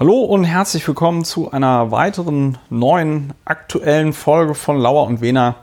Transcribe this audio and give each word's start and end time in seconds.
Hallo 0.00 0.20
und 0.20 0.44
herzlich 0.44 0.86
willkommen 0.86 1.24
zu 1.24 1.50
einer 1.50 1.90
weiteren 1.90 2.56
neuen 2.70 3.32
aktuellen 3.44 4.12
Folge 4.12 4.54
von 4.54 4.78
Lauer 4.78 5.08
und 5.08 5.20
Wehner. 5.20 5.56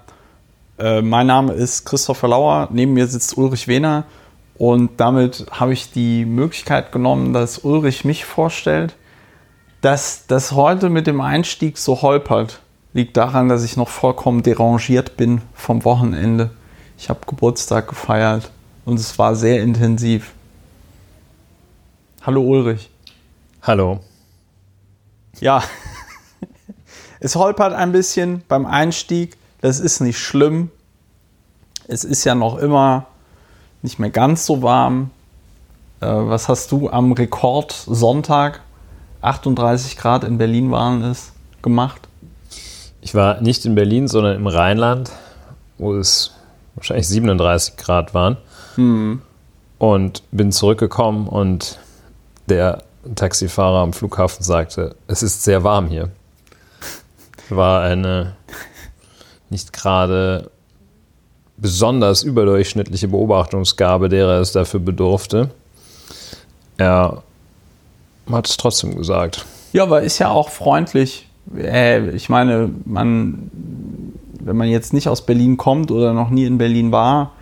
Äh, 0.78 1.02
mein 1.02 1.28
Name 1.28 1.54
ist 1.54 1.86
Christopher 1.86 2.28
Lauer, 2.28 2.68
neben 2.70 2.92
mir 2.92 3.08
sitzt 3.08 3.38
Ulrich 3.38 3.70
Wehner 3.70 4.04
und 4.58 5.00
damit 5.00 5.46
habe 5.52 5.72
ich 5.72 5.94
die 5.94 6.26
Möglichkeit 6.26 6.92
genommen, 6.92 7.32
dass 7.32 7.60
Ulrich 7.60 8.04
mich 8.04 8.26
vorstellt. 8.26 8.98
Dass 9.80 10.28
das 10.28 10.52
heute 10.52 10.90
mit 10.90 11.08
dem 11.08 11.22
Einstieg 11.22 11.78
so 11.78 12.02
holpert, 12.02 12.60
liegt 12.92 13.16
daran, 13.16 13.48
dass 13.48 13.64
ich 13.64 13.78
noch 13.78 13.88
vollkommen 13.88 14.44
derangiert 14.44 15.16
bin 15.16 15.44
vom 15.54 15.86
Wochenende. 15.86 16.50
Ich 16.98 17.08
habe 17.08 17.22
Geburtstag 17.26 17.88
gefeiert 17.88 18.52
und 18.84 19.00
es 19.00 19.18
war 19.18 19.34
sehr 19.34 19.64
intensiv. 19.64 20.34
Hallo 22.22 22.42
Ulrich. 22.42 22.90
Hallo. 23.62 24.02
Ja, 25.40 25.64
es 27.20 27.36
holpert 27.36 27.74
ein 27.74 27.92
bisschen 27.92 28.44
beim 28.48 28.66
Einstieg. 28.66 29.38
Das 29.62 29.80
ist 29.80 30.00
nicht 30.00 30.20
schlimm. 30.20 30.72
Es 31.88 32.04
ist 32.04 32.24
ja 32.24 32.36
noch 32.36 32.58
immer 32.58 33.08
nicht 33.82 34.00
mehr 34.00 34.10
ganz 34.10 34.46
so 34.46 34.62
warm. 34.62 35.12
Äh, 36.02 36.08
was 36.08 36.50
hast 36.50 36.72
du 36.72 36.90
am 36.90 37.12
Rekordsonntag, 37.12 38.62
38 39.22 39.98
Grad 39.98 40.24
in 40.24 40.38
Berlin 40.38 40.72
waren 40.72 41.04
es, 41.04 41.32
gemacht? 41.62 42.08
Ich 43.02 43.14
war 43.14 43.42
nicht 43.42 43.66
in 43.66 43.76
Berlin, 43.76 44.08
sondern 44.08 44.36
im 44.36 44.48
Rheinland, 44.48 45.12
wo 45.78 45.94
es 45.94 46.34
wahrscheinlich 46.76 47.08
37 47.08 47.78
Grad 47.78 48.14
waren. 48.14 48.38
Hm. 48.76 49.22
Und 49.78 50.24
bin 50.32 50.52
zurückgekommen 50.52 51.28
und 51.28 51.80
der 52.48 52.84
Taxifahrer 53.14 53.80
am 53.80 53.94
Flughafen 53.94 54.44
sagte, 54.44 54.96
es 55.08 55.22
ist 55.22 55.44
sehr 55.44 55.64
warm 55.64 55.88
hier. 55.88 56.10
War 57.50 57.82
eine 57.82 58.36
nicht 59.50 59.74
gerade 59.74 60.50
besonders 61.58 62.24
überdurchschnittliche 62.24 63.08
Beobachtungsgabe, 63.08 64.10
der 64.10 64.28
er 64.28 64.42
es 64.42 64.52
dafür 64.52 64.80
bedurfte. 64.80 65.52
Er 66.78 67.24
hat 68.32 68.50
es 68.50 68.58
trotzdem 68.58 68.96
gesagt. 68.96 69.46
Ja, 69.72 69.84
aber 69.84 70.02
ist 70.02 70.20
ja 70.20 70.30
auch 70.30 70.50
freundlich. 70.50 71.28
Äh, 71.56 72.10
ich 72.10 72.30
meine, 72.30 72.70
man, 72.86 73.52
wenn 74.40 74.58
man 74.58 74.68
jetzt 74.68 74.94
nicht 74.94 75.08
aus 75.08 75.26
Berlin 75.26 75.58
kommt 75.58 75.92
oder 75.92 76.14
noch 76.14 76.30
nie 76.30 76.46
in 76.46 76.58
Berlin 76.58 76.92
war, 76.92 77.34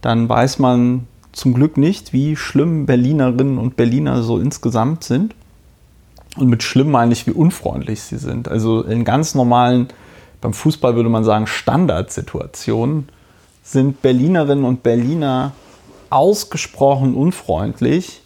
dann 0.00 0.28
weiß 0.28 0.58
man 0.58 1.06
zum 1.32 1.54
Glück 1.54 1.76
nicht, 1.76 2.12
wie 2.12 2.36
schlimm 2.36 2.86
Berlinerinnen 2.86 3.58
und 3.58 3.76
Berliner 3.76 4.22
so 4.22 4.38
insgesamt 4.38 5.04
sind. 5.04 5.34
Und 6.36 6.48
mit 6.48 6.62
schlimm 6.62 6.90
meine 6.90 7.12
ich, 7.12 7.26
wie 7.26 7.32
unfreundlich 7.32 8.02
sie 8.02 8.16
sind. 8.16 8.48
Also 8.48 8.82
in 8.82 9.04
ganz 9.04 9.34
normalen, 9.34 9.88
beim 10.40 10.54
Fußball 10.54 10.94
würde 10.96 11.08
man 11.08 11.24
sagen, 11.24 11.46
Standardsituationen 11.46 13.08
sind 13.62 14.02
Berlinerinnen 14.02 14.64
und 14.64 14.82
Berliner 14.82 15.52
ausgesprochen 16.10 17.14
unfreundlich. 17.14 18.22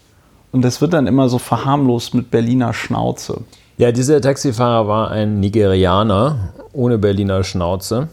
Und 0.52 0.62
das 0.62 0.80
wird 0.80 0.92
dann 0.92 1.06
immer 1.06 1.28
so 1.28 1.38
verharmlost 1.38 2.14
mit 2.14 2.30
Berliner 2.30 2.72
Schnauze. 2.72 3.42
Ja, 3.78 3.92
dieser 3.92 4.20
Taxifahrer 4.20 4.88
war 4.88 5.10
ein 5.10 5.38
Nigerianer 5.40 6.54
ohne 6.72 6.98
Berliner 6.98 7.44
Schnauze 7.44 8.08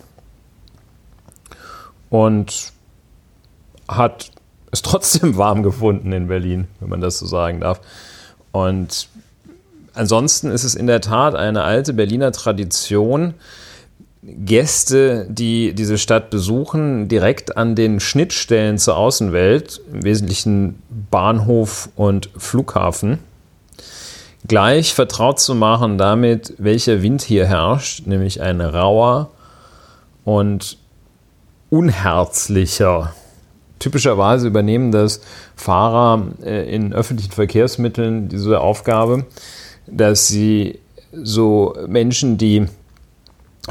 und 2.09 2.73
hat 3.88 4.31
es 4.73 4.81
trotzdem 4.81 5.38
warm 5.38 5.63
gefunden 5.63 6.11
in 6.11 6.27
Berlin, 6.27 6.67
wenn 6.79 6.89
man 6.89 6.99
das 6.99 7.19
so 7.19 7.25
sagen 7.25 7.61
darf. 7.61 7.79
Und 8.52 9.07
ansonsten 9.93 10.52
ist 10.52 10.63
es 10.63 10.75
in 10.75 10.88
der 10.88 10.99
Tat 10.99 11.35
eine 11.35 11.63
alte 11.63 11.93
Berliner 11.93 12.31
Tradition, 12.31 13.35
Gäste, 14.25 15.27
die 15.29 15.73
diese 15.73 15.97
Stadt 15.97 16.29
besuchen, 16.29 17.09
direkt 17.09 17.57
an 17.57 17.75
den 17.75 18.00
Schnittstellen 18.00 18.78
zur 18.78 18.95
Außenwelt, 18.95 19.81
im 19.91 20.03
Wesentlichen 20.03 20.81
Bahnhof 21.11 21.90
und 21.97 22.29
Flughafen, 22.38 23.19
gleich 24.47 24.94
vertraut 24.94 25.41
zu 25.41 25.55
machen 25.55 25.97
damit, 25.97 26.53
welcher 26.57 27.01
Wind 27.01 27.22
hier 27.22 27.45
herrscht, 27.45 28.07
nämlich 28.07 28.41
ein 28.41 28.61
rauer 28.61 29.29
und 30.23 30.78
unherzlicher 31.69 33.13
typischerweise 33.79 34.47
übernehmen 34.47 34.91
das 34.91 35.22
Fahrer 35.56 36.28
äh, 36.44 36.73
in 36.73 36.94
öffentlichen 36.94 37.31
Verkehrsmitteln 37.31 38.29
diese 38.29 38.61
Aufgabe, 38.61 39.25
dass 39.88 40.28
sie 40.28 40.79
so 41.11 41.75
Menschen, 41.88 42.38
die 42.38 42.67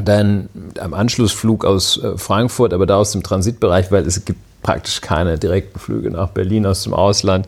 dann 0.03 0.49
am 0.79 0.95
Anschlussflug 0.95 1.65
aus 1.65 2.03
äh, 2.03 2.17
Frankfurt, 2.17 2.73
aber 2.73 2.87
da 2.87 2.97
aus 2.97 3.13
dem 3.13 3.23
Transitbereich, 3.23 3.91
weil 3.91 4.07
es 4.07 4.25
gibt 4.25 4.41
praktisch 4.63 5.01
keine 5.01 5.39
direkten 5.39 5.79
Flüge 5.79 6.11
nach 6.11 6.31
Berlin 6.31 6.67
aus 6.67 6.85
dem 6.85 6.95
Ausland, 6.95 7.47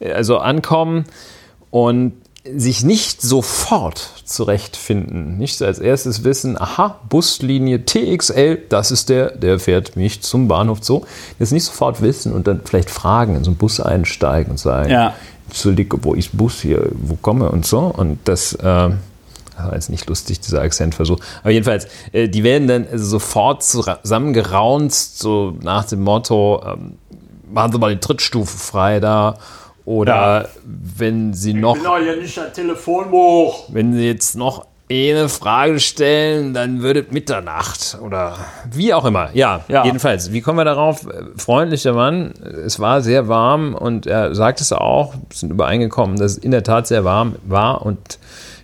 äh, 0.00 0.12
also 0.12 0.38
ankommen 0.38 1.04
und 1.70 2.12
sich 2.56 2.84
nicht 2.84 3.22
sofort 3.22 3.98
zurechtfinden. 4.24 5.38
Nicht 5.38 5.60
als 5.62 5.78
erstes 5.78 6.24
wissen, 6.24 6.60
aha, 6.60 6.98
Buslinie 7.08 7.84
TXL, 7.84 8.58
das 8.68 8.90
ist 8.90 9.08
der, 9.08 9.30
der 9.32 9.58
fährt 9.58 9.96
mich 9.96 10.22
zum 10.22 10.48
Bahnhof 10.48 10.78
so. 10.82 11.06
Jetzt 11.38 11.52
nicht 11.52 11.64
sofort 11.64 12.02
wissen 12.02 12.32
und 12.32 12.46
dann 12.46 12.60
vielleicht 12.64 12.90
fragen, 12.90 13.36
in 13.36 13.44
so 13.44 13.50
einen 13.50 13.58
Bus 13.58 13.80
einsteigen 13.80 14.52
und 14.52 14.58
sagen, 14.58 14.90
Ja. 14.90 15.14
Entschuldige, 15.48 15.96
wo 16.04 16.12
ist 16.12 16.36
Bus 16.36 16.60
hier, 16.60 16.90
wo 16.92 17.16
komme 17.16 17.50
und 17.50 17.64
so. 17.66 17.78
Und 17.80 18.18
das, 18.24 18.52
äh, 18.52 18.58
das 18.62 18.96
war 19.56 19.72
jetzt 19.72 19.88
nicht 19.88 20.06
lustig, 20.06 20.40
dieser 20.40 20.60
Akzentversuch. 20.60 21.18
Aber 21.40 21.50
jedenfalls, 21.50 21.86
äh, 22.12 22.28
die 22.28 22.44
werden 22.44 22.68
dann 22.68 22.86
sofort 22.92 23.62
zusammengeraunzt, 23.64 25.18
so 25.18 25.54
nach 25.62 25.84
dem 25.86 26.02
Motto, 26.02 26.62
ähm, 26.66 26.98
machen 27.50 27.72
Sie 27.72 27.78
mal 27.78 27.94
die 27.94 28.00
Trittstufe 28.00 28.58
frei 28.58 29.00
da. 29.00 29.38
Oder 29.88 30.42
Ja. 30.42 30.48
wenn 30.64 31.32
Sie 31.32 31.54
noch 31.54 31.78
doch 31.82 31.98
ja 31.98 32.14
nicht 32.14 32.38
ein 32.38 32.52
Telefonbuch. 32.52 33.64
wenn 33.72 33.94
Sie 33.94 34.06
jetzt 34.06 34.36
noch 34.36 34.66
eine 34.90 35.30
Frage 35.30 35.80
stellen, 35.80 36.52
dann 36.52 36.82
wird 36.82 36.96
es 37.06 37.10
Mitternacht 37.12 37.96
oder 38.02 38.36
wie 38.70 38.92
auch 38.92 39.06
immer. 39.06 39.30
Ja, 39.32 39.64
Ja. 39.68 39.84
jedenfalls. 39.86 40.30
Wie 40.32 40.42
kommen 40.42 40.58
wir 40.58 40.64
darauf? 40.66 41.06
Freundlicher 41.36 41.94
Mann. 41.94 42.32
Es 42.66 42.78
war 42.80 43.00
sehr 43.00 43.28
warm 43.28 43.74
und 43.74 44.06
er 44.06 44.34
sagt 44.34 44.60
es 44.60 44.72
auch, 44.72 45.14
wir 45.14 45.20
sind 45.36 45.50
übereingekommen, 45.52 46.16
dass 46.18 46.32
es 46.32 46.38
in 46.38 46.50
der 46.50 46.64
Tat 46.64 46.86
sehr 46.86 47.04
warm 47.04 47.36
war 47.46 47.84
und 47.86 48.18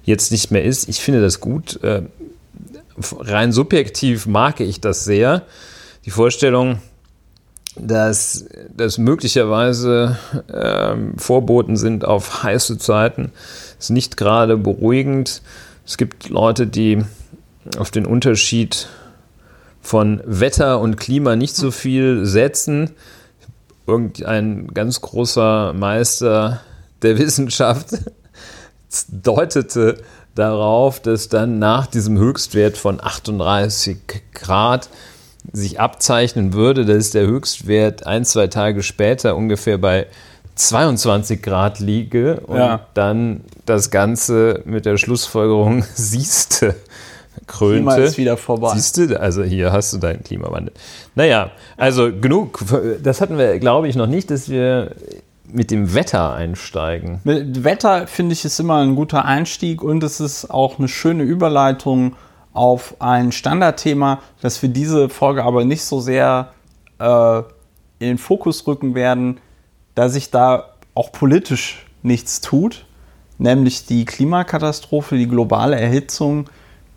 jetzt 0.05 0.31
nicht 0.31 0.51
mehr 0.51 0.63
ist. 0.65 0.89
Ich 0.91 1.01
finde 1.01 1.23
das 1.23 1.41
gut. 1.41 1.83
Äh, 1.83 2.03
Rein 3.21 3.51
subjektiv 3.53 4.27
mag 4.27 4.61
ich 4.61 4.81
das 4.81 5.05
sehr. 5.05 5.43
Die 6.05 6.11
Vorstellung, 6.11 6.79
dass 7.77 8.47
das 8.77 8.99
möglicherweise 8.99 10.19
ähm, 10.53 11.15
Vorboten 11.19 11.77
sind 11.77 12.05
auf 12.05 12.43
heiße 12.43 12.79
Zeiten, 12.79 13.33
ist 13.79 13.91
nicht 13.91 14.17
gerade 14.17 14.57
beruhigend. 14.57 15.43
Es 15.87 15.97
gibt 15.97 16.29
Leute, 16.29 16.67
die 16.67 17.05
auf 17.79 17.91
den 17.91 18.07
Unterschied 18.07 18.89
von 19.81 20.23
Wetter 20.25 20.81
und 20.81 20.97
Klima 20.97 21.37
nicht 21.37 21.57
so 21.57 21.71
viel 21.71 22.25
setzen. 22.25 22.91
Irgendein 23.87 24.69
ganz 24.69 25.01
großer 25.01 25.73
Meister 25.75 26.61
der 27.03 27.19
Wissenschaft 27.19 27.99
deutete 29.11 29.99
darauf, 30.35 31.01
dass 31.01 31.29
dann 31.29 31.59
nach 31.59 31.87
diesem 31.87 32.19
Höchstwert 32.19 32.77
von 32.77 33.03
38 33.03 33.99
Grad 34.33 34.89
sich 35.53 35.79
abzeichnen 35.81 36.53
würde, 36.53 36.85
dass 36.85 37.11
der 37.11 37.27
Höchstwert 37.27 38.07
ein, 38.07 38.25
zwei 38.25 38.47
Tage 38.47 38.83
später 38.83 39.37
ungefähr 39.37 39.79
bei 39.79 40.07
22 40.57 41.43
Grad 41.43 41.81
liege 41.81 42.41
und 42.47 42.57
Ja. 42.57 42.87
dann 42.95 43.41
das 43.67 43.91
Ganze 43.91 44.63
mit 44.65 44.87
der 44.87 44.97
Schlussfolgerung 44.97 45.85
siehste, 45.95 46.75
krönte. 47.47 47.75
Klima 47.77 47.97
ist 47.97 48.17
wieder 48.19 48.37
vorbei. 48.37 48.73
Siehst 48.75 48.97
du, 48.97 49.21
also 49.21 49.43
hier 49.43 49.73
hast 49.73 49.93
du 49.93 49.99
deinen 49.99 50.23
Klimawandel. 50.23 50.73
Naja, 51.15 51.51
also 51.77 52.11
genug. 52.13 52.61
Das 53.03 53.21
hatten 53.21 53.37
wir, 53.37 53.59
glaube 53.59 53.89
ich, 53.89 53.97
noch 53.97 54.07
nicht, 54.07 54.31
dass 54.31 54.49
wir 54.49 54.93
mit 55.53 55.71
dem 55.71 55.95
Wetter 55.95 56.35
einsteigen. 56.35 57.21
Mit 57.25 57.63
Wetter 57.65 58.07
finde 58.07 58.33
ich 58.33 58.45
ist 58.45 58.59
immer 58.61 58.79
ein 58.79 58.97
guter 58.97 59.25
Einstieg 59.25 59.83
und 59.83 60.03
es 60.03 60.21
ist 60.21 60.51
auch 60.51 60.79
eine 60.79 60.89
schöne 60.89 61.23
Überleitung 61.25 62.15
auf 62.55 62.95
ein 63.01 63.33
Standardthema, 63.33 64.21
das 64.41 64.63
wir 64.63 64.71
diese 64.71 65.11
Folge 65.11 65.45
aber 65.45 65.65
nicht 65.65 65.85
so 65.85 66.01
sehr 66.01 66.53
äh, 66.99 67.39
in 67.99 68.09
den 68.09 68.19
Fokus 68.19 68.67
rücken 68.67 68.95
werden, 68.95 69.41
da 69.95 70.09
sich 70.09 70.31
da 70.31 70.71
auch 70.95 71.13
politisch 71.13 71.87
nichts 72.03 72.41
tut, 72.41 72.87
nämlich 73.39 73.87
die 73.87 74.05
Klimakatastrophe, 74.05 75.17
die 75.17 75.29
globale 75.29 75.79
Erhitzung. 75.79 76.49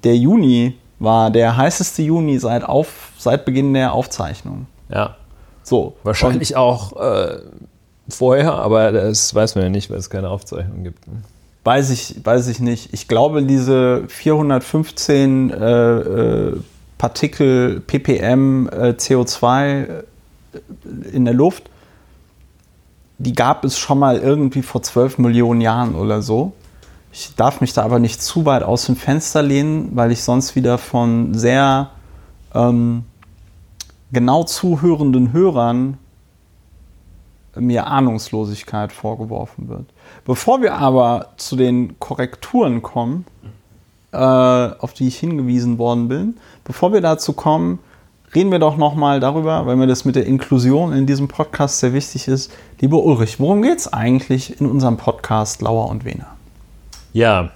Der 0.03 0.15
Juni 0.15 0.77
war 0.99 1.31
der 1.31 1.57
heißeste 1.57 2.03
Juni 2.03 2.39
seit, 2.39 2.63
auf, 2.63 3.11
seit 3.17 3.45
Beginn 3.45 3.73
der 3.73 3.93
Aufzeichnung. 3.93 4.67
Ja, 4.89 5.15
So, 5.63 5.97
wahrscheinlich 6.03 6.55
auch 6.55 6.95
äh, 6.95 7.39
vorher, 8.09 8.53
aber 8.53 8.91
das 8.91 9.33
weiß 9.33 9.55
man 9.55 9.65
ja 9.65 9.69
nicht, 9.69 9.89
weil 9.89 9.97
es 9.97 10.09
keine 10.09 10.29
Aufzeichnung 10.29 10.83
gibt. 10.83 11.03
Weiß 11.67 11.89
ich, 11.89 12.15
weiß 12.23 12.47
ich 12.47 12.61
nicht. 12.61 12.93
Ich 12.93 13.09
glaube, 13.09 13.43
diese 13.43 14.05
415 14.07 15.49
äh, 15.49 15.97
äh, 15.97 16.61
Partikel 16.97 17.81
ppm 17.81 18.69
äh, 18.69 18.95
CO2 18.97 19.65
äh, 19.65 20.03
in 21.11 21.25
der 21.25 21.33
Luft, 21.33 21.69
die 23.17 23.33
gab 23.33 23.65
es 23.65 23.77
schon 23.77 23.99
mal 23.99 24.17
irgendwie 24.17 24.61
vor 24.61 24.81
12 24.81 25.17
Millionen 25.17 25.59
Jahren 25.59 25.95
oder 25.95 26.21
so. 26.21 26.53
Ich 27.11 27.35
darf 27.35 27.59
mich 27.59 27.73
da 27.73 27.83
aber 27.83 27.99
nicht 27.99 28.21
zu 28.21 28.45
weit 28.45 28.63
aus 28.63 28.85
dem 28.85 28.95
Fenster 28.95 29.43
lehnen, 29.43 29.89
weil 29.93 30.13
ich 30.13 30.23
sonst 30.23 30.55
wieder 30.55 30.77
von 30.77 31.33
sehr 31.33 31.89
ähm, 32.55 33.03
genau 34.13 34.45
zuhörenden 34.45 35.33
Hörern 35.33 35.97
mir 37.59 37.87
Ahnungslosigkeit 37.87 38.91
vorgeworfen 38.91 39.69
wird. 39.69 39.85
Bevor 40.25 40.61
wir 40.61 40.75
aber 40.75 41.33
zu 41.37 41.55
den 41.55 41.99
Korrekturen 41.99 42.81
kommen, 42.81 43.25
äh, 44.11 44.17
auf 44.17 44.93
die 44.93 45.07
ich 45.07 45.17
hingewiesen 45.17 45.77
worden 45.77 46.07
bin, 46.07 46.37
bevor 46.63 46.93
wir 46.93 47.01
dazu 47.01 47.33
kommen, 47.33 47.79
reden 48.35 48.51
wir 48.51 48.59
doch 48.59 48.77
nochmal 48.77 49.19
darüber, 49.19 49.65
weil 49.65 49.75
mir 49.75 49.87
das 49.87 50.05
mit 50.05 50.15
der 50.15 50.25
Inklusion 50.25 50.93
in 50.93 51.05
diesem 51.05 51.27
Podcast 51.27 51.79
sehr 51.79 51.93
wichtig 51.93 52.27
ist. 52.27 52.51
Lieber 52.79 53.03
Ulrich, 53.03 53.39
worum 53.39 53.61
geht 53.61 53.79
es 53.79 53.91
eigentlich 53.91 54.59
in 54.59 54.67
unserem 54.67 54.97
Podcast 54.97 55.61
Lauer 55.61 55.89
und 55.89 56.05
Wehner? 56.05 56.27
Ja, 57.13 57.51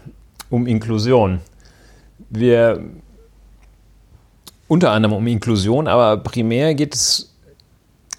um 0.50 0.68
Inklusion. 0.68 1.39
Wir 2.30 2.83
unter 4.68 4.92
anderem 4.92 5.15
um 5.15 5.27
Inklusion, 5.27 5.88
aber 5.88 6.18
primär 6.18 6.75
geht 6.75 6.95
es 6.95 7.31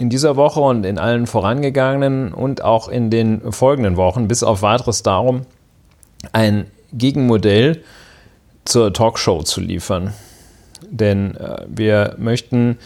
in 0.02 0.10
dieser 0.10 0.34
Woche 0.34 0.60
und 0.60 0.84
in 0.84 0.98
allen 0.98 1.28
vorangegangenen 1.28 2.34
und 2.34 2.64
auch 2.64 2.88
in 2.88 3.08
den 3.08 3.52
folgenden 3.52 3.96
Wochen 3.96 4.26
bis 4.26 4.42
auf 4.42 4.60
weiteres 4.60 5.04
darum, 5.04 5.42
ein 6.32 6.66
Gegenmodell 6.92 7.84
zur 8.64 8.92
Talkshow 8.92 9.44
zu 9.44 9.60
liefern. 9.60 10.12
Denn 10.90 11.36
äh, 11.36 11.64
wir 11.68 12.16
möchten 12.18 12.78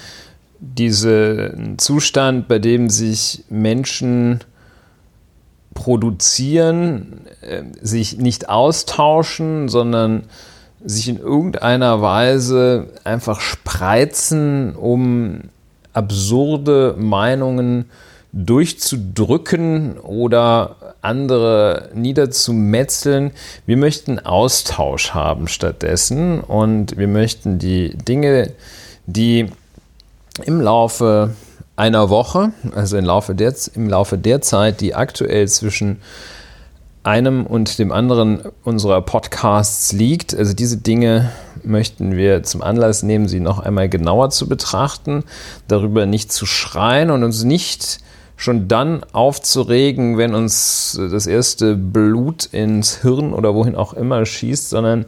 diesen 0.60 1.78
Zustand, 1.78 2.48
bei 2.48 2.58
dem 2.58 2.90
sich 2.90 3.44
Menschen 3.48 4.40
produzieren, 5.72 7.22
äh, 7.40 7.62
sich 7.80 8.18
nicht 8.18 8.50
austauschen, 8.50 9.70
sondern 9.70 10.24
sich 10.84 11.08
in 11.08 11.18
irgendeiner 11.18 12.02
Weise 12.02 12.88
einfach 13.04 13.40
spreizen, 13.40 14.76
um 14.76 15.44
absurde 15.96 16.94
Meinungen 16.98 17.86
durchzudrücken 18.32 19.98
oder 19.98 20.76
andere 21.00 21.88
niederzumetzeln. 21.94 23.30
Wir 23.64 23.78
möchten 23.78 24.18
Austausch 24.18 25.12
haben 25.12 25.48
stattdessen 25.48 26.40
und 26.40 26.98
wir 26.98 27.08
möchten 27.08 27.58
die 27.58 27.96
Dinge, 27.96 28.52
die 29.06 29.46
im 30.44 30.60
Laufe 30.60 31.34
einer 31.76 32.10
Woche, 32.10 32.52
also 32.74 32.98
im 32.98 33.04
Laufe 33.06 33.34
der, 33.34 33.54
im 33.74 33.88
Laufe 33.88 34.18
der 34.18 34.42
Zeit, 34.42 34.80
die 34.82 34.94
aktuell 34.94 35.48
zwischen 35.48 36.02
einem 37.06 37.46
und 37.46 37.78
dem 37.78 37.92
anderen 37.92 38.40
unserer 38.64 39.00
Podcasts 39.00 39.92
liegt. 39.92 40.34
Also 40.34 40.54
diese 40.54 40.78
Dinge 40.78 41.30
möchten 41.62 42.16
wir 42.16 42.42
zum 42.42 42.62
Anlass 42.62 43.02
nehmen, 43.02 43.28
sie 43.28 43.40
noch 43.40 43.60
einmal 43.60 43.88
genauer 43.88 44.30
zu 44.30 44.48
betrachten, 44.48 45.24
darüber 45.68 46.04
nicht 46.04 46.32
zu 46.32 46.46
schreien 46.46 47.10
und 47.10 47.22
uns 47.22 47.44
nicht 47.44 48.00
schon 48.36 48.68
dann 48.68 49.04
aufzuregen, 49.12 50.18
wenn 50.18 50.34
uns 50.34 51.00
das 51.10 51.26
erste 51.26 51.76
Blut 51.76 52.44
ins 52.46 53.02
Hirn 53.02 53.32
oder 53.32 53.54
wohin 53.54 53.76
auch 53.76 53.94
immer 53.94 54.26
schießt, 54.26 54.68
sondern 54.68 55.06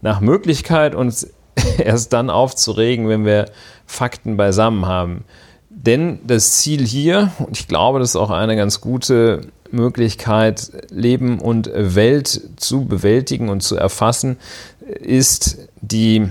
nach 0.00 0.20
Möglichkeit 0.20 0.94
uns 0.94 1.28
erst 1.78 2.12
dann 2.12 2.30
aufzuregen, 2.30 3.08
wenn 3.08 3.24
wir 3.24 3.50
Fakten 3.86 4.36
beisammen 4.36 4.86
haben. 4.86 5.24
Denn 5.68 6.20
das 6.26 6.52
Ziel 6.52 6.86
hier, 6.86 7.32
und 7.38 7.58
ich 7.58 7.68
glaube, 7.68 7.98
das 7.98 8.10
ist 8.10 8.16
auch 8.16 8.30
eine 8.30 8.56
ganz 8.56 8.80
gute 8.80 9.42
Möglichkeit, 9.74 10.70
Leben 10.90 11.38
und 11.40 11.70
Welt 11.74 12.40
zu 12.56 12.84
bewältigen 12.86 13.48
und 13.48 13.62
zu 13.62 13.76
erfassen, 13.76 14.36
ist 14.80 15.68
die 15.80 16.28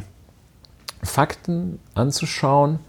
Fakten 1.03 1.79
anzuschauen 1.93 2.79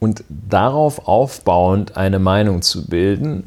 und 0.00 0.24
darauf 0.28 1.06
aufbauend 1.06 1.96
eine 1.96 2.18
Meinung 2.18 2.62
zu 2.62 2.86
bilden 2.86 3.44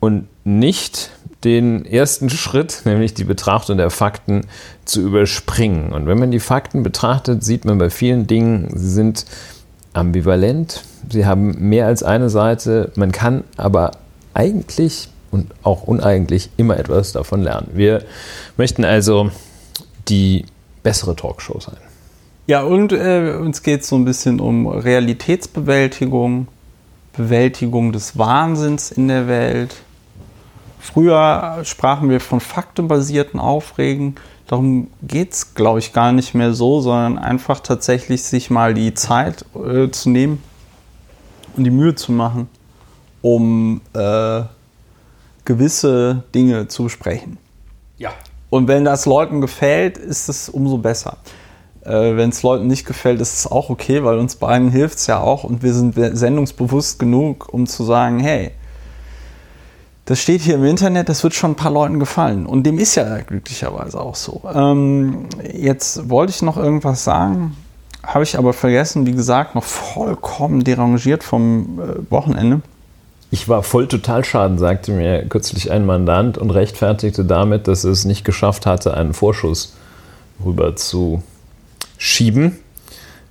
und 0.00 0.28
nicht 0.44 1.10
den 1.44 1.84
ersten 1.84 2.30
Schritt, 2.30 2.82
nämlich 2.84 3.14
die 3.14 3.24
Betrachtung 3.24 3.76
der 3.76 3.90
Fakten, 3.90 4.46
zu 4.84 5.02
überspringen. 5.02 5.92
Und 5.92 6.06
wenn 6.06 6.18
man 6.18 6.30
die 6.30 6.40
Fakten 6.40 6.82
betrachtet, 6.82 7.44
sieht 7.44 7.64
man 7.64 7.78
bei 7.78 7.90
vielen 7.90 8.26
Dingen, 8.26 8.70
sie 8.74 8.90
sind 8.90 9.24
ambivalent, 9.92 10.82
sie 11.10 11.26
haben 11.26 11.68
mehr 11.68 11.86
als 11.86 12.02
eine 12.02 12.30
Seite, 12.30 12.92
man 12.96 13.12
kann 13.12 13.44
aber 13.56 13.92
eigentlich 14.34 15.08
und 15.30 15.52
auch 15.62 15.82
uneigentlich 15.84 16.50
immer 16.56 16.78
etwas 16.78 17.12
davon 17.12 17.42
lernen. 17.42 17.70
Wir 17.74 18.04
möchten 18.56 18.84
also 18.84 19.30
die 20.08 20.44
bessere 20.82 21.14
Talkshow 21.14 21.60
sein. 21.60 21.76
Ja, 22.46 22.62
und 22.62 22.92
äh, 22.92 23.36
uns 23.40 23.62
geht 23.62 23.82
es 23.82 23.88
so 23.88 23.96
ein 23.96 24.04
bisschen 24.04 24.40
um 24.40 24.66
Realitätsbewältigung, 24.66 26.48
Bewältigung 27.16 27.92
des 27.92 28.18
Wahnsinns 28.18 28.90
in 28.90 29.08
der 29.08 29.28
Welt. 29.28 29.76
Früher 30.80 31.60
sprachen 31.64 32.08
wir 32.08 32.20
von 32.20 32.40
faktenbasierten 32.40 33.38
Aufregen. 33.38 34.16
Darum 34.48 34.88
geht 35.02 35.32
es, 35.32 35.54
glaube 35.54 35.78
ich, 35.78 35.92
gar 35.92 36.10
nicht 36.10 36.34
mehr 36.34 36.52
so, 36.52 36.80
sondern 36.80 37.18
einfach 37.18 37.60
tatsächlich 37.60 38.24
sich 38.24 38.50
mal 38.50 38.74
die 38.74 38.94
Zeit 38.94 39.44
äh, 39.54 39.88
zu 39.90 40.10
nehmen 40.10 40.42
und 41.56 41.64
die 41.64 41.70
Mühe 41.70 41.94
zu 41.94 42.10
machen, 42.10 42.48
um 43.22 43.80
äh, 43.94 44.42
gewisse 45.44 46.24
Dinge 46.34 46.68
zu 46.68 46.84
besprechen. 46.84 47.38
Ja. 47.96 48.10
Und 48.50 48.68
wenn 48.68 48.84
das 48.84 49.06
Leuten 49.06 49.40
gefällt, 49.40 49.98
ist 49.98 50.28
es 50.28 50.48
umso 50.48 50.78
besser. 50.78 51.18
Äh, 51.82 52.16
wenn 52.16 52.30
es 52.30 52.42
Leuten 52.42 52.66
nicht 52.66 52.86
gefällt, 52.86 53.20
ist 53.20 53.34
es 53.34 53.46
auch 53.46 53.70
okay, 53.70 54.04
weil 54.04 54.18
uns 54.18 54.36
beiden 54.36 54.70
hilft 54.70 54.98
es 54.98 55.06
ja 55.06 55.20
auch 55.20 55.44
und 55.44 55.62
wir 55.62 55.72
sind 55.72 55.94
sendungsbewusst 55.96 56.98
genug, 56.98 57.52
um 57.52 57.66
zu 57.66 57.84
sagen, 57.84 58.18
hey, 58.18 58.52
das 60.04 60.18
steht 60.18 60.40
hier 60.40 60.56
im 60.56 60.64
Internet, 60.64 61.08
das 61.08 61.22
wird 61.22 61.34
schon 61.34 61.52
ein 61.52 61.56
paar 61.56 61.70
Leuten 61.70 62.00
gefallen. 62.00 62.44
Und 62.44 62.64
dem 62.64 62.78
ist 62.78 62.96
ja 62.96 63.18
glücklicherweise 63.18 64.00
auch 64.00 64.16
so. 64.16 64.42
Ähm, 64.52 65.26
jetzt 65.52 66.10
wollte 66.10 66.32
ich 66.32 66.42
noch 66.42 66.56
irgendwas 66.56 67.04
sagen, 67.04 67.56
habe 68.02 68.24
ich 68.24 68.36
aber 68.36 68.52
vergessen, 68.52 69.06
wie 69.06 69.12
gesagt, 69.12 69.54
noch 69.54 69.62
vollkommen 69.62 70.64
derangiert 70.64 71.22
vom 71.22 71.78
äh, 71.78 72.10
Wochenende. 72.10 72.60
Ich 73.32 73.48
war 73.48 73.62
voll 73.62 73.86
Totalschaden, 73.86 74.58
sagte 74.58 74.90
mir 74.90 75.24
kürzlich 75.26 75.70
ein 75.70 75.86
Mandant 75.86 76.36
und 76.36 76.50
rechtfertigte 76.50 77.24
damit, 77.24 77.68
dass 77.68 77.84
es 77.84 78.04
nicht 78.04 78.24
geschafft 78.24 78.66
hatte, 78.66 78.94
einen 78.94 79.14
Vorschuss 79.14 79.76
rüber 80.44 80.74
zu 80.74 81.22
schieben. 81.96 82.58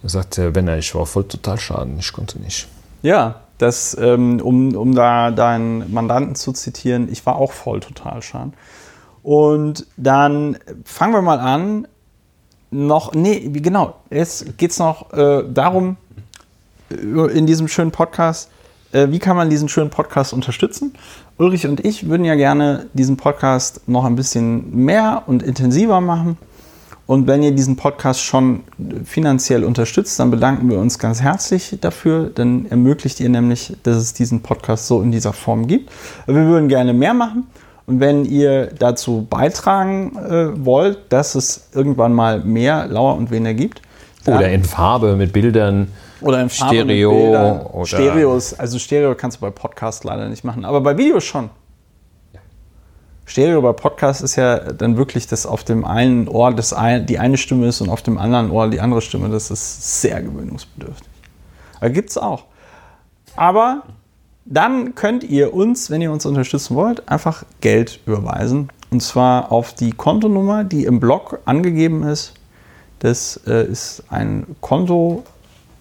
Er 0.01 0.10
sagte, 0.10 0.56
wenn 0.56 0.70
er, 0.70 0.77
ich 0.77 0.96
war 0.96 1.06
voll 1.06 1.25
Totalschaden, 1.25 2.00
ich 2.00 2.13
konnte 2.13 2.39
nicht. 2.39 2.68
Ja, 3.01 3.41
das, 3.58 3.98
ähm, 4.00 4.39
um, 4.41 4.74
um 4.74 4.96
da 4.96 5.32
deinen 5.32 5.91
Mandanten 5.94 6.36
zu 6.36 6.53
zitieren, 6.53 7.12
ich 7.12 7.25
war 7.25 7.36
auch 7.36 7.51
voll 7.51 7.82
Totalschaden. 7.82 8.53
Und 9.22 9.86
dann 9.98 10.58
fangen 10.86 11.13
wir 11.13 11.22
mal 11.22 11.39
an. 11.39 11.88
Noch, 12.72 13.13
nee, 13.13 13.50
genau, 13.51 13.96
jetzt 14.12 14.58
geht 14.58 14.72
es 14.72 14.79
noch 14.79 15.12
äh, 15.12 15.44
darum, 15.51 15.98
äh, 16.91 16.96
in 17.38 17.48
diesem 17.48 17.68
schönen 17.68 17.91
Podcast, 17.91 18.50
wie 18.91 19.19
kann 19.19 19.38
man 19.38 19.50
diesen 19.50 19.69
schönen 19.69 19.89
Podcast 19.89 20.34
unterstützen? 20.34 20.93
Ulrich 21.38 21.67
und 21.67 21.86
ich 21.86 22.10
würden 22.10 22.25
ja 22.25 22.36
gerne 22.36 22.88
diesen 22.93 23.17
Podcast 23.17 23.88
noch 23.88 24.05
ein 24.05 24.15
bisschen 24.15 24.75
mehr 24.75 25.24
und 25.27 25.43
intensiver 25.43 26.01
machen. 26.01 26.38
Und 27.10 27.25
wenn 27.25 27.41
ihr 27.41 27.51
diesen 27.51 27.75
Podcast 27.75 28.22
schon 28.22 28.62
finanziell 29.03 29.63
unterstützt, 29.63 30.19
dann 30.19 30.29
bedanken 30.29 30.69
wir 30.69 30.77
uns 30.77 31.00
ganz 31.00 31.22
herzlich 31.22 31.75
dafür. 31.81 32.29
Dann 32.29 32.67
ermöglicht 32.69 33.19
ihr 33.19 33.29
nämlich, 33.29 33.75
dass 33.81 33.98
es 33.98 34.13
diesen 34.13 34.41
Podcast 34.41 34.86
so 34.86 35.01
in 35.01 35.12
dieser 35.12 35.34
Form 35.34 35.65
gibt. 35.65 35.89
Wir 36.27 36.36
würden 36.36 36.67
gerne 36.67 36.93
mehr 36.93 37.15
machen. 37.15 37.48
Und 37.88 38.00
wenn 38.00 38.25
ihr 38.25 38.67
dazu 38.67 39.25
beitragen 39.27 40.15
äh, 40.17 40.63
wollt, 40.63 41.00
dass 41.10 41.34
es 41.34 41.69
irgendwann 41.74 42.13
mal 42.13 42.41
mehr 42.41 42.86
Lauer 42.86 43.15
und 43.15 43.31
Wener 43.31 43.55
gibt. 43.55 43.81
Oder 44.27 44.50
in 44.50 44.63
Farbe 44.63 45.15
mit 45.15 45.34
Bildern 45.34 45.88
oder 46.22 46.42
in 46.42 46.50
Farbe 46.50 46.76
Stereo. 46.76 47.70
Oder 47.74 47.86
Stereos, 47.86 48.54
also 48.54 48.80
Stereo 48.80 49.16
kannst 49.16 49.38
du 49.38 49.42
bei 49.42 49.52
Podcast 49.52 50.04
leider 50.04 50.28
nicht 50.30 50.44
machen, 50.44 50.66
aber 50.66 50.82
bei 50.82 50.98
Videos 50.98 51.24
schon. 51.24 51.50
Stereo 53.26 53.62
bei 53.62 53.74
Podcast 53.74 54.24
ist 54.24 54.38
ja 54.38 54.58
dann 54.58 54.98
wirklich, 54.98 55.28
dass 55.28 55.46
auf 55.46 55.64
dem 55.64 55.86
einen 55.86 56.28
Ohr 56.28 56.52
das 56.52 56.74
ein, 56.74 57.06
die 57.06 57.20
eine 57.20 57.38
Stimme 57.38 57.68
ist 57.68 57.80
und 57.80 57.90
auf 57.90 58.02
dem 58.02 58.18
anderen 58.18 58.50
Ohr 58.50 58.68
die 58.70 58.82
andere 58.82 59.02
Stimme. 59.02 59.30
Das 59.30 59.52
ist 59.52 60.02
sehr 60.02 60.22
gewöhnungsbedürftig. 60.24 61.08
Aber 61.80 61.92
gibt 61.92 62.10
es 62.10 62.18
auch. 62.18 62.46
Aber 63.36 63.84
dann 64.46 64.96
könnt 64.96 65.24
ihr 65.24 65.54
uns, 65.54 65.92
wenn 65.92 66.02
ihr 66.02 66.12
uns 66.12 66.26
unterstützen 66.26 66.76
wollt, 66.76 67.08
einfach 67.08 67.44
Geld 67.62 68.00
überweisen. 68.08 68.70
Und 68.90 69.04
zwar 69.04 69.52
auf 69.52 69.74
die 69.74 69.92
Kontonummer, 69.92 70.64
die 70.64 70.86
im 70.86 71.00
Blog 71.00 71.40
angegeben 71.46 72.02
ist. 72.02 72.34
Das 72.98 73.40
äh, 73.46 73.64
ist 73.64 74.04
ein 74.10 74.56
Konto, 74.60 75.24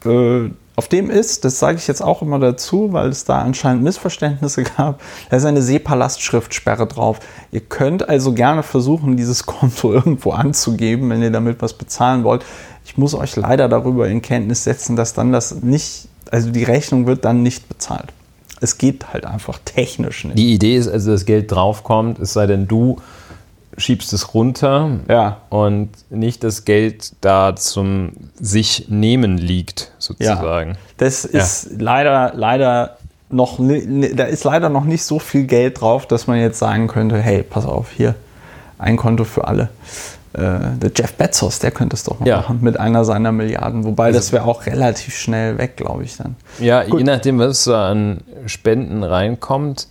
äh, 0.04 0.50
auf 0.78 0.86
dem 0.86 1.10
ist, 1.10 1.44
das 1.44 1.58
sage 1.58 1.76
ich 1.76 1.88
jetzt 1.88 2.02
auch 2.02 2.22
immer 2.22 2.38
dazu, 2.38 2.92
weil 2.92 3.08
es 3.08 3.24
da 3.24 3.40
anscheinend 3.40 3.82
Missverständnisse 3.82 4.62
gab, 4.76 5.00
da 5.28 5.36
ist 5.36 5.44
eine 5.44 5.60
SEPA-Lastschriftsperre 5.60 6.86
drauf. 6.86 7.18
Ihr 7.50 7.62
könnt 7.62 8.08
also 8.08 8.32
gerne 8.32 8.62
versuchen, 8.62 9.16
dieses 9.16 9.44
Konto 9.44 9.92
irgendwo 9.92 10.30
anzugeben, 10.30 11.10
wenn 11.10 11.20
ihr 11.20 11.32
damit 11.32 11.60
was 11.62 11.72
bezahlen 11.72 12.22
wollt. 12.22 12.44
Ich 12.84 12.96
muss 12.96 13.14
euch 13.14 13.34
leider 13.34 13.68
darüber 13.68 14.08
in 14.08 14.22
Kenntnis 14.22 14.62
setzen, 14.62 14.94
dass 14.94 15.14
dann 15.14 15.32
das 15.32 15.62
nicht, 15.62 16.06
also 16.30 16.50
die 16.50 16.62
Rechnung 16.62 17.08
wird 17.08 17.24
dann 17.24 17.42
nicht 17.42 17.68
bezahlt. 17.68 18.12
Es 18.60 18.78
geht 18.78 19.12
halt 19.12 19.26
einfach 19.26 19.58
technisch 19.64 20.24
nicht. 20.24 20.38
Die 20.38 20.54
Idee 20.54 20.76
ist 20.76 20.86
also, 20.86 21.10
dass 21.10 21.24
Geld 21.24 21.50
draufkommt, 21.50 22.20
es 22.20 22.32
sei 22.32 22.46
denn, 22.46 22.68
du 22.68 22.98
schiebst 23.78 24.12
es 24.12 24.34
runter 24.34 24.90
Ja. 25.08 25.38
und 25.48 25.90
nicht 26.10 26.44
das 26.44 26.64
Geld 26.64 27.12
da 27.22 27.56
zum 27.56 28.12
sich 28.38 28.86
nehmen 28.88 29.38
liegt, 29.38 29.92
sozusagen. 29.98 30.76
Das 30.98 31.24
ist 31.24 31.70
leider, 31.80 32.32
leider 32.34 32.98
noch, 33.30 33.58
da 33.58 34.24
ist 34.24 34.44
leider 34.44 34.68
noch 34.68 34.84
nicht 34.84 35.04
so 35.04 35.18
viel 35.18 35.44
Geld 35.44 35.80
drauf, 35.80 36.06
dass 36.06 36.26
man 36.26 36.38
jetzt 36.40 36.58
sagen 36.58 36.88
könnte, 36.88 37.18
hey, 37.18 37.42
pass 37.42 37.64
auf, 37.66 37.90
hier, 37.96 38.14
ein 38.78 38.96
Konto 38.96 39.24
für 39.24 39.46
alle. 39.46 39.68
Äh, 40.34 40.76
der 40.80 40.90
Jeff 40.94 41.14
Bezos, 41.14 41.58
der 41.58 41.70
könnte 41.70 41.96
es 41.96 42.04
doch 42.04 42.24
Ja. 42.24 42.38
machen 42.38 42.58
mit 42.62 42.78
einer 42.78 43.04
seiner 43.04 43.32
Milliarden. 43.32 43.84
Wobei, 43.84 44.12
das 44.12 44.30
wäre 44.32 44.44
auch 44.44 44.66
relativ 44.66 45.16
schnell 45.16 45.56
weg, 45.58 45.76
glaube 45.76 46.04
ich 46.04 46.16
dann. 46.18 46.36
Ja, 46.58 46.82
Gut. 46.84 46.98
je 46.98 47.04
nachdem, 47.04 47.38
was 47.38 47.64
da 47.64 47.90
an 47.90 48.20
Spenden 48.46 49.02
reinkommt, 49.04 49.88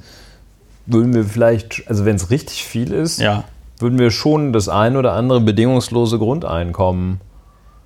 würden 0.85 1.13
wir 1.13 1.23
vielleicht, 1.25 1.83
also 1.87 2.05
wenn 2.05 2.15
es 2.15 2.29
richtig 2.29 2.63
viel 2.65 2.93
ist, 2.93 3.19
Ja. 3.19 3.43
Würden 3.79 3.99
wir 3.99 4.11
schon 4.11 4.53
das 4.53 4.69
ein 4.69 4.97
oder 4.97 5.13
andere 5.13 5.41
bedingungslose 5.41 6.17
Grundeinkommen. 6.17 7.21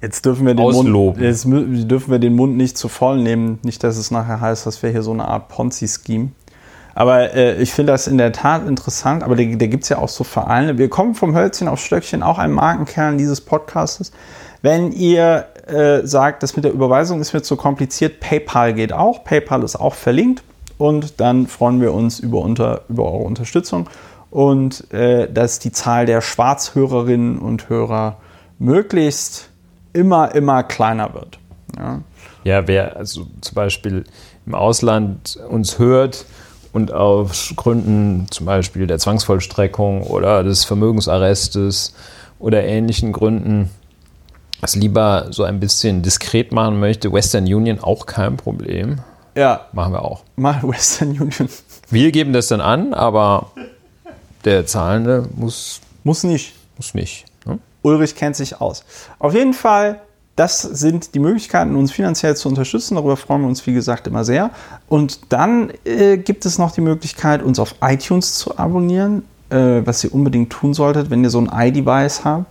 Jetzt 0.02 0.26
dürfen 0.26 0.48
wir 0.48 0.56
den 0.56 0.66
Ausloben. 0.66 1.22
Mund, 1.22 1.22
jetzt 1.22 1.46
dürfen 1.46 2.12
wir 2.12 2.20
den 2.20 2.36
Mund 2.36 2.58
nicht 2.58 2.78
zu 2.78 2.88
voll 2.88 3.22
nehmen. 3.22 3.60
Nicht, 3.64 3.84
dass 3.84 3.98
es 3.98 4.10
nachher 4.10 4.42
heißt, 4.42 4.66
das 4.66 4.82
wäre 4.82 4.92
hier 4.92 5.04
so 5.04 5.12
eine 5.12 5.28
Art 5.28 5.48
Ponzi-Scheme. 5.50 6.30
Aber 6.96 7.34
äh, 7.34 7.62
ich 7.62 7.72
finde 7.74 7.94
das 7.94 8.08
in 8.08 8.18
der 8.18 8.32
Tat 8.32 8.68
interessant. 8.68 9.24
Aber 9.24 9.36
da, 9.36 9.44
da 9.44 9.68
gibt 9.68 9.84
es 9.84 9.90
ja 9.90 10.00
auch 10.00 10.10
so 10.10 10.24
Vereine. 10.24 10.78
Wir 10.80 10.90
kommen 10.90 11.14
vom 11.14 11.36
Hölzchen 11.36 11.68
auf 11.68 11.80
Stöckchen, 11.80 12.24
auch 12.24 12.40
ein 12.40 12.52
Markenkern 12.52 13.18
dieses 13.18 13.42
Podcastes. 13.42 14.12
Wenn 14.64 14.92
ihr 14.92 15.46
äh, 15.68 16.06
sagt, 16.06 16.42
das 16.42 16.56
mit 16.56 16.66
der 16.66 16.74
Überweisung 16.74 17.22
ist 17.22 17.34
mir 17.34 17.44
zu 17.44 17.56
kompliziert, 17.56 18.20
PayPal 18.20 18.74
geht 18.74 18.94
auch. 18.94 19.24
PayPal 19.24 19.64
ist 19.64 19.76
auch 19.76 19.94
verlinkt. 19.94 20.44
Und 20.80 21.20
dann 21.20 21.46
freuen 21.46 21.80
wir 21.80 21.94
uns 21.94 22.20
über, 22.20 22.40
unter, 22.40 22.82
über 22.90 23.06
eure 23.06 23.24
Unterstützung 23.24 23.88
und 24.32 24.92
äh, 24.92 25.32
dass 25.32 25.60
die 25.60 25.72
Zahl 25.72 26.08
der 26.08 26.22
Schwarzhörerinnen 26.22 27.38
und 27.38 27.70
Hörer 27.70 28.18
möglichst 28.58 29.50
immer, 29.94 30.34
immer 30.34 30.64
kleiner 30.64 31.14
wird. 31.14 31.38
Ja. 31.78 32.02
Ja, 32.44 32.68
wer 32.68 32.96
also 32.96 33.28
zum 33.42 33.56
Beispiel 33.56 34.04
im 34.48 34.56
Ausland 34.56 35.38
uns 35.48 35.78
hört 35.78 36.26
und 36.74 36.92
aus 36.92 37.54
Gründen 37.56 38.26
zum 38.32 38.48
Beispiel 38.48 38.88
der 38.88 38.98
Zwangsvollstreckung 38.98 40.02
oder 40.04 40.44
des 40.44 40.64
Vermögensarrestes 40.66 41.94
oder 42.40 42.64
ähnlichen 42.64 43.12
Gründen 43.12 43.70
es 44.64 44.76
lieber 44.76 45.28
so 45.32 45.44
ein 45.44 45.60
bisschen 45.60 46.02
diskret 46.04 46.52
machen 46.52 46.80
möchte, 46.80 47.12
Western 47.12 47.44
Union 47.46 47.80
auch 47.80 48.06
kein 48.06 48.38
Problem. 48.38 49.00
ja, 49.36 49.62
Machen 49.74 49.94
wir 49.94 50.04
auch. 50.04 50.24
mal 50.36 50.62
Western 50.64 51.10
Union. 51.10 51.50
Wir 51.90 52.12
geben 52.12 52.32
das 52.32 52.48
dann 52.48 52.62
an, 52.62 52.94
aber 52.94 53.52
der 54.46 54.66
Zahlende 54.66 55.28
muss, 55.36 55.82
Muss 56.04 56.24
nicht. 56.24 56.54
muss 56.78 56.94
nicht. 56.94 57.26
Ne? 57.46 57.60
Ulrich 57.82 58.16
kennt 58.16 58.36
sich 58.36 58.60
aus. 58.62 58.84
Auf 59.20 59.34
jeden 59.34 59.54
Fall, 59.54 60.02
das 60.36 60.62
sind 60.62 61.14
die 61.14 61.20
Möglichkeiten, 61.20 61.76
uns 61.76 61.92
finanziell 61.92 62.36
zu 62.36 62.50
unterstützen. 62.50 62.96
Darüber 62.96 63.18
freuen 63.18 63.42
wir 63.42 63.48
uns, 63.48 63.66
wie 63.68 63.74
gesagt, 63.74 64.08
immer 64.08 64.24
sehr. 64.24 64.52
Und 64.88 65.20
dann 65.32 65.72
äh, 65.86 66.18
gibt 66.18 66.46
es 66.46 66.58
noch 66.58 66.72
die 66.72 66.82
Möglichkeit, 66.82 67.44
uns 67.44 67.60
auf 67.60 67.76
iTunes 67.82 68.34
zu 68.36 68.58
abonnieren, 68.58 69.24
äh, 69.50 69.82
was 69.86 70.04
ihr 70.04 70.14
unbedingt 70.14 70.52
tun 70.52 70.74
solltet, 70.74 71.10
wenn 71.10 71.24
ihr 71.24 71.30
so 71.30 71.40
ein 71.40 71.50
iDevice 71.54 72.24
habt. 72.24 72.46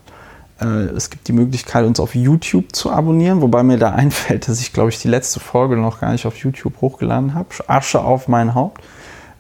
Äh, 0.61 0.67
es 0.95 1.11
gibt 1.11 1.27
die 1.27 1.33
Möglichkeit, 1.33 1.87
uns 1.87 1.99
auf 2.01 2.15
YouTube 2.15 2.75
zu 2.77 2.91
abonnieren, 2.91 3.41
wobei 3.41 3.63
mir 3.63 3.79
da 3.79 3.91
einfällt, 3.95 4.49
dass 4.49 4.61
ich, 4.61 4.73
glaube 4.73 4.91
ich, 4.91 5.01
die 5.01 5.09
letzte 5.09 5.41
Folge 5.41 5.77
noch 5.77 6.01
gar 6.01 6.13
nicht 6.13 6.27
auf 6.27 6.37
YouTube 6.37 6.81
hochgeladen 6.81 7.35
habe. 7.35 7.49
Asche 7.67 8.01
auf 8.01 8.29
mein 8.29 8.55
Haupt. 8.55 8.83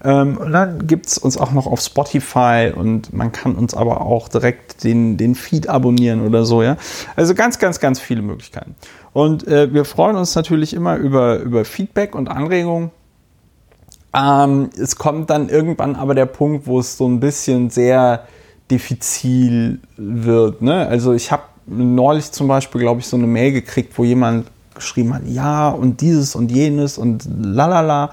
Ähm, 0.02 0.38
und 0.38 0.52
dann 0.52 0.87
gibt 0.87 1.07
es 1.07 1.19
uns 1.19 1.37
auch 1.37 1.52
noch 1.52 1.66
auf 1.66 1.80
Spotify 1.80 2.73
und 2.75 3.12
man 3.12 3.33
kann 3.33 3.54
uns 3.54 3.75
aber 3.75 4.00
auch 4.00 4.28
direkt 4.28 4.83
den, 4.83 5.16
den 5.16 5.35
Feed 5.35 5.69
abonnieren 5.69 6.26
oder 6.26 6.45
so, 6.45 6.62
ja. 6.62 6.76
Also 7.16 7.35
ganz, 7.35 7.59
ganz, 7.59 7.80
ganz 7.80 8.00
viele 8.00 8.23
Möglichkeiten. 8.23 8.75
Und 9.12 9.47
äh, 9.47 9.73
wir 9.73 9.85
freuen 9.85 10.16
uns 10.16 10.35
natürlich 10.35 10.73
immer 10.73 10.97
über, 10.97 11.38
über 11.38 11.64
Feedback 11.64 12.14
und 12.14 12.28
Anregungen. 12.28 12.90
Ähm, 14.14 14.71
es 14.80 14.97
kommt 14.97 15.30
dann 15.30 15.49
irgendwann 15.49 15.97
aber 15.97 16.14
der 16.14 16.26
Punkt, 16.26 16.66
wo 16.66 16.80
es 16.80 16.97
so 16.97 17.07
ein 17.07 17.21
bisschen 17.21 17.71
sehr 17.71 18.26
diffizil 18.71 19.80
wird. 19.97 20.62
Ne? 20.62 20.87
Also 20.87 21.12
ich 21.12 21.30
habe 21.30 21.42
neulich 21.66 22.33
zum 22.33 22.49
Beispiel, 22.49 22.80
glaube 22.80 23.00
ich, 23.00 23.07
so 23.07 23.16
eine 23.16 23.26
Mail 23.26 23.52
gekriegt, 23.52 23.99
wo 23.99 24.04
jemand 24.04 24.47
geschrieben 24.75 25.14
hat, 25.14 25.23
ja 25.26 25.69
und 25.69 26.00
dieses 26.00 26.35
und 26.35 26.50
jenes 26.50 26.97
und 26.97 27.28
lalala 27.42 28.11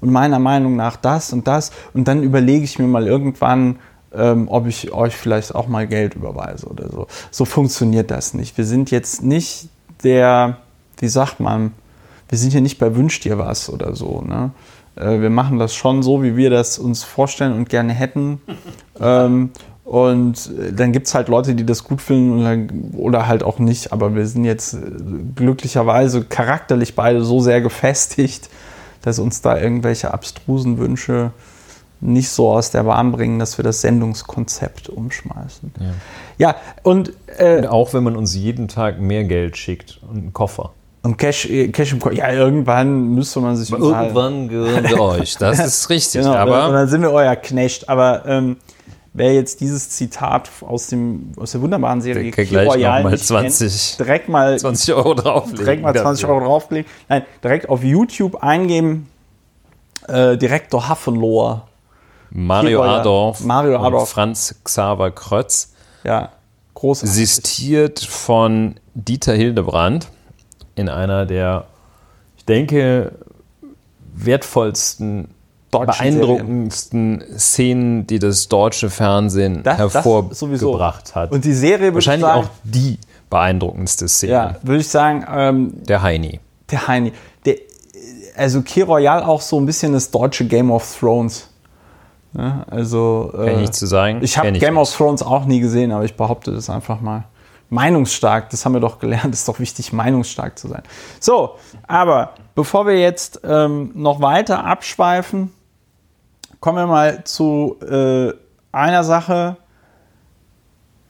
und 0.00 0.12
meiner 0.12 0.38
Meinung 0.38 0.76
nach 0.76 0.96
das 0.96 1.32
und 1.32 1.46
das. 1.46 1.72
Und 1.94 2.08
dann 2.08 2.22
überlege 2.22 2.64
ich 2.64 2.78
mir 2.78 2.86
mal 2.86 3.06
irgendwann, 3.06 3.76
ähm, 4.14 4.48
ob 4.48 4.66
ich 4.66 4.92
euch 4.92 5.14
vielleicht 5.14 5.54
auch 5.54 5.68
mal 5.68 5.86
Geld 5.86 6.14
überweise 6.14 6.66
oder 6.66 6.88
so. 6.90 7.06
So 7.30 7.44
funktioniert 7.44 8.10
das 8.10 8.34
nicht. 8.34 8.56
Wir 8.56 8.64
sind 8.64 8.90
jetzt 8.90 9.22
nicht 9.22 9.68
der, 10.02 10.58
wie 10.98 11.08
sagt 11.08 11.40
man, 11.40 11.72
wir 12.28 12.38
sind 12.38 12.50
hier 12.50 12.60
nicht 12.60 12.78
bei 12.78 12.96
Wünsch 12.96 13.20
dir 13.20 13.38
was 13.38 13.70
oder 13.70 13.94
so. 13.94 14.22
Ne? 14.22 14.50
Äh, 14.96 15.20
wir 15.20 15.30
machen 15.30 15.58
das 15.58 15.74
schon 15.74 16.02
so, 16.02 16.22
wie 16.22 16.36
wir 16.36 16.50
das 16.50 16.78
uns 16.78 17.04
vorstellen 17.04 17.52
und 17.52 17.68
gerne 17.68 17.92
hätten. 17.92 18.40
ähm, 19.00 19.50
und 19.84 20.50
äh, 20.58 20.72
dann 20.72 20.92
gibt 20.92 21.06
es 21.06 21.14
halt 21.14 21.28
Leute, 21.28 21.54
die 21.54 21.64
das 21.64 21.84
gut 21.84 22.02
finden 22.02 22.42
dann, 22.42 22.92
oder 22.96 23.28
halt 23.28 23.44
auch 23.44 23.58
nicht. 23.58 23.92
Aber 23.92 24.14
wir 24.14 24.26
sind 24.26 24.44
jetzt 24.44 24.74
äh, 24.74 24.78
glücklicherweise 25.34 26.24
charakterlich 26.24 26.96
beide 26.96 27.22
so 27.24 27.40
sehr 27.40 27.60
gefestigt, 27.60 28.48
dass 29.06 29.20
uns 29.20 29.40
da 29.40 29.56
irgendwelche 29.56 30.12
abstrusen 30.12 30.78
Wünsche 30.78 31.30
nicht 32.00 32.28
so 32.28 32.50
aus 32.50 32.72
der 32.72 32.82
Bahn 32.82 33.12
bringen, 33.12 33.38
dass 33.38 33.56
wir 33.56 33.62
das 33.62 33.80
Sendungskonzept 33.80 34.88
umschmeißen. 34.88 35.72
Ja. 35.78 35.86
Ja, 36.38 36.56
und, 36.82 37.12
äh, 37.38 37.58
Und 37.58 37.68
auch 37.68 37.94
wenn 37.94 38.02
man 38.02 38.16
uns 38.16 38.34
jeden 38.34 38.66
Tag 38.66 39.00
mehr 39.00 39.22
Geld 39.22 39.56
schickt 39.56 40.00
und 40.10 40.18
einen 40.18 40.32
Koffer. 40.32 40.72
und 41.02 41.18
Cash, 41.18 41.48
äh, 41.48 41.68
Cash 41.68 41.92
im 41.92 42.00
Kopf, 42.00 42.14
ja, 42.14 42.32
irgendwann 42.32 43.14
müsste 43.14 43.38
man 43.38 43.56
sich. 43.56 43.70
Irgendwann 43.70 44.48
gehören 44.48 44.82
wir 44.88 45.00
euch. 45.00 45.36
Das 45.36 45.64
ist 45.64 45.88
richtig. 45.90 46.22
Genau, 46.22 46.32
und 46.32 46.38
aber 46.38 46.72
dann 46.72 46.88
sind 46.88 47.02
wir 47.02 47.12
euer 47.12 47.36
Knecht. 47.36 47.88
Aber 47.88 48.26
ähm, 48.26 48.56
wer 49.16 49.34
jetzt 49.34 49.60
dieses 49.60 49.88
Zitat 49.90 50.50
aus, 50.60 50.88
dem, 50.88 51.32
aus 51.36 51.52
der 51.52 51.60
wunderbaren 51.62 52.00
Serie 52.00 52.30
gleich 52.30 52.52
Royale 52.68 53.04
mal 53.04 53.10
nicht 53.10 53.24
20 53.26 53.96
kennt, 53.96 54.00
direkt 54.08 54.28
mal 54.28 54.58
20 54.58 54.94
Euro 54.94 55.14
drauflegen. 55.14 55.56
direkt 55.58 55.82
mal 55.82 55.94
20 55.94 56.22
dafür. 56.22 56.34
Euro 56.36 56.44
drauflegen. 56.46 56.90
Nein, 57.08 57.22
direkt 57.42 57.68
auf 57.68 57.82
YouTube 57.82 58.42
eingeben. 58.42 59.08
Äh, 60.08 60.36
Direktor 60.36 60.88
Hafenlohr. 60.88 61.66
Mario 62.30 62.82
Adorf, 62.82 63.40
Mario 63.44 63.78
Adorf. 63.80 64.10
Franz 64.10 64.54
Xaver 64.64 65.10
Krötz, 65.12 65.72
Ja, 66.04 66.32
großartig. 66.74 67.10
assistiert 67.10 68.00
von 68.00 68.74
Dieter 68.94 69.32
Hildebrand 69.34 70.08
in 70.74 70.88
einer 70.88 71.24
der, 71.24 71.66
ich 72.36 72.44
denke, 72.44 73.12
wertvollsten, 74.14 75.28
Beeindruckendsten 75.70 77.22
Szenen, 77.38 78.06
die 78.06 78.18
das 78.18 78.48
deutsche 78.48 78.90
Fernsehen 78.90 79.62
Das- 79.62 79.78
das 79.78 79.94
hervorgebracht 79.94 81.14
hat. 81.14 81.32
Und 81.32 81.44
die 81.44 81.52
Serie 81.52 81.92
Wahrscheinlich 81.94 82.26
sagen, 82.26 82.44
auch 82.44 82.50
die 82.64 82.98
beeindruckendste 83.30 84.08
Szene. 84.08 84.32
ja, 84.32 84.56
würde 84.62 84.80
ich 84.80 84.88
sagen, 84.88 85.24
ähm, 85.28 85.72
Der 85.86 86.02
Heini. 86.02 86.40
der 86.70 86.86
Heini. 86.88 87.12
Der, 87.44 87.56
also 88.36 88.62
Key 88.62 88.82
Royal 88.82 89.22
auch 89.22 89.40
so 89.40 89.58
ein 89.58 89.66
bisschen 89.66 89.92
das 89.92 90.10
deutsche 90.10 90.46
Game 90.46 90.70
of 90.70 90.98
Thrones. 90.98 91.48
Ne? 92.32 92.64
Also 92.70 93.32
Kann 93.34 93.60
ich 93.60 93.68
äh, 93.68 93.72
zu 93.72 93.86
sagen. 93.86 94.18
Ich 94.22 94.38
habe 94.38 94.52
Game 94.52 94.76
of 94.78 94.94
Thrones 94.94 95.22
auch 95.22 95.44
nie 95.46 95.60
gesehen, 95.60 95.90
aber 95.92 96.04
ich 96.04 96.14
behaupte 96.16 96.52
das 96.52 96.70
einfach 96.70 97.00
mal. 97.00 97.24
Meinungsstark, 97.68 98.50
das 98.50 98.64
haben 98.64 98.74
wir 98.74 98.80
doch 98.80 99.00
gelernt, 99.00 99.34
ist 99.34 99.48
doch 99.48 99.58
wichtig, 99.58 99.92
meinungsstark 99.92 100.56
zu 100.58 100.68
sein. 100.68 100.82
So, 101.18 101.56
aber 101.88 102.30
bevor 102.54 102.86
wir 102.86 102.98
jetzt 103.00 103.40
ähm, 103.42 103.90
noch 103.94 104.20
weiter 104.20 104.64
abschweifen, 104.64 105.52
kommen 106.66 106.78
wir 106.78 106.88
mal 106.88 107.22
zu 107.22 107.76
äh, 107.88 108.32
einer 108.72 109.04
Sache, 109.04 109.56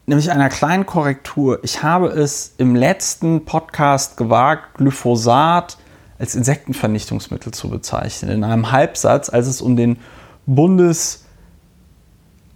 nämlich 0.05 0.31
einer 0.31 0.51
kleinen 0.51 0.85
Korrektur. 0.85 1.61
Ich 1.63 1.83
habe 1.83 2.09
es 2.09 2.53
im 2.59 2.75
letzten 2.75 3.47
Podcast 3.47 4.19
gewagt, 4.19 4.75
Glyphosat 4.75 5.79
als 6.19 6.35
Insektenvernichtungsmittel 6.35 7.55
zu 7.55 7.71
bezeichnen. 7.71 8.33
In 8.33 8.45
einem 8.45 8.71
Halbsatz, 8.71 9.31
als 9.31 9.47
es 9.47 9.63
um 9.63 9.77
den 9.77 9.97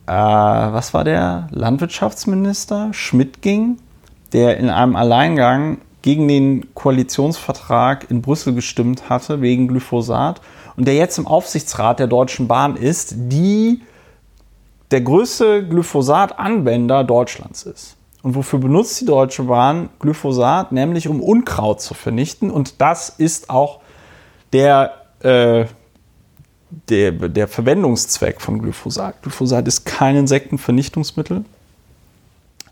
äh, 0.06 0.12
was 0.12 0.92
war 0.92 1.04
der, 1.04 1.48
Landwirtschaftsminister 1.52 2.92
Schmidt 2.92 3.40
ging, 3.40 3.78
der 4.34 4.58
in 4.58 4.68
einem 4.68 4.94
Alleingang 4.94 5.78
gegen 6.02 6.28
den 6.28 6.74
Koalitionsvertrag 6.74 8.10
in 8.10 8.20
Brüssel 8.20 8.52
gestimmt 8.52 9.08
hatte 9.08 9.40
wegen 9.40 9.68
Glyphosat 9.68 10.42
und 10.80 10.86
der 10.86 10.94
jetzt 10.94 11.18
im 11.18 11.26
Aufsichtsrat 11.26 11.98
der 11.98 12.06
Deutschen 12.06 12.48
Bahn 12.48 12.74
ist, 12.74 13.12
die 13.14 13.82
der 14.90 15.02
größte 15.02 15.68
Glyphosat-Anwender 15.68 17.04
Deutschlands 17.04 17.64
ist. 17.64 17.96
Und 18.22 18.34
wofür 18.34 18.60
benutzt 18.60 18.98
die 18.98 19.04
Deutsche 19.04 19.42
Bahn 19.42 19.90
Glyphosat? 19.98 20.72
Nämlich 20.72 21.06
um 21.06 21.20
Unkraut 21.20 21.82
zu 21.82 21.92
vernichten. 21.92 22.50
Und 22.50 22.80
das 22.80 23.10
ist 23.10 23.50
auch 23.50 23.80
der, 24.54 24.94
äh, 25.18 25.66
der, 26.88 27.12
der 27.12 27.46
Verwendungszweck 27.46 28.40
von 28.40 28.62
Glyphosat. 28.62 29.20
Glyphosat 29.20 29.68
ist 29.68 29.84
kein 29.84 30.16
Insektenvernichtungsmittel, 30.16 31.44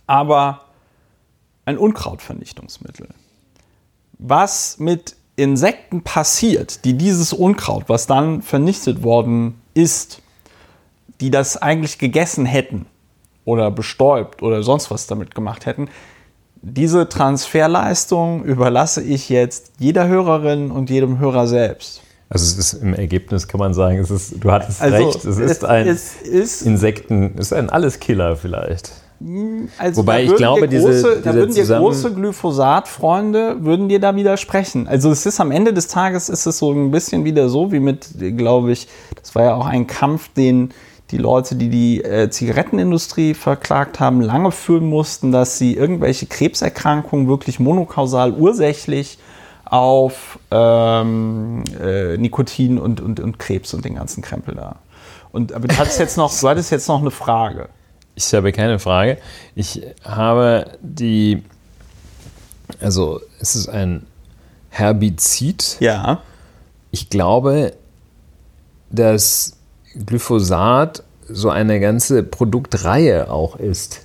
aber 0.06 0.62
ein 1.66 1.76
Unkrautvernichtungsmittel. 1.76 3.08
Was 4.18 4.78
mit 4.78 5.17
Insekten 5.38 6.02
passiert, 6.02 6.84
die 6.84 6.94
dieses 6.94 7.32
Unkraut, 7.32 7.84
was 7.86 8.06
dann 8.08 8.42
vernichtet 8.42 9.04
worden 9.04 9.60
ist, 9.72 10.20
die 11.20 11.30
das 11.30 11.56
eigentlich 11.56 11.98
gegessen 11.98 12.44
hätten 12.44 12.86
oder 13.44 13.70
bestäubt 13.70 14.42
oder 14.42 14.64
sonst 14.64 14.90
was 14.90 15.06
damit 15.06 15.36
gemacht 15.36 15.64
hätten, 15.64 15.88
diese 16.60 17.08
Transferleistung 17.08 18.44
überlasse 18.44 19.00
ich 19.00 19.28
jetzt 19.28 19.72
jeder 19.78 20.08
Hörerin 20.08 20.72
und 20.72 20.90
jedem 20.90 21.20
Hörer 21.20 21.46
selbst. 21.46 22.02
Also 22.30 22.44
es 22.44 22.58
ist 22.58 22.82
im 22.82 22.92
Ergebnis 22.92 23.46
kann 23.46 23.60
man 23.60 23.74
sagen, 23.74 23.98
es 23.98 24.10
ist, 24.10 24.34
du 24.42 24.50
hattest 24.50 24.82
also 24.82 24.96
recht, 24.96 25.24
es 25.24 25.38
ist 25.38 25.64
ein 25.64 25.86
es 25.86 26.20
ist 26.20 26.62
Insekten, 26.62 27.34
es 27.38 27.46
ist 27.46 27.52
ein 27.52 27.70
Alleskiller 27.70 28.36
vielleicht. 28.36 28.92
Also 29.78 30.02
Wobei 30.02 30.22
ich 30.22 30.36
glaube, 30.36 30.68
große, 30.68 30.70
diese, 30.70 31.20
da 31.22 31.34
würden 31.34 31.52
dir 31.52 31.64
große 31.64 32.14
Glyphosat-Freunde 32.14 33.64
würden 33.64 33.88
dir 33.88 33.98
da 33.98 34.14
widersprechen. 34.14 34.86
Also 34.86 35.10
es 35.10 35.26
ist 35.26 35.40
am 35.40 35.50
Ende 35.50 35.72
des 35.72 35.88
Tages 35.88 36.28
ist 36.28 36.46
es 36.46 36.58
so 36.58 36.72
ein 36.72 36.92
bisschen 36.92 37.24
wieder 37.24 37.48
so 37.48 37.72
wie 37.72 37.80
mit, 37.80 38.10
glaube 38.36 38.70
ich, 38.70 38.86
das 39.20 39.34
war 39.34 39.42
ja 39.42 39.54
auch 39.56 39.66
ein 39.66 39.88
Kampf, 39.88 40.32
den 40.34 40.70
die 41.10 41.18
Leute, 41.18 41.56
die 41.56 41.68
die 41.68 42.04
äh, 42.04 42.30
Zigarettenindustrie 42.30 43.34
verklagt 43.34 43.98
haben, 43.98 44.20
lange 44.20 44.52
fühlen 44.52 44.88
mussten, 44.88 45.32
dass 45.32 45.58
sie 45.58 45.74
irgendwelche 45.74 46.26
Krebserkrankungen 46.26 47.28
wirklich 47.28 47.58
monokausal 47.58 48.32
ursächlich 48.32 49.18
auf 49.64 50.38
ähm, 50.50 51.64
äh, 51.82 52.16
Nikotin 52.16 52.78
und, 52.78 53.00
und, 53.00 53.20
und 53.20 53.38
Krebs 53.38 53.74
und 53.74 53.84
den 53.84 53.96
ganzen 53.96 54.22
Krempel 54.22 54.54
da. 54.54 54.76
Und 55.32 55.52
aber 55.52 55.68
du 55.68 55.76
hattest 55.76 55.98
jetzt 55.98 56.16
noch, 56.16 56.32
du 56.38 56.48
hattest 56.48 56.70
jetzt 56.70 56.88
noch 56.88 57.00
eine 57.00 57.10
Frage. 57.10 57.68
Ich 58.18 58.34
habe 58.34 58.50
keine 58.50 58.80
Frage. 58.80 59.18
Ich 59.54 59.80
habe 60.02 60.72
die, 60.82 61.44
also 62.80 63.20
es 63.38 63.54
ist 63.54 63.68
ein 63.68 64.06
Herbizid. 64.70 65.76
Ja. 65.78 66.20
Ich 66.90 67.10
glaube, 67.10 67.74
dass 68.90 69.52
Glyphosat 70.04 71.04
so 71.28 71.48
eine 71.50 71.78
ganze 71.78 72.24
Produktreihe 72.24 73.30
auch 73.30 73.54
ist. 73.54 74.00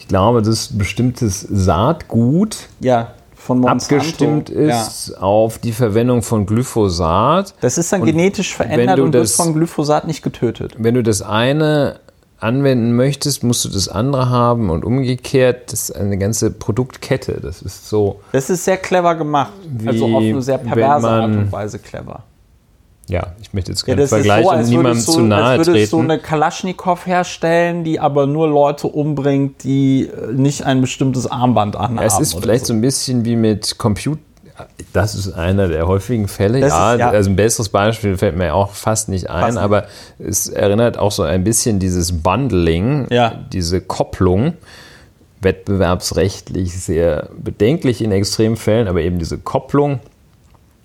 Ich 0.00 0.08
glaube, 0.08 0.42
dass 0.42 0.76
bestimmtes 0.76 1.42
Saatgut 1.42 2.68
ja, 2.80 3.14
abgestimmt 3.48 4.50
ist 4.50 5.12
ja. 5.14 5.18
auf 5.18 5.58
die 5.58 5.72
Verwendung 5.72 6.22
von 6.22 6.46
Glyphosat. 6.46 7.54
Das 7.60 7.78
ist 7.78 7.92
dann 7.92 8.00
und 8.00 8.06
genetisch 8.08 8.56
verändert 8.56 8.98
und 8.98 9.12
das, 9.12 9.38
wird 9.38 9.46
von 9.46 9.54
Glyphosat 9.54 10.08
nicht 10.08 10.22
getötet. 10.22 10.74
Wenn 10.78 10.96
du 10.96 11.04
das 11.04 11.22
eine 11.22 12.00
anwenden 12.42 12.94
möchtest, 12.94 13.44
musst 13.44 13.64
du 13.64 13.68
das 13.68 13.88
andere 13.88 14.28
haben 14.30 14.70
und 14.70 14.84
umgekehrt. 14.84 15.72
Das 15.72 15.90
ist 15.90 15.96
eine 15.96 16.18
ganze 16.18 16.50
Produktkette. 16.50 17.40
Das 17.40 17.62
ist 17.62 17.88
so. 17.88 18.20
Das 18.32 18.50
ist 18.50 18.64
sehr 18.64 18.76
clever 18.76 19.14
gemacht. 19.14 19.52
also 19.86 20.06
auf 20.06 20.22
eine 20.22 20.42
sehr 20.42 20.58
perverse 20.58 21.08
Art 21.08 21.24
und 21.24 21.52
Weise 21.52 21.78
clever. 21.78 22.24
Ja, 23.08 23.32
ich 23.42 23.52
möchte 23.52 23.72
jetzt 23.72 23.84
keinen 23.84 23.98
ja, 23.98 24.06
Vergleich 24.06 24.44
so, 24.44 24.52
und 24.52 24.68
niemandem 24.68 25.00
so, 25.00 25.12
zu 25.12 25.20
nahe 25.20 25.44
als 25.44 25.66
würdest 25.66 25.74
treten. 25.74 25.90
so 25.90 25.98
eine 25.98 26.18
Kalaschnikow 26.18 27.04
herstellen, 27.04 27.84
die 27.84 27.98
aber 27.98 28.26
nur 28.26 28.48
Leute 28.48 28.86
umbringt, 28.86 29.64
die 29.64 30.06
äh, 30.06 30.32
nicht 30.32 30.64
ein 30.64 30.80
bestimmtes 30.80 31.26
Armband 31.26 31.76
anhaben. 31.76 31.96
Ja, 31.96 32.04
es 32.04 32.20
ist 32.20 32.34
vielleicht 32.40 32.66
so. 32.66 32.72
so 32.72 32.78
ein 32.78 32.80
bisschen 32.80 33.24
wie 33.24 33.36
mit 33.36 33.76
Computer 33.76 34.20
das 34.92 35.14
ist 35.14 35.32
einer 35.32 35.68
der 35.68 35.86
häufigen 35.86 36.28
Fälle. 36.28 36.58
Ja, 36.60 36.92
ist, 36.94 37.00
ja, 37.00 37.10
also 37.10 37.30
ein 37.30 37.36
besseres 37.36 37.68
Beispiel 37.68 38.16
fällt 38.16 38.36
mir 38.36 38.54
auch 38.54 38.72
fast 38.72 39.08
nicht 39.08 39.30
ein, 39.30 39.54
fast 39.54 39.58
aber 39.58 39.86
es 40.18 40.48
erinnert 40.48 40.98
auch 40.98 41.12
so 41.12 41.22
ein 41.22 41.44
bisschen 41.44 41.78
dieses 41.78 42.22
Bundling, 42.22 43.06
ja. 43.10 43.44
diese 43.52 43.80
Kopplung, 43.80 44.54
wettbewerbsrechtlich 45.40 46.72
sehr 46.80 47.30
bedenklich 47.36 48.02
in 48.02 48.12
Extremfällen, 48.12 48.88
aber 48.88 49.00
eben 49.00 49.18
diese 49.18 49.38
Kopplung 49.38 50.00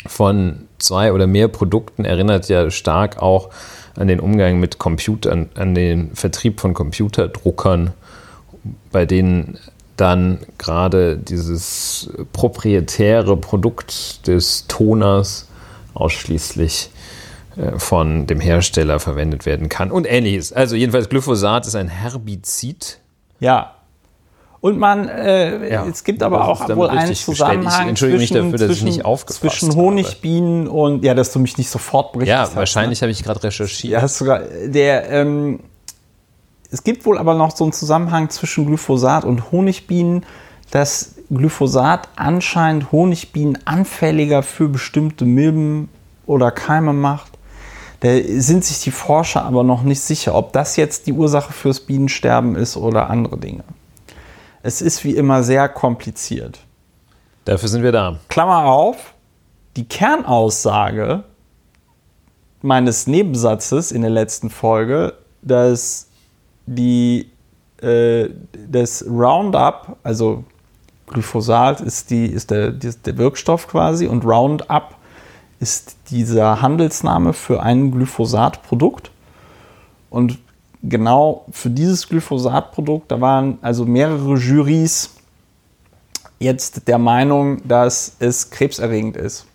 von 0.05 0.67
zwei 0.79 1.13
oder 1.13 1.27
mehr 1.27 1.47
Produkten 1.47 2.05
erinnert 2.05 2.49
ja 2.49 2.69
stark 2.71 3.21
auch 3.21 3.49
an 3.95 4.07
den 4.07 4.19
Umgang 4.19 4.59
mit 4.59 4.77
Computern, 4.77 5.49
an 5.55 5.75
den 5.75 6.15
Vertrieb 6.15 6.59
von 6.59 6.73
Computerdruckern, 6.73 7.93
bei 8.91 9.05
denen 9.05 9.57
dann 9.97 10.39
gerade 10.57 11.17
dieses 11.17 12.09
proprietäre 12.31 13.35
Produkt 13.35 14.27
des 14.27 14.67
Toners 14.67 15.47
ausschließlich 15.95 16.91
äh, 17.57 17.79
von 17.79 18.27
dem 18.27 18.39
Hersteller 18.39 18.99
verwendet 18.99 19.45
werden 19.45 19.67
kann 19.67 19.91
und 19.91 20.05
ähnliches. 20.09 20.53
Also 20.53 20.75
jedenfalls 20.75 21.09
Glyphosat 21.09 21.65
ist 21.65 21.75
ein 21.75 21.87
Herbizid. 21.87 22.99
Ja. 23.39 23.73
Und 24.59 24.79
man, 24.79 25.07
äh, 25.07 25.71
ja, 25.71 25.85
es 25.85 26.03
gibt 26.03 26.23
aber 26.23 26.47
auch 26.47 26.67
wohl 26.69 26.89
einen 26.89 27.13
Zusammenhang 27.13 27.95
zwischen, 27.95 28.17
mich 28.17 28.31
dafür, 28.31 28.51
dass 28.51 28.67
zwischen, 28.67 28.87
ich 28.87 29.03
nicht 29.03 29.29
zwischen 29.29 29.75
Honigbienen 29.75 30.67
habe. 30.67 30.77
und, 30.77 31.03
ja, 31.03 31.13
dass 31.13 31.31
du 31.31 31.39
mich 31.39 31.57
nicht 31.57 31.69
sofort 31.69 32.13
berichtet 32.13 32.35
Ja, 32.35 32.55
wahrscheinlich 32.55 32.99
ne? 32.99 33.05
habe 33.05 33.11
ich 33.11 33.23
gerade 33.23 33.43
recherchiert. 33.43 33.93
Ja, 33.93 34.01
hast 34.01 34.17
sogar, 34.17 34.41
der, 34.65 35.09
ähm, 35.09 35.59
es 36.71 36.83
gibt 36.83 37.05
wohl 37.05 37.17
aber 37.17 37.33
noch 37.33 37.55
so 37.55 37.63
einen 37.63 37.73
Zusammenhang 37.73 38.29
zwischen 38.29 38.65
Glyphosat 38.65 39.23
und 39.25 39.51
Honigbienen, 39.51 40.25
dass 40.71 41.15
Glyphosat 41.29 42.09
anscheinend 42.15 42.91
Honigbienen 42.91 43.59
anfälliger 43.65 44.43
für 44.43 44.67
bestimmte 44.67 45.25
Milben 45.25 45.89
oder 46.25 46.51
Keime 46.51 46.93
macht. 46.93 47.31
Da 48.01 48.09
sind 48.37 48.63
sich 48.63 48.81
die 48.81 48.91
Forscher 48.91 49.43
aber 49.43 49.63
noch 49.63 49.83
nicht 49.83 50.01
sicher, 50.01 50.35
ob 50.35 50.53
das 50.53 50.75
jetzt 50.75 51.07
die 51.07 51.13
Ursache 51.13 51.51
fürs 51.51 51.79
Bienensterben 51.79 52.55
ist 52.55 52.77
oder 52.77 53.09
andere 53.09 53.37
Dinge. 53.37 53.63
Es 54.61 54.81
ist 54.81 55.03
wie 55.03 55.15
immer 55.15 55.43
sehr 55.43 55.69
kompliziert. 55.69 56.59
Dafür 57.45 57.69
sind 57.69 57.83
wir 57.83 57.93
da. 57.93 58.19
Klammer 58.27 58.65
auf, 58.65 59.13
die 59.77 59.85
Kernaussage 59.85 61.23
meines 62.61 63.07
Nebensatzes 63.07 63.91
in 63.91 64.01
der 64.01 64.11
letzten 64.11 64.49
Folge, 64.49 65.13
dass 65.41 66.06
die, 66.67 67.31
äh, 67.81 68.29
das 68.69 69.03
Roundup, 69.07 69.97
also 70.03 70.43
Glyphosat 71.07 71.81
ist, 71.81 72.11
die, 72.11 72.25
ist, 72.25 72.51
der, 72.51 72.71
der 72.71 73.17
Wirkstoff 73.17 73.67
quasi 73.67 74.07
und 74.07 74.25
Roundup 74.25 74.95
ist 75.59 75.95
dieser 76.11 76.61
Handelsname 76.61 77.33
für 77.33 77.63
ein 77.63 77.91
Glyphosatprodukt. 77.91 79.09
Und 80.09 80.37
genau 80.83 81.45
für 81.51 81.69
dieses 81.69 82.07
Glyphosatprodukt, 82.07 83.11
da 83.11 83.19
waren 83.19 83.57
also 83.61 83.85
mehrere 83.85 84.35
Jurys 84.35 85.15
jetzt 86.39 86.87
der 86.87 86.99
Meinung, 86.99 87.67
dass 87.67 88.15
es 88.19 88.49
krebserregend 88.49 89.17
ist. 89.17 89.47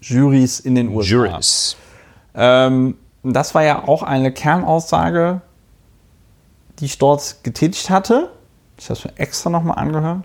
Jurys 0.00 0.60
in 0.60 0.74
den 0.74 0.88
USA. 0.88 1.10
Juries. 1.10 1.76
Ähm, 2.34 2.96
das 3.22 3.54
war 3.54 3.62
ja 3.62 3.86
auch 3.86 4.02
eine 4.02 4.32
Kernaussage 4.32 5.40
die 6.82 6.86
ich 6.86 6.98
dort 6.98 7.36
getätigt 7.44 7.90
hatte. 7.90 8.28
Ich 8.76 8.90
habe 8.90 8.98
es 8.98 9.04
mir 9.04 9.16
extra 9.16 9.50
nochmal 9.50 9.78
angehört. 9.78 10.24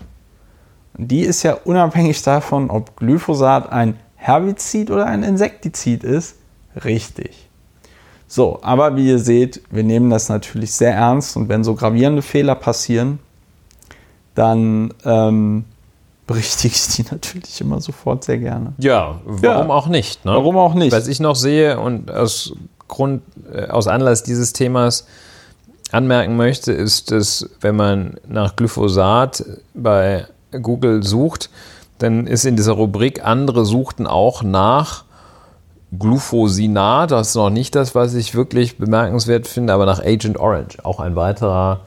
Und 0.96 1.08
die 1.08 1.20
ist 1.20 1.44
ja 1.44 1.54
unabhängig 1.54 2.20
davon, 2.22 2.68
ob 2.68 2.96
Glyphosat 2.96 3.70
ein 3.70 3.96
Herbizid 4.16 4.90
oder 4.90 5.06
ein 5.06 5.22
Insektizid 5.22 6.02
ist, 6.02 6.34
richtig. 6.84 7.48
So, 8.26 8.58
aber 8.62 8.96
wie 8.96 9.06
ihr 9.06 9.20
seht, 9.20 9.62
wir 9.70 9.84
nehmen 9.84 10.10
das 10.10 10.28
natürlich 10.28 10.72
sehr 10.72 10.94
ernst 10.94 11.36
und 11.36 11.48
wenn 11.48 11.62
so 11.62 11.76
gravierende 11.76 12.22
Fehler 12.22 12.56
passieren, 12.56 13.20
dann 14.34 14.92
ähm, 15.04 15.64
berichtige 16.26 16.74
ich 16.74 16.88
die 16.88 17.02
natürlich 17.12 17.60
immer 17.60 17.80
sofort 17.80 18.24
sehr 18.24 18.38
gerne. 18.38 18.72
Ja, 18.78 19.20
warum 19.24 19.68
ja, 19.68 19.68
auch 19.68 19.86
nicht? 19.86 20.24
Ne? 20.24 20.32
Warum 20.32 20.56
auch 20.56 20.74
nicht? 20.74 20.90
Was 20.90 21.06
ich 21.06 21.20
noch 21.20 21.36
sehe 21.36 21.78
und 21.78 22.10
aus 22.10 22.52
Grund, 22.88 23.22
äh, 23.52 23.68
aus 23.68 23.86
Anlass 23.86 24.24
dieses 24.24 24.52
Themas 24.52 25.06
anmerken 25.92 26.36
möchte, 26.36 26.72
ist, 26.72 27.10
dass 27.10 27.48
wenn 27.60 27.76
man 27.76 28.16
nach 28.26 28.56
Glyphosat 28.56 29.44
bei 29.74 30.26
Google 30.50 31.02
sucht, 31.02 31.50
dann 31.98 32.26
ist 32.26 32.44
in 32.44 32.56
dieser 32.56 32.72
Rubrik 32.72 33.24
andere 33.24 33.64
suchten 33.64 34.06
auch 34.06 34.42
nach 34.42 35.04
Glufosinat, 35.98 37.10
das 37.10 37.28
ist 37.28 37.34
noch 37.34 37.50
nicht 37.50 37.74
das, 37.74 37.94
was 37.94 38.14
ich 38.14 38.34
wirklich 38.34 38.76
bemerkenswert 38.76 39.46
finde, 39.48 39.72
aber 39.72 39.86
nach 39.86 40.00
Agent 40.00 40.38
Orange, 40.38 40.84
auch 40.84 41.00
ein 41.00 41.16
weiterer, 41.16 41.80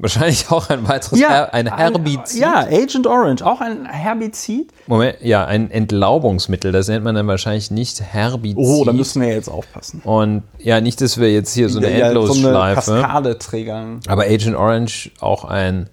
wahrscheinlich 0.00 0.50
auch 0.50 0.68
ein 0.70 0.88
weiteres, 0.88 1.18
Her 1.20 1.52
ein 1.52 1.66
Herbizid. 1.74 2.40
Ja, 2.40 2.60
Agent 2.60 3.06
Orange, 3.06 3.42
auch 3.42 3.60
ein 3.60 3.86
Herbizid. 3.86 4.72
Moment, 4.86 5.16
ja, 5.22 5.44
ein 5.44 5.70
Entlaubungsmittel, 5.70 6.72
das 6.72 6.88
nennt 6.88 7.04
man 7.04 7.14
dann 7.14 7.26
wahrscheinlich 7.26 7.70
nicht 7.70 8.00
Herbizid. 8.00 8.56
Oh, 8.58 8.84
da 8.84 8.92
müssen 8.92 9.20
wir 9.22 9.28
jetzt 9.28 9.48
aufpassen. 9.48 10.00
Und 10.04 10.42
ja, 10.58 10.80
nicht, 10.80 11.00
dass 11.00 11.18
wir 11.18 11.32
jetzt 11.32 11.54
hier 11.54 11.68
so 11.68 11.78
eine 11.78 11.96
Ja, 11.96 12.06
Endlosschleife. 12.06 12.82
So 12.82 12.92
eine 12.92 13.02
Kaskade. 13.02 14.00
Aber 14.08 14.22
Agent 14.22 14.56
Orange 14.56 15.10
auch 15.20 15.44
ein, 15.44 15.88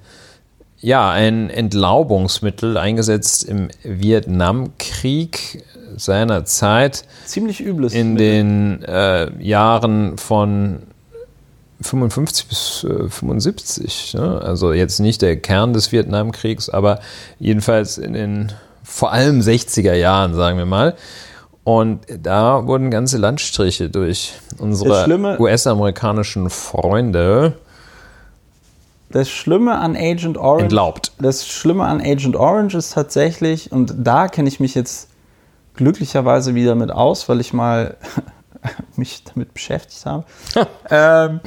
ja, 0.79 1.09
ein 1.11 1.49
Entlaubungsmittel 1.49 2.77
eingesetzt 2.77 3.43
im 3.43 3.69
Vietnamkrieg 3.83 5.63
seiner 5.95 6.45
Zeit 6.45 7.05
Ziemlich 7.25 7.61
übles. 7.61 7.93
in 7.93 8.13
Mittel. 8.13 8.27
den 8.27 8.83
äh, 8.83 9.43
Jahren 9.43 10.17
von 10.17 10.83
55 11.81 12.47
bis 12.47 12.85
äh, 12.89 13.09
75. 13.09 14.15
Ne? 14.15 14.41
Also 14.41 14.73
jetzt 14.73 14.99
nicht 14.99 15.21
der 15.21 15.37
Kern 15.37 15.73
des 15.73 15.91
Vietnamkriegs, 15.91 16.69
aber 16.69 16.99
jedenfalls 17.39 17.97
in 17.97 18.13
den 18.13 18.51
vor 18.83 19.11
allem 19.11 19.41
60er 19.41 19.93
Jahren, 19.93 20.33
sagen 20.33 20.57
wir 20.57 20.65
mal. 20.65 20.95
Und 21.63 21.99
da 22.23 22.65
wurden 22.65 22.89
ganze 22.89 23.17
Landstriche 23.17 23.89
durch 23.89 24.35
unsere 24.57 25.37
US-amerikanischen 25.37 26.49
Freunde 26.49 27.57
Das 29.09 29.29
Schlimme 29.29 29.77
an 29.77 29.97
Agent 29.97 30.37
Orange. 30.37 30.63
entlaubt. 30.63 31.11
Das 31.19 31.45
Schlimme 31.45 31.83
an 31.83 31.99
Agent 31.99 32.37
Orange 32.37 32.77
ist 32.77 32.93
tatsächlich, 32.93 33.71
und 33.71 33.93
da 33.97 34.29
kenne 34.29 34.47
ich 34.47 34.61
mich 34.61 34.75
jetzt 34.75 35.09
glücklicherweise 35.75 36.55
wieder 36.55 36.73
mit 36.73 36.89
aus, 36.89 37.27
weil 37.27 37.41
ich 37.41 37.51
mal 37.51 37.97
mich 38.95 39.23
damit 39.23 39.53
beschäftigt 39.53 40.05
habe. 40.05 40.25
ähm, 40.89 41.39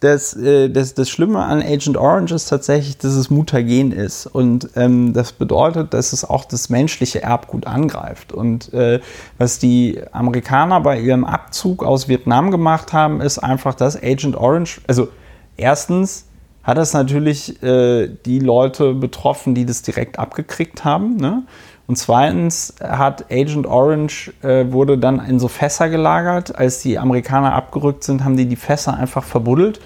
das, 0.00 0.34
äh, 0.34 0.68
das, 0.68 0.94
das 0.94 1.10
Schlimme 1.10 1.42
an 1.42 1.60
Agent 1.60 1.96
Orange 1.96 2.32
ist 2.32 2.48
tatsächlich, 2.48 2.98
dass 2.98 3.14
es 3.14 3.30
mutagen 3.30 3.90
ist. 3.90 4.26
Und 4.26 4.70
ähm, 4.76 5.12
das 5.12 5.32
bedeutet, 5.32 5.92
dass 5.92 6.12
es 6.12 6.24
auch 6.24 6.44
das 6.44 6.68
menschliche 6.68 7.22
Erbgut 7.22 7.66
angreift. 7.66 8.32
Und 8.32 8.72
äh, 8.72 9.00
was 9.38 9.58
die 9.58 10.00
Amerikaner 10.12 10.80
bei 10.80 11.00
ihrem 11.00 11.24
Abzug 11.24 11.84
aus 11.84 12.08
Vietnam 12.08 12.50
gemacht 12.50 12.92
haben, 12.92 13.20
ist 13.20 13.38
einfach, 13.38 13.74
dass 13.74 14.00
Agent 14.00 14.36
Orange, 14.36 14.80
also 14.86 15.08
erstens 15.56 16.26
hat 16.62 16.76
das 16.76 16.92
natürlich 16.92 17.62
äh, 17.62 18.08
die 18.26 18.40
Leute 18.40 18.94
betroffen, 18.94 19.54
die 19.54 19.64
das 19.64 19.82
direkt 19.82 20.18
abgekriegt 20.18 20.84
haben. 20.84 21.16
Ne? 21.16 21.44
Und 21.88 21.96
zweitens 21.96 22.74
hat 22.82 23.32
Agent 23.32 23.66
Orange 23.66 24.30
äh, 24.42 24.70
wurde 24.70 24.98
dann 24.98 25.24
in 25.24 25.40
so 25.40 25.48
Fässer 25.48 25.88
gelagert. 25.88 26.54
Als 26.54 26.82
die 26.82 26.98
Amerikaner 26.98 27.54
abgerückt 27.54 28.04
sind, 28.04 28.24
haben 28.24 28.36
die 28.36 28.44
die 28.44 28.56
Fässer 28.56 28.94
einfach 28.94 29.24
verbuddelt 29.24 29.80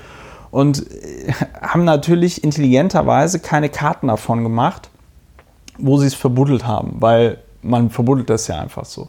und 0.51 0.85
äh, 0.91 1.33
haben 1.62 1.85
natürlich 1.85 2.43
intelligenterweise 2.43 3.38
keine 3.38 3.69
Karten 3.69 4.09
davon 4.09 4.43
gemacht, 4.43 4.91
wo 5.79 5.97
sie 5.97 6.09
es 6.09 6.15
verbuddelt 6.15 6.67
haben, 6.67 6.97
weil 6.99 7.38
man 7.62 7.88
verbuddelt 7.88 8.31
das 8.31 8.49
ja 8.49 8.59
einfach 8.59 8.85
so. 8.85 9.09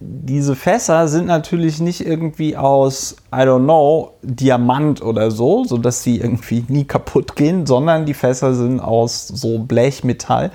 Diese 0.00 0.56
Fässer 0.56 1.06
sind 1.06 1.26
natürlich 1.26 1.78
nicht 1.80 2.04
irgendwie 2.04 2.56
aus, 2.56 3.16
I 3.32 3.42
don't 3.42 3.62
know, 3.62 4.14
Diamant 4.22 5.02
oder 5.02 5.30
so, 5.30 5.62
sodass 5.64 6.02
sie 6.02 6.18
irgendwie 6.18 6.64
nie 6.68 6.84
kaputt 6.84 7.36
gehen, 7.36 7.64
sondern 7.64 8.06
die 8.06 8.14
Fässer 8.14 8.54
sind 8.54 8.80
aus 8.80 9.28
so 9.28 9.60
Blechmetall. 9.60 10.50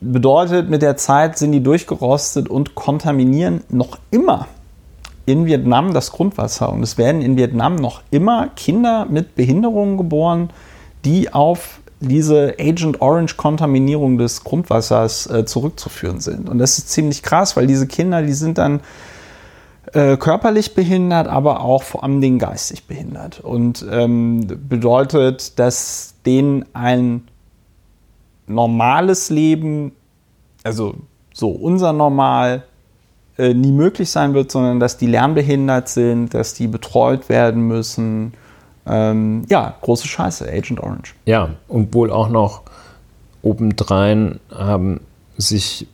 Bedeutet, 0.00 0.68
mit 0.68 0.82
der 0.82 0.96
Zeit 0.96 1.38
sind 1.38 1.52
die 1.52 1.62
durchgerostet 1.62 2.48
und 2.48 2.74
kontaminieren 2.74 3.62
noch 3.70 3.98
immer 4.10 4.48
in 5.26 5.46
Vietnam 5.46 5.94
das 5.94 6.12
Grundwasser. 6.12 6.70
Und 6.70 6.82
es 6.82 6.98
werden 6.98 7.22
in 7.22 7.36
Vietnam 7.36 7.76
noch 7.76 8.02
immer 8.10 8.48
Kinder 8.56 9.06
mit 9.08 9.34
Behinderungen 9.34 9.96
geboren, 9.96 10.50
die 11.04 11.32
auf 11.32 11.80
diese 12.00 12.56
Agent 12.58 13.00
Orange 13.00 13.36
Kontaminierung 13.36 14.18
des 14.18 14.44
Grundwassers 14.44 15.26
äh, 15.26 15.44
zurückzuführen 15.46 16.20
sind. 16.20 16.48
Und 16.48 16.58
das 16.58 16.78
ist 16.78 16.90
ziemlich 16.90 17.22
krass, 17.22 17.56
weil 17.56 17.66
diese 17.66 17.86
Kinder, 17.86 18.22
die 18.22 18.32
sind 18.32 18.58
dann 18.58 18.80
äh, 19.92 20.16
körperlich 20.16 20.74
behindert, 20.74 21.28
aber 21.28 21.62
auch 21.62 21.82
vor 21.82 22.04
allem 22.04 22.20
den 22.20 22.38
geistig 22.38 22.86
behindert. 22.86 23.40
Und 23.40 23.84
ähm, 23.90 24.46
bedeutet, 24.68 25.58
dass 25.58 26.14
denen 26.26 26.64
ein 26.74 27.22
normales 28.46 29.30
Leben, 29.30 29.92
also 30.62 30.94
so 31.32 31.48
unser 31.48 31.92
Normal, 31.92 32.64
äh, 33.36 33.52
nie 33.52 33.72
möglich 33.72 34.10
sein 34.10 34.34
wird, 34.34 34.52
sondern 34.52 34.78
dass 34.78 34.96
die 34.96 35.06
lernbehindert 35.06 35.88
sind, 35.88 36.34
dass 36.34 36.54
die 36.54 36.68
betreut 36.68 37.28
werden 37.28 37.66
müssen. 37.66 38.32
Ähm, 38.86 39.44
ja, 39.48 39.74
große 39.80 40.06
Scheiße, 40.06 40.48
Agent 40.48 40.80
Orange. 40.80 41.14
Ja, 41.24 41.50
und 41.66 41.94
wohl 41.94 42.10
auch 42.12 42.28
noch 42.28 42.62
obendrein 43.42 44.40
haben 44.54 45.00
sich 45.36 45.86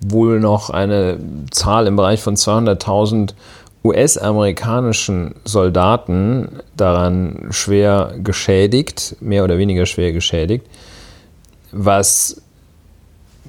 wohl 0.00 0.40
noch 0.40 0.70
eine 0.70 1.18
Zahl 1.50 1.86
im 1.86 1.96
Bereich 1.96 2.22
von 2.22 2.36
200.000 2.36 3.34
US-amerikanischen 3.82 5.34
Soldaten 5.44 6.60
daran 6.76 7.48
schwer 7.50 8.14
geschädigt, 8.22 9.16
mehr 9.20 9.42
oder 9.44 9.58
weniger 9.58 9.86
schwer 9.86 10.12
geschädigt, 10.12 10.66
was 11.72 12.42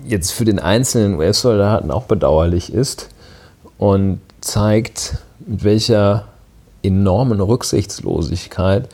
jetzt 0.05 0.31
für 0.31 0.45
den 0.45 0.59
einzelnen 0.59 1.15
US-Soldaten 1.15 1.91
auch 1.91 2.03
bedauerlich 2.03 2.73
ist 2.73 3.09
und 3.77 4.19
zeigt, 4.41 5.17
mit 5.39 5.63
welcher 5.63 6.27
enormen 6.83 7.39
Rücksichtslosigkeit 7.41 8.89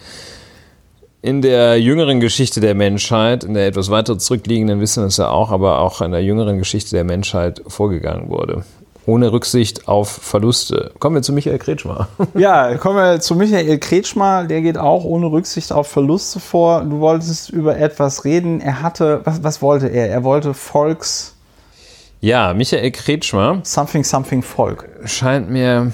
in 1.21 1.41
der 1.41 1.81
jüngeren 1.81 2.19
Geschichte 2.19 2.59
der 2.61 2.75
Menschheit, 2.75 3.43
in 3.43 3.53
der 3.53 3.67
etwas 3.67 3.89
weiter 3.89 4.17
zurückliegenden 4.17 4.79
wissen 4.79 5.03
wir 5.03 5.07
es 5.07 5.17
ja 5.17 5.29
auch, 5.29 5.51
aber 5.51 5.79
auch 5.79 6.01
in 6.01 6.11
der 6.11 6.23
jüngeren 6.23 6.57
Geschichte 6.57 6.91
der 6.91 7.03
Menschheit 7.03 7.61
vorgegangen 7.67 8.29
wurde. 8.29 8.63
Ohne 9.07 9.31
Rücksicht 9.31 9.87
auf 9.87 10.09
Verluste. 10.09 10.91
Kommen 10.99 11.15
wir 11.15 11.21
zu 11.23 11.31
Michael 11.31 11.57
Kretschmer. 11.59 12.09
Ja, 12.37 12.75
kommen 12.75 12.97
wir 12.97 13.19
zu 13.21 13.35
Michael 13.35 13.79
Kretschmer, 13.79 14.43
der 14.43 14.61
geht 14.61 14.77
auch 14.77 15.05
ohne 15.05 15.27
Rücksicht 15.31 15.71
auf 15.71 15.87
Verluste 15.87 16.39
vor. 16.41 16.81
Du 16.83 16.99
wolltest 16.99 17.49
über 17.49 17.77
etwas 17.77 18.25
reden. 18.25 18.59
Er 18.59 18.81
hatte, 18.81 19.21
was, 19.23 19.41
was 19.43 19.61
wollte 19.61 19.87
er? 19.87 20.09
Er 20.09 20.23
wollte 20.25 20.53
Volks, 20.53 21.35
Ja, 22.19 22.53
Michael 22.53 22.91
Kretschmer 22.91 23.61
something, 23.63 24.03
something 24.03 24.43
Volk. 24.43 24.87
scheint 25.05 25.49
mir, 25.49 25.93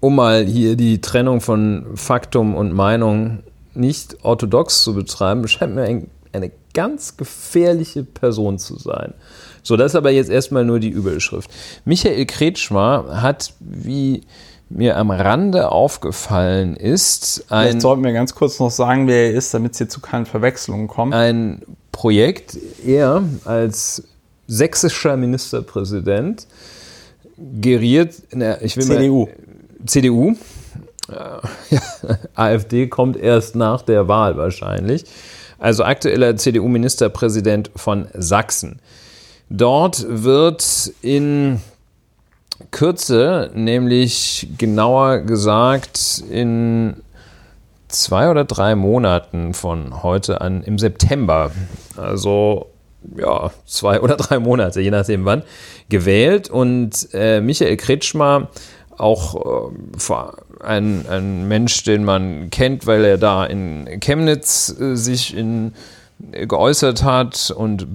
um 0.00 0.16
mal 0.16 0.44
hier 0.44 0.76
die 0.76 1.00
Trennung 1.00 1.40
von 1.40 1.86
Faktum 1.94 2.54
und 2.54 2.72
Meinung 2.74 3.40
nicht 3.72 4.18
orthodox 4.22 4.82
zu 4.82 4.94
betreiben, 4.94 5.48
scheint 5.48 5.74
mir 5.74 5.84
ein, 5.84 6.10
eine 6.32 6.50
ganz 6.74 7.16
gefährliche 7.16 8.04
Person 8.04 8.58
zu 8.58 8.78
sein. 8.78 9.14
So, 9.62 9.76
das 9.76 9.92
ist 9.92 9.96
aber 9.96 10.10
jetzt 10.10 10.30
erstmal 10.30 10.64
nur 10.64 10.80
die 10.80 10.88
Überschrift. 10.88 11.50
Michael 11.84 12.26
Kretschmer 12.26 13.22
hat, 13.22 13.54
wie 13.60 14.22
mir 14.68 14.96
am 14.96 15.10
Rande 15.10 15.70
aufgefallen 15.70 16.76
ist, 16.76 17.44
ein 17.48 17.62
Vielleicht 17.62 17.80
sollten 17.82 18.04
wir 18.04 18.12
ganz 18.12 18.34
kurz 18.34 18.60
noch 18.60 18.70
sagen, 18.70 19.08
wer 19.08 19.30
er 19.30 19.32
ist, 19.32 19.52
damit 19.52 19.72
es 19.72 19.78
hier 19.78 19.88
zu 19.88 20.00
keinen 20.00 20.26
Verwechslungen 20.26 20.86
kommt. 20.86 21.12
ein 21.12 21.62
Projekt, 21.90 22.56
er 22.86 23.24
als 23.44 24.04
sächsischer 24.46 25.16
Ministerpräsident 25.16 26.46
geriert, 27.60 28.14
na, 28.32 28.60
ich 28.62 28.76
will 28.76 28.84
CDU. 28.84 29.26
Mal, 29.26 29.86
CDU. 29.86 30.36
Äh, 31.08 31.14
ja, 31.74 31.80
AfD 32.34 32.86
kommt 32.86 33.16
erst 33.16 33.56
nach 33.56 33.82
der 33.82 34.08
Wahl 34.08 34.36
wahrscheinlich. 34.36 35.04
Also 35.58 35.84
aktueller 35.84 36.36
CDU-Ministerpräsident 36.36 37.70
von 37.76 38.06
Sachsen. 38.14 38.80
Dort 39.50 40.06
wird 40.08 40.92
in 41.02 41.60
Kürze, 42.70 43.50
nämlich 43.52 44.48
genauer 44.58 45.18
gesagt 45.18 46.22
in 46.30 46.94
zwei 47.88 48.30
oder 48.30 48.44
drei 48.44 48.76
Monaten 48.76 49.52
von 49.52 50.04
heute 50.04 50.40
an 50.40 50.62
im 50.62 50.78
September, 50.78 51.50
also 51.96 52.66
ja, 53.16 53.50
zwei 53.66 54.00
oder 54.00 54.16
drei 54.16 54.38
Monate, 54.38 54.80
je 54.80 54.92
nachdem 54.92 55.24
wann, 55.24 55.42
gewählt. 55.88 56.48
Und 56.48 57.08
äh, 57.12 57.40
Michael 57.40 57.76
Kretschmer, 57.76 58.48
auch 58.98 59.70
äh, 59.72 60.64
ein, 60.64 61.06
ein 61.08 61.48
Mensch, 61.48 61.82
den 61.82 62.04
man 62.04 62.50
kennt, 62.50 62.86
weil 62.86 63.04
er 63.04 63.18
da 63.18 63.46
in 63.46 63.88
Chemnitz 64.00 64.76
äh, 64.78 64.94
sich 64.94 65.36
in, 65.36 65.72
geäußert 66.30 67.02
hat 67.02 67.50
und 67.50 67.86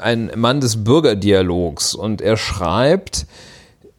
ein 0.00 0.30
Mann 0.36 0.60
des 0.60 0.84
Bürgerdialogs. 0.84 1.94
Und 1.94 2.20
er 2.20 2.36
schreibt 2.36 3.26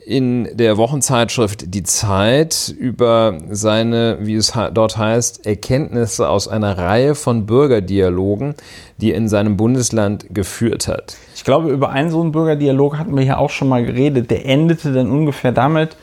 in 0.06 0.49
der 0.53 0.77
Wochenzeitschrift 0.77 1.73
Die 1.73 1.84
Zeit 1.84 2.73
über 2.77 3.38
seine, 3.49 4.17
wie 4.21 4.36
es 4.36 4.53
dort 4.73 4.97
heißt, 4.97 5.45
Erkenntnisse 5.45 6.29
aus 6.29 6.47
einer 6.47 6.77
Reihe 6.77 7.15
von 7.15 7.45
Bürgerdialogen, 7.45 8.56
die 8.97 9.12
er 9.12 9.17
in 9.17 9.29
seinem 9.29 9.58
Bundesland 9.58 10.25
geführt 10.29 10.88
hat. 10.88 11.15
Ich 11.36 11.43
glaube, 11.43 11.69
über 11.71 11.89
einen 11.89 12.12
so 12.12 12.21
einen 12.21 12.32
Bürgerdialog 12.32 12.97
hatten 12.97 13.15
wir 13.15 13.23
ja 13.23 13.38
auch 13.38 13.49
schon 13.49 13.69
mal 13.69 13.86
geredet. 13.86 14.29
Der 14.29 14.45
endete 14.45 14.91
dann 14.91 15.10
ungefähr 15.10 15.51
damit, 15.51 15.95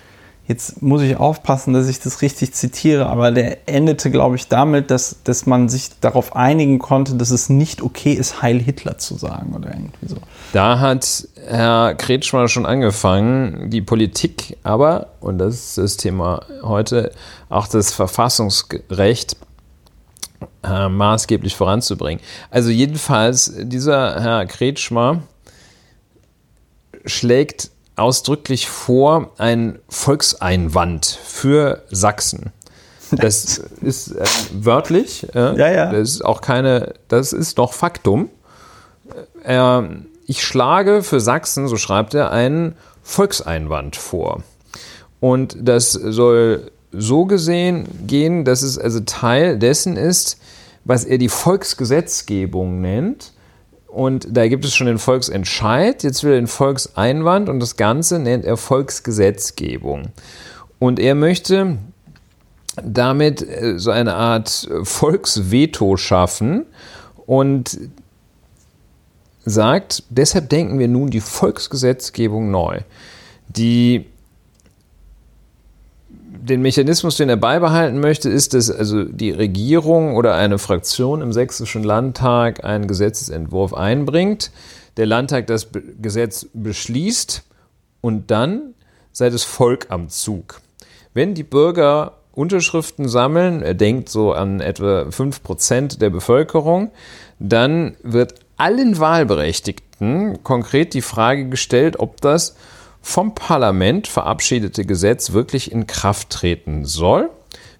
jetzt 0.46 0.82
muss 0.82 1.02
ich 1.02 1.16
aufpassen, 1.16 1.72
dass 1.72 1.88
ich 1.88 2.00
das 2.00 2.22
richtig 2.22 2.52
zitiere, 2.54 3.06
aber 3.06 3.30
der 3.30 3.68
endete, 3.68 4.10
glaube 4.10 4.36
ich, 4.36 4.48
damit, 4.48 4.90
dass, 4.90 5.22
dass 5.22 5.46
man 5.46 5.68
sich 5.68 5.90
darauf 6.00 6.34
einigen 6.34 6.78
konnte, 6.78 7.14
dass 7.14 7.30
es 7.30 7.48
nicht 7.48 7.82
okay 7.82 8.12
ist, 8.12 8.42
Heil 8.42 8.58
Hitler 8.58 8.98
zu 8.98 9.16
sagen 9.16 9.54
oder 9.54 9.68
irgendwie 9.68 10.06
so. 10.06 10.16
Da 10.52 10.80
hat 10.80 11.28
Herr 11.46 11.94
Kretschmer 11.94 12.48
schon 12.48 12.66
angefangen, 12.66 13.70
die 13.70 13.80
Politik 13.80 14.56
aber, 14.64 15.08
und 15.20 15.38
das 15.38 15.54
ist 15.54 15.78
das 15.78 15.96
Thema 15.96 16.44
heute, 16.62 17.12
auch 17.48 17.68
das 17.68 17.92
Verfassungsrecht 17.92 19.36
äh, 20.64 20.88
maßgeblich 20.88 21.54
voranzubringen. 21.54 22.22
Also 22.50 22.70
jedenfalls, 22.70 23.52
dieser 23.56 24.20
Herr 24.20 24.46
Kretschmer 24.46 25.22
schlägt 27.04 27.70
ausdrücklich 28.00 28.68
vor, 28.68 29.30
ein 29.38 29.78
Volkseinwand 29.88 31.06
für 31.06 31.82
Sachsen. 31.90 32.52
Das 33.10 33.58
ist 33.82 34.12
äh, 34.12 34.24
wörtlich. 34.52 35.26
Äh, 35.34 35.56
ja, 35.56 35.70
ja. 35.70 35.92
Das 35.92 36.08
ist 36.08 36.24
auch 36.24 36.40
keine, 36.40 36.94
das 37.08 37.32
ist 37.32 37.58
doch 37.58 37.72
Faktum. 37.72 38.28
Äh, 39.44 39.82
ich 40.26 40.44
schlage 40.44 41.02
für 41.02 41.20
Sachsen, 41.20 41.68
so 41.68 41.76
schreibt 41.76 42.14
er, 42.14 42.30
einen 42.30 42.76
Volkseinwand 43.02 43.96
vor. 43.96 44.42
Und 45.18 45.56
das 45.60 45.92
soll 45.92 46.70
so 46.92 47.24
gesehen 47.26 47.86
gehen, 48.06 48.44
dass 48.44 48.62
es 48.62 48.78
also 48.78 49.00
Teil 49.00 49.58
dessen 49.58 49.96
ist, 49.96 50.38
was 50.84 51.04
er 51.04 51.18
die 51.18 51.28
Volksgesetzgebung 51.28 52.80
nennt 52.80 53.32
und 53.92 54.28
da 54.30 54.46
gibt 54.48 54.64
es 54.64 54.74
schon 54.74 54.86
den 54.86 54.98
Volksentscheid, 54.98 56.02
jetzt 56.02 56.22
will 56.22 56.32
er 56.32 56.40
den 56.40 56.46
Volkseinwand 56.46 57.48
und 57.48 57.60
das 57.60 57.76
Ganze 57.76 58.18
nennt 58.18 58.44
er 58.44 58.56
Volksgesetzgebung. 58.56 60.08
Und 60.78 60.98
er 60.98 61.14
möchte 61.14 61.78
damit 62.82 63.42
äh, 63.42 63.78
so 63.78 63.90
eine 63.90 64.14
Art 64.14 64.68
Volksveto 64.82 65.96
schaffen 65.96 66.66
und 67.26 67.78
sagt, 69.44 70.04
deshalb 70.10 70.48
denken 70.48 70.78
wir 70.78 70.88
nun 70.88 71.10
die 71.10 71.20
Volksgesetzgebung 71.20 72.50
neu. 72.50 72.80
Die 73.48 74.06
den 76.42 76.62
Mechanismus, 76.62 77.16
den 77.16 77.28
er 77.28 77.36
beibehalten 77.36 78.00
möchte, 78.00 78.28
ist, 78.28 78.54
dass 78.54 78.70
also 78.70 79.04
die 79.04 79.30
Regierung 79.30 80.16
oder 80.16 80.34
eine 80.34 80.58
Fraktion 80.58 81.22
im 81.22 81.32
sächsischen 81.32 81.84
Landtag 81.84 82.64
einen 82.64 82.86
Gesetzesentwurf 82.86 83.74
einbringt, 83.74 84.50
der 84.96 85.06
Landtag 85.06 85.46
das 85.46 85.68
Gesetz 86.00 86.46
beschließt 86.52 87.44
und 88.00 88.30
dann 88.30 88.74
sei 89.12 89.30
das 89.30 89.44
Volk 89.44 89.86
am 89.90 90.08
Zug. 90.08 90.60
Wenn 91.14 91.34
die 91.34 91.42
Bürger 91.42 92.18
Unterschriften 92.32 93.08
sammeln, 93.08 93.62
er 93.62 93.74
denkt 93.74 94.08
so 94.08 94.32
an 94.32 94.60
etwa 94.60 95.02
5% 95.02 95.98
der 95.98 96.10
Bevölkerung, 96.10 96.90
dann 97.38 97.96
wird 98.02 98.34
allen 98.56 98.98
Wahlberechtigten 98.98 100.42
konkret 100.42 100.94
die 100.94 101.02
Frage 101.02 101.48
gestellt, 101.48 101.98
ob 101.98 102.20
das 102.20 102.56
vom 103.00 103.34
Parlament 103.34 104.06
verabschiedete 104.06 104.84
Gesetz 104.84 105.32
wirklich 105.32 105.72
in 105.72 105.86
Kraft 105.86 106.30
treten 106.30 106.84
soll. 106.84 107.30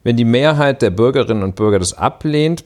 Wenn 0.03 0.17
die 0.17 0.25
Mehrheit 0.25 0.83
der 0.83 0.91
Bürgerinnen 0.91 1.43
und 1.43 1.57
Bürger 1.57 1.79
das 1.79 1.93
ablehnt, 1.93 2.65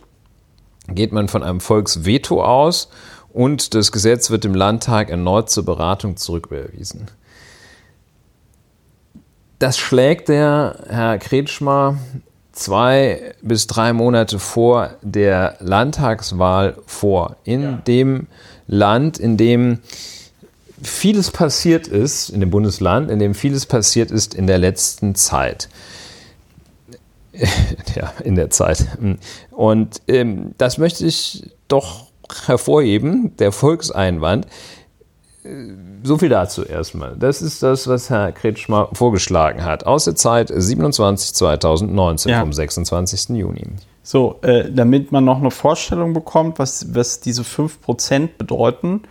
geht 0.89 1.13
man 1.13 1.29
von 1.29 1.43
einem 1.43 1.61
Volksveto 1.61 2.43
aus 2.45 2.91
und 3.33 3.75
das 3.75 3.91
Gesetz 3.91 4.31
wird 4.31 4.45
dem 4.45 4.55
Landtag 4.55 5.11
erneut 5.11 5.51
zur 5.51 5.65
Beratung 5.65 6.17
zurücküberwiesen. 6.17 7.09
Das 9.59 9.79
schlägt 9.79 10.29
der 10.29 10.85
Herr 10.89 11.19
Kretschmer 11.19 11.99
zwei 12.53 13.35
bis 13.43 13.67
drei 13.67 13.93
Monate 13.93 14.39
vor 14.39 14.91
der 15.03 15.57
Landtagswahl 15.61 16.77
vor. 16.87 17.37
In 17.45 17.63
ja. 17.63 17.73
dem 17.73 18.27
Land, 18.67 19.19
in 19.19 19.37
dem 19.37 19.81
vieles 20.85 21.31
passiert 21.31 21.89
ist, 21.89 22.31
in 22.31 22.41
dem 22.41 22.51
Bundesland, 22.51 23.11
in 23.11 23.19
dem 23.19 23.35
vieles 23.35 23.67
passiert 23.67 24.11
ist 24.11 24.35
in 24.35 24.47
der 24.47 24.59
letzten 24.59 25.15
Zeit. 25.15 25.69
ja, 27.95 28.13
in 28.23 28.37
der 28.37 28.51
Zeit. 28.51 28.87
Und 29.51 30.03
ähm, 30.07 30.55
das 30.59 30.79
möchte 30.79 31.05
ich 31.07 31.51
doch 31.69 32.07
hervorheben, 32.47 33.37
der 33.39 33.53
Volkseinwand. 33.53 34.47
Äh, 35.45 35.49
so 36.03 36.19
viel 36.19 36.29
dazu 36.29 36.65
erstmal. 36.65 37.17
Das 37.17 37.43
ist 37.43 37.63
das, 37.63 37.89
was 37.89 38.11
Herr 38.11 38.33
Kretschmer 38.33 38.91
vorgeschlagen 38.93 39.65
hat. 39.65 39.87
Aus 39.87 40.05
der 40.05 40.15
Zeit 40.15 40.53
27 40.55 41.35
2019 41.35 42.31
ja. 42.31 42.41
vom 42.41 42.53
26. 42.53 43.31
Juni. 43.31 43.67
So, 44.03 44.39
äh, 44.43 44.71
damit 44.71 45.13
man 45.13 45.25
noch 45.25 45.39
eine 45.39 45.51
Vorstellung 45.51 46.13
bekommt, 46.13 46.59
was, 46.59 46.95
was 46.95 47.21
diese 47.21 47.43
5% 47.43 48.29
bedeuten, 48.37 49.03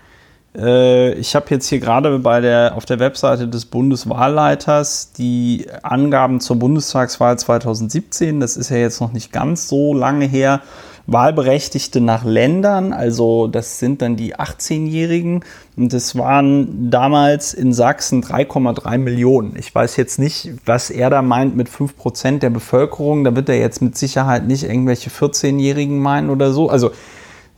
ich 0.56 1.36
habe 1.36 1.46
jetzt 1.50 1.68
hier 1.68 1.80
gerade 1.80 2.20
bei 2.20 2.40
der, 2.40 2.76
auf 2.78 2.86
der 2.86 3.00
Webseite 3.00 3.48
des 3.48 3.66
Bundeswahlleiters 3.66 5.12
die 5.14 5.66
Angaben 5.82 6.40
zur 6.42 6.58
Bundestagswahl 6.58 7.40
2017. 7.40 8.40
Das 8.40 8.56
ist 8.56 8.70
ja 8.70 8.78
jetzt 8.78 9.02
noch 9.02 9.14
nicht 9.14 9.32
ganz 9.32 9.68
so 9.68 9.96
lange 9.96 10.26
her. 10.26 10.62
Wahlberechtigte 11.06 12.00
nach 12.00 12.24
Ländern, 12.24 12.94
also 12.94 13.48
das 13.48 13.78
sind 13.78 14.02
dann 14.02 14.16
die 14.16 14.36
18-Jährigen. 14.36 15.44
Und 15.76 15.92
das 15.92 16.18
waren 16.18 16.90
damals 16.90 17.54
in 17.54 17.74
Sachsen 17.74 18.24
3,3 18.24 19.00
Millionen. 19.00 19.56
Ich 19.58 19.74
weiß 19.74 19.98
jetzt 19.98 20.18
nicht, 20.18 20.52
was 20.66 20.90
er 20.90 21.10
da 21.10 21.22
meint 21.22 21.58
mit 21.58 21.68
5 21.68 21.98
Prozent 21.98 22.44
der 22.44 22.52
Bevölkerung. 22.52 23.26
Da 23.26 23.36
wird 23.36 23.50
er 23.50 23.58
jetzt 23.58 23.82
mit 23.82 23.98
Sicherheit 23.98 24.48
nicht 24.48 24.64
irgendwelche 24.64 25.10
14-Jährigen 25.10 26.00
meinen 26.00 26.30
oder 26.30 26.54
so. 26.54 26.70
Also 26.70 26.92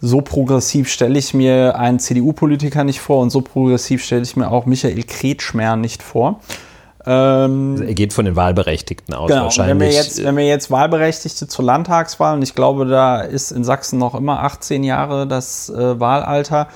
so 0.02 0.22
progressiv 0.22 0.90
stelle 0.90 1.18
ich 1.18 1.34
mir 1.34 1.78
einen 1.78 2.00
CDU-Politiker 2.00 2.84
nicht 2.84 3.00
vor 3.00 3.22
und 3.22 3.30
so 3.30 3.42
progressiv 3.42 4.04
stelle 4.04 4.24
ich 4.24 4.36
mir 4.36 4.52
auch 4.52 4.66
Michael 4.66 5.04
Kretschmer 5.04 5.76
nicht 5.76 6.04
vor. 6.04 6.42
Ähm, 7.06 7.74
also 7.74 7.84
er 7.84 7.94
geht 7.94 8.14
von 8.14 8.26
den 8.26 8.36
Wahlberechtigten 8.36 9.14
aus 9.14 9.30
genau, 9.30 9.44
wahrscheinlich. 9.44 9.80
Wenn 9.80 9.80
wir, 9.80 9.92
jetzt, 9.92 10.24
wenn 10.24 10.38
wir 10.38 10.48
jetzt 10.48 10.72
Wahlberechtigte 10.72 11.48
zur 11.48 11.66
Landtagswahl, 11.66 12.36
und 12.36 12.42
ich 12.42 12.56
glaube, 12.56 12.86
da 12.86 13.22
ist 13.22 13.52
in 13.52 13.64
Sachsen 13.64 14.00
noch 14.00 14.16
immer 14.16 14.42
18 14.44 14.84
Jahre 14.84 15.28
das 15.28 15.70
äh, 15.70 16.00
Wahlalter, 16.00 16.68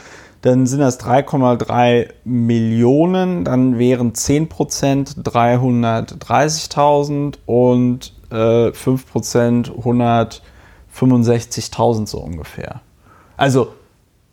dann 0.42 0.68
sind 0.68 0.80
das 0.80 1.02
3,3 1.02 2.12
Millionen, 2.24 3.44
dann 3.44 3.78
wären 3.78 4.16
10 4.16 4.48
Prozent 4.48 5.18
330.000 5.24 7.40
und 7.46 8.14
äh, 8.32 8.72
5 8.72 9.12
Prozent 9.12 9.70
165.000 9.72 12.08
so 12.08 12.20
ungefähr. 12.20 12.80
Also, 13.40 13.70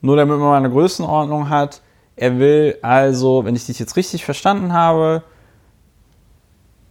nur 0.00 0.16
damit 0.16 0.36
man 0.36 0.48
mal 0.48 0.56
eine 0.56 0.68
Größenordnung 0.68 1.48
hat, 1.48 1.80
er 2.16 2.40
will 2.40 2.76
also, 2.82 3.44
wenn 3.44 3.54
ich 3.54 3.66
dich 3.66 3.78
jetzt 3.78 3.94
richtig 3.94 4.24
verstanden 4.24 4.72
habe, 4.72 5.22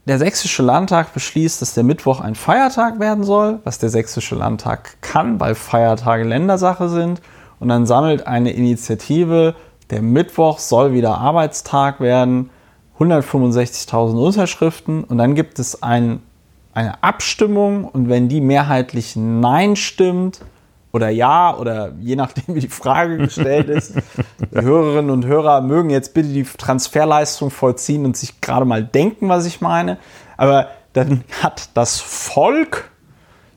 der 0.06 0.17
sächsische 0.17 0.63
Landtag 0.63 1.13
beschließt, 1.13 1.62
dass 1.62 1.73
der 1.73 1.84
Mittwoch 1.84 2.21
ein 2.21 2.36
Feiertag 2.36 3.01
werden 3.01 3.25
soll, 3.25 3.60
was 3.65 3.80
der 3.80 3.89
sächsische 3.89 4.36
Landtag 4.36 5.01
kann, 5.01 5.41
weil 5.41 5.56
Feiertage 5.56 6.23
Ländersache 6.23 6.88
sind. 6.88 7.21
Und 7.60 7.67
dann 7.67 7.86
sammelt 7.86 8.25
eine 8.28 8.51
Initiative, 8.51 9.54
der 9.89 10.01
Mittwoch 10.01 10.60
soll 10.60 10.93
wieder 10.93 11.17
Arbeitstag 11.17 11.99
werden, 11.99 12.49
165.000 12.97 14.25
Unterschriften. 14.25 15.04
Und 15.04 15.17
dann 15.17 15.36
gibt 15.36 15.60
es 15.60 15.84
ein, 15.84 16.21
eine 16.73 17.04
Abstimmung 17.04 17.84
und 17.84 18.08
wenn 18.08 18.30
die 18.30 18.39
mehrheitlich 18.39 19.17
Nein 19.17 19.75
stimmt, 19.75 20.39
oder 20.96 21.10
ja 21.10 21.58
oder 21.58 21.92
je 22.00 22.16
nachdem, 22.16 22.56
wie 22.56 22.62
die 22.62 22.70
Frage 22.70 23.18
gestellt 23.18 23.68
ist. 23.68 23.96
Hörerinnen 24.54 25.12
und 25.12 25.26
Hörer 25.26 25.60
mögen 25.60 25.90
jetzt 25.90 26.14
bitte 26.14 26.30
die 26.30 26.44
Transferleistung 26.46 27.52
vollziehen 27.52 28.06
und 28.06 28.16
sich 28.16 28.40
gerade 28.40 28.64
mal 28.64 28.82
denken, 28.82 29.28
was 29.28 29.46
ich 29.46 29.60
meine. 29.60 29.98
Aber 30.38 30.70
dann 30.94 31.26
hat 31.42 31.68
das 31.74 32.00
Volk 32.00 32.90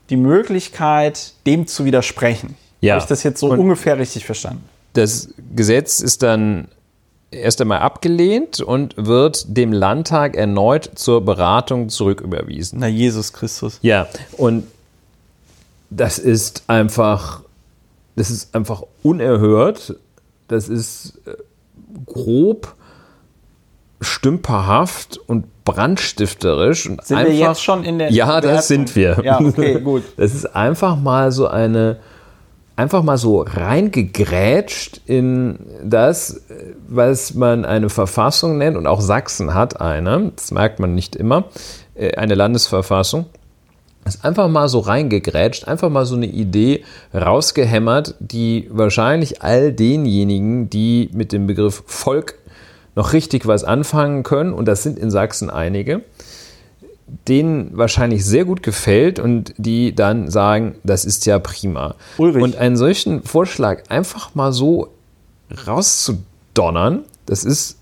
die 0.09 0.17
Möglichkeit, 0.17 1.31
dem 1.45 1.65
zu 1.65 1.85
widersprechen. 1.85 2.57
Ja. 2.81 2.95
Habe 2.95 3.03
ich 3.03 3.07
das 3.07 3.23
jetzt 3.23 3.39
so 3.39 3.51
und 3.51 3.59
ungefähr 3.59 3.97
richtig 3.97 4.25
verstanden? 4.25 4.65
Das 4.91 5.29
Gesetz 5.55 6.01
ist 6.01 6.23
dann 6.23 6.67
erst 7.31 7.61
einmal 7.61 7.79
abgelehnt 7.79 8.59
und 8.59 8.95
wird 8.97 9.45
dem 9.55 9.71
Landtag 9.71 10.35
erneut 10.35 10.91
zur 10.95 11.23
Beratung 11.23 11.87
zurücküberwiesen. 11.87 12.79
Na, 12.79 12.87
Jesus 12.87 13.31
Christus. 13.31 13.79
Ja, 13.81 14.07
und 14.35 14.65
das 15.89 16.19
ist 16.19 16.63
einfach, 16.67 17.41
das 18.15 18.29
ist 18.29 18.55
einfach 18.55 18.83
unerhört. 19.03 19.95
Das 20.47 20.69
ist 20.69 21.19
äh, 21.25 21.35
grob 22.05 22.75
stümperhaft 24.01 25.17
und 25.17 25.45
brandstifterisch. 25.65 26.89
Und 26.89 27.05
sind 27.05 27.17
einfach, 27.17 27.31
wir 27.31 27.39
jetzt 27.39 27.63
schon 27.63 27.83
in 27.83 27.99
der 27.99 28.11
Ja, 28.11 28.41
das 28.41 28.67
sind 28.67 28.95
wir. 28.95 29.19
Ja, 29.23 29.39
okay, 29.39 29.79
gut. 29.81 30.03
Das 30.17 30.33
ist 30.33 30.45
einfach 30.55 30.95
mal 30.95 31.31
so 31.31 31.47
eine, 31.47 31.97
einfach 32.75 33.03
mal 33.03 33.17
so 33.17 33.41
reingegrätscht 33.41 35.01
in 35.05 35.59
das, 35.83 36.41
was 36.87 37.33
man 37.33 37.65
eine 37.65 37.89
Verfassung 37.89 38.57
nennt. 38.57 38.77
Und 38.77 38.87
auch 38.87 39.01
Sachsen 39.01 39.53
hat 39.53 39.81
eine, 39.81 40.31
das 40.35 40.51
merkt 40.51 40.79
man 40.79 40.95
nicht 40.95 41.15
immer, 41.15 41.45
äh, 41.95 42.15
eine 42.15 42.35
Landesverfassung. 42.35 43.25
Ist 44.09 44.25
einfach 44.25 44.49
mal 44.49 44.67
so 44.67 44.79
reingegrätscht, 44.79 45.67
einfach 45.67 45.89
mal 45.89 46.05
so 46.05 46.15
eine 46.15 46.25
Idee 46.25 46.83
rausgehämmert, 47.13 48.15
die 48.19 48.67
wahrscheinlich 48.71 49.41
all 49.41 49.71
denjenigen, 49.71 50.69
die 50.69 51.09
mit 51.13 51.31
dem 51.31 51.47
Begriff 51.47 51.83
Volk 51.85 52.35
noch 52.95 53.13
richtig 53.13 53.47
was 53.47 53.63
anfangen 53.63 54.23
können, 54.23 54.51
und 54.51 54.67
das 54.67 54.83
sind 54.83 54.99
in 54.99 55.11
Sachsen 55.11 55.49
einige, 55.49 56.01
denen 57.27 57.77
wahrscheinlich 57.77 58.25
sehr 58.25 58.45
gut 58.45 58.63
gefällt 58.63 59.19
und 59.19 59.53
die 59.57 59.95
dann 59.95 60.29
sagen, 60.29 60.75
das 60.83 61.05
ist 61.05 61.25
ja 61.25 61.39
prima. 61.39 61.95
Ulrich. 62.17 62.43
Und 62.43 62.55
einen 62.55 62.77
solchen 62.77 63.23
Vorschlag 63.23 63.83
einfach 63.89 64.35
mal 64.35 64.51
so 64.51 64.89
rauszudonnern, 65.67 67.03
das 67.25 67.43
ist 67.43 67.77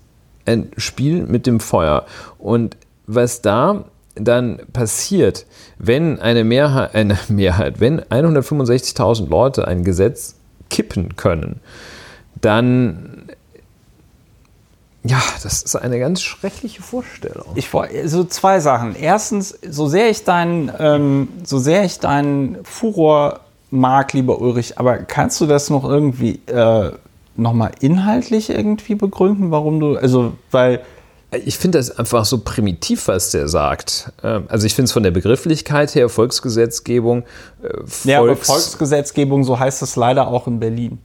ein 0.46 0.70
Spiel 0.76 1.24
mit 1.24 1.46
dem 1.46 1.60
Feuer. 1.60 2.06
Und 2.38 2.76
was 3.06 3.42
da 3.42 3.84
dann 4.20 4.60
passiert, 4.72 5.46
wenn 5.78 6.20
eine 6.20 6.44
Mehrheit, 6.44 6.94
eine 6.94 7.18
Mehrheit 7.28 7.80
wenn 7.80 8.00
165.000 8.00 9.28
Leute 9.28 9.66
ein 9.66 9.84
Gesetz 9.84 10.36
kippen 10.70 11.16
können, 11.16 11.60
dann 12.40 13.18
ja, 15.04 15.22
das 15.42 15.62
ist 15.62 15.76
eine 15.76 15.98
ganz 15.98 16.22
schreckliche 16.22 16.82
Vorstellung. 16.82 17.46
Ich 17.54 17.70
so 18.04 18.24
zwei 18.24 18.60
Sachen. 18.60 18.94
Erstens, 18.94 19.58
so 19.66 19.86
sehr 19.86 20.10
ich 20.10 20.24
deinen, 20.24 20.70
ähm, 20.78 21.28
so 21.44 21.58
sehr 21.58 21.84
ich 21.84 21.98
deinen 21.98 22.58
Furor 22.64 23.40
mag, 23.70 24.12
lieber 24.12 24.40
Ulrich, 24.40 24.78
aber 24.78 24.98
kannst 24.98 25.40
du 25.40 25.46
das 25.46 25.70
noch 25.70 25.84
irgendwie 25.84 26.40
äh, 26.46 26.92
noch 27.36 27.52
mal 27.52 27.70
inhaltlich 27.80 28.50
irgendwie 28.50 28.96
begründen, 28.96 29.50
warum 29.50 29.80
du, 29.80 29.96
also 29.96 30.32
weil 30.50 30.80
Ich 31.44 31.58
finde 31.58 31.76
das 31.78 31.98
einfach 31.98 32.24
so 32.24 32.38
primitiv, 32.38 33.06
was 33.08 33.30
der 33.32 33.48
sagt. 33.48 34.12
Ähm, 34.24 34.44
Also 34.48 34.66
ich 34.66 34.74
finde 34.74 34.86
es 34.86 34.92
von 34.92 35.02
der 35.02 35.10
Begrifflichkeit 35.10 35.94
her, 35.94 36.08
Volksgesetzgebung, 36.08 37.24
äh, 37.62 37.68
Volks 37.84 38.04
ja, 38.04 38.20
aber 38.20 38.34
Volksgesetzgebung, 38.36 39.44
so 39.44 39.58
heißt 39.58 39.82
es 39.82 39.96
leider 39.96 40.26
auch 40.28 40.46
in 40.46 40.58
Berlin. 40.58 40.98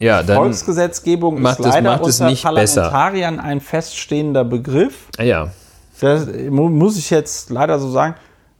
ja, 0.00 0.22
dann, 0.24 0.36
Volksgesetzgebung 0.36 1.40
macht 1.40 1.60
ist 1.60 1.66
es- 1.66 1.72
leider 1.72 1.90
macht 1.92 2.06
es 2.06 2.20
unter 2.20 2.30
nicht 2.30 2.42
besser. 2.54 2.80
Parlamentariern 2.90 3.38
ein 3.40 3.60
feststehender 3.60 4.44
Begriff. 4.44 5.08
Ah 5.16 5.22
ja, 5.22 5.52
Das 6.00 6.26
mu- 6.50 6.68
muss 6.68 6.98
ich 6.98 7.08
jetzt 7.10 7.50
leider 7.50 7.78
so 7.78 7.90
sagen. 7.90 8.16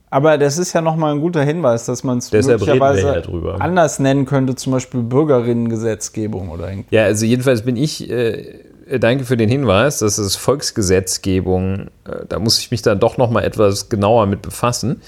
Aber 0.09 0.39
das 0.39 0.59
ist 0.59 0.73
ja 0.73 0.81
nochmal 0.81 1.13
ein 1.13 1.21
guter 1.21 1.43
Hinweis, 1.43 1.87
dass 1.87 2.05
man 2.05 2.19
es 2.19 2.31
möglicherweise 2.31 3.25
ja 3.27 3.55
anders 3.59 3.99
nennen 3.99 4.25
könnte, 4.27 4.55
zum 4.55 4.73
Beispiel 4.73 5.03
Bürgerinnengesetzgebung 5.03 6.51
oder 6.51 6.71
irgendwie. 6.71 6.95
Ja, 6.95 7.03
also 7.05 7.27
jedenfalls 7.27 7.63
bin 7.63 7.77
ich, 7.77 8.09
äh, 8.09 8.61
danke 8.99 9.25
für 9.25 9.37
den 9.37 9.49
Hinweis, 9.49 9.99
das 9.99 10.19
ist 10.19 10.37
Volksgesetzgebung, 10.37 11.89
äh, 12.05 12.27
da 12.29 12.39
muss 12.39 12.59
ich 12.59 12.71
mich 12.71 12.83
dann 12.83 13.01
doch 13.01 13.17
nochmal 13.17 13.45
etwas 13.45 13.89
genauer 13.89 14.27
mit 14.27 14.43
befassen. 14.43 15.03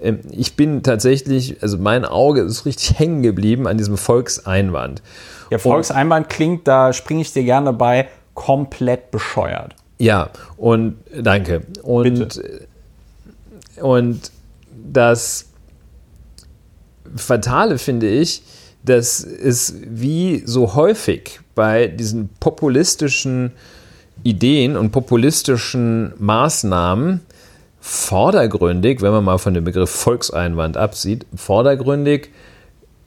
Ähm, 0.00 0.20
ich 0.30 0.56
bin 0.56 0.82
tatsächlich, 0.82 1.62
also 1.62 1.78
mein 1.78 2.04
Auge 2.04 2.42
ist 2.42 2.66
richtig 2.66 2.98
hängen 2.98 3.22
geblieben 3.22 3.66
an 3.66 3.78
diesem 3.78 3.96
Volkseinwand. 3.96 5.02
Ja, 5.50 5.58
Volkseinwand 5.58 6.28
klingt, 6.28 6.66
da 6.66 6.92
springe 6.92 7.22
ich 7.22 7.32
dir 7.32 7.44
gerne 7.44 7.72
bei, 7.72 8.08
komplett 8.34 9.10
bescheuert. 9.10 9.74
Ja, 9.98 10.30
und 10.56 10.96
danke. 11.14 11.62
Und, 11.82 12.04
Bitte. 12.04 12.66
und 13.80 14.32
das 14.72 15.46
Fatale 17.14 17.78
finde 17.78 18.08
ich, 18.08 18.42
dass 18.84 19.22
es 19.22 19.74
wie 19.84 20.42
so 20.44 20.74
häufig 20.74 21.41
bei 21.54 21.86
diesen 21.88 22.30
populistischen 22.40 23.52
Ideen 24.22 24.76
und 24.76 24.90
populistischen 24.90 26.14
Maßnahmen 26.18 27.20
vordergründig, 27.80 29.02
wenn 29.02 29.12
man 29.12 29.24
mal 29.24 29.38
von 29.38 29.54
dem 29.54 29.64
Begriff 29.64 29.90
Volkseinwand 29.90 30.76
absieht, 30.76 31.26
vordergründig 31.34 32.30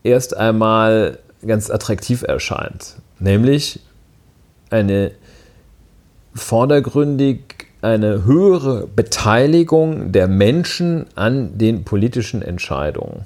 erst 0.03 0.35
einmal 0.35 1.19
ganz 1.45 1.69
attraktiv 1.69 2.23
erscheint. 2.23 2.95
Nämlich 3.19 3.79
eine 4.69 5.11
vordergründig 6.33 7.39
eine 7.81 8.25
höhere 8.25 8.87
Beteiligung 8.87 10.11
der 10.11 10.27
Menschen 10.27 11.05
an 11.15 11.57
den 11.57 11.83
politischen 11.83 12.41
Entscheidungen. 12.41 13.25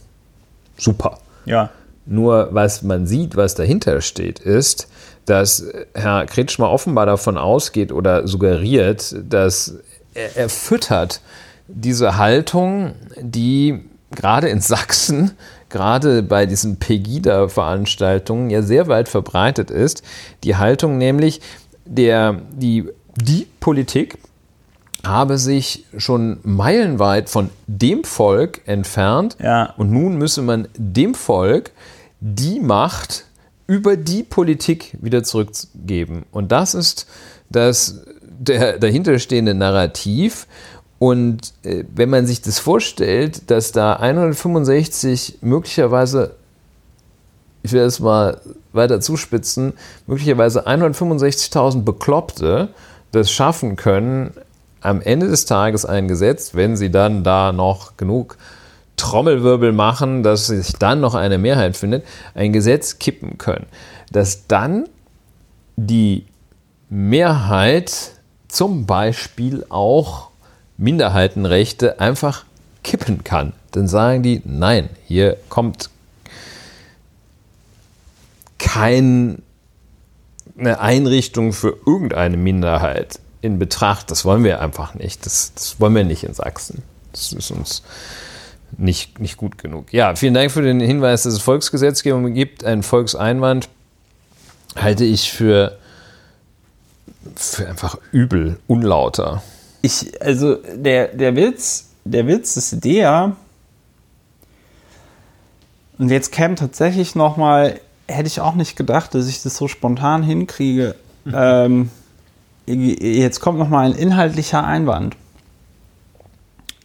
Super. 0.77 1.19
Ja. 1.45 1.71
Nur 2.05 2.49
was 2.51 2.83
man 2.83 3.07
sieht, 3.07 3.35
was 3.35 3.55
dahinter 3.55 4.01
steht, 4.01 4.39
ist, 4.39 4.89
dass 5.29 5.63
Herr 5.93 6.25
Kretschmer 6.25 6.69
offenbar 6.69 7.05
davon 7.05 7.37
ausgeht 7.37 7.91
oder 7.91 8.27
suggeriert, 8.27 9.15
dass 9.29 9.75
er, 10.13 10.35
er 10.35 10.49
füttert 10.49 11.21
diese 11.67 12.17
Haltung, 12.17 12.95
die 13.19 13.85
gerade 14.11 14.49
in 14.49 14.59
Sachsen, 14.59 15.31
gerade 15.69 16.23
bei 16.23 16.45
diesen 16.45 16.77
Pegida-Veranstaltungen 16.77 18.49
ja 18.49 18.61
sehr 18.61 18.87
weit 18.87 19.07
verbreitet 19.07 19.69
ist. 19.69 20.01
Die 20.43 20.55
Haltung 20.55 20.97
nämlich, 20.97 21.41
der, 21.85 22.41
die, 22.51 22.89
die 23.15 23.47
Politik 23.59 24.17
habe 25.05 25.37
sich 25.37 25.85
schon 25.97 26.39
meilenweit 26.43 27.29
von 27.29 27.49
dem 27.67 28.03
Volk 28.03 28.67
entfernt 28.67 29.37
Ja. 29.41 29.73
und 29.77 29.91
nun 29.91 30.17
müsse 30.17 30.41
man 30.41 30.67
dem 30.75 31.13
Volk 31.13 31.71
die 32.19 32.59
Macht 32.59 33.25
über 33.69 33.97
die 33.97 34.23
Politik 34.23 34.97
wieder 34.99 35.23
zurückgeben. 35.23 36.25
Und 36.31 36.51
das 36.51 36.73
ist 36.73 37.05
das 37.51 38.01
der 38.19 38.79
dahinterstehende 38.79 39.53
Narrativ. 39.53 40.47
Und 40.97 41.53
äh, 41.61 41.83
wenn 41.93 42.09
man 42.09 42.25
sich 42.25 42.41
das 42.41 42.57
vorstellt, 42.57 43.51
dass 43.51 43.71
da 43.71 43.93
165 43.93 45.37
möglicherweise, 45.41 46.35
ich 47.61 47.71
will 47.71 47.81
das 47.81 47.99
mal 47.99 48.41
weiter 48.73 49.01
zuspitzen, 49.01 49.73
möglicherweise 50.07 50.67
165.000 50.67 51.83
Bekloppte 51.83 52.69
das 53.11 53.31
schaffen 53.31 53.75
können, 53.75 54.31
am 54.81 54.99
Ende 54.99 55.27
des 55.27 55.45
Tages 55.45 55.85
ein 55.85 56.07
Gesetz, 56.07 56.55
wenn 56.55 56.75
sie 56.75 56.89
dann 56.89 57.23
da 57.23 57.51
noch 57.51 57.97
genug 57.97 58.35
Trommelwirbel 58.99 59.71
machen, 59.71 60.23
dass 60.23 60.47
sich 60.47 60.73
dann 60.73 60.99
noch 60.99 61.15
eine 61.15 61.37
Mehrheit 61.37 61.77
findet, 61.77 62.05
ein 62.35 62.53
Gesetz 62.53 62.99
kippen 62.99 63.37
können. 63.37 63.65
Dass 64.11 64.47
dann 64.47 64.87
die 65.75 66.25
Mehrheit 66.89 67.91
zum 68.47 68.85
Beispiel 68.85 69.65
auch 69.69 70.29
Minderheitenrechte 70.77 71.99
einfach 71.99 72.45
kippen 72.83 73.23
kann. 73.23 73.53
Dann 73.71 73.87
sagen 73.87 74.23
die, 74.23 74.41
nein, 74.45 74.89
hier 75.05 75.37
kommt 75.49 75.89
keine 78.57 79.37
Einrichtung 80.57 81.53
für 81.53 81.77
irgendeine 81.85 82.37
Minderheit 82.37 83.19
in 83.41 83.59
Betracht. 83.59 84.11
Das 84.11 84.25
wollen 84.25 84.43
wir 84.43 84.59
einfach 84.61 84.95
nicht. 84.95 85.25
Das, 85.25 85.53
das 85.53 85.79
wollen 85.79 85.95
wir 85.95 86.03
nicht 86.03 86.23
in 86.23 86.33
Sachsen. 86.33 86.83
Das 87.11 87.31
ist 87.31 87.51
uns 87.51 87.83
nicht, 88.77 89.19
nicht 89.19 89.37
gut 89.37 89.57
genug. 89.57 89.91
Ja, 89.93 90.15
vielen 90.15 90.33
Dank 90.33 90.51
für 90.51 90.61
den 90.61 90.79
Hinweis, 90.79 91.23
dass 91.23 91.33
es 91.33 91.41
Volksgesetzgebung 91.41 92.33
gibt. 92.33 92.63
Ein 92.63 92.83
Volkseinwand 92.83 93.69
halte 94.75 95.05
ich 95.05 95.31
für, 95.31 95.77
für 97.35 97.67
einfach 97.67 97.97
übel, 98.11 98.59
unlauter. 98.67 99.41
Ich, 99.81 100.21
also 100.21 100.55
der, 100.55 101.09
der 101.09 101.35
Witz, 101.35 101.89
der 102.05 102.27
Witz 102.27 102.57
ist 102.57 102.83
der, 102.83 103.35
und 105.99 106.09
jetzt 106.09 106.31
käme 106.31 106.55
tatsächlich 106.55 107.13
nochmal, 107.13 107.79
hätte 108.07 108.27
ich 108.27 108.39
auch 108.39 108.55
nicht 108.55 108.75
gedacht, 108.77 109.13
dass 109.13 109.27
ich 109.27 109.43
das 109.43 109.57
so 109.57 109.67
spontan 109.67 110.23
hinkriege. 110.23 110.95
Ähm, 111.31 111.91
jetzt 112.65 113.39
kommt 113.39 113.59
nochmal 113.59 113.85
ein 113.85 113.95
inhaltlicher 113.95 114.63
Einwand. 114.63 115.15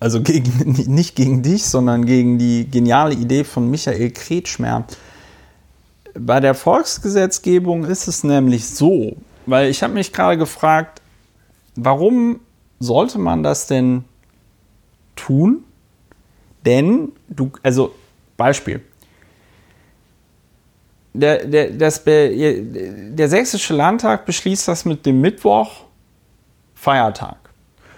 Also 0.05 0.21
gegen, 0.21 0.71
nicht 0.95 1.17
gegen 1.17 1.43
dich, 1.43 1.65
sondern 1.65 2.05
gegen 2.05 2.37
die 2.37 2.71
geniale 2.71 3.15
Idee 3.15 3.43
von 3.43 3.71
Michael 3.71 4.11
Kretschmer. 4.11 4.85
Bei 6.13 6.41
der 6.41 6.55
Volksgesetzgebung 6.55 7.87
ist 7.87 8.07
es 8.07 8.23
nämlich 8.23 8.67
so, 8.67 9.17
weil 9.47 9.71
ich 9.71 9.83
habe 9.83 9.95
mich 9.95 10.13
gerade 10.13 10.37
gefragt, 10.37 11.01
warum 11.75 12.41
sollte 12.81 13.19
man 13.19 13.43
das 13.43 13.67
denn 13.67 14.05
tun? 15.17 15.65
Denn 16.67 17.13
du, 17.31 17.51
also 17.63 17.95
Beispiel. 18.37 18.83
Der, 21.15 21.47
der, 21.47 21.71
das, 21.71 22.05
der 22.05 23.29
Sächsische 23.31 23.73
Landtag 23.73 24.27
beschließt 24.27 24.69
das 24.69 24.85
mit 24.85 25.07
dem 25.07 25.23
Mittwoch 25.23 25.85
Feiertag. 26.75 27.43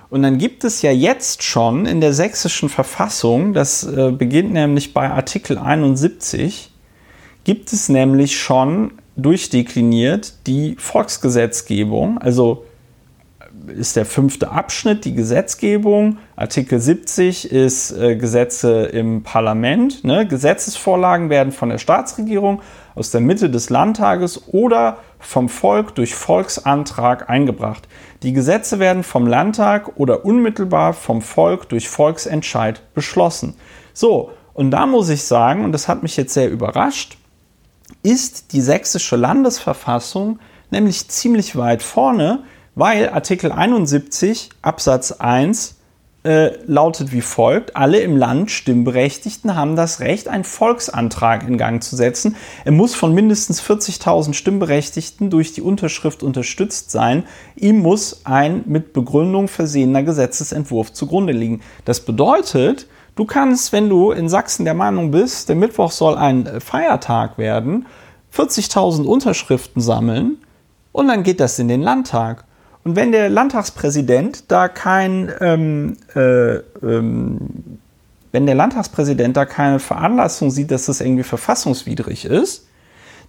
Und 0.08 0.22
dann 0.22 0.38
gibt 0.38 0.64
es 0.64 0.82
ja 0.82 0.92
jetzt 0.92 1.42
schon 1.42 1.86
in 1.86 2.00
der 2.00 2.12
sächsischen 2.12 2.68
Verfassung, 2.68 3.52
das 3.52 3.84
äh, 3.84 4.12
beginnt 4.12 4.52
nämlich 4.52 4.94
bei 4.94 5.10
Artikel 5.10 5.58
71, 5.58 6.70
gibt 7.44 7.72
es 7.72 7.88
nämlich 7.88 8.38
schon 8.38 8.92
durchdekliniert 9.16 10.46
die 10.46 10.76
Volksgesetzgebung, 10.78 12.18
also 12.18 12.64
ist 13.66 13.96
der 13.96 14.04
fünfte 14.04 14.50
Abschnitt 14.50 15.04
die 15.04 15.14
Gesetzgebung. 15.14 16.18
Artikel 16.36 16.78
70 16.78 17.50
ist 17.50 17.90
äh, 17.90 18.14
Gesetze 18.14 18.84
im 18.84 19.22
Parlament. 19.22 20.04
Ne? 20.04 20.26
Gesetzesvorlagen 20.26 21.30
werden 21.30 21.52
von 21.52 21.70
der 21.70 21.78
Staatsregierung 21.78 22.62
aus 22.94 23.10
der 23.10 23.20
Mitte 23.20 23.50
des 23.50 23.70
Landtages 23.70 24.48
oder 24.48 24.98
vom 25.26 25.48
Volk 25.48 25.94
durch 25.94 26.14
Volksantrag 26.14 27.28
eingebracht. 27.28 27.88
Die 28.22 28.32
Gesetze 28.32 28.78
werden 28.78 29.02
vom 29.02 29.26
Landtag 29.26 29.96
oder 29.96 30.24
unmittelbar 30.24 30.92
vom 30.92 31.20
Volk 31.20 31.68
durch 31.68 31.88
Volksentscheid 31.88 32.82
beschlossen. 32.94 33.54
So, 33.92 34.30
und 34.54 34.70
da 34.70 34.86
muss 34.86 35.08
ich 35.08 35.24
sagen, 35.24 35.64
und 35.64 35.72
das 35.72 35.88
hat 35.88 36.02
mich 36.02 36.16
jetzt 36.16 36.34
sehr 36.34 36.50
überrascht, 36.50 37.18
ist 38.02 38.52
die 38.52 38.60
sächsische 38.60 39.16
Landesverfassung 39.16 40.38
nämlich 40.70 41.08
ziemlich 41.08 41.56
weit 41.56 41.82
vorne 41.82 42.44
weil 42.76 43.08
Artikel 43.08 43.50
71 43.50 44.50
Absatz 44.62 45.10
1 45.10 45.75
äh, 46.26 46.58
lautet 46.66 47.12
wie 47.12 47.20
folgt, 47.20 47.76
alle 47.76 48.00
im 48.00 48.16
Land 48.16 48.50
Stimmberechtigten 48.50 49.54
haben 49.54 49.76
das 49.76 50.00
Recht, 50.00 50.26
einen 50.26 50.42
Volksantrag 50.42 51.46
in 51.46 51.56
Gang 51.56 51.80
zu 51.80 51.94
setzen. 51.94 52.34
Er 52.64 52.72
muss 52.72 52.96
von 52.96 53.14
mindestens 53.14 53.62
40.000 53.62 54.34
Stimmberechtigten 54.34 55.30
durch 55.30 55.52
die 55.52 55.62
Unterschrift 55.62 56.24
unterstützt 56.24 56.90
sein. 56.90 57.22
Ihm 57.54 57.78
muss 57.78 58.22
ein 58.24 58.64
mit 58.66 58.92
Begründung 58.92 59.46
versehener 59.46 60.02
Gesetzesentwurf 60.02 60.92
zugrunde 60.92 61.32
liegen. 61.32 61.60
Das 61.84 62.00
bedeutet, 62.00 62.88
du 63.14 63.24
kannst, 63.24 63.72
wenn 63.72 63.88
du 63.88 64.10
in 64.10 64.28
Sachsen 64.28 64.64
der 64.64 64.74
Meinung 64.74 65.12
bist, 65.12 65.48
der 65.48 65.54
Mittwoch 65.54 65.92
soll 65.92 66.16
ein 66.16 66.60
Feiertag 66.60 67.38
werden, 67.38 67.86
40.000 68.34 69.04
Unterschriften 69.04 69.80
sammeln 69.80 70.38
und 70.90 71.06
dann 71.06 71.22
geht 71.22 71.38
das 71.38 71.60
in 71.60 71.68
den 71.68 71.82
Landtag. 71.82 72.45
Und 72.86 72.94
wenn 72.94 73.10
der 73.10 73.28
Landtagspräsident 73.28 74.44
da 74.46 74.68
kein, 74.68 75.28
ähm, 75.40 75.96
äh, 76.14 76.58
ähm, 76.84 77.80
wenn 78.30 78.46
der 78.46 78.54
Landtagspräsident 78.54 79.36
da 79.36 79.44
keine 79.44 79.80
Veranlassung 79.80 80.52
sieht, 80.52 80.70
dass 80.70 80.86
das 80.86 81.00
irgendwie 81.00 81.24
verfassungswidrig 81.24 82.26
ist, 82.26 82.68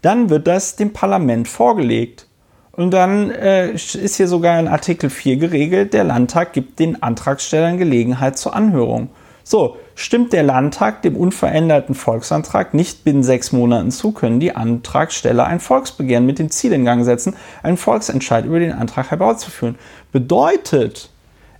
dann 0.03 0.29
wird 0.29 0.45
das 0.45 0.75
dem 0.75 0.93
Parlament 0.93 1.47
vorgelegt. 1.47 2.27
Und 2.73 2.91
dann 2.91 3.31
äh, 3.31 3.71
ist 3.71 4.17
hier 4.17 4.27
sogar 4.27 4.59
in 4.59 4.67
Artikel 4.67 5.09
4 5.09 5.37
geregelt, 5.37 5.91
der 5.91 6.03
Landtag 6.03 6.53
gibt 6.53 6.77
den 6.77 7.01
Antragstellern 7.01 7.79
Gelegenheit 7.79 8.37
zur 8.37 8.55
Anhörung. 8.55 9.09
So, 9.49 9.77
stimmt 9.95 10.33
der 10.33 10.43
Landtag 10.43 11.03
dem 11.03 11.15
unveränderten 11.15 11.95
Volksantrag 11.95 12.73
nicht 12.73 13.05
binnen 13.05 13.23
sechs 13.23 13.53
Monaten 13.53 13.91
zu, 13.91 14.11
können 14.11 14.41
die 14.41 14.53
Antragsteller 14.53 15.45
ein 15.45 15.61
Volksbegehren 15.61 16.25
mit 16.25 16.37
dem 16.37 16.51
Ziel 16.51 16.73
in 16.73 16.83
Gang 16.83 17.05
setzen, 17.05 17.33
einen 17.63 17.77
Volksentscheid 17.77 18.43
über 18.43 18.59
den 18.59 18.73
Antrag 18.73 19.09
herbeizuführen. 19.09 19.75
Bedeutet, 20.11 21.11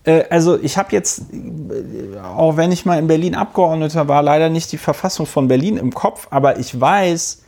äh, 0.03 0.25
also 0.29 0.59
ich 0.61 0.77
habe 0.77 0.89
jetzt, 0.91 1.31
äh, 1.31 2.19
auch 2.19 2.57
wenn 2.57 2.73
ich 2.73 2.85
mal 2.85 2.99
in 2.99 3.07
Berlin 3.07 3.35
Abgeordneter 3.35 4.09
war, 4.09 4.21
leider 4.21 4.49
nicht 4.49 4.69
die 4.73 4.77
Verfassung 4.77 5.25
von 5.25 5.47
Berlin 5.47 5.77
im 5.77 5.93
Kopf, 5.93 6.27
aber 6.29 6.59
ich 6.59 6.77
weiß, 6.77 7.43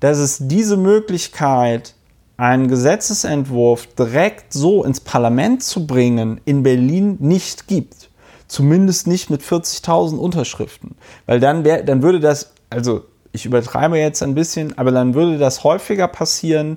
dass 0.00 0.18
es 0.18 0.36
diese 0.48 0.76
Möglichkeit, 0.76 1.94
einen 2.36 2.68
Gesetzesentwurf 2.68 3.86
direkt 3.94 4.52
so 4.52 4.84
ins 4.84 5.00
Parlament 5.00 5.62
zu 5.62 5.86
bringen, 5.86 6.42
in 6.44 6.62
Berlin 6.62 7.16
nicht 7.20 7.68
gibt. 7.68 8.10
Zumindest 8.52 9.06
nicht 9.06 9.30
mit 9.30 9.40
40.000 9.40 10.18
Unterschriften. 10.18 10.94
Weil 11.24 11.40
dann, 11.40 11.64
wär, 11.64 11.82
dann 11.82 12.02
würde 12.02 12.20
das, 12.20 12.52
also 12.68 13.06
ich 13.32 13.46
übertreibe 13.46 13.96
jetzt 13.96 14.22
ein 14.22 14.34
bisschen, 14.34 14.76
aber 14.76 14.90
dann 14.90 15.14
würde 15.14 15.38
das 15.38 15.64
häufiger 15.64 16.06
passieren 16.06 16.76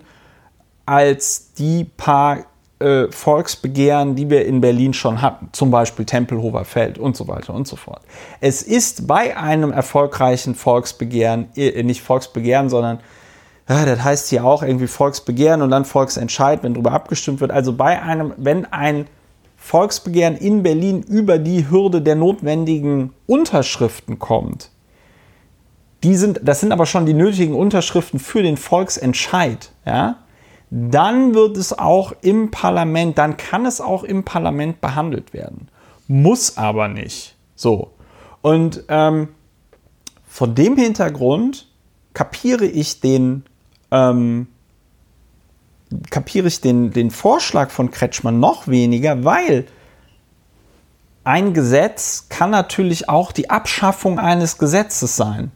als 0.85 1.51
die 1.51 1.83
paar 1.83 2.45
äh, 2.79 3.11
Volksbegehren, 3.11 4.15
die 4.15 4.29
wir 4.29 4.45
in 4.45 4.61
Berlin 4.61 4.93
schon 4.93 5.21
hatten, 5.21 5.49
zum 5.51 5.69
Beispiel 5.69 6.05
Tempelhofer 6.05 6.63
Feld 6.63 6.97
und 6.97 7.17
so 7.17 7.27
weiter 7.27 7.53
und 7.53 7.67
so 7.67 7.75
fort. 7.75 8.03
Es 8.39 8.61
ist 8.61 9.05
bei 9.05 9.35
einem 9.35 9.73
erfolgreichen 9.73 10.55
Volksbegehren, 10.55 11.49
äh, 11.57 11.83
nicht 11.83 12.01
Volksbegehren, 12.01 12.69
sondern 12.69 13.01
ja, 13.67 13.83
das 13.83 14.01
heißt 14.01 14.29
hier 14.29 14.45
auch 14.45 14.63
irgendwie 14.63 14.87
Volksbegehren 14.87 15.61
und 15.61 15.71
dann 15.71 15.83
Volksentscheid, 15.83 16.63
wenn 16.63 16.73
darüber 16.73 16.93
abgestimmt 16.93 17.41
wird. 17.41 17.51
Also 17.51 17.73
bei 17.73 18.01
einem, 18.01 18.33
wenn 18.37 18.63
ein 18.63 19.07
Volksbegehren 19.65 20.37
in 20.37 20.61
Berlin 20.61 21.01
über 21.01 21.39
die 21.39 21.67
Hürde 21.71 21.99
der 21.99 22.13
notwendigen 22.13 23.13
Unterschriften 23.25 24.19
kommt, 24.19 24.69
die 26.03 26.15
sind, 26.15 26.39
das 26.43 26.59
sind 26.59 26.71
aber 26.71 26.85
schon 26.85 27.07
die 27.07 27.15
nötigen 27.15 27.55
Unterschriften 27.55 28.19
für 28.19 28.43
den 28.43 28.57
Volksentscheid, 28.57 29.71
ja, 29.83 30.17
dann 30.69 31.33
wird 31.33 31.57
es 31.57 31.75
auch 31.75 32.13
im 32.21 32.51
Parlament, 32.51 33.17
dann 33.17 33.37
kann 33.37 33.65
es 33.65 33.81
auch 33.81 34.03
im 34.03 34.23
Parlament 34.23 34.81
behandelt 34.81 35.33
werden. 35.33 35.69
Muss 36.07 36.57
aber 36.57 36.87
nicht. 36.87 37.35
So. 37.55 37.89
Und 38.43 38.83
ähm, 38.87 39.29
von 40.27 40.53
dem 40.53 40.77
Hintergrund 40.77 41.67
kapiere 42.13 42.65
ich 42.65 42.99
den, 42.99 43.45
ähm, 43.89 44.45
kapiere 46.09 46.47
ich 46.47 46.61
den, 46.61 46.91
den 46.91 47.11
Vorschlag 47.11 47.69
von 47.69 47.91
Kretschmann 47.91 48.39
noch 48.39 48.67
weniger, 48.67 49.23
weil 49.23 49.65
ein 51.23 51.53
Gesetz 51.53 52.27
kann 52.29 52.51
natürlich 52.51 53.09
auch 53.09 53.31
die 53.31 53.49
Abschaffung 53.49 54.19
eines 54.19 54.57
Gesetzes 54.57 55.15
sein. 55.15 55.51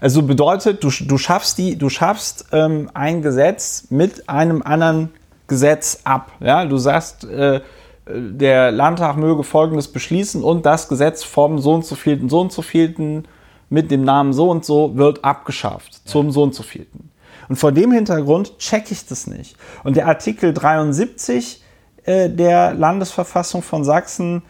Also 0.00 0.22
bedeutet, 0.22 0.82
du, 0.82 0.90
du 0.90 1.16
schaffst, 1.16 1.58
die, 1.58 1.78
du 1.78 1.88
schaffst 1.88 2.46
ähm, 2.52 2.90
ein 2.92 3.22
Gesetz 3.22 3.86
mit 3.90 4.28
einem 4.28 4.60
anderen 4.62 5.10
Gesetz 5.46 6.00
ab. 6.04 6.32
Ja? 6.40 6.64
Du 6.64 6.76
sagst, 6.76 7.24
äh, 7.24 7.60
der 8.06 8.72
Landtag 8.72 9.16
möge 9.16 9.44
Folgendes 9.44 9.88
beschließen 9.88 10.42
und 10.42 10.66
das 10.66 10.88
Gesetz 10.88 11.22
vom 11.22 11.60
so 11.60 11.74
und 11.74 11.86
so 11.86 11.94
vielten, 11.94 12.28
so 12.28 12.40
und 12.40 12.52
so 12.52 12.62
vielten 12.62 13.24
mit 13.70 13.90
dem 13.90 14.02
Namen 14.02 14.32
so 14.32 14.50
und 14.50 14.64
so 14.64 14.96
wird 14.96 15.24
abgeschafft 15.24 15.94
ja. 15.94 16.00
zum 16.04 16.32
so 16.32 16.42
und 16.42 16.54
so 16.54 16.64
vielten. 16.64 17.11
Und 17.48 17.56
vor 17.56 17.72
dem 17.72 17.92
Hintergrund 17.92 18.58
checke 18.58 18.92
ich 18.92 19.06
das 19.06 19.26
nicht. 19.26 19.56
Und 19.84 19.96
der 19.96 20.06
Artikel 20.06 20.52
73 20.52 21.62
äh, 22.04 22.28
der 22.28 22.74
Landesverfassung 22.74 23.62
von 23.62 23.84
Sachsen, 23.84 24.42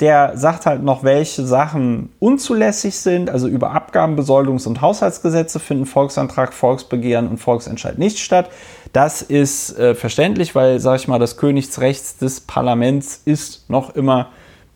der 0.00 0.36
sagt 0.36 0.66
halt 0.66 0.82
noch, 0.82 1.02
welche 1.02 1.44
Sachen 1.44 2.10
unzulässig 2.20 2.96
sind. 2.96 3.30
Also 3.30 3.48
über 3.48 3.72
Abgabenbesoldungs- 3.74 4.66
und 4.68 4.80
Haushaltsgesetze 4.80 5.58
finden 5.58 5.86
Volksantrag, 5.86 6.52
Volksbegehren 6.52 7.28
und 7.28 7.38
Volksentscheid 7.38 7.98
nicht 7.98 8.18
statt. 8.18 8.50
Das 8.92 9.22
ist 9.22 9.76
äh, 9.78 9.94
verständlich, 9.94 10.54
weil, 10.54 10.78
sage 10.78 10.98
ich 10.98 11.08
mal, 11.08 11.18
das 11.18 11.36
Königsrecht 11.36 12.20
des 12.22 12.40
Parlaments 12.40 13.22
ist 13.24 13.68
noch 13.68 13.94
immer 13.96 14.28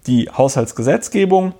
die 0.07 0.29
Haushaltsgesetzgebung. 0.29 1.55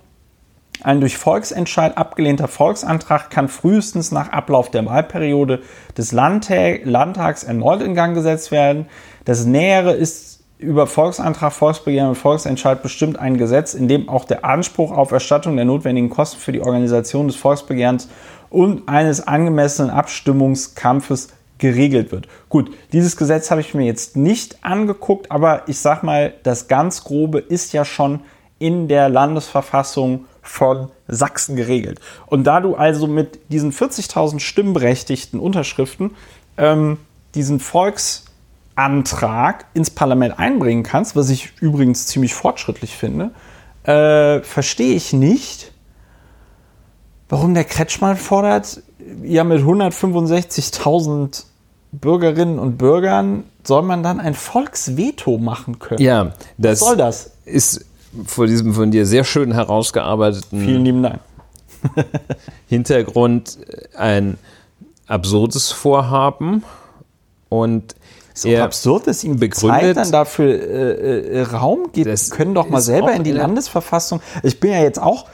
Ein 0.81 0.99
durch 0.99 1.17
Volksentscheid 1.17 1.97
abgelehnter 1.97 2.47
Volksantrag 2.47 3.29
kann 3.29 3.47
frühestens 3.47 4.11
nach 4.11 4.29
Ablauf 4.29 4.71
der 4.71 4.85
Wahlperiode 4.85 5.61
des 5.97 6.11
Landtags 6.11 7.43
erneut 7.43 7.81
in 7.81 7.95
Gang 7.95 8.15
gesetzt 8.15 8.51
werden. 8.51 8.87
Das 9.23 9.45
Nähere 9.45 9.93
ist 9.93 10.43
über 10.57 10.87
Volksantrag, 10.87 11.53
Volksbegehren 11.53 12.09
und 12.09 12.15
Volksentscheid 12.15 12.81
bestimmt 12.81 13.19
ein 13.19 13.37
Gesetz, 13.37 13.73
in 13.73 13.87
dem 13.87 14.09
auch 14.09 14.25
der 14.25 14.45
Anspruch 14.45 14.91
auf 14.91 15.11
Erstattung 15.11 15.55
der 15.55 15.65
notwendigen 15.65 16.09
Kosten 16.09 16.39
für 16.39 16.51
die 16.51 16.61
Organisation 16.61 17.27
des 17.27 17.35
Volksbegehrens 17.35 18.09
und 18.49 18.87
eines 18.87 19.27
angemessenen 19.27 19.91
Abstimmungskampfes 19.91 21.29
geregelt 21.57 22.11
wird. 22.11 22.27
Gut, 22.49 22.71
dieses 22.91 23.15
Gesetz 23.15 23.51
habe 23.51 23.61
ich 23.61 23.73
mir 23.73 23.85
jetzt 23.85 24.17
nicht 24.17 24.63
angeguckt, 24.63 25.31
aber 25.31 25.63
ich 25.67 25.79
sage 25.79 26.05
mal, 26.05 26.33
das 26.43 26.67
ganz 26.67 27.03
Grobe 27.03 27.39
ist 27.39 27.73
ja 27.73 27.85
schon 27.85 28.21
in 28.59 28.87
der 28.87 29.09
Landesverfassung 29.09 30.25
von 30.43 30.91
Sachsen 31.07 31.55
geregelt. 31.55 31.99
Und 32.27 32.43
da 32.43 32.59
du 32.59 32.75
also 32.75 33.07
mit 33.07 33.39
diesen 33.51 33.71
40.000 33.71 34.39
stimmberechtigten 34.39 35.39
Unterschriften 35.39 36.11
ähm, 36.57 36.97
diesen 37.33 37.59
Volksantrag 37.59 39.65
ins 39.73 39.89
Parlament 39.89 40.37
einbringen 40.37 40.83
kannst, 40.83 41.15
was 41.15 41.29
ich 41.29 41.53
übrigens 41.61 42.07
ziemlich 42.07 42.35
fortschrittlich 42.35 42.95
finde, 42.95 43.31
äh, 43.83 44.41
verstehe 44.41 44.95
ich 44.95 45.13
nicht, 45.13 45.71
warum 47.29 47.53
der 47.53 47.63
Kretschmann 47.63 48.17
fordert, 48.17 48.83
ja 49.23 49.43
mit 49.43 49.61
165.000 49.61 51.45
Bürgerinnen 51.93 52.59
und 52.59 52.77
Bürgern 52.77 53.45
soll 53.63 53.83
man 53.83 54.03
dann 54.03 54.19
ein 54.19 54.33
Volksveto 54.33 55.37
machen 55.37 55.79
können. 55.79 56.01
Ja, 56.01 56.33
das 56.57 56.81
was 56.81 56.87
soll 56.87 56.97
das? 56.97 57.31
Ist 57.45 57.85
vor 58.25 58.47
diesem 58.47 58.73
von 58.73 58.91
dir 58.91 59.05
sehr 59.05 59.23
schön 59.23 59.53
herausgearbeiteten 59.53 60.59
Vielen 60.59 60.85
lieben 60.85 61.03
Dank. 61.03 61.19
Hintergrund 62.67 63.57
ein 63.95 64.37
absurdes 65.07 65.71
Vorhaben. 65.71 66.63
Und 67.49 67.95
so 68.33 68.55
absurd, 68.57 69.05
dass 69.07 69.23
ihm 69.23 69.39
Zeit 69.51 69.95
dann 69.95 70.11
dafür 70.11 70.47
äh, 70.47 71.39
äh, 71.39 71.41
Raum 71.43 71.89
gibt. 71.93 72.07
Das 72.07 72.31
können 72.31 72.55
doch 72.55 72.67
mal 72.67 72.81
selber 72.81 73.13
in 73.13 73.23
die 73.23 73.31
Landesverfassung. 73.31 74.21
Ich 74.41 74.59
bin 74.59 74.71
ja 74.71 74.81
jetzt 74.81 74.99
auch, 74.99 75.27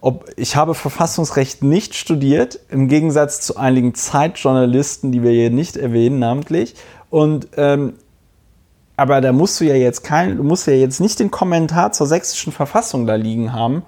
ob, 0.00 0.30
ich 0.36 0.56
habe 0.56 0.74
Verfassungsrecht 0.74 1.62
nicht 1.62 1.94
studiert, 1.94 2.60
im 2.70 2.88
Gegensatz 2.88 3.42
zu 3.42 3.56
einigen 3.56 3.94
Zeitjournalisten, 3.94 5.12
die 5.12 5.22
wir 5.22 5.32
hier 5.32 5.50
nicht 5.50 5.76
erwähnen, 5.76 6.18
namentlich. 6.18 6.74
Und 7.10 7.48
ähm, 7.56 7.94
aber 8.98 9.20
da 9.20 9.32
musst 9.32 9.60
du 9.60 9.64
ja 9.64 9.76
jetzt 9.76 10.02
kein, 10.02 10.36
du 10.36 10.42
musst 10.42 10.66
ja 10.66 10.72
jetzt 10.72 11.00
nicht 11.00 11.20
den 11.20 11.30
Kommentar 11.30 11.92
zur 11.92 12.08
sächsischen 12.08 12.52
Verfassung 12.52 13.06
da 13.06 13.14
liegen 13.14 13.52
haben, 13.52 13.84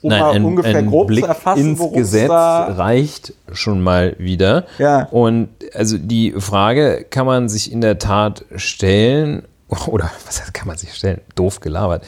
um 0.00 0.08
Nein, 0.08 0.22
ein, 0.22 0.44
ungefähr 0.44 0.78
ein 0.78 0.86
grob 0.86 1.08
Blick 1.08 1.24
zu 1.24 1.28
erfassen, 1.28 1.76
ins 1.76 1.92
Gesetz 1.92 2.30
reicht 2.30 3.34
schon 3.52 3.82
mal 3.82 4.16
wieder. 4.18 4.64
Ja. 4.78 5.04
Und 5.10 5.50
also 5.74 5.98
die 5.98 6.32
Frage 6.38 7.04
kann 7.10 7.26
man 7.26 7.50
sich 7.50 7.70
in 7.70 7.82
der 7.82 7.98
Tat 7.98 8.46
stellen, 8.56 9.42
oder 9.86 10.10
was 10.24 10.50
kann 10.54 10.66
man 10.66 10.78
sich 10.78 10.94
stellen? 10.94 11.20
Doof 11.34 11.60
gelabert. 11.60 12.02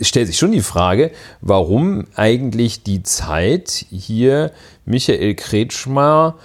Es 0.00 0.06
stellt 0.06 0.28
sich 0.28 0.38
schon 0.38 0.52
die 0.52 0.60
Frage, 0.60 1.10
warum 1.40 2.06
eigentlich 2.14 2.84
die 2.84 3.02
Zeit 3.02 3.84
hier 3.90 4.52
Michael 4.84 5.34
Kretschmer 5.34 6.36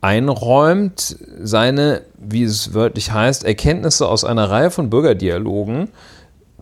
einräumt, 0.00 1.16
seine, 1.42 2.02
wie 2.18 2.44
es 2.44 2.74
wörtlich 2.74 3.12
heißt, 3.12 3.44
Erkenntnisse 3.44 4.08
aus 4.08 4.24
einer 4.24 4.50
Reihe 4.50 4.70
von 4.70 4.90
Bürgerdialogen 4.90 5.88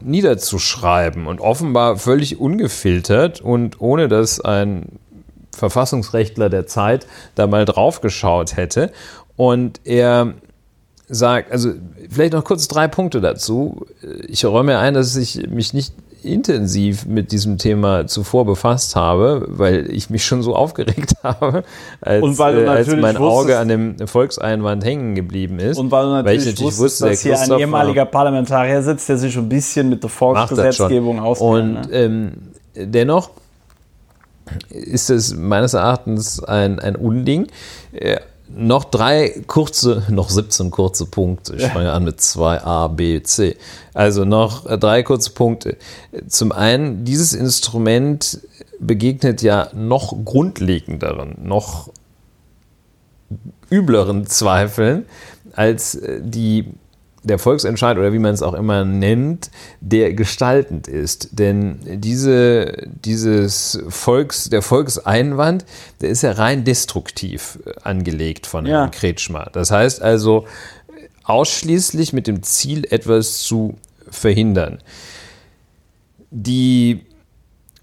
niederzuschreiben 0.00 1.26
und 1.26 1.40
offenbar 1.40 1.96
völlig 1.96 2.38
ungefiltert 2.38 3.40
und 3.40 3.80
ohne 3.80 4.08
dass 4.08 4.40
ein 4.40 4.98
Verfassungsrechtler 5.56 6.50
der 6.50 6.66
Zeit 6.66 7.06
da 7.34 7.46
mal 7.46 7.64
drauf 7.64 8.00
geschaut 8.00 8.56
hätte. 8.56 8.90
Und 9.36 9.80
er 9.84 10.34
sagt, 11.08 11.52
also 11.52 11.72
vielleicht 12.10 12.32
noch 12.32 12.44
kurz 12.44 12.68
drei 12.68 12.88
Punkte 12.88 13.20
dazu. 13.20 13.86
Ich 14.26 14.44
räume 14.44 14.78
ein, 14.78 14.94
dass 14.94 15.16
ich 15.16 15.46
mich 15.48 15.74
nicht 15.74 15.94
intensiv 16.24 17.06
mit 17.06 17.32
diesem 17.32 17.58
Thema 17.58 18.06
zuvor 18.06 18.44
befasst 18.44 18.96
habe, 18.96 19.46
weil 19.48 19.90
ich 19.90 20.10
mich 20.10 20.24
schon 20.24 20.42
so 20.42 20.54
aufgeregt 20.54 21.14
habe, 21.22 21.64
als, 22.00 22.38
äh, 22.38 22.66
als 22.66 22.96
mein 22.96 23.16
Auge 23.16 23.58
an 23.58 23.68
dem 23.68 24.06
Volkseinwand 24.06 24.84
hängen 24.84 25.14
geblieben 25.14 25.58
ist. 25.58 25.78
Und 25.78 25.90
weil 25.90 26.04
du 26.04 26.10
natürlich, 26.10 26.26
weil 26.26 26.48
ich 26.48 26.54
natürlich 26.54 26.78
wusste, 26.78 27.08
dass 27.08 27.20
hier 27.20 27.38
ein 27.38 27.58
ehemaliger 27.58 28.04
Parlamentarier 28.04 28.82
sitzt, 28.82 29.08
der 29.08 29.18
sich 29.18 29.32
schon 29.32 29.46
ein 29.46 29.48
bisschen 29.48 29.88
mit 29.88 30.02
der 30.02 30.10
Volksgesetzgebung 30.10 31.20
auskennt. 31.20 31.50
Und 31.50 31.72
ne? 31.72 31.88
ähm, 31.92 32.32
dennoch 32.74 33.30
ist 34.68 35.10
es 35.10 35.34
meines 35.34 35.74
Erachtens 35.74 36.42
ein, 36.42 36.78
ein 36.78 36.96
Unding. 36.96 37.46
Äh, 37.92 38.18
noch 38.48 38.84
drei 38.84 39.42
kurze, 39.46 40.04
noch 40.10 40.30
17 40.30 40.70
kurze 40.70 41.06
Punkte. 41.06 41.56
Ich 41.56 41.66
fange 41.66 41.92
an 41.92 42.04
mit 42.04 42.20
2 42.20 42.62
A, 42.62 42.88
B, 42.88 43.22
C. 43.22 43.56
Also 43.94 44.24
noch 44.24 44.64
drei 44.78 45.02
kurze 45.02 45.30
Punkte. 45.30 45.76
Zum 46.28 46.52
einen, 46.52 47.04
dieses 47.04 47.32
Instrument 47.32 48.40
begegnet 48.78 49.42
ja 49.42 49.68
noch 49.74 50.14
grundlegenderen, 50.24 51.36
noch 51.42 51.90
übleren 53.70 54.26
Zweifeln 54.26 55.06
als 55.54 55.98
die 56.20 56.68
der 57.24 57.38
Volksentscheid 57.38 57.96
oder 57.98 58.12
wie 58.12 58.18
man 58.18 58.34
es 58.34 58.42
auch 58.42 58.54
immer 58.54 58.84
nennt, 58.84 59.50
der 59.80 60.12
gestaltend 60.12 60.86
ist. 60.86 61.30
Denn 61.32 61.80
diese, 61.84 62.86
dieses 62.86 63.82
Volks, 63.88 64.50
der 64.50 64.62
Volkseinwand, 64.62 65.64
der 66.00 66.10
ist 66.10 66.22
ja 66.22 66.32
rein 66.32 66.64
destruktiv 66.64 67.58
angelegt 67.82 68.46
von 68.46 68.66
Herrn 68.66 68.90
ja. 68.92 68.98
Kretschmer. 68.98 69.48
Das 69.52 69.70
heißt 69.70 70.02
also 70.02 70.46
ausschließlich 71.24 72.12
mit 72.12 72.26
dem 72.26 72.42
Ziel, 72.42 72.86
etwas 72.90 73.38
zu 73.38 73.76
verhindern. 74.08 74.78
Die 76.30 77.06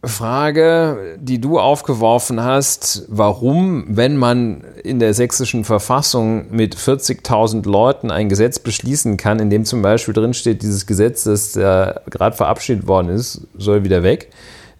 Frage, 0.03 1.17
die 1.19 1.39
du 1.39 1.59
aufgeworfen 1.59 2.43
hast, 2.43 3.05
warum, 3.07 3.85
wenn 3.87 4.17
man 4.17 4.63
in 4.83 4.97
der 4.97 5.13
sächsischen 5.13 5.63
Verfassung 5.63 6.47
mit 6.49 6.75
40.000 6.75 7.69
Leuten 7.69 8.09
ein 8.09 8.27
Gesetz 8.27 8.57
beschließen 8.57 9.17
kann, 9.17 9.39
in 9.39 9.51
dem 9.51 9.63
zum 9.63 9.83
Beispiel 9.83 10.15
drinsteht, 10.15 10.63
dieses 10.63 10.87
Gesetz, 10.87 11.25
das 11.25 11.53
ja 11.53 11.99
gerade 12.09 12.35
verabschiedet 12.35 12.87
worden 12.87 13.09
ist, 13.09 13.41
soll 13.55 13.83
wieder 13.83 14.01
weg, 14.01 14.31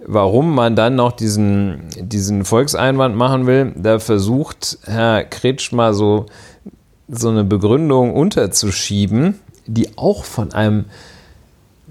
warum 0.04 0.56
man 0.56 0.76
dann 0.76 0.96
noch 0.96 1.12
diesen, 1.12 1.84
diesen 2.00 2.44
Volkseinwand 2.44 3.16
machen 3.16 3.46
will, 3.46 3.74
da 3.76 4.00
versucht 4.00 4.80
Herr 4.86 5.24
Kretsch 5.24 5.72
mal 5.72 5.94
so, 5.94 6.26
so 7.08 7.30
eine 7.30 7.44
Begründung 7.44 8.16
unterzuschieben, 8.16 9.40
die 9.68 9.96
auch 9.98 10.24
von 10.24 10.52
einem 10.52 10.86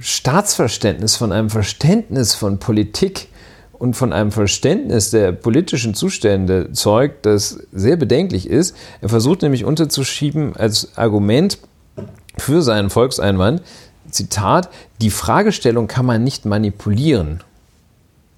Staatsverständnis, 0.01 1.17
von 1.17 1.31
einem 1.31 1.51
Verständnis 1.51 2.35
von 2.35 2.59
Politik 2.59 3.29
und 3.73 3.95
von 3.95 4.13
einem 4.13 4.33
Verständnis 4.33 5.11
der 5.11 5.33
politischen 5.33 5.95
Zustände 5.95 6.73
zeugt, 6.73 7.27
das 7.27 7.61
sehr 7.73 7.97
bedenklich 7.97 8.49
ist. 8.49 8.77
Er 9.01 9.09
versucht 9.09 9.43
nämlich 9.43 9.65
unterzuschieben 9.65 10.57
als 10.57 10.97
Argument 10.97 11.59
für 12.39 12.63
seinen 12.63 12.91
Volkseinwand, 12.91 13.63
Zitat, 14.11 14.71
die 15.01 15.11
Fragestellung 15.11 15.87
kann 15.87 16.07
man 16.07 16.25
nicht 16.25 16.45
manipulieren 16.45 17.43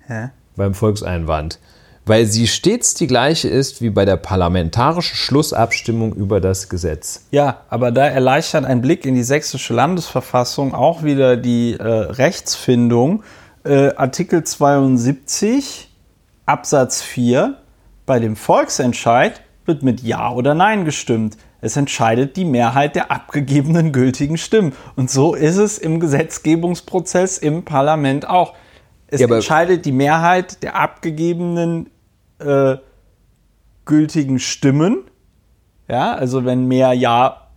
Hä? 0.07 0.29
beim 0.57 0.75
Volkseinwand, 0.75 1.59
weil 2.05 2.27
sie 2.27 2.47
stets 2.47 2.95
die 2.95 3.07
gleiche 3.07 3.49
ist 3.49 3.81
wie 3.81 3.91
bei 3.91 4.05
der 4.05 4.17
parlamentarischen 4.17 5.17
Schlussabstimmung 5.17 6.13
über 6.15 6.41
das 6.41 6.69
Gesetz. 6.69 7.27
Ja, 7.31 7.61
aber 7.69 7.93
da 7.93 8.07
erleichtert 8.07 8.65
ein 8.65 8.81
Blick 8.81 9.07
in 9.07 9.15
die 9.15 9.23
sächsische 9.23 9.75
Landesverfassung 9.75 10.75
auch 10.75 11.03
wieder 11.03 11.37
die 11.37 11.75
äh, 11.75 11.85
Rechtsfindung. 11.85 13.23
Äh, 13.65 13.95
Artikel 13.95 14.43
72 14.43 15.89
Absatz 16.47 17.03
4 17.03 17.57
bei 18.05 18.19
dem 18.19 18.35
Volksentscheid 18.35 19.41
wird 19.65 19.85
mit 19.85 20.03
Ja 20.03 20.33
oder 20.33 20.55
Nein 20.55 20.85
gestimmt. 20.85 21.37
Es 21.61 21.77
entscheidet 21.77 22.37
die 22.37 22.45
Mehrheit 22.45 22.97
der 22.97 23.13
abgegebenen 23.13 23.93
gültigen 23.93 24.37
Stimmen. 24.37 24.73
Und 24.97 25.09
so 25.09 25.35
ist 25.37 25.59
es 25.59 25.79
im 25.79 26.01
Gesetzgebungsprozess 26.01 27.39
im 27.39 27.65
Parlament 27.65 28.29
auch. 28.29 28.55
Es 29.07 29.21
ja, 29.21 29.29
entscheidet 29.29 29.85
die 29.85 29.93
Mehrheit 29.93 30.65
der 30.65 30.75
abgegebenen 30.75 31.89
äh, 32.47 32.79
gültigen 33.85 34.39
Stimmen. 34.39 34.99
Ja, 35.89 36.15
also 36.15 36.45
wenn 36.45 36.67
mehr 36.67 36.93
Ja 36.93 37.49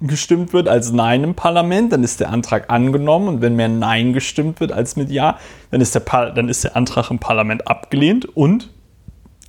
gestimmt 0.00 0.52
wird 0.52 0.68
als 0.68 0.92
Nein 0.92 1.22
im 1.24 1.34
Parlament, 1.34 1.92
dann 1.92 2.02
ist 2.02 2.20
der 2.20 2.30
Antrag 2.30 2.70
angenommen 2.70 3.28
und 3.28 3.40
wenn 3.40 3.54
mehr 3.54 3.68
Nein 3.68 4.12
gestimmt 4.12 4.60
wird 4.60 4.72
als 4.72 4.96
mit 4.96 5.10
Ja, 5.10 5.38
dann 5.70 5.80
ist 5.80 5.94
der, 5.94 6.02
dann 6.32 6.48
ist 6.48 6.64
der 6.64 6.76
Antrag 6.76 7.10
im 7.10 7.18
Parlament 7.18 7.68
abgelehnt 7.68 8.24
und 8.36 8.70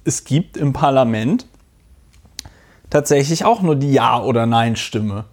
es 0.06 0.26
gibt 0.26 0.58
im 0.58 0.74
Parlament 0.74 1.48
tatsächlich 2.90 3.46
auch 3.46 3.62
nur 3.62 3.76
die 3.76 3.94
Ja- 3.94 4.22
oder 4.22 4.46
Nein-Stimme. 4.46 5.26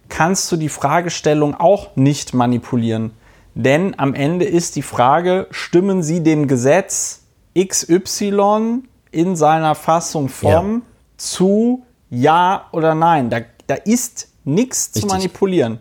kannst 0.08 0.50
du 0.52 0.56
die 0.56 0.68
Fragestellung 0.68 1.54
auch 1.54 1.96
nicht 1.96 2.34
manipulieren. 2.34 3.12
Denn 3.54 3.98
am 3.98 4.14
Ende 4.14 4.44
ist 4.44 4.76
die 4.76 4.82
Frage, 4.82 5.48
stimmen 5.50 6.02
Sie 6.02 6.22
dem 6.22 6.46
Gesetz 6.46 7.22
XY 7.58 8.82
in 9.10 9.36
seiner 9.36 9.74
Fassung 9.74 10.28
Form 10.28 10.74
ja. 10.74 10.80
zu 11.16 11.82
Ja 12.08 12.66
oder 12.72 12.94
Nein? 12.94 13.30
Da, 13.30 13.40
da 13.66 13.74
ist 13.74 14.28
nichts 14.44 14.92
zu 14.92 15.06
manipulieren. 15.06 15.80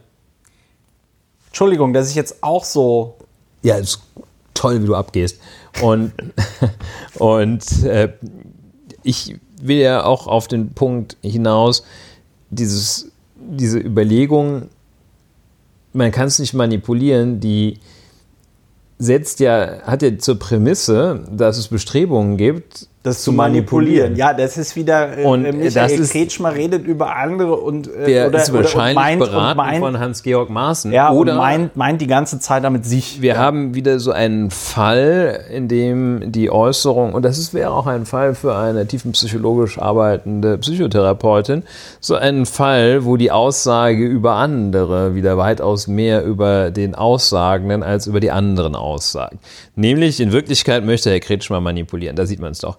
Entschuldigung, 1.57 1.91
dass 1.91 2.11
ich 2.11 2.15
jetzt 2.15 2.43
auch 2.43 2.63
so. 2.63 3.15
Ja, 3.63 3.77
ist 3.77 4.03
toll, 4.53 4.83
wie 4.83 4.85
du 4.85 4.93
abgehst. 4.93 5.39
Und, 5.81 6.13
und 7.17 7.83
äh, 7.83 8.13
ich 9.01 9.39
will 9.59 9.77
ja 9.77 10.03
auch 10.03 10.27
auf 10.27 10.47
den 10.47 10.73
Punkt 10.73 11.17
hinaus, 11.23 11.81
dieses, 12.51 13.09
diese 13.35 13.79
Überlegung, 13.79 14.69
man 15.93 16.11
kann 16.11 16.27
es 16.27 16.37
nicht 16.37 16.53
manipulieren, 16.53 17.39
die 17.39 17.79
setzt 18.99 19.39
ja, 19.39 19.81
hat 19.81 20.03
ja 20.03 20.15
zur 20.19 20.37
Prämisse, 20.37 21.25
dass 21.31 21.57
es 21.57 21.69
Bestrebungen 21.69 22.37
gibt, 22.37 22.87
das 23.07 23.23
zu 23.23 23.31
manipulieren. 23.31 24.15
Ja, 24.15 24.33
das 24.33 24.57
ist 24.57 24.75
wieder, 24.75 25.17
äh, 25.17 25.23
und 25.23 25.43
Michael 25.43 25.71
das 25.71 25.91
ist, 25.93 26.11
Kretschmer 26.11 26.53
redet 26.53 26.85
über 26.85 27.15
andere 27.15 27.55
und 27.55 27.87
äh, 27.87 28.05
der 28.05 28.27
oder, 28.27 28.39
ist 28.39 28.53
wahrscheinlich 28.53 28.97
oder 28.97 29.05
meint, 29.05 29.19
beraten 29.19 29.57
meint, 29.57 29.79
von 29.79 29.99
Hans-Georg 29.99 30.49
Maaßen. 30.49 30.91
Ja, 30.91 31.11
oder 31.11 31.35
meint, 31.35 31.75
meint 31.75 32.01
die 32.01 32.07
ganze 32.07 32.39
Zeit 32.39 32.63
damit 32.63 32.85
sich. 32.85 33.21
Wir 33.21 33.33
ja. 33.33 33.37
haben 33.37 33.73
wieder 33.73 33.99
so 33.99 34.11
einen 34.11 34.51
Fall, 34.51 35.45
in 35.51 35.67
dem 35.67 36.31
die 36.31 36.51
Äußerung, 36.51 37.13
und 37.13 37.23
das 37.23 37.37
ist, 37.37 37.53
wäre 37.53 37.71
auch 37.71 37.87
ein 37.87 38.05
Fall 38.05 38.35
für 38.35 38.55
eine 38.55 38.85
tiefenpsychologisch 38.85 39.79
arbeitende 39.79 40.57
Psychotherapeutin, 40.57 41.63
so 41.99 42.15
einen 42.15 42.45
Fall, 42.45 43.05
wo 43.05 43.17
die 43.17 43.31
Aussage 43.31 44.05
über 44.05 44.33
andere 44.33 45.15
wieder 45.15 45.37
weitaus 45.37 45.87
mehr 45.87 46.23
über 46.23 46.71
den 46.71 46.95
Aussagenden 46.95 47.83
als 47.83 48.07
über 48.07 48.19
die 48.19 48.31
anderen 48.31 48.75
Aussagen. 48.75 49.39
Nämlich 49.75 50.19
in 50.19 50.31
Wirklichkeit 50.31 50.83
möchte 50.83 51.09
Herr 51.09 51.19
Kretschmer 51.19 51.61
manipulieren, 51.61 52.15
da 52.15 52.25
sieht 52.25 52.39
man 52.39 52.51
es 52.51 52.59
doch. 52.59 52.77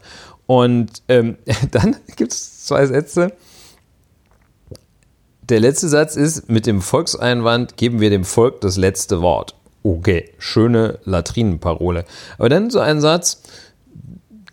Und 0.49 1.03
ähm, 1.09 1.36
dann 1.70 1.96
gibt 2.16 2.32
es 2.32 2.64
zwei 2.64 2.86
Sätze. 2.86 3.32
Der 5.42 5.61
letzte 5.61 5.88
Satz 5.88 6.16
ist, 6.16 6.49
mit 6.49 6.66
dem 6.66 6.80
Volkseinwand 6.80 7.76
geben 7.76 8.01
wir 8.01 8.11
dem 8.11 8.24
Volk 8.24 8.62
das 8.62 8.76
letzte 8.76 9.20
Wort. 9.20 9.55
Okay, 9.82 10.30
schöne 10.38 10.99
Latrinenparole. 11.05 12.05
Aber 12.38 12.49
dann 12.49 12.70
so 12.70 12.80
ein 12.80 13.01
Satz, 13.01 13.42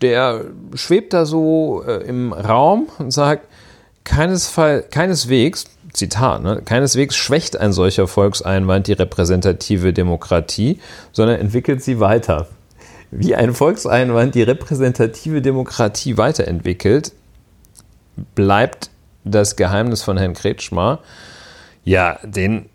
der 0.02 0.44
schwebt 0.74 1.14
da 1.14 1.24
so 1.24 1.82
äh, 1.86 2.06
im 2.06 2.32
Raum 2.32 2.88
und 2.98 3.10
sagt, 3.10 3.48
keinesfall, 4.04 4.82
keineswegs, 4.82 5.64
Zitat, 5.94 6.42
ne, 6.42 6.60
keineswegs 6.62 7.16
schwächt 7.16 7.56
ein 7.56 7.72
solcher 7.72 8.06
Volkseinwand 8.06 8.86
die 8.86 8.92
repräsentative 8.92 9.94
Demokratie, 9.94 10.78
sondern 11.12 11.40
entwickelt 11.40 11.82
sie 11.82 12.00
weiter 12.00 12.48
wie 13.10 13.34
ein 13.34 13.54
Volkseinwand 13.54 14.34
die 14.34 14.42
repräsentative 14.42 15.42
Demokratie 15.42 16.16
weiterentwickelt, 16.16 17.12
bleibt 18.34 18.90
das 19.24 19.56
Geheimnis 19.56 20.02
von 20.02 20.16
Herrn 20.16 20.34
Kretschmer. 20.34 21.00
Ja, 21.84 22.18
den 22.22 22.66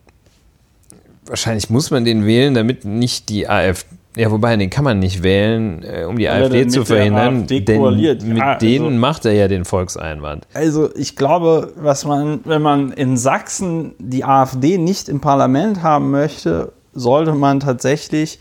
wahrscheinlich 1.25 1.69
muss 1.69 1.91
man 1.91 2.05
den 2.05 2.25
wählen, 2.25 2.53
damit 2.53 2.85
nicht 2.85 3.29
die 3.29 3.47
AfD 3.47 3.95
ja, 4.17 4.29
wobei, 4.29 4.57
den 4.57 4.69
kann 4.69 4.83
man 4.83 4.99
nicht 4.99 5.23
wählen, 5.23 5.83
äh, 5.83 6.03
um 6.03 6.17
die 6.17 6.27
AfD 6.27 6.67
zu 6.67 6.83
verhindern. 6.83 7.43
AfD 7.43 7.61
denn 7.61 7.81
mit 7.81 8.37
ja, 8.37 8.55
denen 8.55 8.85
also, 8.85 8.97
macht 8.97 9.25
er 9.25 9.31
ja 9.31 9.47
den 9.47 9.63
Volkseinwand. 9.63 10.47
Also 10.53 10.93
ich 10.95 11.15
glaube, 11.15 11.71
was 11.77 12.03
man, 12.05 12.41
wenn 12.43 12.61
man 12.61 12.91
in 12.91 13.15
Sachsen 13.15 13.93
die 13.99 14.25
AfD 14.25 14.77
nicht 14.77 15.07
im 15.07 15.21
Parlament 15.21 15.81
haben 15.81 16.11
möchte, 16.11 16.73
sollte 16.93 17.33
man 17.33 17.61
tatsächlich 17.61 18.39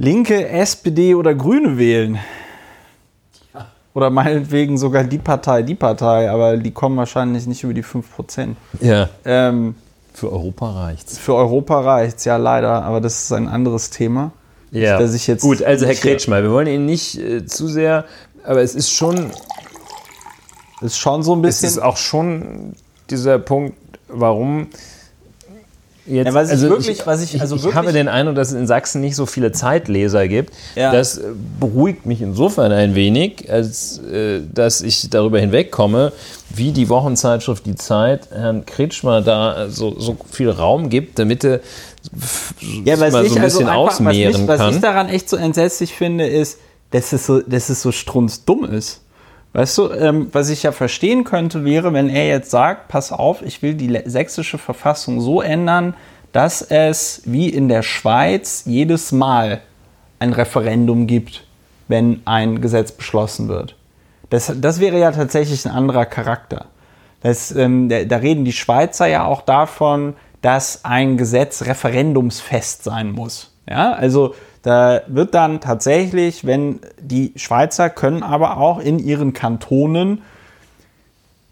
Linke, 0.00 0.48
SPD 0.48 1.14
oder 1.14 1.34
Grüne 1.34 1.76
wählen. 1.76 2.18
Oder 3.92 4.08
meinetwegen 4.08 4.78
sogar 4.78 5.04
die 5.04 5.18
Partei, 5.18 5.62
die 5.62 5.74
Partei, 5.74 6.30
aber 6.30 6.56
die 6.56 6.70
kommen 6.70 6.96
wahrscheinlich 6.96 7.46
nicht 7.46 7.64
über 7.64 7.74
die 7.74 7.84
5%. 7.84 8.54
Ja. 8.80 9.10
Ähm, 9.26 9.74
für 10.14 10.32
Europa 10.32 10.70
reicht's. 10.70 11.18
Für 11.18 11.34
Europa 11.34 11.80
reicht's, 11.80 12.24
ja 12.24 12.38
leider, 12.38 12.82
aber 12.82 13.02
das 13.02 13.24
ist 13.24 13.32
ein 13.32 13.46
anderes 13.46 13.90
Thema. 13.90 14.32
Ja. 14.70 14.98
Dass 14.98 15.12
ich 15.12 15.26
jetzt 15.26 15.42
Gut, 15.42 15.62
also 15.62 15.84
Herr 15.84 15.94
Kretschmer, 15.94 16.42
wir 16.42 16.50
wollen 16.50 16.68
ihn 16.68 16.86
nicht 16.86 17.18
äh, 17.18 17.44
zu 17.44 17.66
sehr, 17.66 18.06
aber 18.44 18.62
es 18.62 18.74
ist 18.74 18.90
schon. 18.90 19.30
Ist 20.80 20.96
schon 20.96 21.22
so 21.22 21.34
ein 21.34 21.42
bisschen. 21.42 21.66
Es 21.68 21.76
ist 21.76 21.82
auch 21.82 21.98
schon 21.98 22.72
dieser 23.10 23.38
Punkt, 23.38 23.74
warum 24.08 24.68
Jetzt, 26.10 26.26
ja, 26.26 26.34
was 26.34 26.50
also 26.50 26.66
ich 26.66 26.72
wirklich, 26.72 26.98
ich, 27.00 27.06
was 27.06 27.22
ich, 27.22 27.40
also 27.40 27.54
ich, 27.54 27.64
ich 27.64 27.74
habe 27.74 27.92
den 27.92 28.08
Eindruck, 28.08 28.34
dass 28.34 28.48
es 28.48 28.54
in 28.54 28.66
Sachsen 28.66 29.00
nicht 29.00 29.14
so 29.14 29.26
viele 29.26 29.52
Zeitleser 29.52 30.26
gibt. 30.26 30.52
Ja. 30.74 30.92
Das 30.92 31.18
äh, 31.18 31.28
beruhigt 31.60 32.04
mich 32.04 32.20
insofern 32.20 32.72
ein 32.72 32.96
wenig, 32.96 33.50
als 33.50 33.98
äh, 33.98 34.40
dass 34.52 34.80
ich 34.80 35.08
darüber 35.10 35.38
hinwegkomme, 35.38 36.12
wie 36.52 36.72
die 36.72 36.88
Wochenzeitschrift 36.88 37.64
Die 37.64 37.76
Zeit 37.76 38.28
Herrn 38.32 38.66
Kretschmer 38.66 39.22
da 39.22 39.68
so, 39.68 39.98
so 39.98 40.16
viel 40.30 40.50
Raum 40.50 40.88
gibt, 40.88 41.18
damit 41.20 41.44
er 41.44 41.60
ja, 42.84 42.96
mal 42.96 43.10
so 43.10 43.18
ein 43.18 43.42
bisschen 43.42 43.68
also 43.68 43.68
ausmehren 43.68 44.32
was 44.32 44.40
mich, 44.40 44.58
kann. 44.58 44.68
Was 44.68 44.74
ich 44.74 44.80
daran 44.80 45.08
echt 45.08 45.28
so 45.28 45.36
entsetzlich 45.36 45.94
finde, 45.94 46.26
ist, 46.26 46.58
dass 46.90 47.12
es 47.12 47.26
so, 47.26 47.40
dass 47.40 47.68
es 47.68 47.82
so 47.82 47.92
strunzdumm 47.92 48.64
ist. 48.64 49.02
Weißt 49.52 49.78
du, 49.78 49.90
ähm, 49.90 50.28
was 50.32 50.48
ich 50.48 50.62
ja 50.62 50.72
verstehen 50.72 51.24
könnte, 51.24 51.64
wäre, 51.64 51.92
wenn 51.92 52.08
er 52.08 52.28
jetzt 52.28 52.50
sagt, 52.50 52.88
pass 52.88 53.10
auf, 53.10 53.42
ich 53.42 53.62
will 53.62 53.74
die 53.74 54.00
sächsische 54.04 54.58
Verfassung 54.58 55.20
so 55.20 55.40
ändern, 55.40 55.94
dass 56.32 56.62
es 56.62 57.22
wie 57.24 57.48
in 57.48 57.68
der 57.68 57.82
Schweiz 57.82 58.62
jedes 58.66 59.10
Mal 59.10 59.60
ein 60.20 60.32
Referendum 60.32 61.08
gibt, 61.08 61.44
wenn 61.88 62.22
ein 62.26 62.60
Gesetz 62.60 62.92
beschlossen 62.92 63.48
wird. 63.48 63.74
Das, 64.28 64.52
das 64.56 64.78
wäre 64.78 65.00
ja 65.00 65.10
tatsächlich 65.10 65.66
ein 65.66 65.72
anderer 65.72 66.06
Charakter. 66.06 66.66
Das, 67.22 67.50
ähm, 67.54 67.88
da, 67.88 68.04
da 68.04 68.16
reden 68.18 68.44
die 68.44 68.52
Schweizer 68.52 69.06
ja 69.06 69.24
auch 69.24 69.42
davon, 69.42 70.14
dass 70.42 70.84
ein 70.84 71.16
Gesetz 71.16 71.62
referendumsfest 71.62 72.84
sein 72.84 73.10
muss. 73.10 73.52
Ja, 73.70 73.92
also 73.92 74.34
da 74.62 75.00
wird 75.06 75.32
dann 75.32 75.60
tatsächlich, 75.60 76.44
wenn 76.44 76.80
die 77.00 77.32
Schweizer 77.36 77.88
können 77.88 78.22
aber 78.22 78.58
auch 78.58 78.80
in 78.80 78.98
ihren 78.98 79.32
Kantonen 79.32 80.22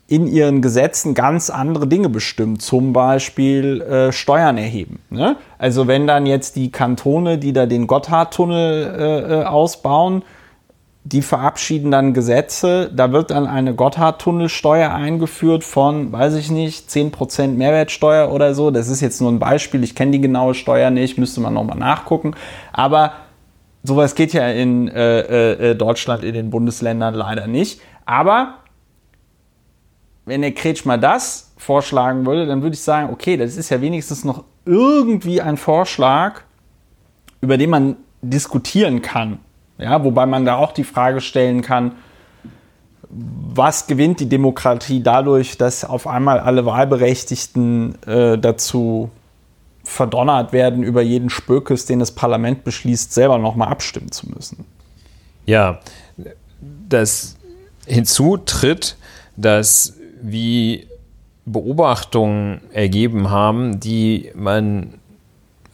in 0.08 0.26
ihren 0.26 0.62
Gesetzen 0.62 1.12
ganz 1.12 1.50
andere 1.50 1.86
Dinge 1.86 2.08
bestimmen, 2.08 2.58
zum 2.58 2.94
Beispiel 2.94 3.82
äh, 3.82 4.10
Steuern 4.10 4.56
erheben. 4.56 5.00
Ne? 5.10 5.36
Also 5.58 5.86
wenn 5.86 6.06
dann 6.06 6.24
jetzt 6.24 6.56
die 6.56 6.72
Kantone, 6.72 7.36
die 7.36 7.52
da 7.52 7.66
den 7.66 7.86
Gotthardtunnel 7.86 8.96
äh, 8.98 9.40
äh 9.40 9.44
ausbauen, 9.44 10.22
die 11.10 11.22
verabschieden 11.22 11.90
dann 11.90 12.12
Gesetze, 12.12 12.90
da 12.94 13.12
wird 13.12 13.30
dann 13.30 13.46
eine 13.46 13.74
Gotthardtunnelsteuer 13.74 14.92
eingeführt 14.92 15.64
von, 15.64 16.12
weiß 16.12 16.34
ich 16.34 16.50
nicht, 16.50 16.90
10% 16.90 17.48
Mehrwertsteuer 17.48 18.30
oder 18.30 18.54
so. 18.54 18.70
Das 18.70 18.88
ist 18.88 19.00
jetzt 19.00 19.20
nur 19.22 19.32
ein 19.32 19.38
Beispiel, 19.38 19.82
ich 19.84 19.94
kenne 19.94 20.12
die 20.12 20.20
genaue 20.20 20.54
Steuer 20.54 20.90
nicht, 20.90 21.16
müsste 21.16 21.40
man 21.40 21.54
nochmal 21.54 21.78
nachgucken. 21.78 22.34
Aber 22.72 23.12
sowas 23.82 24.16
geht 24.16 24.34
ja 24.34 24.48
in 24.50 24.88
äh, 24.88 25.20
äh, 25.20 25.70
äh, 25.70 25.74
Deutschland, 25.74 26.24
in 26.24 26.34
den 26.34 26.50
Bundesländern 26.50 27.14
leider 27.14 27.46
nicht. 27.46 27.80
Aber 28.04 28.56
wenn 30.26 30.42
der 30.42 30.52
Kretsch 30.52 30.84
mal 30.84 31.00
das 31.00 31.54
vorschlagen 31.56 32.26
würde, 32.26 32.44
dann 32.44 32.60
würde 32.60 32.74
ich 32.74 32.82
sagen, 32.82 33.08
okay, 33.10 33.38
das 33.38 33.56
ist 33.56 33.70
ja 33.70 33.80
wenigstens 33.80 34.24
noch 34.24 34.44
irgendwie 34.66 35.40
ein 35.40 35.56
Vorschlag, 35.56 36.42
über 37.40 37.56
den 37.56 37.70
man 37.70 37.96
diskutieren 38.20 39.00
kann. 39.00 39.38
Ja, 39.78 40.02
wobei 40.04 40.26
man 40.26 40.44
da 40.44 40.56
auch 40.56 40.72
die 40.72 40.84
Frage 40.84 41.20
stellen 41.20 41.62
kann, 41.62 41.92
was 43.10 43.86
gewinnt 43.86 44.20
die 44.20 44.28
Demokratie 44.28 45.02
dadurch, 45.02 45.56
dass 45.56 45.84
auf 45.84 46.06
einmal 46.06 46.40
alle 46.40 46.66
Wahlberechtigten 46.66 47.94
äh, 48.06 48.36
dazu 48.36 49.10
verdonnert 49.84 50.52
werden, 50.52 50.82
über 50.82 51.00
jeden 51.00 51.30
Spökes, 51.30 51.86
den 51.86 52.00
das 52.00 52.10
Parlament 52.10 52.64
beschließt, 52.64 53.12
selber 53.12 53.38
nochmal 53.38 53.68
abstimmen 53.68 54.12
zu 54.12 54.28
müssen? 54.28 54.66
Ja, 55.46 55.80
das 56.88 57.36
hinzu 57.86 58.36
tritt, 58.36 58.98
dass 59.36 59.94
wie 60.20 60.86
Beobachtungen 61.46 62.60
ergeben 62.72 63.30
haben, 63.30 63.80
die 63.80 64.30
man 64.34 64.97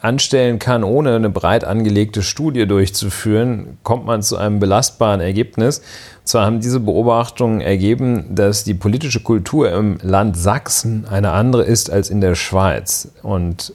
anstellen 0.05 0.59
kann, 0.59 0.85
ohne 0.85 1.17
eine 1.17 1.31
breit 1.31 1.65
angelegte 1.65 2.23
Studie 2.23 2.67
durchzuführen, 2.67 3.79
kommt 3.83 4.05
man 4.05 4.23
zu 4.23 4.37
einem 4.37 4.61
belastbaren 4.61 5.21
Ergebnis. 5.21 5.79
Und 5.79 6.29
zwar 6.29 6.45
haben 6.45 6.61
diese 6.61 6.81
Beobachtungen 6.81 7.63
ergeben, 7.63 8.35
dass 8.35 8.65
die 8.65 8.75
politische 8.75 9.21
Kultur 9.21 9.73
im 9.73 9.99
Land 10.03 10.37
Sachsen 10.37 11.07
eine 11.09 11.33
andere 11.33 11.65
ist 11.65 11.91
als 11.91 12.11
in 12.11 12.21
der 12.21 12.35
Schweiz 12.35 13.13
und 13.23 13.73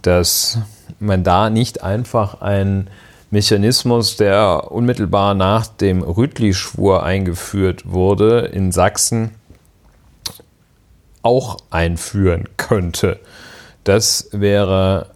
dass 0.00 0.58
man 0.98 1.24
da 1.24 1.50
nicht 1.50 1.82
einfach 1.82 2.40
einen 2.40 2.88
Mechanismus, 3.30 4.16
der 4.16 4.72
unmittelbar 4.72 5.34
nach 5.34 5.66
dem 5.66 6.02
Rütli-Schwur 6.02 7.02
eingeführt 7.02 7.82
wurde, 7.92 8.46
in 8.46 8.72
Sachsen 8.72 9.32
auch 11.20 11.58
einführen 11.70 12.48
könnte. 12.56 13.18
Das 13.84 14.30
wäre 14.32 15.08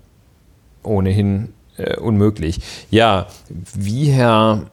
ohnehin 0.83 1.53
äh, 1.76 1.97
unmöglich. 1.97 2.61
Ja, 2.91 3.26
wie 3.49 4.07
Herr. 4.11 4.66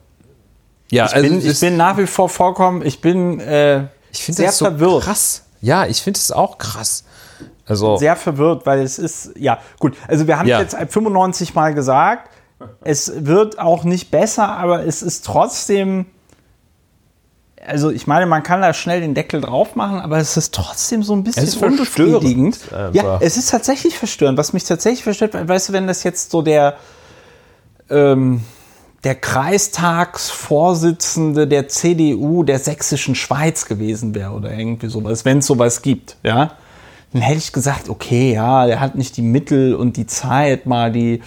Ja, 0.90 1.06
ich, 1.06 1.14
also 1.14 1.28
bin, 1.28 1.46
ich 1.46 1.60
bin 1.60 1.76
nach 1.76 1.98
wie 1.98 2.06
vor 2.06 2.28
vorkommen, 2.28 2.84
ich 2.84 3.00
bin 3.00 3.40
äh, 3.40 3.84
ich 4.10 4.24
sehr 4.24 4.46
das 4.46 4.58
so 4.58 4.64
verwirrt. 4.66 5.04
Krass. 5.04 5.44
Ja, 5.60 5.86
ich 5.86 6.02
finde 6.02 6.18
es 6.18 6.32
auch 6.32 6.58
krass. 6.58 7.04
Also 7.66 7.98
sehr 7.98 8.16
verwirrt, 8.16 8.64
weil 8.64 8.80
es 8.80 8.98
ist, 8.98 9.32
ja, 9.36 9.58
gut. 9.78 9.96
Also 10.06 10.26
wir 10.26 10.38
haben 10.38 10.48
ja. 10.48 10.60
jetzt 10.60 10.74
95 10.74 11.54
Mal 11.54 11.74
gesagt, 11.74 12.30
es 12.82 13.26
wird 13.26 13.58
auch 13.58 13.84
nicht 13.84 14.10
besser, 14.10 14.48
aber 14.48 14.86
es 14.86 15.02
ist 15.02 15.26
trotzdem 15.26 16.06
also 17.68 17.90
ich 17.90 18.06
meine, 18.06 18.26
man 18.26 18.42
kann 18.42 18.62
da 18.62 18.72
schnell 18.72 19.00
den 19.00 19.14
Deckel 19.14 19.40
drauf 19.40 19.76
machen, 19.76 20.00
aber 20.00 20.18
es 20.18 20.36
ist 20.36 20.54
trotzdem 20.54 21.02
so 21.02 21.14
ein 21.14 21.22
bisschen 21.22 21.44
es 21.44 21.54
ist 21.54 21.62
unbefriedigend. 21.62 22.58
Ja, 22.92 23.18
es 23.20 23.36
ist 23.36 23.50
tatsächlich 23.50 23.96
verstörend. 23.96 24.38
Was 24.38 24.52
mich 24.52 24.64
tatsächlich 24.64 25.04
verstört, 25.04 25.34
weißt 25.34 25.68
du, 25.68 25.72
wenn 25.72 25.86
das 25.86 26.02
jetzt 26.02 26.30
so 26.30 26.42
der, 26.42 26.76
ähm, 27.90 28.42
der 29.04 29.14
Kreistagsvorsitzende 29.14 31.46
der 31.46 31.68
CDU 31.68 32.42
der 32.42 32.58
sächsischen 32.58 33.14
Schweiz 33.14 33.66
gewesen 33.66 34.14
wäre 34.14 34.32
oder 34.32 34.52
irgendwie 34.52 34.88
sowas, 34.88 35.24
wenn 35.24 35.38
es 35.38 35.46
sowas 35.46 35.82
gibt, 35.82 36.16
ja, 36.22 36.52
dann 37.12 37.22
hätte 37.22 37.38
ich 37.38 37.52
gesagt, 37.52 37.88
okay, 37.88 38.34
ja, 38.34 38.66
der 38.66 38.80
hat 38.80 38.96
nicht 38.96 39.16
die 39.16 39.22
Mittel 39.22 39.74
und 39.74 39.96
die 39.96 40.06
Zeit, 40.06 40.66
mal 40.66 40.92
die 40.92 41.22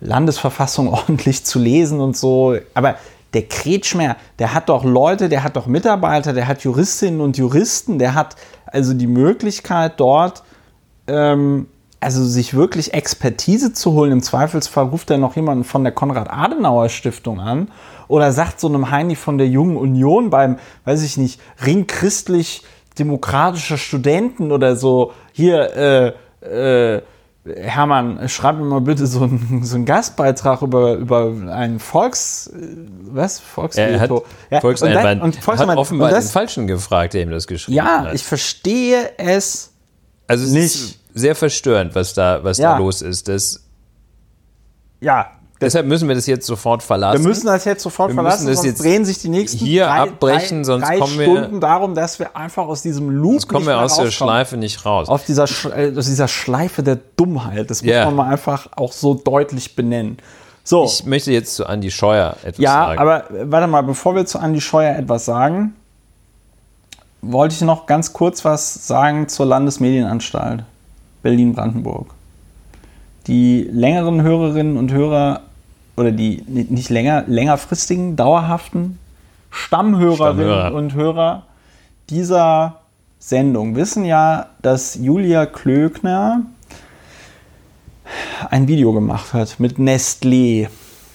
Landesverfassung 0.00 0.88
ordentlich 0.92 1.44
zu 1.44 1.58
lesen 1.58 2.00
und 2.00 2.16
so. 2.16 2.56
Aber 2.74 2.96
der 3.34 3.42
Kretschmer, 3.42 4.16
der 4.38 4.54
hat 4.54 4.68
doch 4.68 4.84
Leute, 4.84 5.28
der 5.28 5.42
hat 5.42 5.56
doch 5.56 5.66
Mitarbeiter, 5.66 6.32
der 6.32 6.46
hat 6.48 6.64
Juristinnen 6.64 7.20
und 7.20 7.38
Juristen, 7.38 7.98
der 7.98 8.14
hat 8.14 8.36
also 8.66 8.94
die 8.94 9.06
Möglichkeit 9.06 9.98
dort, 9.98 10.42
ähm, 11.06 11.66
also 12.00 12.24
sich 12.24 12.54
wirklich 12.54 12.94
Expertise 12.94 13.72
zu 13.72 13.92
holen. 13.92 14.12
Im 14.12 14.22
Zweifelsfall 14.22 14.86
ruft 14.86 15.10
er 15.10 15.18
noch 15.18 15.36
jemanden 15.36 15.64
von 15.64 15.84
der 15.84 15.92
Konrad-Adenauer-Stiftung 15.92 17.40
an 17.40 17.68
oder 18.08 18.32
sagt 18.32 18.60
so 18.60 18.68
einem 18.68 18.90
Heini 18.90 19.14
von 19.14 19.38
der 19.38 19.48
Jungen 19.48 19.76
Union 19.76 20.28
beim, 20.28 20.58
weiß 20.84 21.02
ich 21.02 21.16
nicht, 21.16 21.40
Ring 21.64 21.86
christlich 21.86 22.64
demokratischer 22.98 23.78
Studenten 23.78 24.52
oder 24.52 24.76
so, 24.76 25.12
hier, 25.32 26.14
äh, 26.42 26.96
äh, 26.96 27.02
Hermann, 27.44 28.28
schreib 28.28 28.56
mir 28.56 28.64
mal 28.64 28.80
bitte 28.80 29.06
so 29.06 29.24
einen, 29.24 29.64
so 29.64 29.74
einen 29.74 29.84
Gastbeitrag 29.84 30.62
über, 30.62 30.94
über 30.94 31.26
einen 31.50 31.80
Volks, 31.80 32.52
was? 32.54 33.40
Volksveto. 33.40 34.24
Ja, 34.50 34.60
Volkseinwand. 34.60 35.22
Und, 35.22 35.36
und 35.36 35.42
Volkseinwand. 35.42 35.72
hat 35.72 35.78
offenbar 35.78 36.08
und 36.08 36.14
das, 36.14 36.26
den 36.26 36.32
Falschen 36.32 36.66
gefragt, 36.68 37.14
der 37.14 37.22
ihm 37.22 37.30
das 37.30 37.48
geschrieben 37.48 37.76
ja, 37.76 37.98
hat. 37.98 38.06
Ja, 38.06 38.12
ich 38.12 38.22
verstehe 38.22 39.10
es 39.18 39.72
also 40.28 40.44
es 40.44 40.52
nicht. 40.52 40.64
ist 40.64 40.98
sehr 41.14 41.34
verstörend, 41.34 41.94
was 41.94 42.14
da, 42.14 42.44
was 42.44 42.58
ja. 42.58 42.72
da 42.72 42.78
los 42.78 43.02
ist. 43.02 43.28
Das, 43.28 43.64
ja, 45.00 45.32
Deshalb 45.66 45.86
müssen 45.86 46.08
wir 46.08 46.14
das 46.14 46.26
jetzt 46.26 46.46
sofort 46.46 46.82
verlassen. 46.82 47.22
Wir 47.22 47.28
müssen 47.28 47.46
das 47.46 47.64
jetzt 47.64 47.82
sofort 47.82 48.10
wir 48.10 48.14
verlassen, 48.14 48.46
sonst 48.46 48.64
jetzt 48.64 48.82
drehen 48.82 49.04
sich 49.04 49.18
die 49.18 49.28
nächsten 49.28 49.58
hier 49.58 49.86
drei, 49.86 50.00
abbrechen, 50.00 50.58
drei, 50.58 50.64
sonst 50.64 50.88
drei 50.88 50.98
kommen 50.98 51.18
wir 51.18 51.24
Stunden 51.24 51.60
darum, 51.60 51.94
dass 51.94 52.18
wir 52.18 52.36
einfach 52.36 52.66
aus 52.66 52.82
diesem 52.82 53.10
Loop 53.10 53.32
sonst 53.32 53.48
kommen 53.48 53.66
wir 53.66 53.80
aus 53.80 53.96
der 53.96 54.10
Schleife 54.10 54.56
nicht 54.56 54.84
raus. 54.84 55.08
Aus 55.08 55.24
dieser, 55.24 55.44
äh, 55.76 55.96
aus 55.96 56.06
dieser 56.06 56.28
Schleife 56.28 56.82
der 56.82 56.98
Dummheit. 57.16 57.70
Das 57.70 57.82
muss 57.82 57.90
yeah. 57.90 58.04
man 58.06 58.16
mal 58.16 58.30
einfach 58.30 58.68
auch 58.76 58.92
so 58.92 59.14
deutlich 59.14 59.76
benennen. 59.76 60.18
So. 60.64 60.84
Ich 60.84 61.04
möchte 61.04 61.32
jetzt 61.32 61.56
zu 61.56 61.66
Andi 61.66 61.90
Scheuer 61.90 62.36
etwas 62.42 62.58
ja, 62.58 62.72
sagen. 62.72 62.94
Ja, 62.94 63.00
aber 63.00 63.24
warte 63.50 63.66
mal, 63.66 63.82
bevor 63.82 64.14
wir 64.14 64.26
zu 64.26 64.38
Andi 64.38 64.60
Scheuer 64.60 64.96
etwas 64.96 65.24
sagen, 65.24 65.74
wollte 67.20 67.54
ich 67.54 67.60
noch 67.62 67.86
ganz 67.86 68.12
kurz 68.12 68.44
was 68.44 68.86
sagen 68.86 69.28
zur 69.28 69.46
Landesmedienanstalt 69.46 70.64
Berlin-Brandenburg. 71.22 72.06
Die 73.26 73.68
längeren 73.70 74.22
Hörerinnen 74.22 74.76
und 74.76 74.92
Hörer 74.92 75.42
oder 75.96 76.12
die 76.12 76.42
nicht 76.46 76.90
länger, 76.90 77.24
längerfristigen, 77.26 78.16
dauerhaften 78.16 78.98
Stammhörerinnen 79.50 80.44
Stammhörer. 80.44 80.74
und 80.74 80.94
Hörer 80.94 81.42
dieser 82.08 82.80
Sendung 83.18 83.76
wissen 83.76 84.04
ja, 84.04 84.46
dass 84.62 84.96
Julia 84.96 85.46
Klöckner 85.46 86.42
ein 88.50 88.68
Video 88.68 88.92
gemacht 88.92 89.32
hat 89.32 89.60
mit 89.60 89.78
Nestlé. 89.78 90.68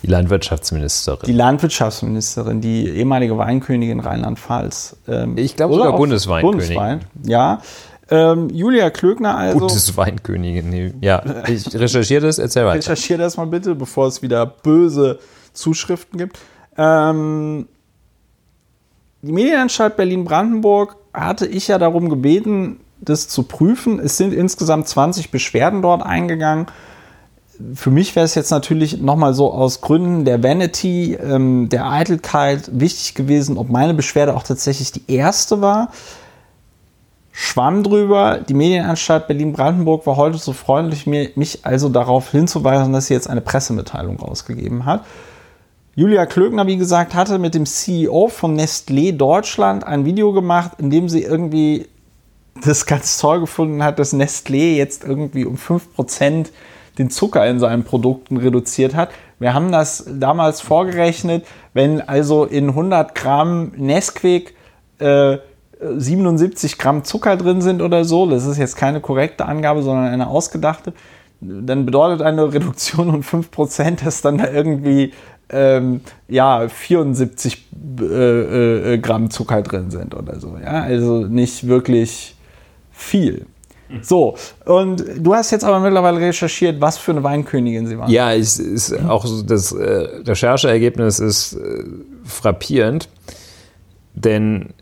Die 0.04 0.08
Landwirtschaftsministerin. 0.08 1.26
Die 1.26 1.34
Landwirtschaftsministerin, 1.34 2.62
die 2.62 2.88
ehemalige 2.88 3.38
Weinkönigin 3.38 4.00
Rheinland-Pfalz. 4.00 4.96
Ähm, 5.08 5.38
ich 5.38 5.56
glaube 5.56 5.76
sogar 5.76 5.98
Bundesweinkönigin. 5.98 6.76
Bundeswein, 6.76 7.02
ja. 7.24 7.62
Ähm, 8.10 8.50
Julia 8.50 8.90
Klöckner 8.90 9.38
also. 9.38 9.60
Gutes 9.60 9.98
Weinkönigin. 9.98 10.96
Ja, 11.02 11.24
ich 11.48 11.74
recherchiere 11.74 12.22
das, 12.28 12.40
erzähl 12.40 12.66
weiter. 12.66 12.78
Recherchiere 12.78 13.20
das 13.20 13.38
mal 13.38 13.48
bitte, 13.48 13.76
bevor 13.76 14.08
es 14.08 14.22
wieder 14.22 14.46
böse 14.46 15.20
Zuschriften 15.54 16.18
gibt. 16.18 16.40
Ähm, 16.78 17.68
die 19.22 19.32
Medienanstalt 19.32 19.98
Berlin-Brandenburg 19.98 20.96
hatte 21.14 21.48
ich 21.48 21.68
ja 21.68 21.78
darum 21.80 22.10
gebeten, 22.10 22.80
das 23.02 23.28
zu 23.28 23.44
prüfen. 23.44 24.00
Es 24.00 24.18
sind 24.18 24.34
insgesamt 24.34 24.88
20 24.88 25.32
Beschwerden 25.32 25.82
dort 25.82 26.04
eingegangen. 26.04 26.68
Für 27.74 27.90
mich 27.90 28.16
wäre 28.16 28.26
es 28.26 28.36
jetzt 28.36 28.52
natürlich 28.52 29.02
nochmal 29.02 29.34
so 29.34 29.52
aus 29.52 29.82
Gründen 29.82 30.26
der 30.26 30.44
Vanity, 30.44 31.16
ähm, 31.16 31.70
der 31.70 31.90
Eitelkeit 31.90 32.70
wichtig 32.72 33.16
gewesen, 33.16 33.58
ob 33.58 33.70
meine 33.70 33.96
Beschwerde 33.96 34.36
auch 34.36 34.44
tatsächlich 34.44 34.92
die 34.92 35.04
erste 35.08 35.60
war. 35.60 35.92
Schwamm 37.40 37.84
drüber. 37.84 38.40
Die 38.40 38.56
Medienanstalt 38.56 39.28
Berlin-Brandenburg 39.28 40.08
war 40.08 40.16
heute 40.16 40.40
so 40.40 40.54
freundlich, 40.54 41.06
mich 41.06 41.60
also 41.62 41.88
darauf 41.88 42.32
hinzuweisen, 42.32 42.94
dass 42.94 43.06
sie 43.06 43.14
jetzt 43.14 43.30
eine 43.30 43.42
Pressemitteilung 43.42 44.18
rausgegeben 44.18 44.86
hat. 44.86 45.06
Julia 45.94 46.26
Klöckner, 46.26 46.66
wie 46.66 46.78
gesagt, 46.78 47.14
hatte 47.14 47.38
mit 47.38 47.54
dem 47.54 47.68
CEO 47.68 48.30
von 48.30 48.60
Nestlé 48.60 49.16
Deutschland 49.16 49.84
ein 49.84 50.04
Video 50.04 50.34
gemacht, 50.34 50.72
in 50.80 50.90
dem 50.90 51.10
sie 51.10 51.22
irgendwie 51.22 51.88
das 52.66 52.88
ganz 52.88 53.20
toll 53.20 53.42
gefunden 53.42 53.84
hat, 53.84 54.00
dass 54.00 54.16
Nestlé 54.16 54.74
jetzt 54.76 55.04
irgendwie 55.04 55.46
um 55.46 55.58
5% 55.58 56.48
den 56.98 57.12
Zucker 57.12 57.46
in 57.46 57.60
seinen 57.60 57.84
Produkten 57.84 58.38
reduziert 58.38 58.96
hat. 58.96 59.10
Wir 59.38 59.54
haben 59.54 59.72
das 59.72 60.06
damals 60.12 60.60
vorgerechnet, 60.60 61.46
wenn 61.76 62.02
also 62.02 62.46
in 62.46 62.70
100 62.70 63.14
Gramm 63.14 63.74
Nesquik 63.78 64.56
äh, 64.98 65.38
77 65.80 66.78
Gramm 66.78 67.04
Zucker 67.04 67.38
drin 67.38 67.62
sind 67.62 67.82
oder 67.82 68.04
so, 68.06 68.30
das 68.30 68.46
ist 68.46 68.58
jetzt 68.58 68.76
keine 68.76 69.00
korrekte 69.00 69.46
Angabe, 69.46 69.84
sondern 69.84 70.06
eine 70.06 70.28
ausgedachte, 70.28 70.94
dann 71.40 71.86
bedeutet 71.86 72.22
eine 72.22 72.52
Reduktion 72.52 73.10
um 73.10 73.22
5%, 73.22 74.04
dass 74.04 74.22
dann 74.22 74.40
da 74.40 74.52
irgendwie 74.52 75.14
ähm, 75.50 76.02
ja, 76.28 76.68
74 76.68 77.68
äh, 78.00 78.94
äh, 78.94 78.98
Gramm 78.98 79.30
Zucker 79.30 79.62
drin 79.62 79.92
sind 79.92 80.16
oder 80.16 80.40
so. 80.40 80.58
Ja? 80.62 80.82
Also 80.82 81.26
nicht 81.26 81.68
wirklich 81.68 82.36
viel. 82.92 83.46
So, 84.02 84.36
und 84.66 85.02
du 85.18 85.34
hast 85.34 85.52
jetzt 85.52 85.64
aber 85.64 85.80
mittlerweile 85.80 86.20
recherchiert, 86.20 86.82
was 86.82 86.98
für 86.98 87.12
eine 87.12 87.24
Weinkönigin 87.24 87.88
sie 87.88 87.98
war. 87.98 88.10
Ja, 88.10 88.34
es 88.34 88.60
ist 88.60 88.94
auch 89.08 89.26
das 89.46 89.72
äh, 89.72 90.10
Rechercheergebnis 90.26 91.20
ist 91.20 91.54
äh, 91.54 91.86
frappierend, 92.26 93.08
denn 94.14 94.74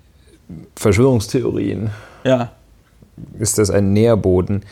Verschwörungstheorien. 0.76 1.92
Ja. 2.24 2.52
Ist 3.40 3.58
das 3.58 3.70
ein 3.70 3.94
Nährboden? 3.94 4.64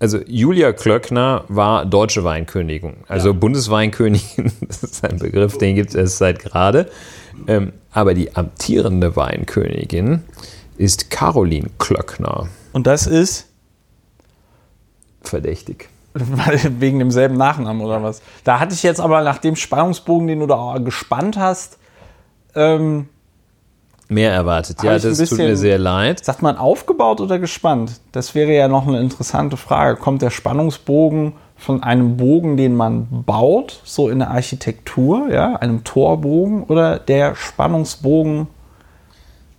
Also 0.00 0.18
Julia 0.26 0.72
Klöckner 0.72 1.44
war 1.48 1.84
deutsche 1.84 2.22
Weinkönigin, 2.22 2.98
also 3.08 3.30
ja. 3.30 3.34
Bundesweinkönigin, 3.34 4.52
das 4.60 4.84
ist 4.84 5.04
ein 5.04 5.18
Begriff, 5.18 5.58
den 5.58 5.74
gibt 5.74 5.94
es 5.94 6.18
seit 6.18 6.38
gerade. 6.38 6.88
Ähm, 7.46 7.72
aber 7.90 8.14
die 8.14 8.36
amtierende 8.36 9.16
Weinkönigin 9.16 10.22
ist 10.76 11.10
Caroline 11.10 11.70
Klöckner. 11.78 12.48
Und 12.72 12.86
das 12.86 13.06
ist? 13.06 13.48
Verdächtig. 15.22 15.88
Wegen 16.14 17.00
demselben 17.00 17.36
Nachnamen 17.36 17.84
oder 17.84 18.02
was? 18.02 18.22
Da 18.44 18.60
hatte 18.60 18.74
ich 18.74 18.82
jetzt 18.82 19.00
aber 19.00 19.22
nach 19.22 19.38
dem 19.38 19.56
Spannungsbogen, 19.56 20.28
den 20.28 20.40
du 20.40 20.46
da 20.46 20.78
gespannt 20.78 21.36
hast, 21.36 21.78
ähm, 22.54 23.08
Mehr 24.08 24.32
erwartet. 24.32 24.82
Ja, 24.82 24.94
das 24.94 25.18
bisschen, 25.18 25.28
tut 25.28 25.38
mir 25.38 25.56
sehr 25.56 25.78
leid. 25.78 26.24
Sagt 26.24 26.40
man 26.40 26.56
aufgebaut 26.56 27.20
oder 27.20 27.38
gespannt? 27.38 28.00
Das 28.12 28.34
wäre 28.34 28.52
ja 28.52 28.66
noch 28.66 28.88
eine 28.88 29.00
interessante 29.00 29.58
Frage. 29.58 29.96
Kommt 29.96 30.22
der 30.22 30.30
Spannungsbogen 30.30 31.34
von 31.56 31.82
einem 31.82 32.16
Bogen, 32.16 32.56
den 32.56 32.74
man 32.74 33.06
baut, 33.26 33.80
so 33.84 34.08
in 34.08 34.20
der 34.20 34.30
Architektur, 34.30 35.28
ja, 35.30 35.56
einem 35.56 35.84
Torbogen, 35.84 36.62
oder 36.64 36.98
der 36.98 37.34
Spannungsbogen? 37.34 38.46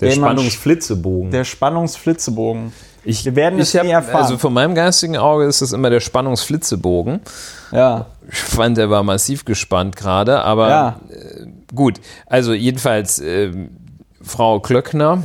Der 0.01 0.11
Spannungsflitzebogen. 0.11 1.29
Der 1.29 1.43
Spannungsflitzebogen. 1.43 2.71
Ich, 3.03 3.25
Wir 3.25 3.35
werden 3.35 3.59
es 3.59 3.73
nie 3.73 3.89
erfahren. 3.89 4.23
Also 4.23 4.37
von 4.37 4.53
meinem 4.53 4.75
geistigen 4.75 5.17
Auge 5.17 5.45
ist 5.45 5.61
es 5.61 5.73
immer 5.73 5.89
der 5.89 5.99
Spannungsflitzebogen. 5.99 7.21
Ja. 7.71 8.07
Ich 8.29 8.37
fand, 8.37 8.77
der 8.77 8.89
war 8.89 9.03
massiv 9.03 9.45
gespannt 9.45 9.95
gerade, 9.95 10.41
aber 10.41 10.69
ja. 10.69 10.99
äh, 11.09 11.47
gut. 11.73 11.99
Also 12.25 12.53
jedenfalls, 12.53 13.19
äh, 13.19 13.51
Frau 14.21 14.59
Klöckner, 14.59 15.23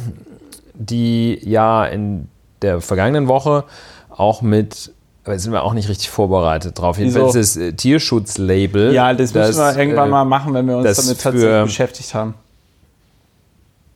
die 0.74 1.38
ja 1.42 1.84
in 1.84 2.28
der 2.62 2.80
vergangenen 2.80 3.28
Woche 3.28 3.64
auch 4.10 4.42
mit 4.42 4.92
aber 5.24 5.38
sind 5.38 5.52
wir 5.52 5.62
auch 5.62 5.72
nicht 5.72 5.88
richtig 5.88 6.10
vorbereitet 6.10 6.78
drauf. 6.78 6.98
Jedenfalls 6.98 7.32
das 7.32 7.56
äh, 7.56 7.72
Tierschutzlabel. 7.72 8.92
Ja, 8.92 9.14
das, 9.14 9.32
das 9.32 9.48
müssen 9.48 9.60
wir 9.60 9.78
irgendwann 9.78 10.08
äh, 10.08 10.10
mal 10.10 10.24
machen, 10.26 10.52
wenn 10.52 10.66
wir 10.66 10.76
uns 10.76 10.96
damit 10.96 11.20
tatsächlich 11.20 11.64
beschäftigt 11.64 12.14
haben. 12.14 12.34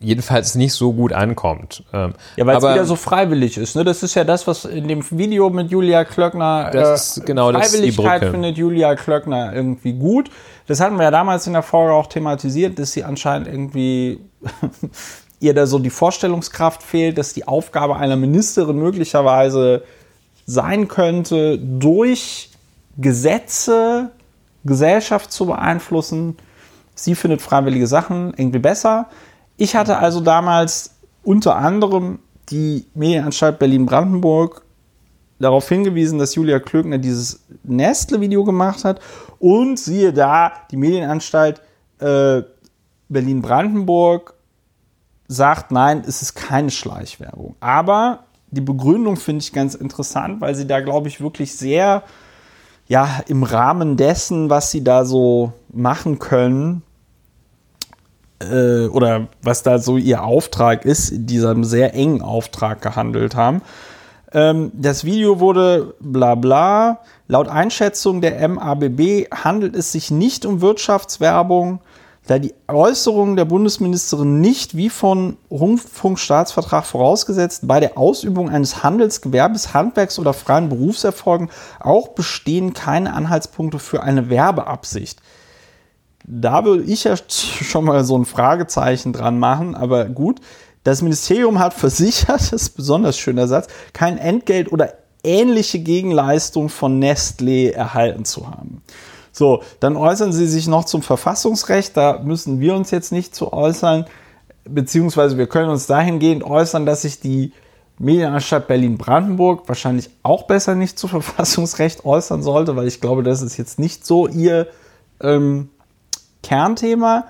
Jedenfalls 0.01 0.55
nicht 0.55 0.75
so 0.75 0.93
gut 0.93 1.13
ankommt. 1.13 1.83
Ähm, 1.93 2.15
ja, 2.37 2.47
weil 2.47 2.57
es 2.57 2.63
wieder 2.63 2.85
so 2.85 2.95
freiwillig 2.95 3.57
ist. 3.59 3.75
Ne? 3.75 3.83
Das 3.83 4.03
ist 4.03 4.15
ja 4.15 4.23
das, 4.23 4.47
was 4.47 4.65
in 4.65 4.87
dem 4.87 5.05
Video 5.11 5.51
mit 5.51 5.71
Julia 5.71 6.05
Klöckner. 6.05 6.71
Das 6.73 7.17
ist 7.17 7.27
genau 7.27 7.51
das 7.51 7.71
Freiwilligkeit 7.71 8.25
findet 8.25 8.57
Julia 8.57 8.95
Klöckner 8.95 9.53
irgendwie 9.53 9.93
gut. 9.93 10.31
Das 10.69 10.81
hatten 10.81 10.97
wir 10.97 11.05
ja 11.05 11.11
damals 11.11 11.47
in 11.49 11.53
der 11.53 11.63
Folge 11.63 11.93
auch 11.95 12.07
thematisiert, 12.07 12.79
dass 12.79 12.93
sie 12.93 13.03
anscheinend 13.03 13.49
irgendwie 13.49 14.21
ihr 15.41 15.55
da 15.55 15.67
so 15.67 15.79
die 15.79 15.91
Vorstellungskraft 15.91 16.83
fehlt, 16.83 17.19
dass 17.19 17.35
die 17.35 17.49
Aufgabe 17.49 17.97
einer 17.97 18.17
Ministerin 18.17 18.79
möglicherweise 18.79 19.83
sein 20.47 20.87
könnte, 20.89 21.59
durch 21.59 22.51
Gesetze 22.97 24.11
Gesellschaft 24.65 25.33
zu 25.33 25.47
beeinflussen. 25.47 26.37
Sie 26.95 27.15
findet 27.15 27.43
freiwillige 27.43 27.87
Sachen 27.87 28.35
irgendwie 28.37 28.59
besser. 28.59 29.07
Ich 29.59 29.75
hatte 29.75 29.99
also 29.99 30.21
damals 30.21 30.95
unter 31.25 31.57
anderem 31.57 32.21
die 32.49 32.87
Medienanstalt 32.95 33.59
Berlin-Brandenburg 33.59 34.63
darauf 35.41 35.69
hingewiesen, 35.69 36.19
dass 36.19 36.37
Julia 36.37 36.61
Klöckner 36.61 36.99
dieses 36.99 37.45
Nestle-Video 37.65 38.45
gemacht 38.45 38.85
hat. 38.85 39.01
Und 39.41 39.79
siehe 39.79 40.13
da, 40.13 40.53
die 40.71 40.77
Medienanstalt 40.77 41.61
äh, 41.99 42.43
Berlin-Brandenburg 43.09 44.35
sagt, 45.27 45.73
nein, 45.73 46.05
es 46.07 46.23
ist 46.23 46.35
keine 46.35 46.71
Schleichwerbung. 46.71 47.57
Aber 47.59 48.21
die 48.51 48.61
Begründung 48.61 49.17
finde 49.17 49.43
ich 49.43 49.53
ganz 49.53 49.75
interessant, 49.75 50.41
weil 50.41 50.55
sie 50.55 50.69
da, 50.69 50.81
glaube 50.81 51.09
ich, 51.09 51.21
wirklich 51.21 51.57
sehr, 51.57 52.05
ja, 52.87 53.21
im 53.27 53.43
Rahmen 53.43 53.97
dessen, 53.97 54.51
was 54.51 54.71
sie 54.71 54.85
da 54.85 55.05
so 55.05 55.53
machen 55.69 56.21
können, 56.21 56.83
äh, 58.41 58.87
oder 58.87 59.29
was 59.43 59.63
da 59.63 59.79
so 59.79 59.97
ihr 59.97 60.23
Auftrag 60.23 60.85
ist, 60.85 61.11
in 61.11 61.27
diesem 61.27 61.65
sehr 61.65 61.95
engen 61.95 62.23
Auftrag 62.23 62.83
gehandelt 62.83 63.35
haben. 63.35 63.63
Ähm, 64.33 64.71
das 64.75 65.05
Video 65.05 65.41
wurde 65.41 65.95
bla 66.01 66.35
bla. 66.35 67.01
Laut 67.27 67.49
Einschätzung 67.49 68.21
der 68.21 68.47
MABB 68.49 69.31
handelt 69.33 69.77
es 69.77 69.93
sich 69.93 70.11
nicht 70.11 70.47
um 70.47 70.61
Wirtschaftswerbung, 70.61 71.81
da 72.27 72.39
die 72.39 72.55
Äußerungen 72.69 73.37
der 73.37 73.47
Bundesministerin 73.47 74.41
nicht 74.41 74.77
wie 74.77 74.91
von 74.91 75.39
Rundfunkstaatsvertrag 75.51 76.85
vorausgesetzt 76.85 77.67
bei 77.67 77.81
der 77.81 77.97
Ausübung 77.97 78.51
eines 78.51 78.83
Handelsgewerbes, 78.83 79.73
Handwerks 79.73 80.19
oder 80.19 80.35
freien 80.35 80.69
Berufserfolgen 80.69 81.49
auch 81.81 82.09
bestehen 82.09 82.75
keine 82.75 83.15
Anhaltspunkte 83.15 83.79
für 83.79 84.03
eine 84.03 84.29
Werbeabsicht. 84.29 85.21
Da 86.31 86.65
würde 86.65 86.85
ich 86.85 87.05
ja 87.05 87.15
schon 87.29 87.85
mal 87.85 88.05
so 88.05 88.17
ein 88.17 88.25
Fragezeichen 88.25 89.13
dran 89.13 89.39
machen, 89.39 89.75
aber 89.75 90.07
gut. 90.07 90.41
Das 90.85 91.03
Ministerium 91.03 91.59
hat 91.59 91.75
versichert, 91.75 92.29
das 92.29 92.53
ist 92.53 92.73
ein 92.73 92.77
besonders 92.77 93.19
schöner 93.19 93.49
Satz, 93.49 93.69
kein 93.93 94.19
Entgelt 94.19 94.73
oder 94.73 94.95
ähnliche 95.25 95.81
Gegenleistung 95.81 96.69
von 96.69 97.03
Nestlé 97.03 97.73
erhalten 97.73 98.25
zu 98.25 98.49
haben. 98.49 98.83
So, 99.33 99.63
dann 99.81 99.97
äußern 99.97 100.33
Sie 100.33 100.47
sich 100.47 100.67
noch 100.67 100.85
zum 100.85 101.03
Verfassungsrecht. 101.03 101.97
Da 101.97 102.21
müssen 102.25 102.61
wir 102.61 102.75
uns 102.75 102.91
jetzt 102.91 103.13
nicht 103.13 103.35
zu 103.35 103.53
äußern, 103.53 104.07
beziehungsweise 104.65 105.39
wir 105.39 105.47
können 105.47 105.71
uns 105.71 105.87
dahingehend 105.87 106.45
äußern, 106.45 106.87
dass 106.87 107.03
sich 107.03 107.21
die 107.21 107.53
Medienanstalt 107.99 108.69
Berlin-Brandenburg 108.69 109.69
wahrscheinlich 109.69 110.11
auch 110.23 110.45
besser 110.45 110.75
nicht 110.75 110.99
zu 110.99 111.09
Verfassungsrecht 111.09 112.05
äußern 112.05 112.43
sollte, 112.43 112.77
weil 112.77 112.87
ich 112.87 113.01
glaube, 113.01 113.23
das 113.23 113.43
ist 113.43 113.57
jetzt 113.57 113.79
nicht 113.79 114.07
so 114.07 114.29
ihr 114.29 114.69
ähm, 115.21 115.69
Kernthema. 116.43 117.25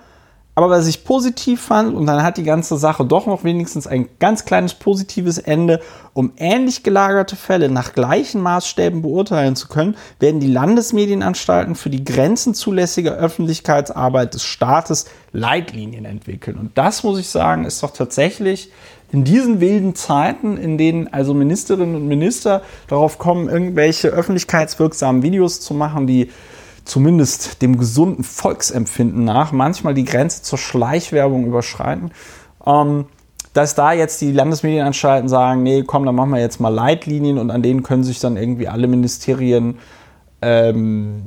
Aber 0.59 0.71
was 0.71 0.89
ich 0.89 1.05
positiv 1.05 1.61
fand, 1.61 1.95
und 1.95 2.07
dann 2.07 2.25
hat 2.25 2.37
die 2.37 2.43
ganze 2.43 2.79
Sache 2.79 3.05
doch 3.05 3.27
noch 3.27 3.45
wenigstens 3.45 3.87
ein 3.87 4.09
ganz 4.19 4.45
kleines 4.45 4.75
positives 4.75 5.39
Ende, 5.39 5.79
um 6.15 6.33
ähnlich 6.37 6.83
gelagerte 6.83 7.37
Fälle 7.37 7.71
nach 7.71 7.93
gleichen 7.93 8.41
Maßstäben 8.41 9.03
beurteilen 9.03 9.55
zu 9.55 9.69
können, 9.69 9.97
werden 10.19 10.41
die 10.41 10.49
Landesmedienanstalten 10.49 11.77
für 11.77 11.91
die 11.91 12.03
grenzenzulässige 12.03 13.13
Öffentlichkeitsarbeit 13.13 14.35
des 14.35 14.43
Staates 14.43 15.07
Leitlinien 15.31 16.05
entwickeln. 16.05 16.59
Und 16.59 16.77
das, 16.77 17.05
muss 17.05 17.21
ich 17.21 17.29
sagen, 17.29 17.65
ist 17.65 17.85
doch 17.85 17.93
tatsächlich 17.93 18.73
in 19.13 19.23
diesen 19.23 19.61
wilden 19.61 19.95
Zeiten, 19.95 20.57
in 20.57 20.77
denen 20.77 21.07
also 21.13 21.35
Ministerinnen 21.35 21.95
und 21.95 22.09
Minister 22.09 22.63
darauf 22.89 23.19
kommen, 23.19 23.49
irgendwelche 23.49 24.09
öffentlichkeitswirksamen 24.09 25.23
Videos 25.23 25.61
zu 25.61 25.73
machen, 25.73 26.09
die 26.09 26.33
zumindest 26.89 27.63
dem 27.63 27.79
gesunden 27.79 28.25
Volksempfinden 28.25 29.25
nach 29.25 29.53
manchmal 29.53 29.95
die 29.95 30.05
Grenze 30.05 30.43
zur 30.43 30.59
Schleichwerbung 30.59 31.47
überschreiten. 31.47 32.11
Ähm, 32.67 33.07
dass 33.53 33.75
da 33.75 33.93
jetzt 33.93 34.21
die 34.21 34.33
Landesmedienanstalten 34.33 35.29
sagen, 35.29 35.63
nee, 35.63 35.83
komm, 35.83 36.07
dann 36.07 36.15
machen 36.15 36.31
wir 36.31 36.41
jetzt 36.41 36.61
mal 36.61 36.69
Leitlinien 36.69 37.39
und 37.39 37.51
an 37.51 37.63
denen 37.63 37.83
können 37.83 38.05
sich 38.05 38.21
dann 38.21 38.37
irgendwie 38.37 38.69
alle 38.69 38.87
Ministerien 38.87 39.79
ähm, 40.43 41.25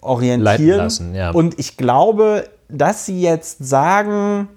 orientieren. 0.00 0.78
Lassen, 0.78 1.14
ja. 1.14 1.30
Und 1.30 1.58
ich 1.58 1.76
glaube, 1.76 2.48
dass 2.68 3.06
sie 3.06 3.22
jetzt 3.22 3.64
sagen, 3.64 4.48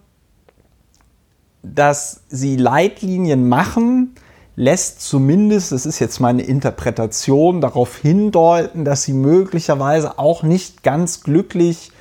dass 1.64 2.24
sie 2.30 2.58
Leitlinien 2.58 3.48
machen, 3.48 4.16
lässt 4.56 5.01
zumindest, 5.01 5.72
das 5.72 5.86
ist 5.86 5.99
jetzt 5.99 6.20
meine 6.20 6.43
Interpretation, 6.43 7.62
darauf 7.62 7.97
hindeuten, 7.97 8.86
dass 8.86 9.03
sie 9.03 9.14
möglicherweise 9.14 10.18
auch 10.18 10.43
nicht 10.43 10.84
ganz 10.84 11.22
glücklich 11.22 11.91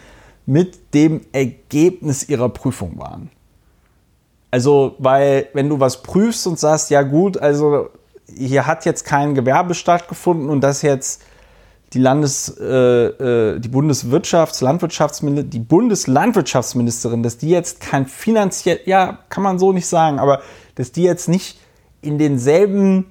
mit 0.46 0.94
dem 0.94 1.22
Ergebnis 1.32 2.28
ihrer 2.28 2.48
Prüfung 2.48 2.98
waren. 2.98 3.30
Also, 4.50 4.94
weil 4.98 5.48
wenn 5.52 5.68
du 5.68 5.80
was 5.80 6.02
prüfst 6.02 6.46
und 6.46 6.58
sagst, 6.58 6.90
ja 6.90 7.02
gut, 7.02 7.38
also 7.38 7.88
hier 8.32 8.66
hat 8.66 8.84
jetzt 8.84 9.04
kein 9.04 9.34
Gewerbe 9.34 9.74
stattgefunden 9.74 10.48
und 10.48 10.60
das 10.60 10.82
jetzt 10.82 11.22
die 11.92 11.98
Landes, 11.98 12.56
äh, 12.60 12.64
äh, 12.64 13.60
die 13.60 13.68
Bundeswirtschafts-, 13.68 14.62
Landwirtschaftsministerin, 14.62 15.50
die 15.50 15.58
Bundeslandwirtschaftsministerin, 15.60 17.22
dass 17.22 17.38
die 17.38 17.50
jetzt 17.50 17.80
kein 17.80 18.06
finanziell, 18.06 18.80
ja, 18.84 19.18
kann 19.28 19.42
man 19.42 19.58
so 19.58 19.72
nicht 19.72 19.86
sagen, 19.86 20.18
aber 20.18 20.40
dass 20.74 20.92
die 20.92 21.02
jetzt 21.02 21.28
nicht 21.28 21.58
in 22.04 22.18
denselben 22.18 23.06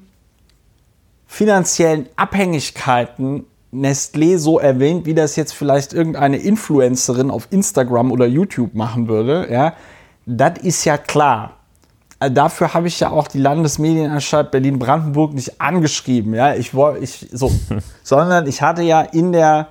finanziellen 1.27 2.07
Abhängigkeiten 2.15 3.45
Nestlé 3.73 4.37
so 4.37 4.59
erwähnt, 4.59 5.05
wie 5.07 5.15
das 5.15 5.35
jetzt 5.35 5.53
vielleicht 5.53 5.93
irgendeine 5.93 6.37
Influencerin 6.37 7.31
auf 7.31 7.47
Instagram 7.49 8.11
oder 8.11 8.27
YouTube 8.27 8.75
machen 8.75 9.07
würde, 9.07 9.47
ja, 9.51 9.73
das 10.25 10.59
ist 10.59 10.85
ja 10.85 10.97
klar. 10.97 11.57
Äh, 12.19 12.29
dafür 12.29 12.75
habe 12.75 12.87
ich 12.87 12.99
ja 12.99 13.09
auch 13.09 13.27
die 13.27 13.39
Landesmedienanstalt 13.39 14.51
Berlin-Brandenburg 14.51 15.33
nicht 15.33 15.59
angeschrieben, 15.59 16.35
ja, 16.35 16.53
ich 16.53 16.75
wollte, 16.75 17.03
ich, 17.03 17.27
so, 17.31 17.51
sondern 18.03 18.45
ich 18.45 18.61
hatte 18.61 18.83
ja 18.83 19.01
in 19.01 19.31
der 19.31 19.69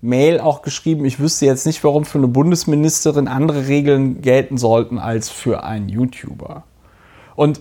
Mail 0.00 0.40
auch 0.40 0.62
geschrieben, 0.62 1.04
ich 1.06 1.18
wüsste 1.18 1.46
jetzt 1.46 1.66
nicht, 1.66 1.82
warum 1.82 2.04
für 2.04 2.18
eine 2.18 2.28
Bundesministerin 2.28 3.26
andere 3.26 3.66
Regeln 3.66 4.20
gelten 4.20 4.58
sollten 4.58 4.98
als 4.98 5.28
für 5.30 5.64
einen 5.64 5.88
YouTuber. 5.88 6.64
Und 7.34 7.60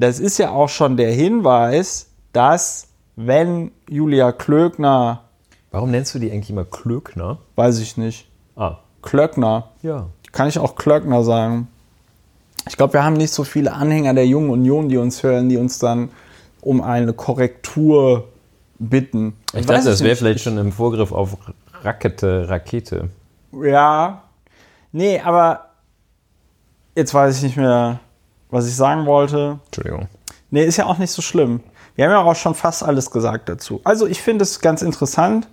das 0.00 0.18
ist 0.18 0.38
ja 0.38 0.50
auch 0.50 0.68
schon 0.68 0.96
der 0.96 1.12
Hinweis, 1.12 2.08
dass 2.32 2.88
wenn 3.16 3.70
Julia 3.88 4.32
Klöckner. 4.32 5.24
Warum 5.70 5.90
nennst 5.90 6.14
du 6.14 6.18
die 6.18 6.32
eigentlich 6.32 6.50
immer 6.50 6.64
Klöckner? 6.64 7.38
Weiß 7.56 7.78
ich 7.78 7.96
nicht. 7.96 8.28
Ah. 8.56 8.78
Klöckner. 9.02 9.68
Ja. 9.82 10.08
Kann 10.32 10.48
ich 10.48 10.58
auch 10.58 10.74
Klöckner 10.76 11.22
sagen. 11.22 11.68
Ich 12.66 12.76
glaube, 12.76 12.94
wir 12.94 13.04
haben 13.04 13.14
nicht 13.14 13.32
so 13.32 13.44
viele 13.44 13.72
Anhänger 13.72 14.14
der 14.14 14.26
Jungen 14.26 14.50
Union, 14.50 14.88
die 14.88 14.96
uns 14.96 15.22
hören, 15.22 15.48
die 15.48 15.56
uns 15.56 15.78
dann 15.78 16.10
um 16.60 16.82
eine 16.82 17.12
Korrektur 17.12 18.28
bitten. 18.78 19.34
Ich, 19.54 19.66
dachte, 19.66 19.84
das 19.84 20.02
wäre 20.02 20.16
vielleicht 20.16 20.40
schon 20.40 20.58
im 20.58 20.72
Vorgriff 20.72 21.12
auf 21.12 21.36
Rakete, 21.82 22.48
Rakete. 22.48 23.10
Ja. 23.52 24.22
Nee, 24.92 25.20
aber 25.20 25.70
jetzt 26.94 27.12
weiß 27.14 27.36
ich 27.38 27.42
nicht 27.42 27.56
mehr 27.56 28.00
was 28.50 28.66
ich 28.66 28.76
sagen 28.76 29.06
wollte. 29.06 29.58
Entschuldigung. 29.66 30.08
Nee, 30.50 30.64
ist 30.64 30.76
ja 30.76 30.86
auch 30.86 30.98
nicht 30.98 31.12
so 31.12 31.22
schlimm. 31.22 31.60
Wir 31.94 32.04
haben 32.06 32.12
ja 32.12 32.22
auch 32.22 32.34
schon 32.36 32.54
fast 32.54 32.82
alles 32.82 33.10
gesagt 33.10 33.48
dazu. 33.48 33.80
Also 33.84 34.06
ich 34.06 34.20
finde 34.22 34.42
es 34.42 34.60
ganz 34.60 34.82
interessant. 34.82 35.48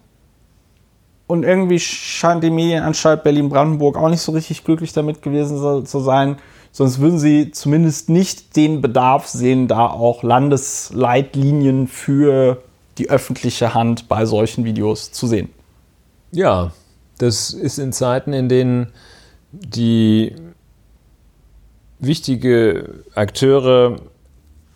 Und 1.28 1.44
irgendwie 1.44 1.80
scheint 1.80 2.42
die 2.44 2.50
Medienanstalt 2.50 3.24
Berlin-Brandenburg 3.24 3.98
auch 3.98 4.10
nicht 4.10 4.22
so 4.22 4.32
richtig 4.32 4.64
glücklich 4.64 4.94
damit 4.94 5.22
gewesen 5.22 5.86
zu 5.86 6.00
sein. 6.00 6.38
Sonst 6.72 7.00
würden 7.00 7.20
sie 7.20 7.52
zumindest 7.52 8.08
nicht 8.08 8.56
den 8.56 8.82
Bedarf 8.82 9.28
sehen, 9.28 9.68
da 9.68 9.88
auch 9.88 10.24
Landesleitlinien 10.24 11.88
für 11.88 12.64
die 12.98 13.10
öffentliche 13.10 13.74
Hand 13.74 14.08
bei 14.08 14.26
solchen 14.26 14.64
Videos 14.64 15.12
zu 15.12 15.28
sehen. 15.28 15.50
Ja, 16.32 16.72
das 17.18 17.52
ist 17.52 17.78
in 17.78 17.92
Zeiten, 17.92 18.32
in 18.32 18.48
denen 18.48 18.94
die 19.52 20.34
wichtige 22.00 23.04
Akteure 23.16 23.98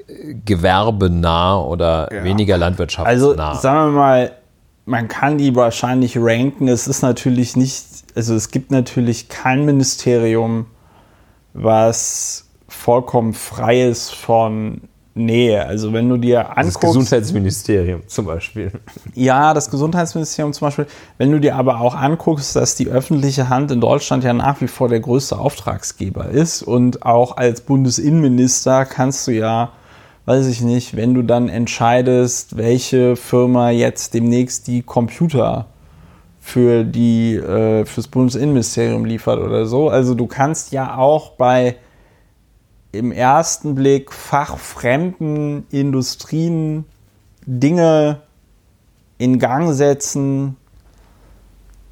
äh, 0.08 0.34
gewerbenah 0.44 1.60
oder 1.62 2.08
Ja. 2.12 2.24
weniger 2.24 2.54
Also 2.54 2.64
landwirtschaftsnah. 2.64 3.54
sagen 3.56 3.92
wir 3.94 3.98
mal, 4.00 4.32
man 4.84 5.08
kann 5.08 5.38
die 5.38 5.54
wahrscheinlich 5.56 6.16
ranken. 6.18 6.68
Es 6.68 6.86
ist 6.86 7.02
natürlich 7.02 7.56
nicht, 7.56 7.84
also 8.14 8.34
es 8.34 8.50
gibt 8.50 8.70
natürlich 8.70 9.28
kein 9.28 9.64
Ministerium, 9.64 10.66
was 11.54 12.44
vollkommen 12.68 13.32
frei 13.32 13.82
ist 13.88 14.14
von 14.14 14.82
Nähe. 15.16 15.66
Also 15.66 15.92
wenn 15.92 16.08
du 16.08 16.16
dir 16.18 16.40
das 16.42 16.56
anguckst, 16.56 16.80
Gesundheitsministerium 16.80 18.02
zum 18.06 18.26
Beispiel. 18.26 18.70
ja, 19.14 19.54
das 19.54 19.70
Gesundheitsministerium 19.70 20.52
zum 20.52 20.66
Beispiel, 20.66 20.86
wenn 21.18 21.32
du 21.32 21.40
dir 21.40 21.56
aber 21.56 21.80
auch 21.80 21.94
anguckst, 21.94 22.54
dass 22.54 22.74
die 22.74 22.88
öffentliche 22.88 23.48
Hand 23.48 23.70
in 23.70 23.80
Deutschland 23.80 24.24
ja 24.24 24.32
nach 24.32 24.60
wie 24.60 24.68
vor 24.68 24.88
der 24.88 25.00
größte 25.00 25.38
Auftragsgeber 25.38 26.28
ist 26.28 26.62
und 26.62 27.04
auch 27.04 27.36
als 27.36 27.62
Bundesinnenminister 27.62 28.84
kannst 28.84 29.26
du 29.26 29.32
ja, 29.32 29.72
weiß 30.26 30.46
ich 30.48 30.60
nicht, 30.60 30.96
wenn 30.96 31.14
du 31.14 31.22
dann 31.22 31.48
entscheidest, 31.48 32.58
welche 32.58 33.16
Firma 33.16 33.70
jetzt 33.70 34.12
demnächst 34.12 34.66
die 34.66 34.82
Computer 34.82 35.66
für 36.40 36.84
die 36.84 37.34
äh, 37.34 37.84
fürs 37.86 38.06
Bundesinnenministerium 38.06 39.04
liefert 39.04 39.40
oder 39.40 39.66
so. 39.66 39.88
Also 39.88 40.14
du 40.14 40.26
kannst 40.26 40.72
ja 40.72 40.96
auch 40.96 41.30
bei 41.30 41.76
im 42.96 43.12
ersten 43.12 43.74
Blick 43.74 44.12
fachfremden 44.12 45.66
Industrien 45.70 46.84
Dinge 47.46 48.22
in 49.18 49.38
Gang 49.38 49.72
setzen, 49.72 50.56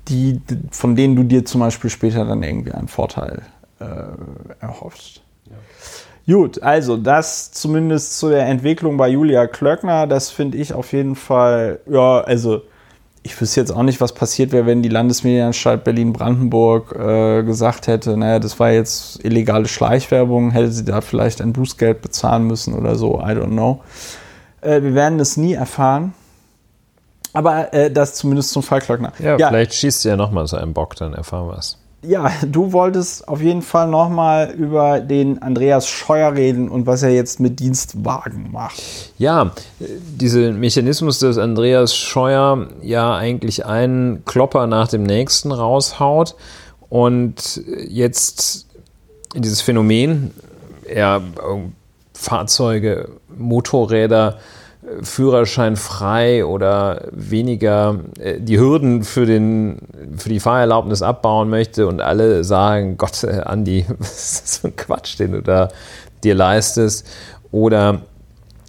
die, 0.08 0.40
von 0.70 0.96
denen 0.96 1.16
du 1.16 1.22
dir 1.22 1.44
zum 1.44 1.60
Beispiel 1.60 1.90
später 1.90 2.24
dann 2.24 2.42
irgendwie 2.42 2.72
einen 2.72 2.88
Vorteil 2.88 3.42
äh, 3.80 3.84
erhoffst. 4.60 5.22
Gut, 6.26 6.62
also 6.62 6.96
das 6.96 7.52
zumindest 7.52 8.18
zu 8.18 8.30
der 8.30 8.46
Entwicklung 8.46 8.96
bei 8.96 9.08
Julia 9.08 9.46
Klöckner, 9.46 10.06
das 10.06 10.30
finde 10.30 10.56
ich 10.56 10.72
auf 10.72 10.92
jeden 10.92 11.16
Fall, 11.16 11.80
ja, 11.86 12.20
also 12.20 12.62
ich 13.24 13.40
wüsste 13.40 13.58
jetzt 13.58 13.70
auch 13.70 13.82
nicht, 13.82 14.02
was 14.02 14.12
passiert 14.12 14.52
wäre, 14.52 14.66
wenn 14.66 14.82
die 14.82 14.90
Landesmedienanstalt 14.90 15.82
Berlin-Brandenburg 15.82 16.94
äh, 16.94 17.42
gesagt 17.42 17.86
hätte, 17.86 18.18
naja, 18.18 18.38
das 18.38 18.60
war 18.60 18.70
jetzt 18.70 19.24
illegale 19.24 19.66
Schleichwerbung, 19.66 20.50
hätte 20.50 20.70
sie 20.70 20.84
da 20.84 21.00
vielleicht 21.00 21.40
ein 21.40 21.54
Bußgeld 21.54 22.02
bezahlen 22.02 22.46
müssen 22.46 22.74
oder 22.74 22.96
so, 22.96 23.20
I 23.20 23.32
don't 23.32 23.46
know. 23.46 23.82
Äh, 24.60 24.82
wir 24.82 24.94
werden 24.94 25.18
es 25.20 25.38
nie 25.38 25.54
erfahren. 25.54 26.12
Aber 27.32 27.72
äh, 27.72 27.90
das 27.90 28.14
zumindest 28.14 28.50
zum 28.50 28.62
Fall 28.62 28.80
Klöckner. 28.80 29.12
Ja, 29.18 29.36
vielleicht 29.38 29.74
schießt 29.74 30.02
sie 30.02 30.10
ja 30.10 30.16
nochmal 30.16 30.46
so 30.46 30.58
einen 30.58 30.74
Bock, 30.74 30.94
dann 30.94 31.14
erfahren 31.14 31.48
wir 31.48 31.58
es. 31.58 31.78
Ja, 32.06 32.30
du 32.46 32.72
wolltest 32.72 33.26
auf 33.28 33.40
jeden 33.40 33.62
Fall 33.62 33.88
nochmal 33.88 34.50
über 34.50 35.00
den 35.00 35.40
Andreas 35.42 35.88
Scheuer 35.88 36.34
reden 36.34 36.68
und 36.68 36.86
was 36.86 37.02
er 37.02 37.10
jetzt 37.10 37.40
mit 37.40 37.60
Dienstwagen 37.60 38.50
macht. 38.52 38.82
Ja, 39.18 39.52
dieser 39.78 40.52
Mechanismus, 40.52 41.18
dass 41.18 41.38
Andreas 41.38 41.96
Scheuer 41.96 42.68
ja 42.82 43.16
eigentlich 43.16 43.64
einen 43.66 44.24
Klopper 44.24 44.66
nach 44.66 44.88
dem 44.88 45.02
nächsten 45.02 45.52
raushaut 45.52 46.34
und 46.88 47.62
jetzt 47.88 48.66
dieses 49.34 49.60
Phänomen, 49.60 50.32
er 50.86 51.16
äh, 51.16 51.58
Fahrzeuge, 52.12 53.08
Motorräder, 53.36 54.38
Führerschein 55.02 55.76
frei 55.76 56.44
oder 56.44 57.08
weniger 57.10 58.00
äh, 58.18 58.40
die 58.40 58.58
Hürden 58.58 59.02
für, 59.02 59.26
den, 59.26 59.78
für 60.16 60.28
die 60.28 60.40
Fahrerlaubnis 60.40 61.02
abbauen 61.02 61.48
möchte 61.48 61.86
und 61.86 62.00
alle 62.00 62.44
sagen, 62.44 62.96
Gott, 62.98 63.24
äh, 63.24 63.40
Andi, 63.40 63.86
was 63.98 64.24
ist 64.24 64.42
das 64.42 64.56
für 64.58 64.68
ein 64.68 64.76
Quatsch, 64.76 65.18
den 65.18 65.32
du 65.32 65.42
da 65.42 65.68
dir 66.22 66.34
leistest. 66.34 67.06
Oder 67.50 68.02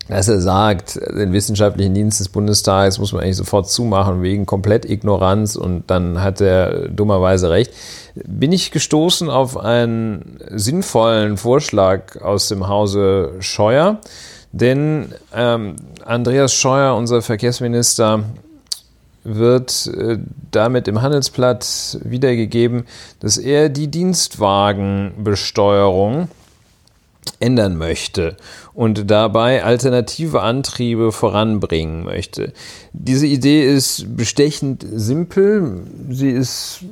dass 0.07 0.27
er 0.27 0.39
sagt, 0.39 0.97
den 0.97 1.33
wissenschaftlichen 1.33 1.95
Dienst 1.95 2.19
des 2.19 2.29
Bundestages 2.29 2.99
muss 2.99 3.11
man 3.11 3.23
eigentlich 3.23 3.37
sofort 3.37 3.69
zumachen 3.69 4.21
wegen 4.21 4.45
komplett 4.45 4.85
Ignoranz 4.85 5.55
und 5.55 5.85
dann 5.87 6.21
hat 6.21 6.41
er 6.41 6.89
dummerweise 6.89 7.49
recht. 7.49 7.73
Bin 8.13 8.51
ich 8.51 8.69
gestoßen 8.69 9.29
auf 9.31 9.57
einen 9.57 10.39
sinnvollen 10.51 11.37
Vorschlag 11.37 12.21
aus 12.21 12.49
dem 12.49 12.67
Hause 12.67 13.33
Scheuer, 13.39 13.99
denn 14.55 15.13
ähm, 15.33 15.75
Andreas 16.05 16.53
Scheuer, 16.53 16.95
unser 16.95 17.21
Verkehrsminister, 17.21 18.23
wird 19.25 19.87
äh, 19.87 20.17
damit 20.51 20.87
im 20.87 21.01
Handelsblatt 21.01 21.99
wiedergegeben, 22.03 22.85
dass 23.19 23.37
er 23.37 23.67
die 23.67 23.89
Dienstwagenbesteuerung 23.89 26.29
ändern 27.41 27.75
möchte 27.75 28.37
und 28.73 29.11
dabei 29.11 29.65
alternative 29.65 30.41
Antriebe 30.41 31.11
voranbringen 31.11 32.05
möchte. 32.05 32.53
Diese 32.93 33.27
Idee 33.27 33.65
ist 33.65 34.15
bestechend 34.15 34.85
simpel. 34.89 35.81
Sie 36.09 36.29
ist 36.29 36.85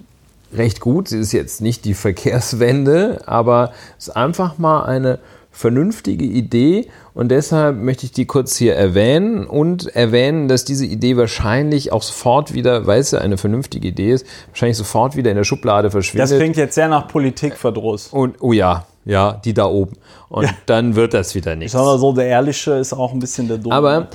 recht 0.53 0.82
gut. 0.82 1.07
Sie 1.07 1.20
ist 1.20 1.32
jetzt 1.32 1.61
nicht 1.61 1.86
die 1.86 1.93
Verkehrswende, 1.93 3.22
aber 3.26 3.72
es 3.97 4.09
ist 4.09 4.18
einfach 4.18 4.57
mal 4.57 4.84
eine 4.84 5.20
vernünftige 5.54 6.26
Idee 6.26 6.88
und 7.14 7.30
deshalb 7.30 7.78
möchte 7.78 8.06
ich 8.06 8.12
die 8.12 8.26
kurz 8.26 8.58
hier 8.58 8.76
erwähnen 8.76 9.45
und 9.45 9.95
erwähnen, 9.95 10.47
dass 10.47 10.66
diese 10.66 10.86
Idee 10.86 11.16
wahrscheinlich 11.16 11.91
auch 11.91 12.01
sofort 12.01 12.54
wieder, 12.54 12.88
weil 12.88 12.99
es 12.99 13.12
ja 13.12 13.20
eine 13.20 13.38
vernünftige 13.38 13.88
Idee 13.88 14.12
ist, 14.12 14.26
wahrscheinlich 14.49 14.78
sofort 14.78 15.16
wieder 15.16 15.30
in 15.30 15.38
der 15.38 15.43
Schublade 15.43 15.91
verschwindet. 15.91 16.32
Das 16.32 16.38
klingt 16.38 16.58
jetzt 16.58 16.74
sehr 16.74 16.88
nach 16.88 17.08
Politikverdruss. 17.08 18.08
Und, 18.08 18.41
oh 18.41 18.51
ja, 18.51 18.88
ja, 19.06 19.34
die 19.34 19.54
da 19.54 19.66
oben. 19.66 19.97
Und 20.30 20.47
dann 20.66 20.95
wird 20.95 21.14
das 21.14 21.36
wieder 21.36 21.54
Ich 21.54 21.58
nichts. 21.60 21.74
sag 21.74 21.82
mal 21.84 21.97
so, 21.99 22.14
der 22.14 22.26
Ehrliche 22.26 22.72
ist 22.74 22.93
auch 22.93 23.14
ein 23.14 23.20
bisschen 23.20 23.47
der 23.47 23.58
Dumme. 23.58 23.76
Aber 23.76 24.08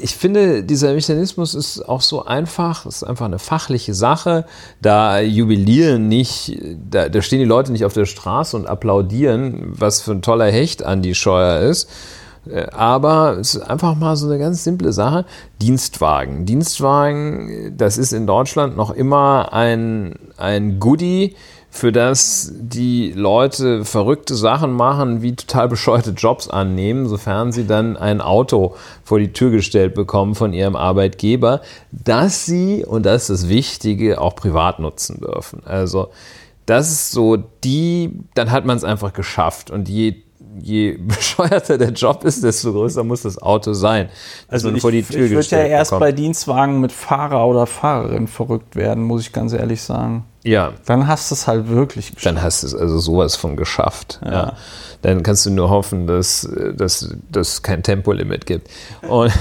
ich 0.00 0.14
finde, 0.14 0.62
dieser 0.62 0.92
Mechanismus 0.94 1.54
ist 1.54 1.88
auch 1.88 2.00
so 2.00 2.24
einfach, 2.24 2.86
es 2.86 2.96
ist 2.96 3.04
einfach 3.04 3.24
eine 3.26 3.38
fachliche 3.38 3.94
Sache. 3.94 4.44
Da 4.80 5.20
jubilieren 5.20 6.08
nicht, 6.08 6.58
da, 6.90 7.08
da 7.08 7.22
stehen 7.22 7.40
die 7.40 7.44
Leute 7.44 7.72
nicht 7.72 7.84
auf 7.84 7.94
der 7.94 8.04
Straße 8.06 8.56
und 8.56 8.66
applaudieren, 8.66 9.72
was 9.78 10.00
für 10.00 10.12
ein 10.12 10.22
toller 10.22 10.50
Hecht 10.50 10.84
Andi 10.84 11.14
Scheuer 11.14 11.60
ist. 11.60 11.88
Äh, 12.48 12.66
Aber 12.70 13.38
es 13.38 13.54
ist 13.54 13.62
einfach 13.62 13.94
mal 13.96 14.16
so 14.16 14.26
eine 14.26 14.38
ganz 14.38 14.62
simple 14.64 14.92
Sache. 14.92 15.24
Dienstwagen. 15.62 16.44
Dienstwagen, 16.46 17.74
das 17.76 17.98
ist 17.98 18.12
in 18.12 18.26
Deutschland 18.26 18.76
noch 18.76 18.90
immer 18.90 19.52
ein, 19.52 20.14
ein 20.36 20.78
Goodie, 20.78 21.34
für 21.74 21.90
das 21.90 22.52
die 22.54 23.10
Leute 23.16 23.84
verrückte 23.84 24.36
Sachen 24.36 24.72
machen, 24.72 25.22
wie 25.22 25.34
total 25.34 25.68
bescheuerte 25.68 26.10
Jobs 26.10 26.46
annehmen, 26.46 27.08
sofern 27.08 27.50
sie 27.50 27.66
dann 27.66 27.96
ein 27.96 28.20
Auto 28.20 28.76
vor 29.02 29.18
die 29.18 29.32
Tür 29.32 29.50
gestellt 29.50 29.92
bekommen 29.92 30.36
von 30.36 30.52
ihrem 30.52 30.76
Arbeitgeber, 30.76 31.62
dass 31.90 32.46
sie, 32.46 32.84
und 32.84 33.04
das 33.04 33.22
ist 33.22 33.42
das 33.42 33.48
Wichtige, 33.48 34.20
auch 34.20 34.36
privat 34.36 34.78
nutzen 34.78 35.18
dürfen. 35.20 35.62
Also 35.64 36.10
das 36.64 36.92
ist 36.92 37.10
so 37.10 37.38
die, 37.64 38.20
dann 38.34 38.52
hat 38.52 38.64
man 38.66 38.76
es 38.76 38.84
einfach 38.84 39.12
geschafft. 39.12 39.72
Und 39.72 39.88
je 39.88 40.22
je 40.60 40.92
bescheuerter 40.98 41.78
der 41.78 41.90
Job 41.90 42.24
ist, 42.24 42.42
desto 42.44 42.72
größer 42.72 43.04
muss 43.04 43.22
das 43.22 43.40
Auto 43.40 43.72
sein. 43.72 44.08
also 44.48 44.70
ich, 44.70 44.80
vor 44.80 44.90
die 44.92 45.00
ich 45.00 45.08
Tür 45.08 45.28
würde 45.30 45.48
ja 45.50 45.58
erst 45.58 45.90
bekommt. 45.90 46.00
bei 46.00 46.12
Dienstwagen 46.12 46.80
mit 46.80 46.92
Fahrer 46.92 47.46
oder 47.46 47.66
Fahrerin 47.66 48.26
verrückt 48.28 48.76
werden, 48.76 49.04
muss 49.04 49.22
ich 49.22 49.32
ganz 49.32 49.52
ehrlich 49.52 49.82
sagen. 49.82 50.24
Ja, 50.46 50.74
Dann 50.84 51.06
hast 51.06 51.30
du 51.30 51.34
es 51.36 51.46
halt 51.46 51.68
wirklich 51.70 52.14
geschafft. 52.14 52.26
dann 52.26 52.42
hast 52.42 52.62
du 52.62 52.66
es 52.66 52.74
also 52.74 52.98
sowas 52.98 53.34
von 53.34 53.56
geschafft. 53.56 54.20
Ja. 54.22 54.52
Dann 55.00 55.22
kannst 55.22 55.46
du 55.46 55.50
nur 55.50 55.70
hoffen, 55.70 56.06
dass 56.06 56.46
es 57.34 57.62
kein 57.62 57.82
Tempolimit 57.82 58.44
gibt. 58.44 58.68
Und, 59.08 59.32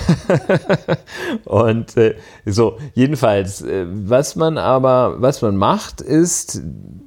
und 1.45 1.97
äh, 1.97 2.15
so, 2.45 2.77
jedenfalls, 2.93 3.61
äh, 3.61 3.85
was 3.89 4.35
man 4.35 4.57
aber, 4.57 5.21
was 5.21 5.41
man 5.41 5.57
macht, 5.57 6.01
ist, 6.01 6.61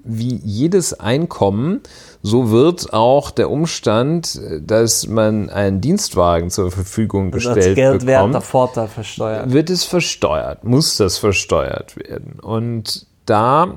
wie 0.05 0.37
jedes 0.45 0.99
Einkommen, 0.99 1.81
so 2.27 2.51
wird 2.51 2.93
auch 2.93 3.31
der 3.31 3.51
Umstand, 3.53 4.41
dass 4.61 5.07
man 5.07 5.49
einen 5.49 5.81
Dienstwagen 5.81 6.51
zur 6.51 6.73
Verfügung 6.73 7.33
Also 7.33 7.51
als 7.51 7.59
gestellt 7.59 7.77
geldwerter 7.77 8.27
bekommt, 8.27 8.45
Vorteil 8.45 8.89
versteuert. 8.89 9.53
wird 9.53 9.71
es 9.71 9.85
versteuert, 9.85 10.65
muss 10.65 10.97
das 10.97 11.19
versteuert 11.19 11.97
werden. 11.97 12.41
Und 12.41 13.07
da 13.27 13.77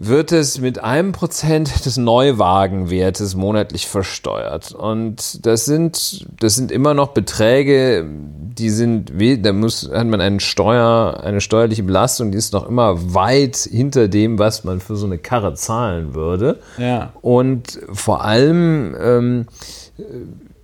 wird 0.00 0.30
es 0.30 0.60
mit 0.60 0.78
einem 0.78 1.10
Prozent 1.10 1.84
des 1.84 1.96
Neuwagenwertes 1.96 3.34
monatlich 3.34 3.88
versteuert. 3.88 4.70
Und 4.70 5.44
das 5.44 5.64
sind, 5.64 6.24
das 6.38 6.54
sind 6.54 6.70
immer 6.70 6.94
noch 6.94 7.08
Beträge, 7.08 8.08
die 8.08 8.70
sind, 8.70 9.12
da 9.44 9.52
muss, 9.52 9.90
hat 9.92 10.06
man 10.06 10.20
einen 10.20 10.38
Steuer, 10.38 11.20
eine 11.24 11.40
steuerliche 11.40 11.82
Belastung, 11.82 12.30
die 12.30 12.38
ist 12.38 12.52
noch 12.52 12.68
immer 12.68 13.12
weit 13.12 13.56
hinter 13.56 14.06
dem, 14.06 14.38
was 14.38 14.62
man 14.62 14.78
für 14.78 14.94
so 14.94 15.04
eine 15.04 15.18
Karre 15.18 15.54
zahlen 15.54 16.14
würde. 16.14 16.60
Ja. 16.78 17.12
Und 17.20 17.80
vor 17.92 18.24
allem 18.24 18.94
ähm, 19.00 19.46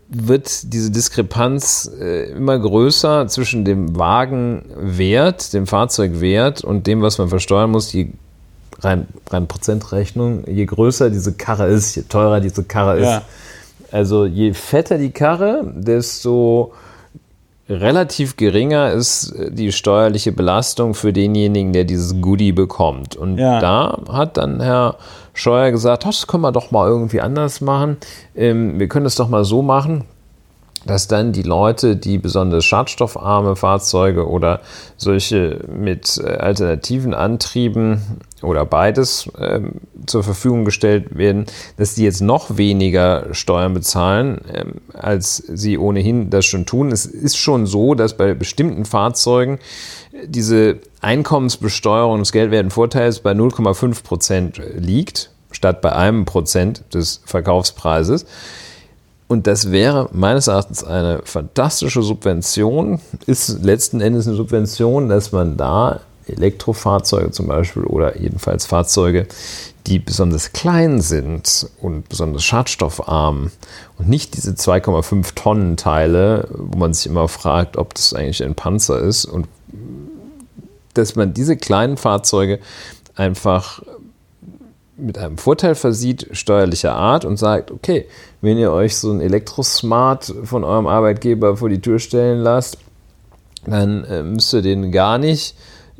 wird 0.08 0.72
diese 0.72 0.92
Diskrepanz 0.92 1.90
äh, 2.00 2.30
immer 2.30 2.56
größer 2.56 3.26
zwischen 3.26 3.64
dem 3.64 3.98
Wagenwert, 3.98 5.52
dem 5.52 5.66
Fahrzeugwert 5.66 6.62
und 6.62 6.86
dem, 6.86 7.02
was 7.02 7.18
man 7.18 7.28
versteuern 7.28 7.72
muss, 7.72 7.92
je 7.92 8.10
rein, 8.80 9.06
rein 9.30 9.46
Prozentrechnung, 9.46 10.44
je 10.46 10.64
größer 10.66 11.10
diese 11.10 11.32
Karre 11.32 11.66
ist, 11.66 11.94
je 11.94 12.02
teurer 12.02 12.40
diese 12.40 12.64
Karre 12.64 12.96
ist. 12.98 13.06
Ja. 13.06 13.22
Also 13.92 14.24
je 14.26 14.52
fetter 14.54 14.98
die 14.98 15.10
Karre, 15.12 15.62
desto 15.74 16.72
relativ 17.68 18.36
geringer 18.36 18.92
ist 18.92 19.34
die 19.50 19.72
steuerliche 19.72 20.32
Belastung 20.32 20.94
für 20.94 21.12
denjenigen, 21.12 21.72
der 21.72 21.84
dieses 21.84 22.20
Goodie 22.20 22.52
bekommt. 22.52 23.16
Und 23.16 23.38
Ja. 23.38 23.60
da 23.60 23.98
hat 24.12 24.36
dann 24.36 24.60
Herr 24.60 24.96
Scheuer 25.32 25.70
gesagt, 25.70 26.04
das 26.04 26.26
können 26.26 26.42
wir 26.42 26.52
doch 26.52 26.70
mal 26.70 26.86
irgendwie 26.88 27.20
anders 27.20 27.60
machen. 27.60 27.96
Ähm, 28.36 28.78
wir 28.78 28.88
können 28.88 29.06
es 29.06 29.14
doch 29.14 29.28
mal 29.28 29.44
so 29.44 29.62
machen, 29.62 30.04
dass 30.86 31.08
dann 31.08 31.32
die 31.32 31.42
Leute, 31.42 31.96
die 31.96 32.18
besonders 32.18 32.64
schadstoffarme 32.64 33.56
Fahrzeuge 33.56 34.28
oder 34.28 34.60
solche 34.96 35.60
mit 35.68 36.18
äh, 36.18 36.28
alternativen 36.28 37.14
Antrieben 37.14 38.20
oder 38.42 38.66
beides 38.66 39.30
ähm, 39.38 39.80
zur 40.06 40.22
Verfügung 40.22 40.64
gestellt 40.64 41.16
werden, 41.16 41.46
dass 41.76 41.94
die 41.94 42.04
jetzt 42.04 42.20
noch 42.20 42.56
weniger 42.56 43.32
Steuern 43.32 43.74
bezahlen, 43.74 44.40
ähm, 44.52 44.74
als 44.92 45.36
sie 45.36 45.78
ohnehin 45.78 46.30
das 46.30 46.44
schon 46.44 46.66
tun. 46.66 46.92
Es 46.92 47.06
ist 47.06 47.36
schon 47.36 47.66
so, 47.66 47.94
dass 47.94 48.16
bei 48.16 48.34
bestimmten 48.34 48.84
Fahrzeugen 48.84 49.58
diese 50.26 50.78
Einkommensbesteuerung 51.00 52.20
des 52.20 52.32
Geldwertenvorteils 52.32 53.20
bei 53.20 53.32
0,5 53.32 54.02
Prozent 54.04 54.60
liegt, 54.76 55.30
statt 55.50 55.80
bei 55.80 55.92
einem 55.92 56.24
Prozent 56.24 56.84
des 56.92 57.22
Verkaufspreises. 57.24 58.26
Und 59.26 59.46
das 59.46 59.72
wäre 59.72 60.08
meines 60.12 60.48
Erachtens 60.48 60.84
eine 60.84 61.22
fantastische 61.24 62.02
Subvention, 62.02 63.00
ist 63.26 63.62
letzten 63.62 64.00
Endes 64.00 64.26
eine 64.26 64.36
Subvention, 64.36 65.08
dass 65.08 65.32
man 65.32 65.56
da 65.56 66.00
Elektrofahrzeuge 66.26 67.30
zum 67.30 67.46
Beispiel 67.46 67.84
oder 67.84 68.18
jedenfalls 68.18 68.66
Fahrzeuge, 68.66 69.26
die 69.86 69.98
besonders 69.98 70.52
klein 70.52 71.00
sind 71.00 71.68
und 71.80 72.08
besonders 72.08 72.42
schadstoffarm 72.44 73.50
und 73.98 74.08
nicht 74.08 74.36
diese 74.36 74.52
2,5 74.52 75.34
Tonnen 75.34 75.76
Teile, 75.76 76.48
wo 76.50 76.78
man 76.78 76.94
sich 76.94 77.06
immer 77.06 77.28
fragt, 77.28 77.76
ob 77.76 77.94
das 77.94 78.14
eigentlich 78.14 78.42
ein 78.42 78.54
Panzer 78.54 78.98
ist 78.98 79.26
und 79.26 79.46
dass 80.94 81.16
man 81.16 81.34
diese 81.34 81.56
kleinen 81.56 81.96
Fahrzeuge 81.96 82.60
einfach 83.16 83.82
mit 84.96 85.18
einem 85.18 85.38
Vorteil 85.38 85.74
versieht, 85.74 86.28
steuerlicher 86.32 86.94
Art 86.94 87.24
und 87.24 87.36
sagt, 87.36 87.70
okay, 87.70 88.06
wenn 88.40 88.58
ihr 88.58 88.72
euch 88.72 88.96
so 88.96 89.10
ein 89.10 89.20
Elektrosmart 89.20 90.32
von 90.44 90.64
eurem 90.64 90.86
Arbeitgeber 90.86 91.56
vor 91.56 91.68
die 91.68 91.80
Tür 91.80 91.98
stellen 91.98 92.40
lasst, 92.40 92.78
dann 93.66 94.04
äh, 94.04 94.22
müsst 94.22 94.52
ihr 94.52 94.62
den 94.62 94.92
gar 94.92 95.18
nicht 95.18 95.56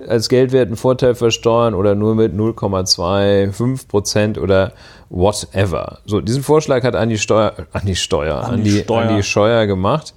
als 0.07 0.29
geldwerten 0.29 0.77
Vorteil 0.77 1.15
versteuern 1.15 1.75
oder 1.75 1.95
nur 1.95 2.15
mit 2.15 2.35
0,25 2.35 3.89
Prozent 3.89 4.39
oder 4.39 4.73
whatever. 5.09 5.99
So, 6.05 6.21
diesen 6.21 6.43
Vorschlag 6.43 6.83
hat 6.83 6.97
Andi 6.97 7.17
Steuer, 7.17 7.55
Andi 7.73 7.95
Steuer, 7.95 8.43
Andi 8.45 8.71
Andi, 8.71 8.83
Steuer. 8.83 9.03
Andi 9.03 9.23
Scheuer 9.23 9.67
gemacht. 9.67 10.15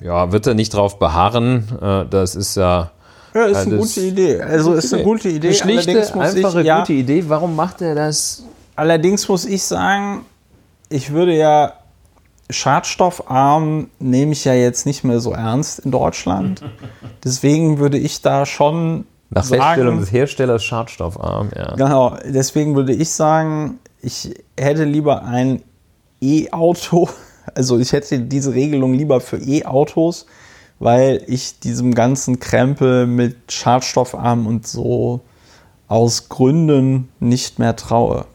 Ja, 0.00 0.32
wird 0.32 0.46
er 0.46 0.54
nicht 0.54 0.74
drauf 0.74 0.98
beharren. 0.98 1.66
Äh, 1.80 2.04
das 2.08 2.34
ist 2.34 2.56
ja 2.56 2.90
Ja, 3.36 3.46
ist 3.46 3.66
eine 3.66 3.76
gute 3.76 4.00
Idee. 4.00 4.40
Also 4.40 4.72
ist 4.72 4.94
eine 4.94 5.02
gute 5.04 5.28
Idee. 5.28 5.48
Eine 5.48 5.56
schlichte, 5.56 5.90
Allerdings 5.90 6.14
muss 6.14 6.34
einfache, 6.34 6.60
ich, 6.60 6.66
ja, 6.66 6.78
gute 6.80 6.92
Idee. 6.94 7.24
Warum 7.28 7.54
macht 7.54 7.82
er 7.82 7.94
das? 7.94 8.44
allerdings 8.76 9.28
muss 9.28 9.44
ich 9.44 9.62
sagen, 9.64 10.24
ich 10.88 11.10
würde 11.10 11.34
ja 11.34 11.72
schadstoffarm 12.48 13.88
nehme 13.98 14.32
ich 14.32 14.44
ja 14.44 14.54
jetzt 14.54 14.86
nicht 14.86 15.02
mehr 15.02 15.18
so 15.18 15.32
ernst 15.32 15.80
in 15.80 15.90
Deutschland. 15.90 16.62
Deswegen 17.24 17.78
würde 17.78 17.98
ich 17.98 18.22
da 18.22 18.46
schon 18.46 19.04
Nach 19.30 19.44
Feststellung 19.44 19.94
sagen, 19.94 20.00
des 20.00 20.12
Herstellers 20.12 20.62
schadstoffarm, 20.62 21.50
ja. 21.56 21.74
genau, 21.74 22.16
deswegen 22.24 22.76
würde 22.76 22.92
ich 22.92 23.10
sagen, 23.10 23.80
ich 24.00 24.32
hätte 24.56 24.84
lieber 24.84 25.24
ein 25.24 25.62
E-Auto, 26.20 27.08
also 27.54 27.78
ich 27.80 27.92
hätte 27.92 28.20
diese 28.20 28.54
Regelung 28.54 28.94
lieber 28.94 29.20
für 29.20 29.38
E-Autos, 29.38 30.26
weil 30.78 31.22
ich 31.26 31.58
diesem 31.60 31.94
ganzen 31.94 32.38
Krempel 32.40 33.06
mit 33.06 33.52
Schadstoffarm 33.52 34.46
und 34.46 34.66
so 34.66 35.20
aus 35.88 36.28
Gründen 36.28 37.08
nicht 37.20 37.58
mehr 37.58 37.76
traue. 37.76 38.26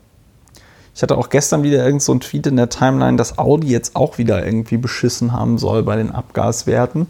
Ich 0.95 1.01
hatte 1.03 1.17
auch 1.17 1.29
gestern 1.29 1.63
wieder 1.63 1.83
irgend 1.85 2.01
so 2.01 2.11
einen 2.11 2.21
Tweet 2.21 2.47
in 2.47 2.57
der 2.57 2.69
Timeline, 2.69 3.17
dass 3.17 3.37
Audi 3.37 3.67
jetzt 3.67 3.95
auch 3.95 4.17
wieder 4.17 4.45
irgendwie 4.45 4.77
beschissen 4.77 5.31
haben 5.33 5.57
soll 5.57 5.83
bei 5.83 5.95
den 5.95 6.11
Abgaswerten. 6.11 7.07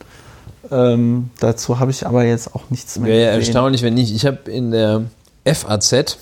Ähm, 0.72 1.30
dazu 1.40 1.80
habe 1.80 1.92
ich 1.92 2.06
aber 2.06 2.24
jetzt 2.24 2.56
auch 2.56 2.70
nichts 2.70 2.98
mehr 3.00 3.10
Wäre 3.12 3.32
ja 3.32 3.38
erstaunlich, 3.38 3.82
wenn 3.82 3.96
nicht. 3.96 4.14
Ich 4.16 4.26
habe 4.26 4.50
in 4.50 4.72
der 4.72 5.04
FAZ 5.46 6.18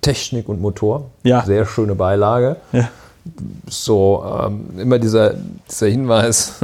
Technik 0.00 0.48
und 0.48 0.60
Motor, 0.60 1.10
Ja. 1.22 1.44
sehr 1.46 1.64
schöne 1.64 1.94
Beilage, 1.94 2.56
Ja. 2.72 2.88
so 3.68 4.24
ähm, 4.46 4.78
immer 4.78 4.98
dieser, 4.98 5.34
dieser 5.70 5.86
Hinweis, 5.86 6.54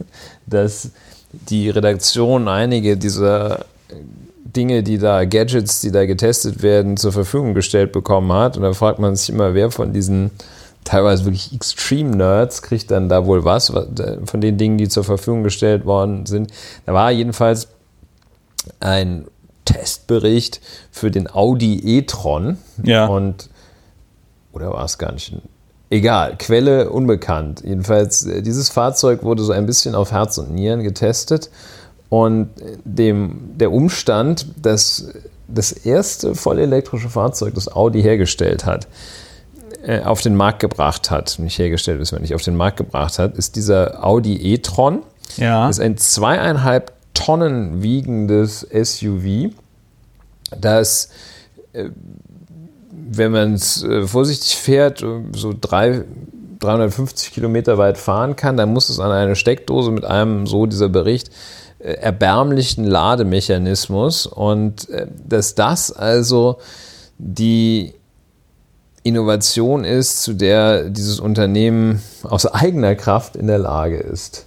dass 0.46 0.90
die 1.32 1.70
Redaktion 1.70 2.48
einige 2.48 2.96
dieser 2.96 3.66
Dinge, 4.44 4.82
die 4.82 4.98
da, 4.98 5.24
Gadgets, 5.24 5.80
die 5.80 5.90
da 5.90 6.06
getestet 6.06 6.62
werden, 6.62 6.96
zur 6.96 7.12
Verfügung 7.12 7.54
gestellt 7.54 7.92
bekommen 7.92 8.32
hat. 8.32 8.56
Und 8.56 8.62
da 8.62 8.72
fragt 8.72 8.98
man 8.98 9.14
sich 9.14 9.28
immer, 9.28 9.54
wer 9.54 9.70
von 9.70 9.92
diesen 9.92 10.30
teilweise 10.84 11.24
wirklich 11.24 11.52
Extreme-Nerds 11.52 12.62
kriegt 12.62 12.90
dann 12.90 13.08
da 13.08 13.26
wohl 13.26 13.44
was, 13.44 13.66
von 14.24 14.40
den 14.40 14.56
Dingen, 14.56 14.78
die 14.78 14.88
zur 14.88 15.04
Verfügung 15.04 15.42
gestellt 15.42 15.84
worden 15.84 16.24
sind. 16.24 16.50
Da 16.86 16.94
war 16.94 17.10
jedenfalls 17.10 17.68
ein 18.80 19.26
Testbericht 19.66 20.60
für 20.90 21.10
den 21.10 21.30
Audi 21.30 21.98
e-tron. 21.98 22.56
Ja. 22.82 23.06
Und, 23.06 23.50
oder 24.52 24.72
war 24.72 24.84
es 24.84 24.96
gar 24.96 25.12
nicht? 25.12 25.34
Egal, 25.90 26.36
Quelle 26.38 26.90
unbekannt. 26.90 27.62
Jedenfalls, 27.64 28.24
äh, 28.24 28.42
dieses 28.42 28.68
Fahrzeug 28.68 29.22
wurde 29.22 29.42
so 29.42 29.52
ein 29.52 29.66
bisschen 29.66 29.94
auf 29.94 30.12
Herz 30.12 30.38
und 30.38 30.52
Nieren 30.52 30.82
getestet. 30.82 31.50
Und 32.10 32.50
dem, 32.84 33.50
der 33.58 33.70
Umstand, 33.70 34.46
dass 34.62 35.08
das 35.46 35.72
erste 35.72 36.34
vollelektrische 36.34 37.08
Fahrzeug, 37.08 37.54
das 37.54 37.70
Audi 37.70 38.02
hergestellt 38.02 38.64
hat, 38.66 38.86
äh, 39.82 40.02
auf 40.02 40.20
den 40.20 40.34
Markt 40.34 40.60
gebracht 40.60 41.10
hat, 41.10 41.38
nicht 41.38 41.58
hergestellt 41.58 42.00
ist, 42.00 42.12
wenn 42.12 42.22
nicht 42.22 42.34
auf 42.34 42.42
den 42.42 42.56
Markt 42.56 42.76
gebracht 42.76 43.18
hat, 43.18 43.36
ist 43.36 43.56
dieser 43.56 44.04
Audi 44.04 44.36
e-tron. 44.54 45.02
Ja. 45.36 45.66
Das 45.66 45.78
ist 45.78 45.84
ein 45.84 45.96
zweieinhalb 45.96 46.92
Tonnen 47.14 47.82
wiegendes 47.82 48.66
SUV, 48.70 49.52
das, 50.58 51.10
äh, 51.72 51.90
wenn 53.10 53.32
man 53.32 53.54
es 53.54 53.82
äh, 53.82 54.06
vorsichtig 54.06 54.56
fährt, 54.56 55.02
äh, 55.02 55.22
so 55.34 55.54
drei, 55.58 56.04
350 56.60 57.32
Kilometer 57.32 57.78
weit 57.78 57.96
fahren 57.96 58.36
kann, 58.36 58.56
dann 58.56 58.72
muss 58.72 58.88
es 58.88 59.00
an 59.00 59.10
eine 59.10 59.36
Steckdose 59.36 59.90
mit 59.90 60.04
einem, 60.04 60.46
so 60.46 60.66
dieser 60.66 60.88
Bericht, 60.88 61.30
äh, 61.78 61.92
erbärmlichen 61.92 62.84
Lademechanismus 62.84 64.26
und 64.26 64.88
dass 65.26 65.54
das 65.54 65.92
also 65.92 66.58
die 67.18 67.94
Innovation 69.04 69.84
ist, 69.84 70.22
zu 70.22 70.34
der 70.34 70.90
dieses 70.90 71.20
Unternehmen 71.20 72.02
aus 72.24 72.46
eigener 72.46 72.94
Kraft 72.94 73.36
in 73.36 73.46
der 73.46 73.58
Lage 73.58 73.96
ist. 73.96 74.44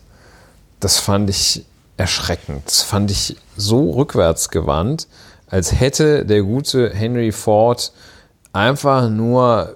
Das 0.80 1.00
fand 1.00 1.30
ich 1.30 1.66
erschreckend. 1.98 2.64
Das 2.66 2.82
fand 2.82 3.12
ich 3.12 3.38
so 3.56 3.92
rückwärtsgewandt, 3.92 5.08
als 5.48 5.80
hätte 5.80 6.26
der 6.26 6.44
gute 6.44 6.90
Henry 6.92 7.32
Ford 7.32 7.92
einfach 8.54 9.10
nur 9.10 9.76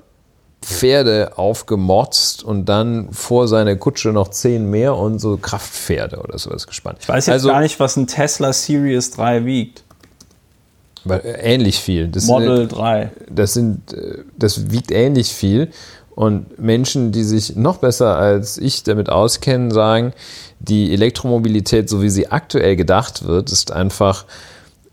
Pferde 0.61 1.33
aufgemotzt 1.37 2.43
und 2.43 2.65
dann 2.65 3.11
vor 3.11 3.47
seine 3.47 3.77
Kutsche 3.77 4.09
noch 4.09 4.29
zehn 4.29 4.69
mehr 4.69 4.95
und 4.95 5.19
so 5.19 5.37
Kraftpferde 5.37 6.17
oder 6.17 6.39
sowas 6.39 6.65
gespannt. 6.65 6.97
Ich 7.01 7.07
weiß 7.07 7.27
jetzt 7.27 7.33
also, 7.33 7.49
gar 7.49 7.61
nicht, 7.61 7.79
was 7.79 7.95
ein 7.97 8.07
Tesla 8.07 8.51
Series 8.51 9.11
3 9.11 9.45
wiegt. 9.45 9.83
weil, 11.03 11.19
äh, 11.19 11.53
ähnlich 11.53 11.79
viel. 11.79 12.07
Das 12.07 12.25
Model 12.25 12.67
3. 12.67 13.11
das 13.29 13.53
sind, 13.53 13.93
äh, 13.93 14.23
das 14.37 14.71
wiegt 14.71 14.91
ähnlich 14.91 15.33
viel. 15.33 15.69
Und 16.15 16.57
Menschen, 16.57 17.11
die 17.11 17.23
sich 17.23 17.55
noch 17.55 17.77
besser 17.77 18.17
als 18.17 18.57
ich 18.57 18.83
damit 18.83 19.09
auskennen, 19.09 19.69
sagen, 19.69 20.13
die 20.59 20.93
Elektromobilität, 20.93 21.89
so 21.89 22.01
wie 22.01 22.09
sie 22.09 22.31
aktuell 22.31 22.75
gedacht 22.75 23.25
wird, 23.27 23.51
ist 23.51 23.71
einfach 23.71 24.25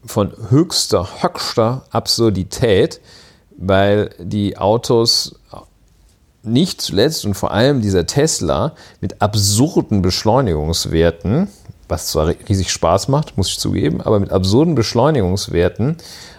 von 0.04 0.32
höchster, 0.50 1.09
höchster 1.22 1.84
Absurdität, 1.90 3.00
weil 3.62 4.10
die 4.18 4.59
Autos 4.59 5.36
nicht 6.43 6.80
zuletzt 6.80 7.24
und 7.24 7.34
vor 7.34 7.52
allem 7.52 7.80
dieser 7.80 8.06
Tesla 8.06 8.72
mit 9.01 9.22
absurden 9.22 10.02
Beschleunigungswerten, 10.02 11.48
was 11.89 12.09
zwar 12.09 12.34
riesig 12.48 12.70
Spaß 12.70 13.09
macht, 13.09 13.36
muss 13.36 13.48
ich 13.48 13.59
zugeben, 13.59 14.01
aber 14.01 14.18
mit 14.18 14.32
absurden 14.32 14.74
Beschleunigungswerten 14.74 15.97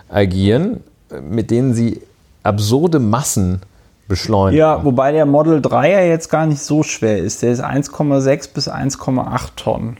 agieren, 0.10 0.82
mit 1.22 1.52
denen 1.52 1.74
sie 1.74 2.02
absurde 2.44 3.00
Massen 3.00 3.62
beschleunigen. 4.10 4.60
Ja, 4.60 4.84
wobei 4.84 5.14
der 5.14 5.26
Model 5.26 5.62
3 5.62 5.92
ja 5.92 6.02
jetzt 6.02 6.30
gar 6.30 6.46
nicht 6.46 6.62
so 6.62 6.84
schwer 6.84 7.20
ist. 7.20 7.42
Der 7.42 7.54
ist 7.54 7.64
1,6 7.64 8.54
bis 8.54 8.70
1,8 8.70 9.56
Tonnen. 9.56 9.98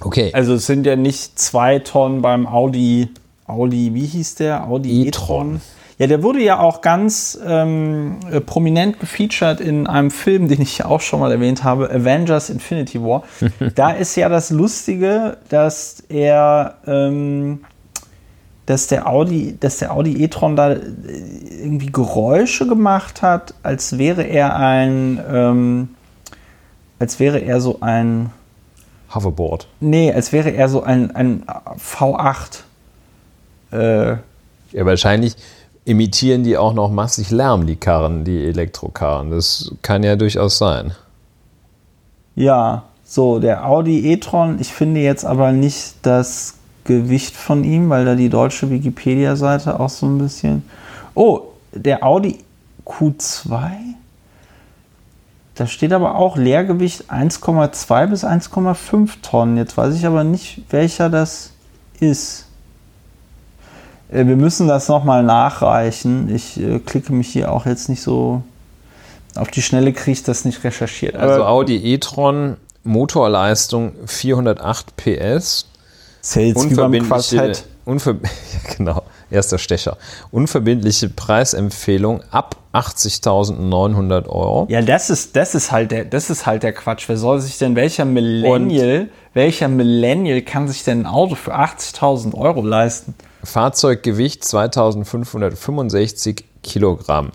Okay. 0.00 0.30
Also 0.32 0.54
es 0.54 0.66
sind 0.66 0.86
ja 0.86 0.96
nicht 0.96 1.38
zwei 1.38 1.78
Tonnen 1.80 2.22
beim 2.22 2.46
Audi, 2.46 3.10
Audi, 3.46 3.92
wie 3.92 4.06
hieß 4.06 4.36
der? 4.36 4.66
Audi 4.66 5.06
e-tron. 5.06 5.60
Ja, 5.98 6.08
der 6.08 6.22
wurde 6.24 6.40
ja 6.40 6.58
auch 6.58 6.80
ganz 6.80 7.38
ähm, 7.46 8.16
äh, 8.30 8.40
prominent 8.40 8.98
gefeatured 8.98 9.60
in 9.60 9.86
einem 9.86 10.10
Film, 10.10 10.48
den 10.48 10.60
ich 10.60 10.84
auch 10.84 11.00
schon 11.00 11.20
mal 11.20 11.30
erwähnt 11.30 11.62
habe, 11.62 11.88
Avengers 11.88 12.50
Infinity 12.50 13.00
War. 13.00 13.22
da 13.74 13.90
ist 13.90 14.16
ja 14.16 14.28
das 14.28 14.50
Lustige, 14.50 15.36
dass 15.48 16.02
er, 16.08 16.78
ähm, 16.86 17.60
dass 18.66 18.88
der 18.88 19.06
Audi, 19.06 19.56
dass 19.58 19.78
der 19.78 19.92
Audi 19.92 20.24
e-tron 20.24 20.56
da 20.56 20.72
äh, 20.72 20.80
irgendwie 21.62 21.92
Geräusche 21.92 22.66
gemacht 22.66 23.22
hat, 23.22 23.54
als 23.62 23.96
wäre 23.96 24.24
er 24.24 24.56
ein, 24.56 25.20
ähm, 25.30 25.88
als 26.98 27.20
wäre 27.20 27.38
er 27.38 27.60
so 27.60 27.78
ein 27.82 28.30
Hoverboard. 29.14 29.68
Nee, 29.78 30.12
als 30.12 30.32
wäre 30.32 30.50
er 30.50 30.68
so 30.68 30.82
ein, 30.82 31.14
ein 31.14 31.44
V8. 31.78 32.62
Äh, 33.70 34.16
ja, 34.72 34.84
wahrscheinlich 34.84 35.36
imitieren 35.84 36.44
die 36.44 36.56
auch 36.56 36.74
noch 36.74 36.90
massig 36.90 37.30
Lärm, 37.30 37.66
die 37.66 37.76
Karren, 37.76 38.24
die 38.24 38.44
Elektrokarren. 38.44 39.30
Das 39.30 39.72
kann 39.82 40.02
ja 40.02 40.16
durchaus 40.16 40.58
sein. 40.58 40.92
Ja, 42.36 42.84
so, 43.04 43.38
der 43.38 43.66
Audi 43.66 44.10
e-tron, 44.12 44.58
ich 44.60 44.72
finde 44.72 45.00
jetzt 45.00 45.24
aber 45.24 45.52
nicht 45.52 45.94
das 46.02 46.54
Gewicht 46.84 47.36
von 47.36 47.64
ihm, 47.64 47.90
weil 47.90 48.04
da 48.04 48.14
die 48.14 48.28
deutsche 48.28 48.70
Wikipedia-Seite 48.70 49.78
auch 49.78 49.90
so 49.90 50.06
ein 50.06 50.18
bisschen. 50.18 50.62
Oh, 51.14 51.42
der 51.72 52.02
Audi 52.02 52.38
Q2? 52.84 53.70
Da 55.54 55.66
steht 55.66 55.92
aber 55.92 56.16
auch 56.16 56.36
Leergewicht 56.36 57.10
1,2 57.10 58.06
bis 58.08 58.24
1,5 58.24 59.10
Tonnen. 59.22 59.56
Jetzt 59.56 59.76
weiß 59.76 59.94
ich 59.94 60.04
aber 60.04 60.24
nicht, 60.24 60.62
welcher 60.70 61.08
das 61.08 61.52
ist. 62.00 62.43
Äh, 64.08 64.26
wir 64.26 64.36
müssen 64.36 64.68
das 64.68 64.88
nochmal 64.88 65.22
nachreichen. 65.22 66.34
Ich 66.34 66.60
äh, 66.60 66.78
klicke 66.78 67.12
mich 67.12 67.28
hier 67.28 67.52
auch 67.52 67.66
jetzt 67.66 67.88
nicht 67.88 68.02
so. 68.02 68.42
Auf 69.34 69.50
die 69.50 69.62
Schnelle 69.62 69.92
kriege 69.92 70.12
ich 70.12 70.22
das 70.22 70.44
nicht 70.44 70.62
recherchiert. 70.62 71.16
Also 71.16 71.44
Audi 71.44 71.76
e-tron, 71.76 72.56
Motorleistung 72.84 73.92
408 74.06 74.96
PS. 74.96 75.66
Quartett. 77.08 77.64
Unver 77.84 78.12
ja, 78.22 78.74
genau, 78.76 79.02
erster 79.30 79.58
Stecher. 79.58 79.98
Unverbindliche 80.30 81.10
Preisempfehlung 81.10 82.22
ab 82.30 82.56
80.900 82.72 84.26
Euro. 84.28 84.66
Ja, 84.70 84.80
das 84.80 85.10
ist, 85.10 85.36
das, 85.36 85.54
ist 85.54 85.70
halt 85.70 85.90
der, 85.90 86.04
das 86.04 86.30
ist 86.30 86.46
halt 86.46 86.62
der 86.62 86.72
Quatsch. 86.72 87.08
Wer 87.08 87.16
soll 87.16 87.40
sich 87.40 87.58
denn, 87.58 87.76
welcher 87.76 88.04
Millennial, 88.04 89.00
Und 89.02 89.10
welcher 89.34 89.68
Millennial 89.68 90.40
kann 90.42 90.66
sich 90.66 90.82
denn 90.82 91.02
ein 91.02 91.06
Auto 91.06 91.34
für 91.34 91.54
80.000 91.54 92.34
Euro 92.34 92.62
leisten? 92.62 93.14
Fahrzeuggewicht 93.44 94.44
2565 94.44 96.44
Kilogramm. 96.62 97.32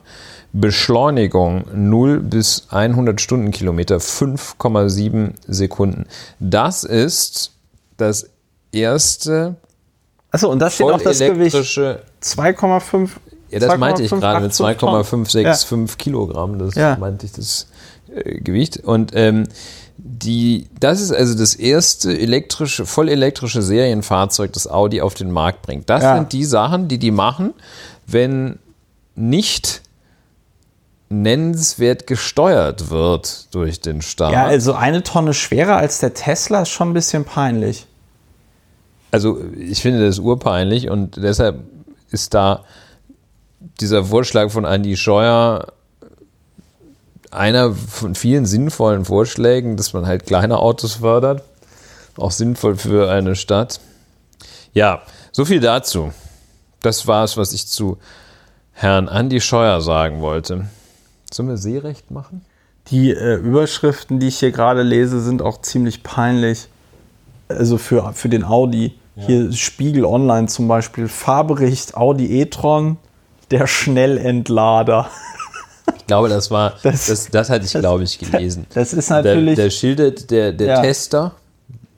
Beschleunigung 0.52 1.66
0 1.74 2.22
bis 2.22 2.68
100 2.70 3.22
Stundenkilometer 3.22 3.98
5,7 3.98 5.34
Sekunden. 5.48 6.06
Das 6.40 6.84
ist 6.84 7.52
das 7.98 8.30
erste. 8.72 9.56
Achso, 10.32 10.50
und 10.50 10.60
das 10.60 10.76
steht 10.76 10.88
auch 10.88 11.02
das 11.02 11.20
Gewicht 11.20 11.56
2,5. 11.56 13.10
Ja, 13.52 13.60
das 13.60 13.78
meinte 13.78 14.04
ich 14.04 14.12
gerade 14.12 14.42
mit 14.42 14.54
2,565 14.54 15.72
ja. 15.72 15.96
Kilogramm. 15.98 16.60
Das 16.60 16.76
ja. 16.76 16.98
meinte 17.00 17.26
ich 17.26 17.32
das 17.32 17.68
äh, 18.14 18.40
Gewicht. 18.42 18.78
Und 18.78 19.12
ähm, 19.16 19.48
die, 20.02 20.68
das 20.80 21.02
ist 21.02 21.12
also 21.12 21.38
das 21.38 21.56
erste 21.56 22.18
elektrische, 22.18 22.86
voll 22.86 23.10
elektrische 23.10 23.62
Serienfahrzeug, 23.62 24.54
das 24.54 24.68
Audi 24.68 25.02
auf 25.02 25.14
den 25.14 25.30
Markt 25.30 25.62
bringt. 25.62 25.90
Das 25.90 26.04
ja. 26.04 26.16
sind 26.16 26.32
die 26.32 26.46
Sachen, 26.46 26.88
die 26.88 26.98
die 26.98 27.12
machen, 27.12 27.54
wenn 28.08 28.60
nicht 29.16 29.82
nennenswert 31.10 32.08
gesteuert 32.08 32.90
wird 32.90 33.54
durch 33.54 33.82
den 33.82 34.02
Staat. 34.02 34.32
Ja, 34.32 34.46
also 34.46 34.74
eine 34.74 35.04
Tonne 35.04 35.34
schwerer 35.34 35.78
als 35.78 36.00
der 36.00 36.14
Tesla 36.14 36.62
ist 36.62 36.70
schon 36.70 36.92
ein 36.92 36.94
bisschen 36.94 37.26
peinlich. 37.26 37.86
Also 39.12 39.42
ich 39.58 39.82
finde 39.82 40.06
das 40.06 40.20
urpeinlich 40.20 40.90
und 40.90 41.18
deshalb 41.18 41.64
ist 42.12 42.34
da 42.34 42.64
dieser 43.82 44.06
Vorschlag 44.06 44.52
von 44.52 44.66
Andy 44.66 44.96
Scheuer 44.96 45.74
einer 47.32 47.74
von 47.74 48.16
vielen 48.16 48.46
sinnvollen 48.46 49.06
Vorschlägen, 49.06 49.78
dass 49.78 49.94
man 49.94 50.06
halt 50.06 50.26
kleine 50.26 50.60
Autos 50.60 50.96
fördert. 50.96 51.44
Auch 52.18 52.32
sinnvoll 52.32 52.76
für 52.76 53.10
eine 53.10 53.36
Stadt. 53.36 53.80
Ja, 54.74 55.02
so 55.32 55.46
viel 55.46 55.60
dazu. 55.60 56.12
Das 56.82 57.08
war 57.08 57.24
es, 57.24 57.38
was 57.38 57.54
ich 57.54 57.68
zu 57.68 57.98
Herrn 58.74 59.10
Andi 59.10 59.42
Scheuer 59.42 59.82
sagen 59.82 60.22
wollte. 60.22 60.68
Sollen 61.32 61.50
wir 61.50 61.58
Seerecht 61.58 62.12
machen? 62.12 62.46
Die 62.88 63.12
äh, 63.12 63.36
Überschriften, 63.36 64.20
die 64.20 64.28
ich 64.28 64.40
hier 64.40 64.52
gerade 64.52 64.82
lese, 64.82 65.22
sind 65.22 65.42
auch 65.42 65.62
ziemlich 65.62 66.02
peinlich. 66.02 66.68
Also 67.48 67.78
für, 67.78 68.14
für 68.14 68.30
den 68.30 68.44
Audi. 68.44 68.96
Ja. 69.16 69.26
Hier 69.26 69.52
Spiegel 69.52 70.06
Online 70.06 70.48
zum 70.48 70.68
Beispiel. 70.68 71.08
Fahrbericht 71.08 71.96
Audi 71.96 72.42
e-tron, 72.42 72.98
der 73.52 73.68
Schnellentlader. 73.68 75.10
Ich 75.98 76.08
glaube, 76.08 76.30
das 76.30 76.52
war, 76.52 76.74
das, 76.84 77.08
das, 77.08 77.30
das 77.30 77.50
hatte 77.50 77.66
ich, 77.66 77.72
das, 77.72 77.82
glaube 77.82 78.04
ich, 78.04 78.18
gelesen. 78.20 78.66
Das 78.74 78.94
ist 78.94 79.10
natürlich. 79.10 79.56
Der, 79.56 79.66
der 79.66 79.72
schildert, 79.72 80.32
der, 80.32 80.52
der 80.54 80.68
ja. 80.68 80.82
Tester, 80.82 81.34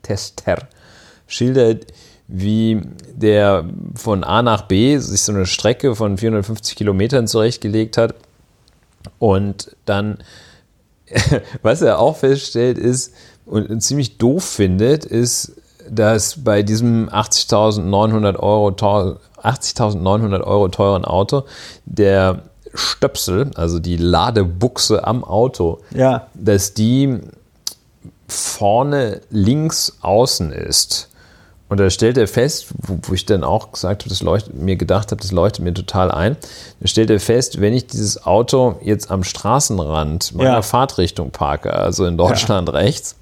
Tester, 0.02 0.68
schildert, 1.26 1.86
wie 2.28 2.80
der 3.14 3.64
von 3.94 4.24
A 4.24 4.42
nach 4.42 4.62
B 4.62 4.96
sich 4.98 5.22
so 5.22 5.32
eine 5.32 5.46
Strecke 5.46 5.94
von 5.94 6.16
450 6.16 6.76
Kilometern 6.76 7.26
zurechtgelegt 7.26 7.98
hat 7.98 8.14
und 9.18 9.76
dann, 9.84 10.18
was 11.62 11.82
er 11.82 11.98
auch 11.98 12.16
feststellt 12.16 12.78
ist 12.78 13.12
und 13.44 13.80
ziemlich 13.82 14.18
doof 14.18 14.44
findet, 14.44 15.04
ist, 15.04 15.52
dass 15.90 16.42
bei 16.42 16.62
diesem 16.62 17.08
80.900 17.08 18.36
Euro, 18.36 18.68
80.900 18.68 20.40
Euro 20.42 20.68
teuren 20.68 21.04
Auto 21.04 21.44
der 21.84 22.44
Stöpsel, 22.74 23.50
also 23.54 23.78
die 23.78 23.96
Ladebuchse 23.96 25.06
am 25.06 25.24
Auto, 25.24 25.78
ja. 25.94 26.26
dass 26.34 26.74
die 26.74 27.18
vorne 28.28 29.20
links 29.30 29.98
außen 30.00 30.52
ist. 30.52 31.08
Und 31.68 31.80
da 31.80 31.88
stellt 31.88 32.18
er 32.18 32.28
fest, 32.28 32.66
wo, 32.76 32.98
wo 33.00 33.14
ich 33.14 33.24
dann 33.24 33.44
auch 33.44 33.72
gesagt 33.72 34.02
habe, 34.02 34.10
das 34.10 34.22
leuchtet, 34.22 34.54
mir 34.54 34.76
gedacht 34.76 35.10
habe, 35.10 35.22
das 35.22 35.32
leuchtet 35.32 35.64
mir 35.64 35.72
total 35.72 36.10
ein. 36.10 36.36
Da 36.80 36.86
stellt 36.86 37.08
er 37.08 37.18
fest, 37.18 37.62
wenn 37.62 37.72
ich 37.72 37.86
dieses 37.86 38.26
Auto 38.26 38.76
jetzt 38.82 39.10
am 39.10 39.24
Straßenrand 39.24 40.34
meiner 40.34 40.50
ja. 40.50 40.62
Fahrtrichtung 40.62 41.30
parke, 41.30 41.72
also 41.72 42.04
in 42.04 42.18
Deutschland 42.18 42.68
ja. 42.68 42.74
rechts, 42.74 43.16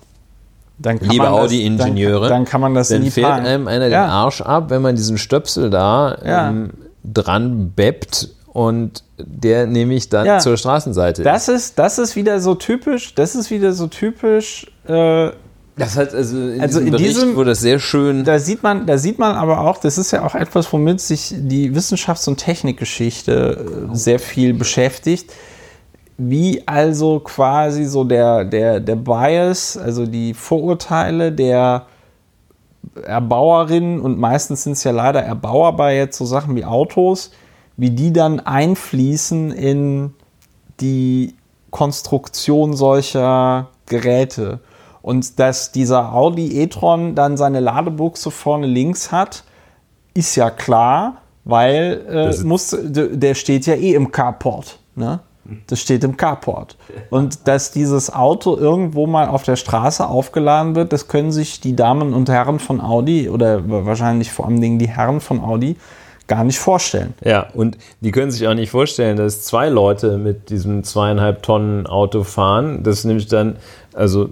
liebe 1.01 1.31
Audi-Ingenieure, 1.31 2.23
dann, 2.23 2.31
dann, 2.31 2.45
kann 2.45 2.61
man 2.61 2.75
das 2.75 2.89
dann 2.89 3.05
fährt 3.11 3.29
fahren. 3.29 3.47
einem 3.47 3.69
einer 3.69 3.87
ja. 3.87 4.07
den 4.07 4.11
Arsch 4.11 4.41
ab, 4.41 4.71
wenn 4.71 4.83
man 4.83 4.97
diesen 4.97 5.19
Stöpsel 5.19 5.71
da 5.71 6.19
ähm, 6.23 6.71
dran 7.05 7.73
beppt 7.75 8.31
und 8.53 9.05
der 9.19 9.67
nehme 9.67 9.95
ich 9.95 10.09
dann 10.09 10.27
ja. 10.27 10.39
zur 10.39 10.57
Straßenseite. 10.57 11.23
Das 11.23 11.49
ist, 11.49 11.79
das 11.79 11.99
ist 11.99 12.17
wieder 12.17 12.41
so 12.41 12.55
typisch, 12.55 13.15
das 13.15 13.35
ist 13.35 13.51
wieder 13.51 13.73
so 13.73 13.87
typisch. 13.87 14.67
Äh, 14.87 15.31
das 15.77 15.97
hat 15.97 16.13
also 16.15 16.37
in 16.37 16.61
also 16.61 16.79
diesem 16.81 16.87
in 16.87 16.91
Bericht 16.91 17.09
diesem, 17.09 17.37
wurde 17.37 17.51
das 17.51 17.61
sehr 17.61 17.79
schön. 17.79 18.25
Da 18.25 18.39
sieht 18.39 18.63
man, 18.63 18.87
da 18.87 18.99
sieht 18.99 19.19
man 19.19 19.37
aber 19.37 19.61
auch, 19.61 19.79
das 19.79 19.99
ist 19.99 20.11
ja 20.11 20.25
auch 20.25 20.35
etwas, 20.35 20.73
womit 20.73 21.01
sich 21.01 21.33
die 21.35 21.75
Wissenschafts- 21.75 22.29
und 22.29 22.39
Technikgeschichte 22.39 23.89
äh, 23.91 23.95
sehr 23.95 24.19
viel 24.19 24.53
beschäftigt. 24.53 25.33
Wie 26.19 26.67
also 26.67 27.21
quasi 27.21 27.85
so 27.85 28.05
der, 28.05 28.45
der, 28.45 28.81
der 28.81 28.97
Bias, 28.97 29.79
also 29.79 30.05
die 30.07 30.35
Vorurteile 30.35 31.33
der 31.33 31.87
Erbauerinnen 33.03 34.01
und 34.01 34.19
meistens 34.19 34.65
sind 34.65 34.73
es 34.73 34.85
ja 34.85 34.91
leider 34.91 35.23
Erbauer 35.23 35.77
bei 35.77 35.97
jetzt 35.97 36.19
so 36.19 36.27
Sachen 36.27 36.57
wie 36.57 36.65
Autos, 36.65 37.31
wie 37.81 37.91
die 37.91 38.13
dann 38.13 38.41
einfließen 38.41 39.53
in 39.53 40.13
die 40.81 41.35
Konstruktion 41.71 42.77
solcher 42.77 43.69
Geräte. 43.87 44.61
Und 45.01 45.39
dass 45.39 45.73
dieser 45.73 46.13
Audi 46.13 46.61
e-tron 46.61 47.15
dann 47.15 47.39
seine 47.39 47.61
Ladebuchse 47.61 48.31
vorne 48.31 48.67
links 48.67 49.13
hat, 49.13 49.45
ist 50.13 50.37
ja 50.37 50.51
klar, 50.51 51.23
weil 51.47 52.05
äh, 52.07 52.45
muss, 52.45 52.77
der 52.83 53.35
steht 53.35 53.65
ja 53.65 53.77
eh 53.77 53.95
im 53.95 54.13
Carport. 54.13 54.79
Ne? 54.95 55.21
Das 55.67 55.81
steht 55.81 56.05
im 56.05 56.19
Carport. 56.19 56.77
Und 57.09 57.49
dass 57.49 57.71
dieses 57.71 58.13
Auto 58.13 58.59
irgendwo 58.59 59.07
mal 59.07 59.27
auf 59.27 59.45
der 59.45 59.57
Straße 59.57 60.07
aufgeladen 60.07 60.75
wird, 60.75 60.93
das 60.93 61.09
können 61.09 61.33
sich 61.33 61.61
die 61.61 61.77
Damen 61.77 62.13
und 62.13 62.29
Herren 62.29 62.59
von 62.59 62.83
Audi 62.83 63.31
oder 63.31 63.63
wahrscheinlich 63.87 64.31
vor 64.33 64.45
allen 64.47 64.61
Dingen 64.61 64.79
die 64.79 64.91
Herren 64.91 65.23
von 65.23 65.41
Audi 65.41 65.77
gar 66.31 66.45
nicht 66.45 66.61
vorstellen. 66.61 67.13
Ja, 67.25 67.49
und 67.55 67.77
die 68.01 68.13
können 68.13 68.31
sich 68.31 68.47
auch 68.47 68.55
nicht 68.55 68.71
vorstellen, 68.71 69.17
dass 69.17 69.43
zwei 69.43 69.69
Leute 69.69 70.17
mit 70.17 70.49
diesem 70.49 70.85
zweieinhalb 70.85 71.43
Tonnen 71.43 71.89
Auto 71.89 72.23
fahren. 72.23 72.85
Das 72.85 73.05
nämlich 73.05 73.27
dann, 73.27 73.57
also 73.93 74.31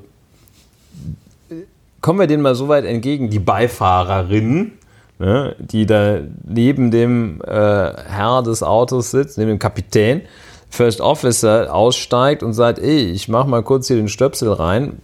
kommen 2.00 2.20
wir 2.20 2.28
denen 2.28 2.42
mal 2.42 2.54
so 2.54 2.68
weit 2.68 2.84
entgegen, 2.84 3.30
die 3.30 3.40
Beifahrerin, 3.40 4.74
ne, 5.18 5.56
die 5.58 5.86
da 5.86 6.20
neben 6.46 6.92
dem 6.92 7.42
äh, 7.42 7.50
Herr 7.50 8.44
des 8.44 8.62
Autos 8.62 9.10
sitzt, 9.10 9.36
neben 9.36 9.50
dem 9.50 9.58
Kapitän, 9.58 10.22
First 10.70 11.00
Officer 11.00 11.74
aussteigt 11.74 12.44
und 12.44 12.52
sagt, 12.52 12.78
ey, 12.78 13.10
ich 13.10 13.28
mach 13.28 13.46
mal 13.46 13.64
kurz 13.64 13.88
hier 13.88 13.96
den 13.96 14.08
Stöpsel 14.08 14.52
rein, 14.52 15.00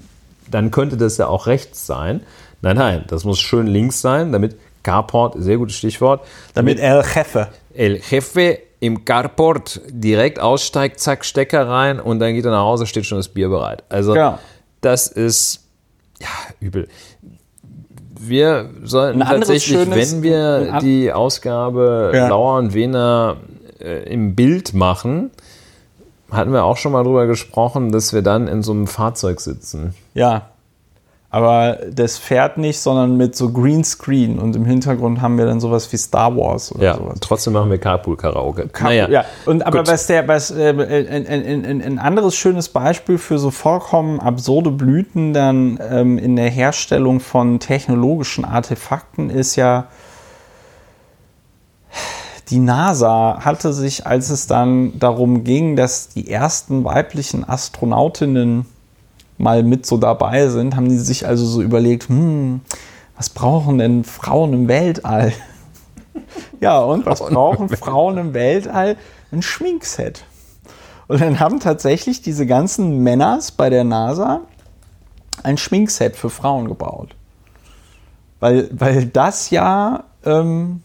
dann 0.48 0.70
könnte 0.70 0.96
das 0.96 1.16
ja 1.18 1.26
auch 1.26 1.48
rechts 1.48 1.86
sein. 1.86 2.20
Nein, 2.62 2.76
nein, 2.76 3.04
das 3.08 3.24
muss 3.24 3.40
schön 3.40 3.66
links 3.66 4.00
sein, 4.00 4.30
damit 4.30 4.56
Carport, 4.84 5.34
sehr 5.38 5.56
gutes 5.56 5.74
Stichwort. 5.76 6.20
Damit 6.54 6.78
El 6.78 7.02
Jefe. 7.02 7.48
El 7.74 7.96
Jefe 8.08 8.58
im 8.78 9.04
Carport 9.04 9.80
direkt 9.88 10.38
aussteigt, 10.38 11.00
zack, 11.00 11.24
Stecker 11.24 11.66
rein 11.68 11.98
und 11.98 12.20
dann 12.20 12.34
geht 12.34 12.44
er 12.44 12.52
nach 12.52 12.62
Hause, 12.62 12.86
steht 12.86 13.06
schon 13.06 13.18
das 13.18 13.28
Bier 13.28 13.48
bereit. 13.48 13.82
Also 13.88 14.14
Ja. 14.14 14.38
das 14.80 15.08
ist 15.08 15.64
ja 16.20 16.28
übel. 16.60 16.86
Wir 18.18 18.70
sollten 18.84 19.20
tatsächlich, 19.20 19.76
schönes- 19.78 20.12
wenn 20.14 20.22
wir 20.22 20.78
die 20.80 21.12
Ausgabe 21.12 22.12
Ja. 22.14 22.28
Lauer 22.28 22.58
und 22.58 22.72
Wiener 22.74 23.36
äh, 23.80 24.04
im 24.10 24.34
Bild 24.34 24.72
machen, 24.72 25.30
hatten 26.30 26.52
wir 26.52 26.64
auch 26.64 26.76
schon 26.76 26.92
mal 26.92 27.04
drüber 27.04 27.26
gesprochen, 27.26 27.92
dass 27.92 28.12
wir 28.12 28.22
dann 28.22 28.48
in 28.48 28.62
so 28.62 28.72
einem 28.72 28.86
Fahrzeug 28.86 29.40
sitzen. 29.40 29.94
Ja. 30.14 30.48
Aber 31.34 31.78
das 31.90 32.16
fährt 32.16 32.58
nicht, 32.58 32.78
sondern 32.78 33.16
mit 33.16 33.34
so 33.34 33.50
Greenscreen 33.50 34.38
und 34.38 34.54
im 34.54 34.64
Hintergrund 34.64 35.20
haben 35.20 35.36
wir 35.36 35.46
dann 35.46 35.58
sowas 35.58 35.92
wie 35.92 35.96
Star 35.96 36.36
Wars 36.36 36.70
oder 36.72 36.84
Ja, 36.84 36.94
sowas. 36.94 37.18
trotzdem 37.20 37.54
machen 37.54 37.70
wir 37.72 37.78
Carpool-Karaoke. 37.78 38.68
Ka- 38.68 38.92
Ja, 38.92 39.24
und 39.44 39.66
aber 39.66 39.78
Gut. 39.78 39.88
was 39.88 40.06
der, 40.06 40.28
was, 40.28 40.52
äh, 40.52 40.68
ein, 40.70 41.26
ein, 41.26 41.64
ein, 41.64 41.82
ein 41.82 41.98
anderes 41.98 42.36
schönes 42.36 42.68
Beispiel 42.68 43.18
für 43.18 43.40
so 43.40 43.50
vollkommen 43.50 44.20
absurde 44.20 44.70
Blüten 44.70 45.32
dann 45.32 45.80
ähm, 45.90 46.18
in 46.18 46.36
der 46.36 46.50
Herstellung 46.50 47.18
von 47.18 47.58
technologischen 47.58 48.44
Artefakten 48.44 49.28
ist 49.28 49.56
ja, 49.56 49.88
die 52.50 52.60
NASA 52.60 53.38
hatte 53.40 53.72
sich, 53.72 54.06
als 54.06 54.30
es 54.30 54.46
dann 54.46 55.00
darum 55.00 55.42
ging, 55.42 55.74
dass 55.74 56.10
die 56.10 56.30
ersten 56.30 56.84
weiblichen 56.84 57.42
Astronautinnen 57.48 58.66
mal 59.38 59.62
mit 59.62 59.86
so 59.86 59.96
dabei 59.96 60.48
sind, 60.48 60.76
haben 60.76 60.88
die 60.88 60.98
sich 60.98 61.26
also 61.26 61.44
so 61.44 61.62
überlegt, 61.62 62.08
hm, 62.08 62.60
was 63.16 63.30
brauchen 63.30 63.78
denn 63.78 64.04
Frauen 64.04 64.52
im 64.52 64.68
Weltall? 64.68 65.32
Ja, 66.60 66.78
und 66.78 67.04
was 67.06 67.18
brauchen 67.18 67.68
Frauen 67.68 68.16
im 68.16 68.34
Weltall? 68.34 68.96
Ein 69.30 69.42
Schminkset. 69.42 70.24
Und 71.08 71.20
dann 71.20 71.38
haben 71.38 71.60
tatsächlich 71.60 72.22
diese 72.22 72.46
ganzen 72.46 73.00
Männers 73.00 73.52
bei 73.52 73.68
der 73.68 73.84
NASA 73.84 74.40
ein 75.42 75.58
Schminkset 75.58 76.16
für 76.16 76.30
Frauen 76.30 76.68
gebaut. 76.68 77.14
Weil, 78.40 78.68
weil 78.72 79.06
das 79.06 79.50
ja 79.50 80.04
ähm, 80.24 80.82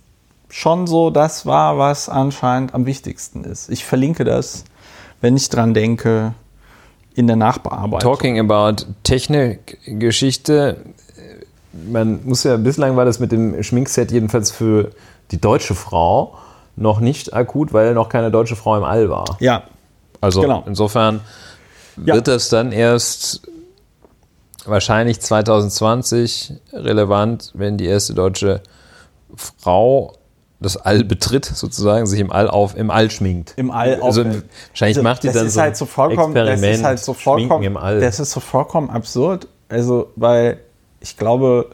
schon 0.49 0.87
so 0.87 1.09
das 1.09 1.45
war, 1.45 1.77
was 1.77 2.09
anscheinend 2.09 2.73
am 2.73 2.85
wichtigsten 2.85 3.43
ist. 3.43 3.69
Ich 3.69 3.85
verlinke 3.85 4.23
das, 4.23 4.65
wenn 5.21 5.37
ich 5.37 5.49
dran 5.49 5.73
denke, 5.73 6.33
in 7.15 7.27
der 7.27 7.35
Nachbearbeitung. 7.35 7.99
Talking 8.11 8.39
about 8.39 8.85
Technikgeschichte. 9.03 10.77
Man 11.73 12.25
muss 12.25 12.43
ja, 12.43 12.57
bislang 12.57 12.95
war 12.97 13.05
das 13.05 13.19
mit 13.19 13.31
dem 13.31 13.61
Schminkset 13.63 14.11
jedenfalls 14.11 14.51
für 14.51 14.91
die 15.31 15.39
deutsche 15.39 15.75
Frau 15.75 16.35
noch 16.75 16.99
nicht 16.99 17.33
akut, 17.33 17.73
weil 17.73 17.93
noch 17.93 18.09
keine 18.09 18.31
deutsche 18.31 18.55
Frau 18.55 18.77
im 18.77 18.83
All 18.83 19.09
war. 19.09 19.37
Ja, 19.39 19.63
Also 20.21 20.41
Genau. 20.41 20.63
insofern 20.65 21.21
Ja. 22.03 22.15
wird 22.15 22.27
das 22.27 22.49
dann 22.49 22.71
erst 22.71 23.41
wahrscheinlich 24.65 25.19
2020 25.21 26.53
relevant, 26.73 27.51
wenn 27.53 27.77
die 27.77 27.85
erste 27.85 28.13
deutsche 28.13 28.61
Frau 29.35 30.13
das 30.59 30.77
All 30.77 31.03
betritt, 31.03 31.45
sozusagen, 31.45 32.05
sich 32.05 32.19
im 32.19 32.31
All 32.31 32.49
auf 32.49 32.75
im 32.75 32.91
All 32.91 33.09
schminkt. 33.09 33.53
Im 33.55 33.71
All 33.71 34.01
Also 34.01 34.21
aufhält. 34.21 34.45
wahrscheinlich 34.69 34.97
Also, 34.97 35.03
macht 35.03 35.23
die 35.23 35.27
das 35.27 35.35
dann 35.35 35.49
so 35.49 35.59
ein 35.59 35.63
halt 35.63 35.77
so 35.77 35.85
vollkommen, 35.85 36.35
Experiment 36.35 36.73
das 36.73 36.79
ist 36.79 36.83
halt 36.83 36.99
so 36.99 37.13
vollkommen, 37.13 37.63
im 37.63 37.77
All. 37.77 38.01
Das 38.01 38.19
ist 38.19 38.31
so 38.31 38.39
vollkommen 38.39 38.89
absurd. 38.89 39.47
Also, 39.69 40.11
weil 40.15 40.59
ich 40.99 41.15
glaube, 41.15 41.69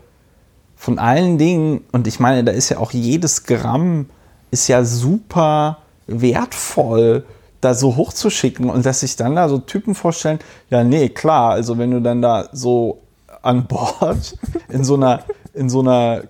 von 0.75 0.99
allen 0.99 1.37
Dingen, 1.37 1.83
und 1.91 2.05
ich 2.05 2.19
meine, 2.19 2.43
da 2.43 2.51
ist 2.51 2.69
ja 2.69 2.77
auch 2.77 2.91
jedes 2.91 3.43
Gramm, 3.43 4.09
ist 4.51 4.67
ja 4.67 4.83
super 4.83 5.79
wertvoll, 6.05 7.25
da 7.61 7.73
so 7.73 7.95
hochzuschicken 7.95 8.69
und 8.69 8.85
dass 8.85 8.99
sich 8.99 9.15
dann 9.15 9.35
da 9.35 9.49
so 9.49 9.57
Typen 9.57 9.95
vorstellen, 9.95 10.39
ja, 10.69 10.83
nee, 10.83 11.09
klar, 11.09 11.51
also 11.51 11.79
wenn 11.79 11.89
du 11.89 12.01
dann 12.01 12.21
da 12.21 12.49
so 12.51 13.01
an 13.41 13.65
Bord 13.65 14.37
in 14.69 14.83
so 14.83 14.95
einer, 14.95 15.23
in 15.53 15.69
so 15.69 15.79
einer 15.79 16.23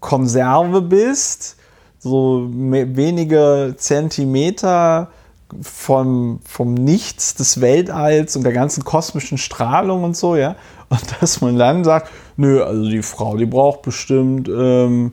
Konserve 0.00 0.80
bist, 0.80 1.56
so 2.04 2.46
wenige 2.52 3.74
Zentimeter 3.76 5.08
vom, 5.62 6.40
vom 6.46 6.74
Nichts 6.74 7.34
des 7.34 7.60
Weltalls 7.60 8.36
und 8.36 8.44
der 8.44 8.52
ganzen 8.52 8.84
kosmischen 8.84 9.38
Strahlung 9.38 10.04
und 10.04 10.16
so, 10.16 10.36
ja. 10.36 10.56
Und 10.90 11.00
dass 11.20 11.40
man 11.40 11.56
dann 11.58 11.82
sagt, 11.84 12.10
nö, 12.36 12.62
also 12.62 12.88
die 12.88 13.02
Frau, 13.02 13.36
die 13.36 13.46
braucht 13.46 13.82
bestimmt, 13.82 14.48
ähm, 14.48 15.12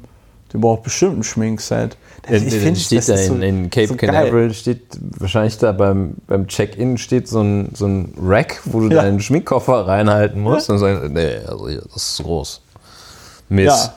die 0.54 0.58
braucht 0.58 0.84
bestimmt 0.84 1.20
ein 1.20 1.24
Schminkset. 1.24 1.98
Das- 2.24 2.42
In, 2.42 2.48
ich 2.48 2.54
in, 2.56 2.60
find, 2.62 2.78
steht 2.78 2.98
das 3.00 3.06
da 3.08 3.14
ist 3.16 3.28
so- 3.28 3.36
in, 3.36 3.42
in 3.42 3.70
Cape 3.70 3.88
so. 3.88 3.96
Canaveral 3.96 4.54
steht 4.54 4.82
wahrscheinlich 5.18 5.58
da 5.58 5.72
beim, 5.72 6.16
beim 6.28 6.48
Check-in 6.48 6.98
steht 6.98 7.28
so 7.28 7.42
ein, 7.42 7.70
so 7.74 7.86
ein 7.88 8.14
Rack, 8.22 8.62
wo 8.66 8.80
du 8.82 8.90
Ja. 8.94 9.02
deinen 9.04 9.20
Schminkkoffer 9.22 9.88
reinhalten 9.88 10.42
musst 10.42 10.70
und 10.70 10.78
sagst, 10.78 11.10
nee, 11.12 11.38
also 11.48 11.68
das 11.68 11.96
ist 12.20 12.24
groß. 12.24 12.62
Mist. 13.50 13.68
Ja, 13.68 13.94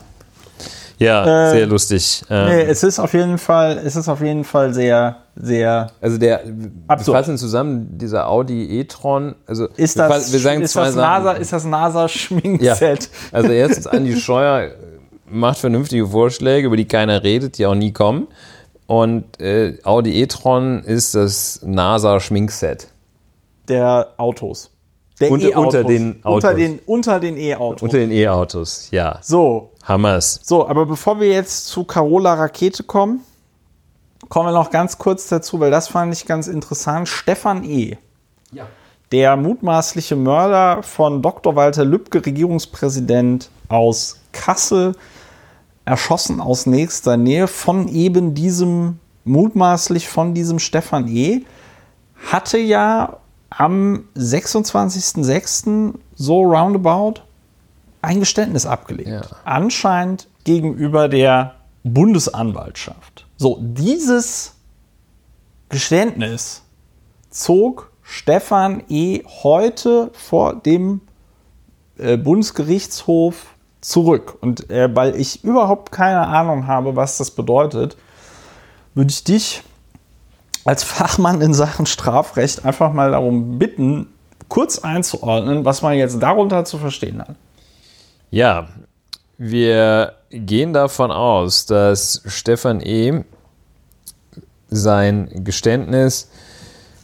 Äh, 1.00 1.50
sehr 1.50 1.66
lustig. 1.66 2.22
Ähm, 2.30 2.46
Nee, 2.48 2.62
es 2.62 2.82
ist 2.82 2.98
auf 2.98 3.12
jeden 3.14 3.38
Fall, 3.38 3.78
es 3.84 3.96
ist 3.96 4.08
auf 4.08 4.20
jeden 4.20 4.44
Fall 4.44 4.72
sehr, 4.72 5.16
sehr 5.34 5.88
also 6.00 6.18
der, 6.18 6.40
Absurd. 6.86 7.06
wir 7.08 7.14
fassen 7.22 7.38
zusammen, 7.38 7.98
dieser 7.98 8.28
Audi 8.28 8.78
e-tron, 8.80 9.34
also 9.46 9.66
Ist 9.76 9.96
wir, 9.96 10.06
das, 10.08 10.12
fassen- 10.12 10.32
wir 10.32 10.40
sagen 10.40 10.62
ist 10.62 10.72
zwei 10.72 10.84
das 10.86 10.94
Sachen. 10.94 11.24
NASA, 11.24 11.32
ist 11.32 11.52
das 11.52 11.64
NASA 11.64 12.02
ja, 12.02 12.08
Schminkset? 12.08 13.10
also 13.32 13.50
erstens 13.50 13.86
Andi 13.86 14.16
Scheuer 14.20 14.70
macht 15.26 15.58
vernünftige 15.58 16.06
Vorschläge, 16.06 16.66
über 16.68 16.76
die 16.76 16.86
keiner 16.86 17.22
redet, 17.24 17.58
die 17.58 17.66
auch 17.66 17.74
nie 17.74 17.92
kommen. 17.92 18.28
Und 18.86 19.40
äh, 19.40 19.78
Audi 19.82 20.20
e-tron 20.22 20.82
ist 20.84 21.14
das 21.14 21.60
NASA-Schminkset. 21.64 22.88
der 23.68 24.08
Autos. 24.18 24.70
Der 25.20 25.30
Unter- 25.30 25.48
E-Autos. 25.50 25.74
unter 25.74 25.84
den 25.84 26.12
Unter 26.22 26.28
Autos. 26.28 26.54
den, 26.56 26.78
unter 26.86 27.20
den 27.20 27.36
E-Autos. 27.36 27.82
Unter 27.82 27.98
den 27.98 28.10
E-Autos, 28.10 28.88
ja. 28.90 29.18
So, 29.22 29.70
Hammers. 29.84 30.40
so, 30.42 30.66
aber 30.68 30.86
bevor 30.86 31.20
wir 31.20 31.28
jetzt 31.28 31.66
zu 31.68 31.84
Carola 31.84 32.34
Rakete 32.34 32.82
kommen, 32.82 33.20
kommen 34.28 34.48
wir 34.48 34.52
noch 34.52 34.70
ganz 34.70 34.98
kurz 34.98 35.28
dazu, 35.28 35.60
weil 35.60 35.70
das 35.70 35.86
fand 35.88 36.12
ich 36.12 36.26
ganz 36.26 36.48
interessant. 36.48 37.08
Stefan 37.08 37.62
E., 37.64 37.96
Ja. 38.50 38.66
der 39.12 39.36
mutmaßliche 39.36 40.16
Mörder 40.16 40.82
von 40.82 41.22
Dr. 41.22 41.54
Walter 41.54 41.84
Lübcke, 41.84 42.24
Regierungspräsident 42.26 43.50
aus 43.68 44.18
Kassel, 44.32 44.96
erschossen 45.84 46.40
aus 46.40 46.66
nächster 46.66 47.16
Nähe 47.16 47.46
von 47.46 47.86
eben 47.88 48.34
diesem, 48.34 48.98
mutmaßlich 49.24 50.08
von 50.08 50.34
diesem 50.34 50.58
Stefan 50.58 51.06
E., 51.06 51.42
hatte 52.32 52.58
ja 52.58 53.18
am 53.56 54.04
26.06. 54.16 55.94
so 56.14 56.42
roundabout 56.42 57.22
ein 58.02 58.20
Geständnis 58.20 58.66
abgelegt. 58.66 59.08
Ja. 59.08 59.22
Anscheinend 59.44 60.28
gegenüber 60.44 61.08
der 61.08 61.54
Bundesanwaltschaft. 61.84 63.26
So, 63.36 63.58
dieses 63.60 64.54
Geständnis 65.68 66.62
zog 67.30 67.90
Stefan 68.02 68.82
E. 68.88 69.22
heute 69.42 70.10
vor 70.12 70.54
dem 70.54 71.00
äh, 71.96 72.16
Bundesgerichtshof 72.16 73.54
zurück. 73.80 74.36
Und 74.40 74.70
äh, 74.70 74.94
weil 74.94 75.16
ich 75.16 75.42
überhaupt 75.44 75.90
keine 75.92 76.26
Ahnung 76.26 76.66
habe, 76.66 76.96
was 76.96 77.16
das 77.18 77.30
bedeutet, 77.30 77.96
würde 78.94 79.10
ich 79.10 79.24
dich 79.24 79.62
als 80.64 80.82
Fachmann 80.82 81.40
in 81.40 81.54
Sachen 81.54 81.86
Strafrecht 81.86 82.64
einfach 82.64 82.92
mal 82.92 83.10
darum 83.10 83.58
bitten, 83.58 84.08
kurz 84.48 84.78
einzuordnen, 84.78 85.64
was 85.64 85.82
man 85.82 85.94
jetzt 85.94 86.22
darunter 86.22 86.64
zu 86.64 86.78
verstehen 86.78 87.20
hat. 87.20 87.36
Ja, 88.30 88.68
wir 89.38 90.14
gehen 90.30 90.72
davon 90.72 91.10
aus, 91.10 91.66
dass 91.66 92.22
Stefan 92.26 92.80
E. 92.80 93.24
sein 94.68 95.28
Geständnis 95.44 96.30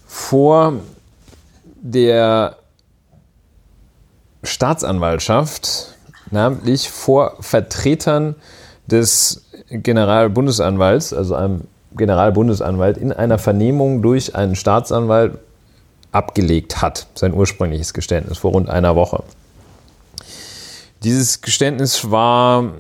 vor 0.07 0.75
der 1.83 2.57
Staatsanwaltschaft, 4.43 5.95
namentlich 6.31 6.91
vor 6.91 7.37
Vertretern 7.41 8.37
des 8.87 9.45
Generalbundesanwalts, 9.71 11.13
also 11.13 11.35
einem 11.35 11.63
Generalbundesanwalt, 11.97 12.97
in 12.99 13.13
einer 13.13 13.39
Vernehmung 13.39 14.03
durch 14.03 14.35
einen 14.35 14.57
Staatsanwalt 14.57 15.39
abgelegt 16.13 16.83
hat, 16.83 17.07
sein 17.15 17.35
ursprüngliches 17.35 17.95
Geständnis 17.95 18.39
vor 18.39 18.53
rund 18.53 18.69
einer 18.69 18.97
Woche. 18.97 19.23
Dieses 21.03 21.41
Geständnis 21.41 22.11
war, 22.11 22.75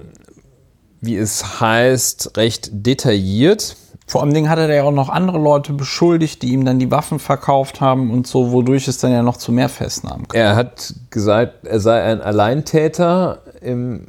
wie 1.00 1.16
es 1.16 1.60
heißt, 1.60 2.36
recht 2.36 2.70
detailliert. 2.72 3.76
Vor 4.06 4.22
allem 4.22 4.48
hat 4.48 4.58
er 4.58 4.74
ja 4.74 4.82
auch 4.82 4.90
noch 4.90 5.08
andere 5.08 5.38
Leute 5.38 5.72
beschuldigt, 5.72 6.42
die 6.42 6.52
ihm 6.52 6.64
dann 6.64 6.78
die 6.78 6.90
Waffen 6.90 7.18
verkauft 7.18 7.80
haben 7.80 8.10
und 8.10 8.26
so, 8.26 8.50
wodurch 8.50 8.88
es 8.88 8.98
dann 8.98 9.12
ja 9.12 9.22
noch 9.22 9.36
zu 9.36 9.52
mehr 9.52 9.68
Festnahmen 9.68 10.26
kam. 10.26 10.40
Er 10.40 10.56
hat 10.56 10.94
gesagt, 11.10 11.64
er 11.64 11.80
sei 11.80 12.02
ein 12.02 12.20
Alleintäter 12.20 13.38
im 13.60 14.08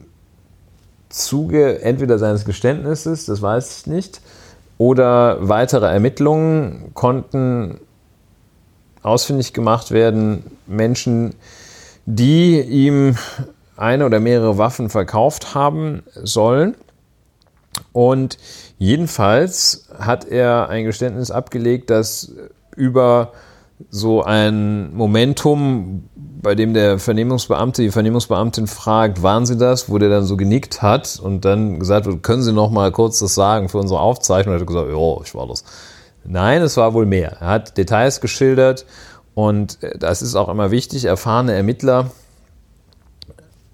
Zuge 1.10 1.82
entweder 1.82 2.18
seines 2.18 2.46
Geständnisses, 2.46 3.26
das 3.26 3.42
weiß 3.42 3.80
ich 3.80 3.88
nicht, 3.88 4.22
oder 4.82 5.48
weitere 5.48 5.86
Ermittlungen 5.86 6.90
konnten 6.96 7.82
ausfindig 9.04 9.54
gemacht 9.54 9.92
werden, 9.92 10.58
Menschen, 10.66 11.36
die 12.08 12.60
ihm 12.62 13.16
eine 13.78 14.08
oder 14.08 14.20
mehrere 14.20 14.58
Waffen 14.58 14.90
verkauft 14.90 15.54
haben 15.54 16.02
sollen. 16.16 16.74
Und 17.94 18.40
jedenfalls 18.80 19.88
hat 20.00 20.26
er 20.26 20.70
ein 20.70 20.86
Geständnis 20.86 21.30
abgelegt, 21.30 21.92
das 21.92 22.34
über 22.76 23.34
so 23.90 24.24
ein 24.24 24.94
Momentum, 24.96 26.10
bei 26.16 26.56
dem 26.56 26.74
der 26.74 27.00
Vernehmungsbeamte, 27.00 27.82
die 27.82 27.92
Vernehmungsbeamtin 27.92 28.68
fragt, 28.68 29.24
waren 29.24 29.46
Sie 29.46 29.58
das, 29.58 29.90
wo 29.90 29.98
der 29.98 30.10
dann 30.10 30.26
so 30.26 30.38
genickt 30.38 30.82
hat 30.82 31.20
und 31.22 31.46
dann 31.46 31.80
gesagt 31.80 32.06
wird, 32.06 32.24
können 32.24 32.42
Sie 32.42 32.54
noch 32.54 32.72
mal 32.72 32.92
kurz 32.92 33.20
das 33.20 33.36
sagen 33.36 33.70
für 33.70 33.78
unsere 33.78 34.00
Aufzeichnung? 34.00 34.56
Er 34.56 34.60
hat 34.60 34.68
gesagt, 34.68 34.90
ja, 34.90 35.22
ich 35.24 35.36
war 35.36 35.48
das. 35.48 35.64
Nein, 36.24 36.62
es 36.62 36.78
war 36.78 36.94
wohl 36.94 37.06
mehr. 37.06 37.38
Er 37.40 37.48
hat 37.48 37.78
Details 37.78 38.22
geschildert 38.22 38.86
und 39.34 39.82
äh, 39.84 39.98
das 39.98 40.22
ist 40.22 40.36
auch 40.36 40.50
immer 40.50 40.72
wichtig. 40.72 41.06
Erfahrene 41.06 41.54
Ermittler, 41.54 42.12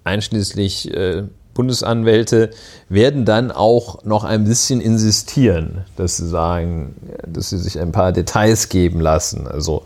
einschließlich 0.04 0.94
äh, 0.94 1.24
Bundesanwälte, 1.58 2.50
werden 2.88 3.24
dann 3.24 3.50
auch 3.50 4.04
noch 4.04 4.22
ein 4.22 4.44
bisschen 4.44 4.80
insistieren, 4.80 5.84
dass 5.96 6.16
sie 6.16 6.28
sagen, 6.28 6.94
dass 7.26 7.50
sie 7.50 7.58
sich 7.58 7.80
ein 7.80 7.90
paar 7.90 8.12
Details 8.12 8.68
geben 8.68 9.00
lassen. 9.00 9.48
Also 9.48 9.82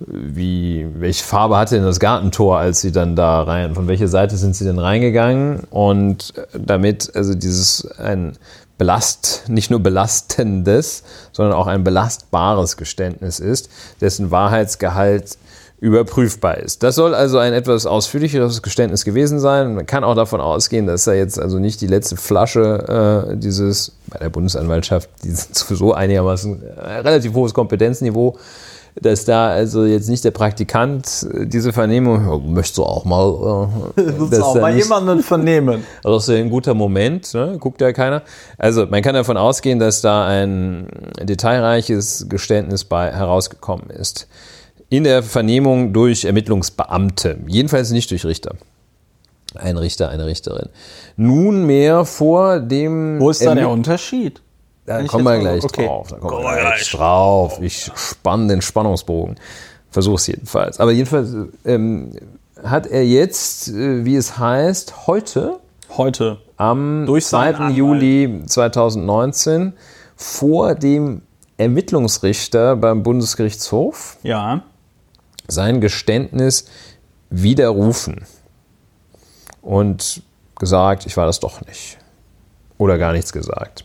wie, 0.00 0.86
welche 0.94 1.24
Farbe 1.24 1.58
hatte 1.58 1.74
denn 1.74 1.84
das 1.84 2.00
Gartentor, 2.00 2.58
als 2.58 2.80
sie 2.80 2.90
dann 2.90 3.16
da 3.16 3.42
rein, 3.42 3.74
von 3.74 3.86
welcher 3.86 4.08
Seite 4.08 4.38
sind 4.38 4.56
sie 4.56 4.64
denn 4.64 4.78
reingegangen? 4.78 5.60
Und 5.70 6.32
äh, 6.36 6.58
damit 6.58 7.14
also 7.14 7.34
dieses 7.34 7.86
ein 7.98 8.38
belast, 8.78 9.44
nicht 9.48 9.70
nur 9.70 9.80
belastendes, 9.80 11.02
sondern 11.32 11.54
auch 11.54 11.66
ein 11.66 11.84
belastbares 11.84 12.78
Geständnis 12.78 13.40
ist, 13.40 13.68
dessen 14.00 14.30
Wahrheitsgehalt 14.30 15.36
überprüfbar 15.80 16.58
ist. 16.58 16.82
Das 16.82 16.96
soll 16.96 17.14
also 17.14 17.38
ein 17.38 17.52
etwas 17.52 17.86
ausführlicheres 17.86 18.62
Geständnis 18.62 19.04
gewesen 19.04 19.38
sein. 19.38 19.76
Man 19.76 19.86
kann 19.86 20.02
auch 20.02 20.16
davon 20.16 20.40
ausgehen, 20.40 20.86
dass 20.86 21.06
er 21.06 21.14
jetzt 21.14 21.38
also 21.38 21.60
nicht 21.60 21.80
die 21.80 21.86
letzte 21.86 22.16
Flasche 22.16 23.28
äh, 23.30 23.36
dieses, 23.36 23.92
bei 24.08 24.18
der 24.18 24.28
Bundesanwaltschaft, 24.28 25.08
die 25.22 25.30
sind 25.30 25.54
sowieso 25.54 25.94
einigermaßen 25.94 26.62
äh, 26.62 26.80
relativ 26.98 27.32
hohes 27.34 27.54
Kompetenzniveau, 27.54 28.36
dass 29.00 29.24
da 29.24 29.50
also 29.50 29.84
jetzt 29.84 30.08
nicht 30.08 30.24
der 30.24 30.32
Praktikant 30.32 31.28
äh, 31.32 31.46
diese 31.46 31.72
Vernehmung, 31.72 32.26
ja, 32.26 32.38
möchtest 32.38 32.78
du 32.78 32.82
auch 32.82 33.04
mal. 33.04 33.68
Äh, 33.96 34.02
das 34.30 34.40
auch 34.40 34.58
bei 34.58 34.74
jemandem 34.74 35.20
vernehmen. 35.22 35.84
Also 36.02 36.16
das 36.16 36.28
ist 36.28 36.34
ja 36.34 36.40
ein 36.40 36.50
guter 36.50 36.74
Moment, 36.74 37.32
ne? 37.34 37.56
guckt 37.60 37.80
ja 37.80 37.92
keiner. 37.92 38.22
Also 38.56 38.86
man 38.86 39.02
kann 39.02 39.14
davon 39.14 39.36
ausgehen, 39.36 39.78
dass 39.78 40.00
da 40.00 40.26
ein 40.26 40.88
detailreiches 41.22 42.26
Geständnis 42.28 42.84
bei 42.84 43.12
herausgekommen 43.12 43.90
ist. 43.90 44.26
In 44.90 45.04
der 45.04 45.22
Vernehmung 45.22 45.92
durch 45.92 46.24
Ermittlungsbeamte, 46.24 47.38
jedenfalls 47.46 47.90
nicht 47.90 48.10
durch 48.10 48.24
Richter. 48.24 48.54
Ein 49.54 49.76
Richter, 49.76 50.08
eine 50.08 50.26
Richterin. 50.26 50.68
Nunmehr 51.16 52.04
vor 52.04 52.60
dem. 52.60 53.20
Wo 53.20 53.30
ist 53.30 53.44
da 53.44 53.54
der 53.54 53.68
Unterschied? 53.68 54.40
Da 54.86 55.02
kommen 55.04 55.24
wir 55.24 55.38
gleich 55.38 55.64
okay. 55.64 55.86
drauf. 55.86 56.08
Da 56.08 56.16
kommen 56.16 56.44
wir 56.44 56.60
gleich 56.60 56.90
drauf. 56.90 57.58
Ich 57.60 57.90
spanne 57.94 58.48
den 58.48 58.62
Spannungsbogen. 58.62 59.36
Versuch's 59.90 60.26
jedenfalls. 60.26 60.80
Aber 60.80 60.92
jedenfalls 60.92 61.34
ähm, 61.66 62.12
hat 62.62 62.86
er 62.86 63.04
jetzt, 63.04 63.68
äh, 63.68 64.04
wie 64.06 64.16
es 64.16 64.38
heißt, 64.38 65.06
heute, 65.06 65.58
heute 65.96 66.38
am 66.56 67.06
2. 67.06 67.70
Juli 67.70 68.42
2019 68.46 69.74
vor 70.16 70.74
dem 70.74 71.22
Ermittlungsrichter 71.58 72.76
beim 72.76 73.02
Bundesgerichtshof 73.02 74.16
ja. 74.22 74.62
Sein 75.48 75.80
Geständnis 75.80 76.66
widerrufen 77.30 78.24
und 79.62 80.22
gesagt, 80.58 81.06
ich 81.06 81.16
war 81.16 81.26
das 81.26 81.40
doch 81.40 81.64
nicht. 81.66 81.98
Oder 82.76 82.98
gar 82.98 83.12
nichts 83.12 83.32
gesagt. 83.32 83.84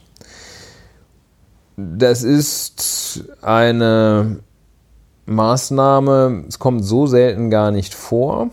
Das 1.76 2.22
ist 2.24 3.24
eine 3.42 4.40
Maßnahme, 5.26 6.46
es 6.48 6.60
kommt 6.60 6.86
so 6.86 7.08
selten 7.08 7.50
gar 7.50 7.72
nicht 7.72 7.94
vor 7.94 8.52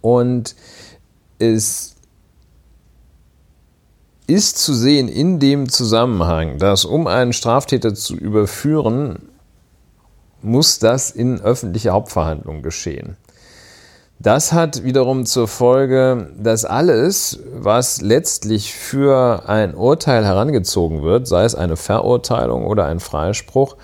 und 0.00 0.54
es 1.38 1.96
ist 4.26 4.58
zu 4.58 4.74
sehen 4.74 5.08
in 5.08 5.38
dem 5.38 5.68
Zusammenhang, 5.68 6.58
dass 6.58 6.84
um 6.84 7.06
einen 7.06 7.32
Straftäter 7.32 7.94
zu 7.94 8.16
überführen, 8.16 9.28
muss 10.46 10.78
das 10.78 11.10
in 11.10 11.40
öffentlicher 11.40 11.92
Hauptverhandlung 11.92 12.62
geschehen. 12.62 13.16
Das 14.18 14.52
hat 14.52 14.82
wiederum 14.84 15.26
zur 15.26 15.46
Folge, 15.46 16.30
dass 16.38 16.64
alles, 16.64 17.40
was 17.52 18.00
letztlich 18.00 18.72
für 18.72 19.46
ein 19.46 19.74
Urteil 19.74 20.24
herangezogen 20.24 21.02
wird, 21.02 21.26
sei 21.26 21.44
es 21.44 21.54
eine 21.54 21.76
Verurteilung 21.76 22.64
oder 22.64 22.86
ein 22.86 23.00
Freispruch, 23.00 23.76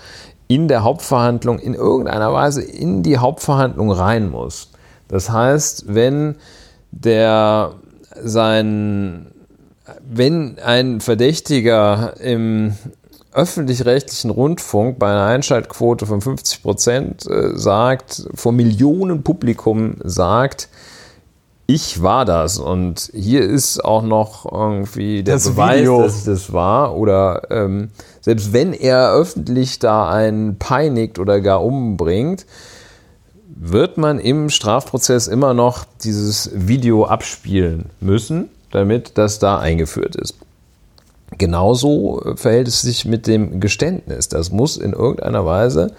in 0.47 0.67
der 0.67 0.83
Hauptverhandlung 0.83 1.59
in 1.59 1.75
irgendeiner 1.75 2.33
Weise 2.33 2.63
in 2.63 3.03
die 3.03 3.17
Hauptverhandlung 3.17 3.91
rein 3.91 4.29
muss. 4.29 4.71
Das 5.07 5.29
heißt, 5.29 5.93
wenn 5.93 6.35
der 6.91 7.73
sein, 8.23 9.27
wenn 10.09 10.57
ein 10.59 11.01
Verdächtiger 11.01 12.13
im 12.19 12.75
öffentlich-rechtlichen 13.33 14.29
Rundfunk 14.29 14.99
bei 14.99 15.09
einer 15.09 15.25
Einschaltquote 15.25 16.05
von 16.05 16.21
50 16.21 16.61
Prozent 16.61 17.25
äh, 17.27 17.57
sagt, 17.57 18.27
vor 18.33 18.51
Millionen 18.51 19.23
Publikum 19.23 19.95
sagt, 20.03 20.69
ich 21.65 22.01
war 22.03 22.25
das 22.25 22.59
und 22.59 23.09
hier 23.13 23.41
ist 23.41 23.83
auch 23.83 24.03
noch 24.03 24.51
irgendwie 24.51 25.23
der 25.23 25.35
das 25.35 25.49
Beweis, 25.49 25.81
Video. 25.81 26.01
dass 26.03 26.17
ich 26.19 26.25
das 26.25 26.53
war 26.53 26.95
oder 26.95 27.43
ähm, 27.51 27.89
selbst 28.21 28.51
wenn 28.51 28.73
er 28.73 29.13
öffentlich 29.13 29.79
da 29.79 30.09
einen 30.09 30.57
peinigt 30.57 31.19
oder 31.19 31.39
gar 31.39 31.63
umbringt, 31.63 32.45
wird 33.47 33.97
man 33.97 34.19
im 34.19 34.49
Strafprozess 34.49 35.27
immer 35.27 35.53
noch 35.53 35.85
dieses 36.03 36.51
Video 36.53 37.05
abspielen 37.05 37.85
müssen, 38.01 38.49
damit 38.71 39.17
das 39.17 39.39
da 39.39 39.59
eingeführt 39.59 40.15
ist. 40.15 40.35
Genauso 41.37 42.21
äh, 42.23 42.37
verhält 42.37 42.67
es 42.67 42.81
sich 42.81 43.05
mit 43.05 43.27
dem 43.27 43.59
Geständnis. 43.59 44.29
Das 44.29 44.51
muss 44.51 44.77
in 44.77 44.93
irgendeiner 44.93 45.45
Weise, 45.45 45.93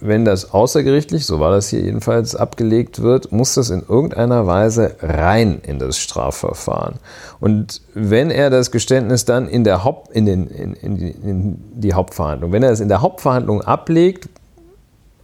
wenn 0.00 0.24
das 0.24 0.52
außergerichtlich, 0.52 1.26
so 1.26 1.40
war 1.40 1.50
das 1.50 1.68
hier 1.68 1.80
jedenfalls, 1.80 2.34
abgelegt 2.34 3.02
wird, 3.02 3.32
muss 3.32 3.54
das 3.54 3.70
in 3.70 3.82
irgendeiner 3.86 4.46
Weise 4.46 4.96
rein 5.00 5.60
in 5.62 5.78
das 5.78 5.98
Strafverfahren. 5.98 6.94
Und 7.38 7.82
wenn 7.94 8.30
er 8.30 8.50
das 8.50 8.70
Geständnis 8.70 9.24
dann 9.24 9.46
in, 9.46 9.64
der 9.64 9.84
Haupt, 9.84 10.12
in, 10.12 10.26
den, 10.26 10.46
in, 10.46 10.72
in, 10.74 10.96
die, 10.96 11.10
in 11.10 11.58
die 11.74 11.92
Hauptverhandlung, 11.92 12.52
wenn 12.52 12.62
er 12.62 12.70
es 12.70 12.80
in 12.80 12.88
der 12.88 13.02
Hauptverhandlung 13.02 13.60
ablegt, 13.62 14.28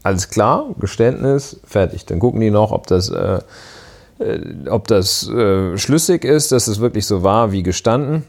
alles 0.02 0.28
klar, 0.28 0.66
Geständnis, 0.78 1.58
fertig. 1.64 2.06
Dann 2.06 2.20
gucken 2.20 2.40
die 2.40 2.50
noch, 2.50 2.70
ob 2.70 2.86
das, 2.86 3.08
äh, 3.08 3.40
äh 4.20 4.68
ob 4.68 4.86
das 4.86 5.28
äh, 5.28 5.76
schlüssig 5.78 6.24
ist, 6.24 6.52
dass 6.52 6.68
es 6.68 6.80
wirklich 6.80 7.06
so 7.06 7.22
war 7.22 7.50
wie 7.50 7.62
gestanden. 7.62 8.24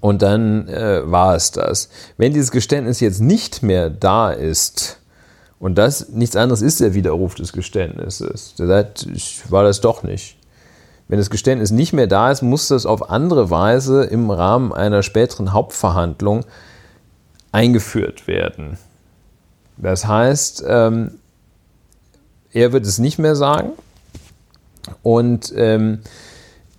Und 0.00 0.22
dann 0.22 0.68
äh, 0.68 1.02
war 1.10 1.34
es 1.34 1.50
das. 1.50 1.88
Wenn 2.16 2.32
dieses 2.32 2.50
Geständnis 2.50 3.00
jetzt 3.00 3.20
nicht 3.20 3.62
mehr 3.62 3.90
da 3.90 4.30
ist, 4.30 4.98
und 5.58 5.76
das 5.76 6.08
nichts 6.08 6.36
anderes 6.36 6.62
ist 6.62 6.80
der 6.80 6.94
Widerruf 6.94 7.34
des 7.34 7.52
Geständnisses, 7.52 8.54
der 8.54 8.66
sagt, 8.66 9.06
ich 9.14 9.42
war 9.50 9.64
das 9.64 9.80
doch 9.80 10.02
nicht. 10.02 10.36
Wenn 11.08 11.18
das 11.18 11.28
Geständnis 11.28 11.70
nicht 11.70 11.92
mehr 11.92 12.06
da 12.06 12.30
ist, 12.30 12.40
muss 12.40 12.68
das 12.68 12.86
auf 12.86 13.10
andere 13.10 13.50
Weise 13.50 14.04
im 14.04 14.30
Rahmen 14.30 14.72
einer 14.72 15.02
späteren 15.02 15.52
Hauptverhandlung 15.52 16.44
eingeführt 17.52 18.28
werden. 18.28 18.78
Das 19.76 20.06
heißt, 20.06 20.64
ähm, 20.66 21.12
er 22.52 22.72
wird 22.72 22.86
es 22.86 22.98
nicht 22.98 23.18
mehr 23.18 23.34
sagen. 23.34 23.72
Und 25.02 25.52
ähm, 25.56 26.00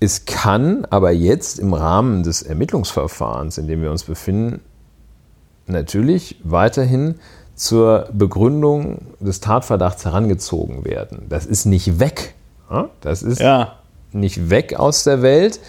es 0.01 0.25
kann 0.25 0.85
aber 0.89 1.11
jetzt 1.11 1.59
im 1.59 1.75
Rahmen 1.75 2.23
des 2.23 2.41
Ermittlungsverfahrens, 2.41 3.59
in 3.59 3.67
dem 3.67 3.83
wir 3.83 3.91
uns 3.91 4.03
befinden, 4.03 4.61
natürlich 5.67 6.41
weiterhin 6.43 7.15
zur 7.53 8.09
Begründung 8.11 8.97
des 9.19 9.41
Tatverdachts 9.41 10.03
herangezogen 10.03 10.85
werden. 10.85 11.27
Das 11.29 11.45
ist 11.45 11.65
nicht 11.65 11.99
weg. 11.99 12.33
Das 13.01 13.21
ist 13.21 13.39
ja. 13.41 13.75
nicht 14.11 14.49
weg 14.49 14.73
aus 14.79 15.03
der 15.03 15.21
Welt, 15.21 15.59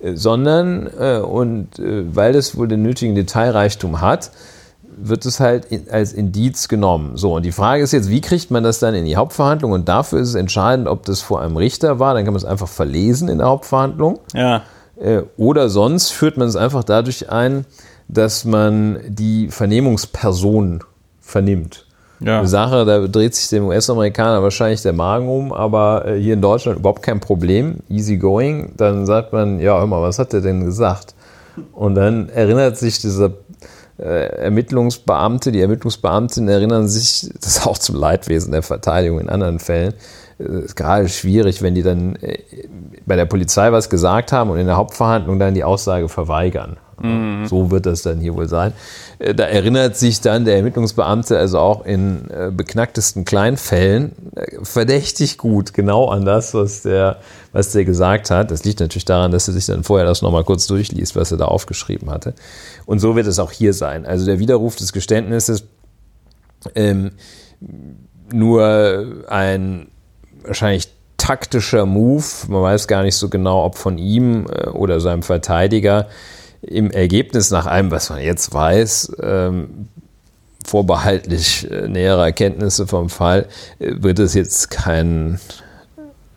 äh, 0.00 0.14
sondern, 0.14 0.90
äh, 0.98 1.20
und 1.20 1.78
äh, 1.78 2.14
weil 2.14 2.34
es 2.34 2.58
wohl 2.58 2.68
den 2.68 2.82
nötigen 2.82 3.14
Detailreichtum 3.14 4.02
hat, 4.02 4.32
wird 5.00 5.24
es 5.26 5.40
halt 5.40 5.66
als 5.90 6.12
Indiz 6.12 6.68
genommen. 6.68 7.16
So, 7.16 7.34
und 7.34 7.44
die 7.44 7.52
Frage 7.52 7.82
ist 7.82 7.92
jetzt, 7.92 8.10
wie 8.10 8.20
kriegt 8.20 8.50
man 8.50 8.62
das 8.62 8.78
dann 8.78 8.94
in 8.94 9.04
die 9.04 9.16
Hauptverhandlung? 9.16 9.72
Und 9.72 9.88
dafür 9.88 10.20
ist 10.20 10.28
es 10.28 10.34
entscheidend, 10.34 10.88
ob 10.88 11.04
das 11.06 11.20
vor 11.20 11.40
einem 11.40 11.56
Richter 11.56 11.98
war, 11.98 12.14
dann 12.14 12.24
kann 12.24 12.34
man 12.34 12.38
es 12.38 12.44
einfach 12.44 12.68
verlesen 12.68 13.28
in 13.28 13.38
der 13.38 13.48
Hauptverhandlung. 13.48 14.18
Ja. 14.34 14.62
Oder 15.36 15.68
sonst 15.68 16.10
führt 16.10 16.36
man 16.36 16.48
es 16.48 16.56
einfach 16.56 16.82
dadurch 16.82 17.30
ein, 17.30 17.64
dass 18.08 18.44
man 18.44 18.98
die 19.06 19.48
Vernehmungsperson 19.48 20.82
vernimmt. 21.20 21.86
Ja. 22.20 22.38
Eine 22.38 22.48
Sache, 22.48 22.84
da 22.84 23.06
dreht 23.06 23.34
sich 23.34 23.48
dem 23.48 23.66
US-Amerikaner 23.66 24.42
wahrscheinlich 24.42 24.82
der 24.82 24.92
Magen 24.92 25.28
um, 25.28 25.52
aber 25.52 26.04
äh, 26.06 26.20
hier 26.20 26.34
in 26.34 26.42
Deutschland 26.42 26.80
überhaupt 26.80 27.02
kein 27.02 27.20
Problem, 27.20 27.76
easy 27.88 28.16
going. 28.16 28.72
Dann 28.76 29.06
sagt 29.06 29.32
man, 29.32 29.60
ja, 29.60 29.78
hör 29.78 29.86
mal, 29.86 30.02
was 30.02 30.18
hat 30.18 30.32
der 30.32 30.40
denn 30.40 30.64
gesagt? 30.64 31.14
Und 31.72 31.94
dann 31.94 32.28
erinnert 32.28 32.76
sich 32.76 32.98
dieser 32.98 33.26
äh, 33.26 33.30
Ermittlungsbeamte, 34.02 35.50
die 35.52 35.60
Ermittlungsbeamtinnen 35.60 36.48
erinnern 36.48 36.88
sich, 36.88 37.30
das 37.40 37.56
ist 37.56 37.66
auch 37.66 37.78
zum 37.78 37.96
Leidwesen 37.96 38.52
der 38.52 38.62
Verteidigung 38.62 39.20
in 39.20 39.28
anderen 39.28 39.58
Fällen, 39.58 39.94
äh, 40.38 40.64
ist 40.64 40.76
gerade 40.76 41.08
schwierig, 41.08 41.62
wenn 41.62 41.74
die 41.74 41.82
dann 41.82 42.16
äh, 42.16 42.38
bei 43.06 43.16
der 43.16 43.26
Polizei 43.26 43.72
was 43.72 43.90
gesagt 43.90 44.32
haben 44.32 44.50
und 44.50 44.58
in 44.58 44.66
der 44.66 44.76
Hauptverhandlung 44.76 45.38
dann 45.38 45.54
die 45.54 45.64
Aussage 45.64 46.08
verweigern. 46.08 46.78
Mhm. 47.02 47.46
So 47.46 47.70
wird 47.70 47.86
das 47.86 48.02
dann 48.02 48.20
hier 48.20 48.34
wohl 48.34 48.48
sein. 48.48 48.72
Äh, 49.18 49.34
da 49.34 49.44
erinnert 49.44 49.96
sich 49.96 50.20
dann 50.20 50.44
der 50.44 50.56
Ermittlungsbeamte 50.56 51.38
also 51.38 51.58
auch 51.58 51.84
in 51.84 52.28
beknacktesten 52.56 53.24
Kleinfällen 53.24 54.12
verdächtig 54.62 55.38
gut 55.38 55.74
genau 55.74 56.08
an 56.08 56.24
das, 56.24 56.54
was 56.54 56.82
der, 56.82 57.18
was 57.52 57.72
der 57.72 57.84
gesagt 57.84 58.30
hat. 58.30 58.50
Das 58.50 58.64
liegt 58.64 58.80
natürlich 58.80 59.04
daran, 59.04 59.30
dass 59.30 59.48
er 59.48 59.54
sich 59.54 59.66
dann 59.66 59.84
vorher 59.84 60.06
das 60.06 60.22
nochmal 60.22 60.44
kurz 60.44 60.66
durchliest, 60.66 61.16
was 61.16 61.32
er 61.32 61.38
da 61.38 61.46
aufgeschrieben 61.46 62.10
hatte. 62.10 62.34
Und 62.86 62.98
so 62.98 63.16
wird 63.16 63.26
es 63.26 63.38
auch 63.38 63.52
hier 63.52 63.74
sein. 63.74 64.06
Also 64.06 64.26
der 64.26 64.38
Widerruf 64.38 64.76
des 64.76 64.92
Geständnisses 64.92 65.64
ähm, 66.74 67.12
nur 68.32 69.24
ein 69.28 69.88
wahrscheinlich 70.44 70.88
taktischer 71.16 71.84
Move, 71.86 72.24
man 72.48 72.62
weiß 72.62 72.88
gar 72.88 73.02
nicht 73.02 73.16
so 73.16 73.28
genau, 73.28 73.64
ob 73.64 73.76
von 73.76 73.98
ihm 73.98 74.46
äh, 74.46 74.68
oder 74.68 75.00
seinem 75.00 75.22
Verteidiger, 75.22 76.06
im 76.62 76.90
Ergebnis 76.90 77.50
nach 77.50 77.66
allem, 77.66 77.90
was 77.90 78.10
man 78.10 78.20
jetzt 78.20 78.52
weiß, 78.52 79.16
ähm, 79.22 79.88
vorbehaltlich 80.64 81.70
äh, 81.70 81.88
näherer 81.88 82.26
Erkenntnisse 82.26 82.86
vom 82.86 83.08
Fall, 83.08 83.46
äh, 83.78 83.92
wird 83.98 84.18
es 84.18 84.34
jetzt 84.34 84.70
kein, 84.70 85.40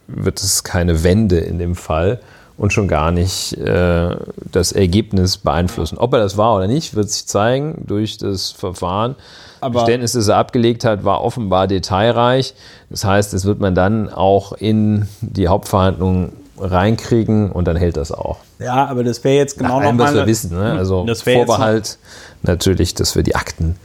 wird 0.08 0.40
es 0.40 0.64
keine 0.64 1.04
Wende 1.04 1.40
in 1.40 1.60
dem 1.60 1.76
Fall 1.76 2.20
und 2.58 2.72
schon 2.72 2.88
gar 2.88 3.12
nicht 3.12 3.58
äh, 3.58 4.16
das 4.52 4.72
Ergebnis 4.72 5.38
beeinflussen. 5.38 5.98
Ob 5.98 6.14
er 6.14 6.20
das 6.20 6.38
war 6.38 6.56
oder 6.56 6.68
nicht, 6.68 6.96
wird 6.96 7.10
sich 7.10 7.26
zeigen 7.26 7.84
durch 7.88 8.18
das 8.18 8.52
Verfahren. 8.52 9.16
Aber 9.62 9.80
Geständnis, 9.80 10.14
das 10.14 10.28
er 10.28 10.38
abgelegt 10.38 10.86
hat, 10.86 11.04
war 11.04 11.24
offenbar 11.24 11.68
detailreich. 11.68 12.54
Das 12.90 13.04
heißt, 13.04 13.34
das 13.34 13.46
wird 13.46 13.60
man 13.60 13.76
dann 13.76 14.10
auch 14.10 14.54
in 14.54 15.08
die 15.22 15.48
Hauptverhandlungen 15.48 16.34
reinkriegen 16.62 17.52
und 17.52 17.68
dann 17.68 17.76
hält 17.76 17.98
das 17.98 18.12
auch. 18.12 18.38
Ja, 18.60 18.86
aber 18.86 19.04
das 19.04 19.24
wäre 19.24 19.36
jetzt 19.36 19.58
genau 19.58 19.80
Nach 19.80 19.88
allem, 19.88 19.98
noch 19.98 20.06
was 20.06 20.14
wir 20.14 20.28
wissen. 20.28 20.58
Ne? 20.58 20.74
Also 20.74 21.06
Vorbehalt 21.16 21.98
natürlich, 22.44 22.94
dass 22.94 23.16
wir 23.16 23.24
die 23.24 23.36
Akten 23.36 23.76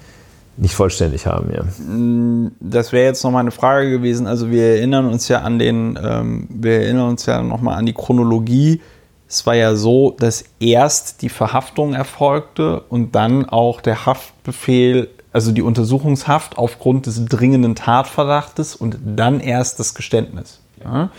nicht 0.57 0.74
vollständig 0.74 1.27
haben. 1.27 1.53
Ja. 1.53 1.62
Mm, 1.62 2.53
das 2.61 2.93
wäre 2.93 3.05
jetzt 3.05 3.23
noch 3.24 3.31
mal 3.31 3.40
eine 3.40 3.51
Frage 3.51 3.90
gewesen. 3.90 4.27
Also 4.27 4.51
wir 4.51 4.62
erinnern 4.62 5.07
uns 5.07 5.28
ja 5.28 5.40
an 5.40 5.59
den, 5.59 5.98
ähm, 6.03 6.47
wir 6.48 6.81
erinnern 6.81 7.11
uns 7.11 7.27
ja 7.27 7.43
noch 7.43 7.61
mal 7.61 7.74
an 7.74 7.86
die 7.86 7.93
Chronologie. 7.93 8.81
Es 9.28 9.44
war 9.44 9.55
ja 9.55 9.74
so, 9.74 10.15
dass 10.19 10.44
erst 10.61 11.23
die 11.23 11.28
Verhaftung 11.28 11.94
erfolgte 11.94 12.81
und 12.89 13.15
dann 13.15 13.47
auch 13.47 13.81
der 13.81 14.07
Haftbefehl 14.07 15.09
also 15.36 15.53
die 15.53 15.61
Untersuchungshaft 15.61 16.57
aufgrund 16.57 17.05
des 17.05 17.27
dringenden 17.27 17.74
Tatverdachtes 17.74 18.74
und 18.74 18.97
dann 19.05 19.40
erst 19.40 19.78
das 19.78 19.94
Geständnis. 19.94 20.61
Ja? 20.82 21.11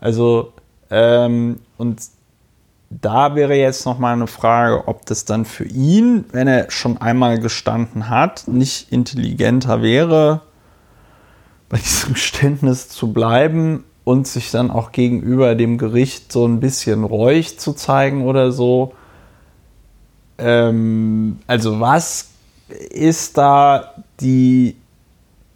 Also, 0.00 0.54
ähm, 0.90 1.60
und 1.76 2.00
da 2.90 3.34
wäre 3.34 3.54
jetzt 3.56 3.84
noch 3.84 3.98
mal 3.98 4.12
eine 4.12 4.26
Frage, 4.26 4.86
ob 4.86 5.06
das 5.06 5.24
dann 5.24 5.44
für 5.44 5.64
ihn, 5.64 6.24
wenn 6.32 6.46
er 6.46 6.70
schon 6.70 6.98
einmal 6.98 7.38
gestanden 7.38 8.08
hat, 8.08 8.46
nicht 8.46 8.92
intelligenter 8.92 9.82
wäre, 9.82 10.42
bei 11.68 11.78
diesem 11.78 12.12
Geständnis 12.14 12.88
zu 12.88 13.12
bleiben 13.12 13.84
und 14.04 14.28
sich 14.28 14.52
dann 14.52 14.70
auch 14.70 14.92
gegenüber 14.92 15.56
dem 15.56 15.78
Gericht 15.78 16.30
so 16.30 16.46
ein 16.46 16.60
bisschen 16.60 17.02
reuig 17.02 17.58
zu 17.58 17.72
zeigen 17.72 18.24
oder 18.24 18.52
so. 18.52 18.94
Ähm, 20.38 21.40
also 21.48 21.80
was 21.80 22.28
ist 22.90 23.36
da 23.36 23.94
die 24.20 24.76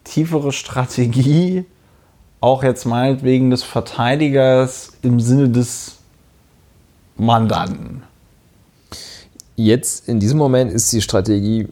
tiefere 0.04 0.50
Strategie, 0.52 1.64
auch 2.40 2.62
jetzt 2.62 2.86
meinetwegen 2.86 3.50
des 3.50 3.62
Verteidigers 3.62 4.92
im 5.02 5.20
Sinne 5.20 5.48
des 5.48 5.98
Mandanten? 7.16 8.02
Jetzt 9.56 10.08
in 10.08 10.20
diesem 10.20 10.38
Moment 10.38 10.72
ist 10.72 10.90
die 10.92 11.02
Strategie 11.02 11.68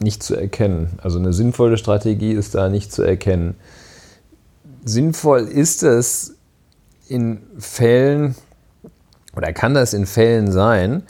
nicht 0.00 0.22
zu 0.22 0.34
erkennen. 0.34 0.98
Also 1.02 1.18
eine 1.18 1.32
sinnvolle 1.32 1.76
Strategie 1.76 2.32
ist 2.32 2.54
da 2.54 2.68
nicht 2.68 2.92
zu 2.92 3.02
erkennen. 3.02 3.54
Sinnvoll 4.84 5.42
ist 5.42 5.82
es 5.82 6.34
in 7.08 7.42
Fällen 7.58 8.34
oder 9.36 9.52
kann 9.52 9.74
das 9.74 9.92
in 9.92 10.06
Fällen 10.06 10.50
sein, 10.50 11.02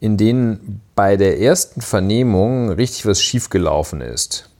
in 0.00 0.16
denen 0.16 0.80
bei 0.94 1.16
der 1.16 1.40
ersten 1.40 1.80
Vernehmung 1.80 2.70
richtig 2.70 3.06
was 3.06 3.22
schiefgelaufen 3.22 4.00
ist. 4.00 4.50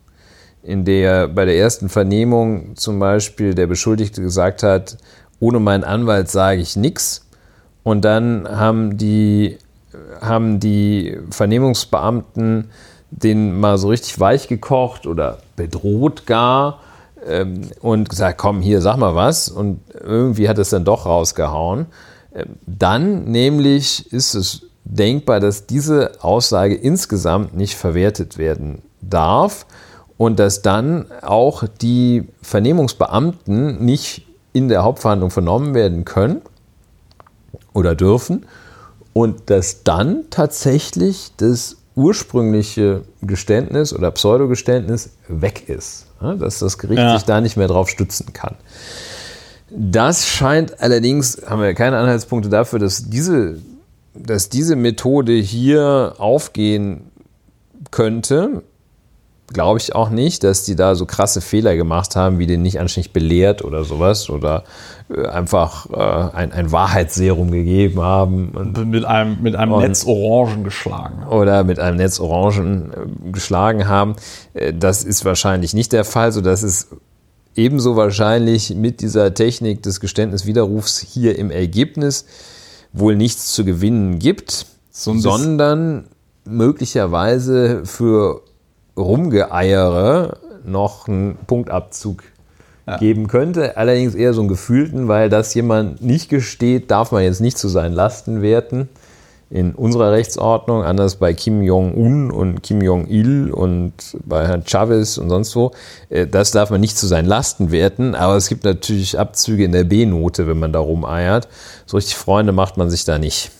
In 0.69 0.85
der 0.85 1.29
bei 1.29 1.47
der 1.47 1.57
ersten 1.57 1.89
Vernehmung 1.89 2.77
zum 2.77 2.99
Beispiel 2.99 3.55
der 3.55 3.67
Beschuldigte 3.67 4.21
gesagt 4.21 4.63
hat, 4.63 4.99
ohne 5.41 5.61
meinen 5.61 5.83
Anwalt 5.83 6.31
sage 6.31 6.61
ich 6.61 6.77
nichts. 6.77 7.27
Und 7.85 8.05
dann 8.05 8.47
haben 8.47 8.99
die, 8.99 9.57
haben 10.21 10.61
die 10.61 11.17
Vernehmungsbeamten 11.31 12.69
den 13.11 13.59
mal 13.59 13.79
so 13.79 13.89
richtig 13.89 14.21
weich 14.21 14.47
gekocht 14.47 15.07
oder 15.07 15.39
bedroht 15.57 16.27
gar 16.27 16.81
ähm, 17.27 17.63
und 17.81 18.11
gesagt, 18.11 18.37
komm 18.37 18.61
hier, 18.61 18.83
sag 18.83 18.99
mal 18.99 19.15
was. 19.15 19.49
Und 19.49 19.81
irgendwie 19.99 20.51
hat 20.51 20.59
es 20.59 20.69
dann 20.69 20.85
doch 20.85 21.07
rausgehauen. 21.07 21.87
Ähm, 22.35 22.57
dann 22.67 23.25
nämlich 23.25 24.13
ist 24.13 24.35
es 24.35 24.67
denkbar, 24.85 25.41
dass 25.41 25.65
diese 25.65 26.13
Aussage 26.21 26.75
insgesamt 26.75 27.57
nicht 27.57 27.75
verwertet 27.75 28.37
werden 28.37 28.83
darf 29.01 29.65
und 30.19 30.39
dass 30.39 30.61
dann 30.61 31.07
auch 31.23 31.65
die 31.81 32.29
Vernehmungsbeamten 32.43 33.83
nicht 33.83 34.27
in 34.53 34.69
der 34.69 34.83
Hauptverhandlung 34.83 35.31
vernommen 35.31 35.75
werden 35.75 36.05
können 36.05 36.43
oder 37.73 37.95
dürfen 37.95 38.45
und 39.15 39.49
dass 39.49 39.85
dann 39.85 40.25
tatsächlich 40.29 41.33
das 41.39 41.77
ursprüngliche 41.95 43.03
Geständnis 43.23 43.93
oder 43.95 44.11
Pseudogeständnis 44.11 45.11
weg 45.29 45.69
ist, 45.69 46.07
dass 46.21 46.59
das 46.59 46.79
Gericht 46.79 47.01
ja. 47.01 47.15
sich 47.15 47.25
da 47.25 47.41
nicht 47.41 47.57
mehr 47.57 47.69
drauf 47.69 47.89
stützen 47.89 48.33
kann. 48.33 48.55
Das 49.71 50.27
scheint 50.27 50.81
allerdings, 50.81 51.43
haben 51.47 51.61
wir 51.61 51.75
keine 51.75 51.99
Anhaltspunkte 51.99 52.49
dafür, 52.49 52.79
dass 52.79 53.09
diese 53.09 53.59
dass 54.15 54.49
diese 54.49 54.77
Methode 54.77 55.33
hier 55.33 56.15
aufgehen 56.19 57.11
könnte, 57.91 58.63
glaube 59.53 59.79
ich 59.79 59.95
auch 59.95 60.11
nicht, 60.11 60.45
dass 60.45 60.63
die 60.65 60.77
da 60.77 60.95
so 60.95 61.07
krasse 61.07 61.41
Fehler 61.41 61.75
gemacht 61.77 62.17
haben, 62.17 62.39
wie 62.39 62.47
den 62.47 62.63
nicht 62.63 62.81
anständig 62.81 63.13
belehrt 63.13 63.65
oder 63.65 63.85
sowas 63.85 64.29
oder 64.29 64.65
äh, 65.09 65.27
einfach 65.27 65.89
äh, 65.91 66.37
ein, 66.37 66.53
ein 66.53 66.71
Wahrheitsserum 66.71 67.51
gegeben 67.51 68.01
haben. 68.01 68.51
Und, 68.51 68.91
mit 68.91 69.05
einem, 69.05 69.43
mit 69.43 69.57
einem 69.57 69.73
und, 69.73 69.83
Netz 69.83 70.05
Orangen 70.07 70.65
geschlagen. 70.65 71.27
Oder 71.27 71.65
mit 71.65 71.79
einem 71.79 71.97
Netz 71.97 72.21
Orangen 72.21 72.93
äh, 72.93 73.31
geschlagen 73.33 73.89
haben. 73.89 74.17
Äh, 74.55 74.75
das 74.75 75.03
ist 75.05 75.25
wahrscheinlich 75.25 75.73
nicht 75.73 75.93
der 75.93 76.05
Fall, 76.05 76.31
sodass 76.33 76.63
es 76.63 76.89
ebenso 77.55 77.97
wahrscheinlich 77.97 78.75
mit 78.75 79.01
dieser 79.01 79.33
Technik 79.35 79.83
des 79.83 80.01
Geständniswiderrufs 80.01 80.99
hier 81.01 81.39
im 81.39 81.51
Ergebnis 81.51 82.27
wohl 82.93 83.17
nichts 83.17 83.53
zu 83.53 83.65
gewinnen 83.65 84.19
gibt, 84.19 84.67
so 84.91 85.15
sondern 85.19 86.05
möglicherweise 86.45 87.85
für 87.85 88.43
Rumgeeiere 88.99 90.39
noch 90.65 91.09
einen 91.09 91.37
Punktabzug 91.47 92.23
ja. 92.87 92.97
geben 92.99 93.29
könnte. 93.29 93.77
Allerdings 93.77 94.15
eher 94.15 94.35
so 94.35 94.41
einen 94.41 94.49
gefühlten, 94.49 95.09
weil 95.09 95.29
das 95.29 95.55
jemand 95.55 96.03
nicht 96.03 96.29
gesteht, 96.29 96.91
darf 96.91 97.13
man 97.13 97.23
jetzt 97.23 97.41
nicht 97.41 97.59
zu 97.59 97.69
seinen 97.69 97.95
Lasten 97.95 98.43
werten 98.43 98.89
in 99.51 99.75
unserer 99.75 100.13
Rechtsordnung, 100.13 100.83
anders 100.83 101.17
bei 101.17 101.33
Kim 101.33 101.63
Jong-un 101.63 102.31
und 102.31 102.63
Kim 102.63 102.83
Jong-il 102.83 103.51
und 103.51 103.95
bei 104.27 104.47
Herrn 104.47 104.65
Chavez 104.67 105.17
und 105.17 105.31
sonst 105.31 105.57
wo. 105.57 105.73
Äh, 106.11 106.27
das 106.27 106.51
darf 106.51 106.71
man 106.71 106.81
nicht 106.81 106.99
zu 106.99 107.07
seinen 107.07 107.27
Lasten 107.27 107.71
werten, 107.71 108.15
aber 108.15 108.37
es 108.37 108.49
gibt 108.49 108.65
natürlich 108.65 109.19
Abzüge 109.19 109.65
in 109.65 109.73
der 109.73 109.85
B-Note, 109.85 110.47
wenn 110.47 110.59
man 110.59 110.73
da 110.73 110.81
rumeiert. 110.81 111.49
So 111.87 111.97
richtig 111.97 112.17
Freunde 112.17 112.53
macht 112.53 112.77
man 112.77 112.91
sich 112.91 113.05
da 113.07 113.19
nicht. 113.19 113.51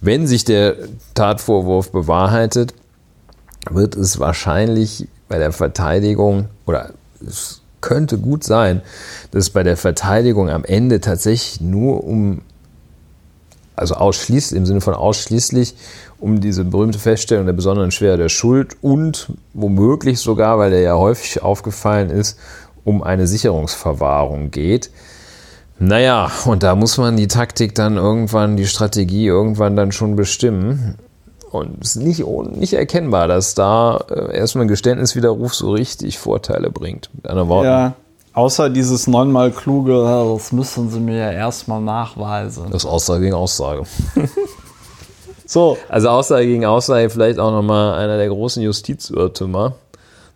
Wenn 0.00 0.26
sich 0.26 0.44
der 0.44 0.76
Tatvorwurf 1.14 1.90
bewahrheitet, 1.90 2.74
wird 3.74 3.96
es 3.96 4.18
wahrscheinlich 4.18 5.08
bei 5.28 5.38
der 5.38 5.52
Verteidigung 5.52 6.46
oder 6.66 6.92
es 7.26 7.60
könnte 7.80 8.18
gut 8.18 8.44
sein, 8.44 8.82
dass 9.30 9.44
es 9.44 9.50
bei 9.50 9.62
der 9.62 9.76
Verteidigung 9.76 10.50
am 10.50 10.64
Ende 10.64 11.00
tatsächlich 11.00 11.60
nur 11.60 12.04
um 12.04 12.42
also 13.76 13.94
ausschließlich, 13.94 14.58
im 14.58 14.66
Sinne 14.66 14.80
von 14.80 14.94
ausschließlich 14.94 15.74
um 16.18 16.40
diese 16.40 16.64
berühmte 16.64 16.98
Feststellung 16.98 17.46
der 17.46 17.52
besonderen 17.52 17.92
Schwere 17.92 18.16
der 18.16 18.28
Schuld 18.28 18.76
und 18.82 19.32
womöglich 19.54 20.18
sogar, 20.18 20.58
weil 20.58 20.70
der 20.70 20.80
ja 20.80 20.96
häufig 20.96 21.42
aufgefallen 21.42 22.10
ist, 22.10 22.38
um 22.84 23.02
eine 23.02 23.28
Sicherungsverwahrung 23.28 24.50
geht. 24.50 24.90
Naja, 25.78 26.30
und 26.44 26.64
da 26.64 26.74
muss 26.74 26.98
man 26.98 27.16
die 27.16 27.28
Taktik 27.28 27.74
dann 27.76 27.96
irgendwann, 27.96 28.56
die 28.56 28.66
Strategie 28.66 29.26
irgendwann 29.26 29.76
dann 29.76 29.92
schon 29.92 30.16
bestimmen. 30.16 30.96
Und 31.50 31.82
es 31.82 31.96
ist 31.96 32.02
nicht, 32.02 32.24
nicht 32.26 32.74
erkennbar, 32.74 33.28
dass 33.28 33.54
da 33.54 34.04
äh, 34.10 34.36
erstmal 34.36 34.66
ein 34.66 34.68
Geständniswiderruf 34.68 35.54
so 35.54 35.72
richtig 35.72 36.18
Vorteile 36.18 36.70
bringt. 36.70 37.10
Mit 37.14 37.26
anderen 37.28 37.48
Worten. 37.48 37.66
Ja 37.66 37.94
Außer 38.38 38.70
dieses 38.70 39.08
neunmal 39.08 39.50
kluge, 39.50 39.94
das 39.94 40.52
müssen 40.52 40.90
sie 40.90 41.00
mir 41.00 41.16
ja 41.16 41.32
erstmal 41.32 41.80
nachweisen. 41.80 42.66
Das 42.70 42.84
ist 42.84 42.88
Aussage 42.88 43.22
gegen 43.22 43.34
Aussage. 43.34 43.82
so. 45.44 45.76
Also 45.88 46.08
Aussage 46.10 46.46
gegen 46.46 46.64
Aussage 46.64 47.10
vielleicht 47.10 47.40
auch 47.40 47.50
nochmal 47.50 47.94
einer 47.94 48.16
der 48.16 48.28
großen 48.28 48.62
Justizirrtümer, 48.62 49.72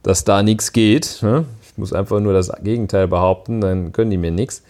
dass 0.03 0.25
da 0.25 0.43
nichts 0.43 0.73
geht. 0.73 1.21
Ne? 1.23 1.45
Ich 1.63 1.79
muss 1.79 1.93
einfach 1.93 2.19
nur 2.19 2.33
das 2.33 2.51
Gegenteil 2.65 3.07
behaupten, 3.07 3.61
dann 3.61 3.93
können 3.93 4.11
die 4.11 4.17
mir 4.17 4.33
nichts. 4.33 4.65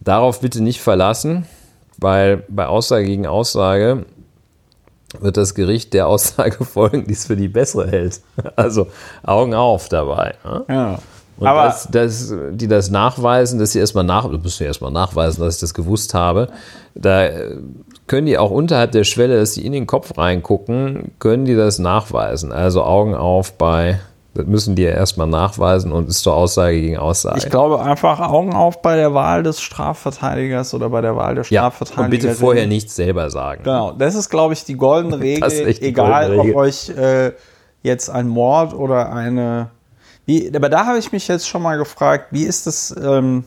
Darauf 0.00 0.40
bitte 0.40 0.60
nicht 0.60 0.80
verlassen, 0.80 1.46
weil 1.96 2.42
bei 2.48 2.66
Aussage 2.66 3.04
gegen 3.04 3.28
Aussage 3.28 4.04
wird 5.20 5.36
das 5.36 5.54
Gericht 5.54 5.94
der 5.94 6.06
Aussage 6.06 6.64
folgen, 6.64 7.06
die 7.06 7.12
es 7.12 7.26
für 7.26 7.36
die 7.36 7.48
bessere 7.48 7.88
hält. 7.90 8.20
Also 8.56 8.88
Augen 9.22 9.54
auf 9.54 9.88
dabei. 9.88 10.34
Ne? 10.44 10.64
Ja. 10.68 10.98
Und 11.38 11.46
aber 11.46 11.64
das, 11.64 11.88
das, 11.90 12.34
die 12.50 12.66
das 12.66 12.90
nachweisen, 12.90 13.60
dass 13.60 13.72
sie 13.72 13.78
erstmal 13.78 14.02
nach, 14.02 14.28
du 14.28 14.38
musst 14.38 14.58
ja 14.58 14.66
erstmal 14.66 14.90
nachweisen, 14.90 15.40
dass 15.40 15.54
ich 15.54 15.60
das 15.60 15.72
gewusst 15.72 16.12
habe, 16.12 16.48
da 16.96 17.28
können 18.08 18.26
die 18.26 18.38
auch 18.38 18.50
unterhalb 18.50 18.90
der 18.90 19.04
Schwelle, 19.04 19.38
dass 19.38 19.54
sie 19.54 19.64
in 19.64 19.72
den 19.72 19.86
Kopf 19.86 20.18
reingucken, 20.18 21.12
können 21.20 21.44
die 21.44 21.54
das 21.54 21.78
nachweisen. 21.78 22.50
Also 22.50 22.82
Augen 22.82 23.14
auf 23.14 23.52
bei, 23.52 24.00
das 24.34 24.46
müssen 24.46 24.76
die 24.76 24.82
ja 24.82 24.90
erstmal 24.90 25.26
nachweisen 25.26 25.90
und 25.90 26.08
ist 26.08 26.22
zur 26.22 26.34
Aussage 26.34 26.80
gegen 26.80 26.96
Aussage. 26.96 27.38
Ich 27.38 27.50
glaube 27.50 27.82
einfach 27.82 28.20
Augen 28.20 28.52
auf 28.52 28.82
bei 28.82 28.96
der 28.96 29.14
Wahl 29.14 29.42
des 29.42 29.60
Strafverteidigers 29.60 30.74
oder 30.74 30.90
bei 30.90 31.00
der 31.00 31.16
Wahl 31.16 31.34
der 31.34 31.44
Strafverteidiger. 31.44 32.00
Ja, 32.00 32.04
und 32.04 32.10
bitte 32.10 32.34
vorher 32.34 32.66
nichts 32.66 32.94
selber 32.94 33.30
sagen. 33.30 33.64
Genau, 33.64 33.92
das 33.92 34.14
ist, 34.14 34.28
glaube 34.28 34.54
ich, 34.54 34.64
die 34.64 34.74
goldene 34.74 35.18
Regel, 35.20 35.50
egal 35.80 36.28
goldene 36.28 36.42
Regel. 36.42 36.54
ob 36.54 36.60
euch 36.60 36.90
äh, 36.90 37.32
jetzt 37.82 38.10
ein 38.10 38.28
Mord 38.28 38.74
oder 38.74 39.12
eine 39.12 39.70
wie, 40.28 40.54
aber 40.54 40.68
da 40.68 40.84
habe 40.84 40.98
ich 40.98 41.10
mich 41.10 41.26
jetzt 41.26 41.48
schon 41.48 41.62
mal 41.62 41.78
gefragt, 41.78 42.26
wie 42.32 42.44
ist 42.44 42.66
das? 42.66 42.94
Ähm, 43.02 43.44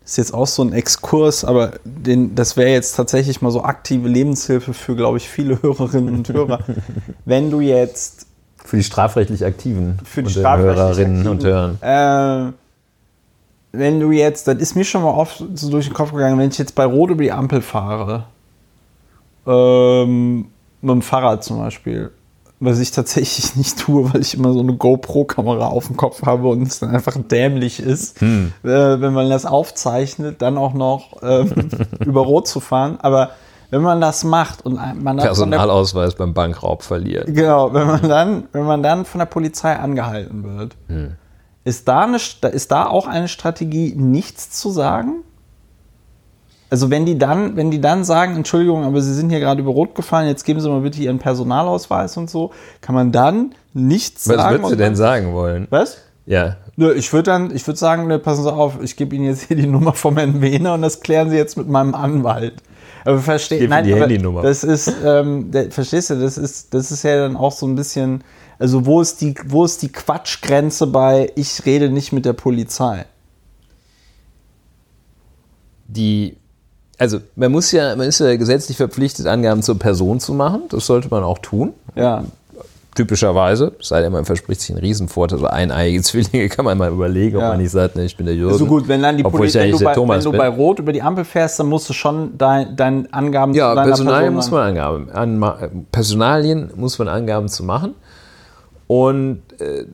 das 0.00 0.12
ist 0.12 0.16
jetzt 0.16 0.34
auch 0.34 0.46
so 0.46 0.62
ein 0.62 0.72
Exkurs, 0.72 1.44
aber 1.44 1.72
den, 1.84 2.34
das 2.34 2.56
wäre 2.56 2.70
jetzt 2.70 2.96
tatsächlich 2.96 3.42
mal 3.42 3.50
so 3.50 3.62
aktive 3.62 4.08
Lebenshilfe 4.08 4.72
für, 4.72 4.96
glaube 4.96 5.18
ich, 5.18 5.28
viele 5.28 5.60
Hörerinnen 5.62 6.14
und 6.14 6.28
Hörer. 6.30 6.60
Wenn 7.26 7.50
du 7.50 7.60
jetzt. 7.60 8.28
Für 8.64 8.76
die 8.76 8.82
strafrechtlich 8.82 9.44
Aktiven 9.44 9.98
für 10.04 10.22
die 10.22 10.30
strafrechtlich 10.30 10.76
Hörerinnen 10.76 11.28
und 11.28 11.44
Hörer. 11.44 12.48
Äh, 12.48 12.52
wenn 13.72 14.00
du 14.00 14.10
jetzt, 14.10 14.48
das 14.48 14.56
ist 14.56 14.74
mir 14.74 14.84
schon 14.84 15.02
mal 15.02 15.10
oft 15.10 15.44
so 15.54 15.70
durch 15.70 15.86
den 15.86 15.94
Kopf 15.94 16.12
gegangen, 16.12 16.38
wenn 16.38 16.48
ich 16.48 16.58
jetzt 16.58 16.74
bei 16.74 16.84
Rot 16.84 17.10
über 17.10 17.22
die 17.22 17.32
Ampel 17.32 17.60
fahre, 17.60 18.24
ähm, 19.46 20.46
mit 20.80 20.90
dem 20.90 21.02
Fahrrad 21.02 21.44
zum 21.44 21.58
Beispiel, 21.58 22.10
was 22.60 22.78
ich 22.78 22.90
tatsächlich 22.90 23.56
nicht 23.56 23.78
tue, 23.78 24.12
weil 24.12 24.20
ich 24.20 24.34
immer 24.34 24.52
so 24.52 24.60
eine 24.60 24.74
GoPro-Kamera 24.74 25.66
auf 25.66 25.88
dem 25.88 25.96
Kopf 25.96 26.22
habe 26.22 26.48
und 26.48 26.62
es 26.62 26.78
dann 26.78 26.90
einfach 26.90 27.16
dämlich 27.16 27.80
ist, 27.80 28.20
hm. 28.20 28.52
äh, 28.62 28.68
wenn 28.68 29.12
man 29.12 29.28
das 29.28 29.44
aufzeichnet, 29.44 30.40
dann 30.40 30.56
auch 30.56 30.72
noch 30.74 31.22
ähm, 31.22 31.52
über 32.04 32.22
Rot 32.22 32.48
zu 32.48 32.60
fahren. 32.60 32.98
Aber 33.00 33.30
wenn 33.74 33.82
man 33.82 34.00
das 34.00 34.22
macht 34.22 34.64
und 34.64 34.78
man 35.02 35.16
Personalausweis 35.16 36.14
beim 36.14 36.32
Bankraub 36.32 36.84
verliert. 36.84 37.26
Genau, 37.26 37.74
wenn 37.74 37.88
man 37.88 38.08
dann, 38.08 38.44
wenn 38.52 38.64
man 38.64 38.84
dann 38.84 39.04
von 39.04 39.18
der 39.18 39.26
Polizei 39.26 39.76
angehalten 39.76 40.44
wird, 40.44 40.76
hm. 40.86 41.14
ist, 41.64 41.88
da 41.88 42.02
eine, 42.02 42.18
ist 42.52 42.70
da 42.70 42.86
auch 42.86 43.08
eine 43.08 43.26
Strategie, 43.26 43.92
nichts 43.96 44.50
zu 44.50 44.70
sagen? 44.70 45.24
Also 46.70 46.88
wenn 46.88 47.04
die 47.04 47.18
dann, 47.18 47.56
wenn 47.56 47.72
die 47.72 47.80
dann 47.80 48.04
sagen, 48.04 48.36
Entschuldigung, 48.36 48.84
aber 48.84 49.00
Sie 49.00 49.12
sind 49.12 49.30
hier 49.30 49.40
gerade 49.40 49.60
über 49.60 49.72
Rot 49.72 49.96
gefahren, 49.96 50.28
jetzt 50.28 50.44
geben 50.44 50.60
Sie 50.60 50.68
mal 50.68 50.80
bitte 50.80 51.00
Ihren 51.00 51.18
Personalausweis 51.18 52.16
und 52.16 52.30
so, 52.30 52.52
kann 52.80 52.94
man 52.94 53.10
dann 53.10 53.56
nichts 53.72 54.28
Was 54.28 54.36
sagen. 54.36 54.44
Was 54.44 54.52
würdest 54.52 54.72
du 54.72 54.76
denn 54.76 54.94
sagen 54.94 55.32
wollen? 55.32 55.66
Was? 55.70 55.98
Ja. 56.26 56.58
Nö, 56.76 56.92
ich 56.92 57.12
würde 57.12 57.24
dann, 57.24 57.50
ich 57.54 57.66
würde 57.66 57.78
sagen, 57.78 58.06
ne, 58.06 58.20
passen 58.20 58.44
Sie 58.44 58.52
auf, 58.52 58.80
ich 58.80 58.96
gebe 58.96 59.16
Ihnen 59.16 59.24
jetzt 59.24 59.42
hier 59.48 59.56
die 59.56 59.66
Nummer 59.66 59.94
vom 59.94 60.16
Herrn 60.16 60.42
Wehner 60.42 60.74
und 60.74 60.82
das 60.82 61.00
klären 61.00 61.28
Sie 61.30 61.36
jetzt 61.36 61.56
mit 61.56 61.68
meinem 61.68 61.94
Anwalt. 61.94 62.62
Aber 63.04 63.18
versteht, 63.18 63.68
nein, 63.68 63.84
die 63.84 63.94
Handynummer. 63.94 64.42
das 64.42 64.64
ist, 64.64 64.92
ähm, 65.04 65.50
der, 65.50 65.70
verstehst 65.70 66.10
du, 66.10 66.20
das 66.20 66.38
ist, 66.38 66.72
das 66.72 66.90
ist 66.90 67.02
ja 67.02 67.16
dann 67.16 67.36
auch 67.36 67.52
so 67.52 67.66
ein 67.66 67.74
bisschen, 67.74 68.24
also 68.58 68.86
wo 68.86 69.00
ist 69.00 69.20
die, 69.20 69.34
wo 69.46 69.64
ist 69.64 69.82
die 69.82 69.92
Quatschgrenze 69.92 70.86
bei, 70.86 71.32
ich 71.36 71.66
rede 71.66 71.90
nicht 71.90 72.12
mit 72.12 72.24
der 72.24 72.32
Polizei? 72.32 73.04
Die 75.86 76.36
also 76.98 77.20
man 77.36 77.52
muss 77.52 77.72
ja, 77.72 77.96
man 77.96 78.08
ist 78.08 78.20
ja 78.20 78.36
gesetzlich 78.36 78.76
verpflichtet, 78.76 79.26
Angaben 79.26 79.62
zur 79.62 79.78
Person 79.78 80.20
zu 80.20 80.32
machen. 80.32 80.62
Das 80.70 80.86
sollte 80.86 81.08
man 81.08 81.22
auch 81.24 81.38
tun. 81.38 81.72
Ja. 81.94 82.24
Typischerweise, 82.94 83.72
sei 83.80 84.02
denn, 84.02 84.12
man 84.12 84.24
verspricht 84.24 84.60
sich 84.60 84.70
einen 84.70 84.78
Riesenvorteil, 84.78 85.38
so 85.38 85.46
eineiige 85.46 86.00
Zwillinge 86.02 86.48
kann 86.48 86.64
man 86.64 86.78
mal 86.78 86.92
überlegen, 86.92 87.38
ja. 87.38 87.44
ob 87.44 87.52
man 87.52 87.60
nicht 87.60 87.72
sagt, 87.72 87.96
ne, 87.96 88.04
ich 88.04 88.16
bin 88.16 88.26
der 88.26 88.34
Jürgen. 88.34 88.56
So 88.56 88.66
gut, 88.66 88.86
wenn 88.86 89.02
dann 89.02 89.16
die 89.16 89.22
Polizei, 89.24 89.64
wenn, 89.64 89.72
du 89.72 89.84
bei, 89.84 89.96
wenn 89.96 90.20
du 90.20 90.32
bei 90.32 90.48
Rot 90.48 90.78
über 90.78 90.92
die 90.92 91.02
Ampel 91.02 91.24
fährst, 91.24 91.58
dann 91.58 91.66
musst 91.66 91.88
du 91.88 91.92
schon 91.92 92.38
deine 92.38 92.74
dein 92.74 93.12
Angaben 93.12 93.52
ja, 93.52 93.70
zu 93.70 93.74
deiner 93.74 93.88
Personalien 93.88 94.34
Person 94.34 94.34
muss 94.34 94.50
man 94.50 94.68
Angaben, 94.68 95.10
an, 95.10 95.86
Personalien 95.90 96.70
muss 96.76 96.98
man 96.98 97.08
Angaben 97.08 97.48
zu 97.48 97.64
machen 97.64 97.94
und 98.86 99.42
äh, 99.58 99.86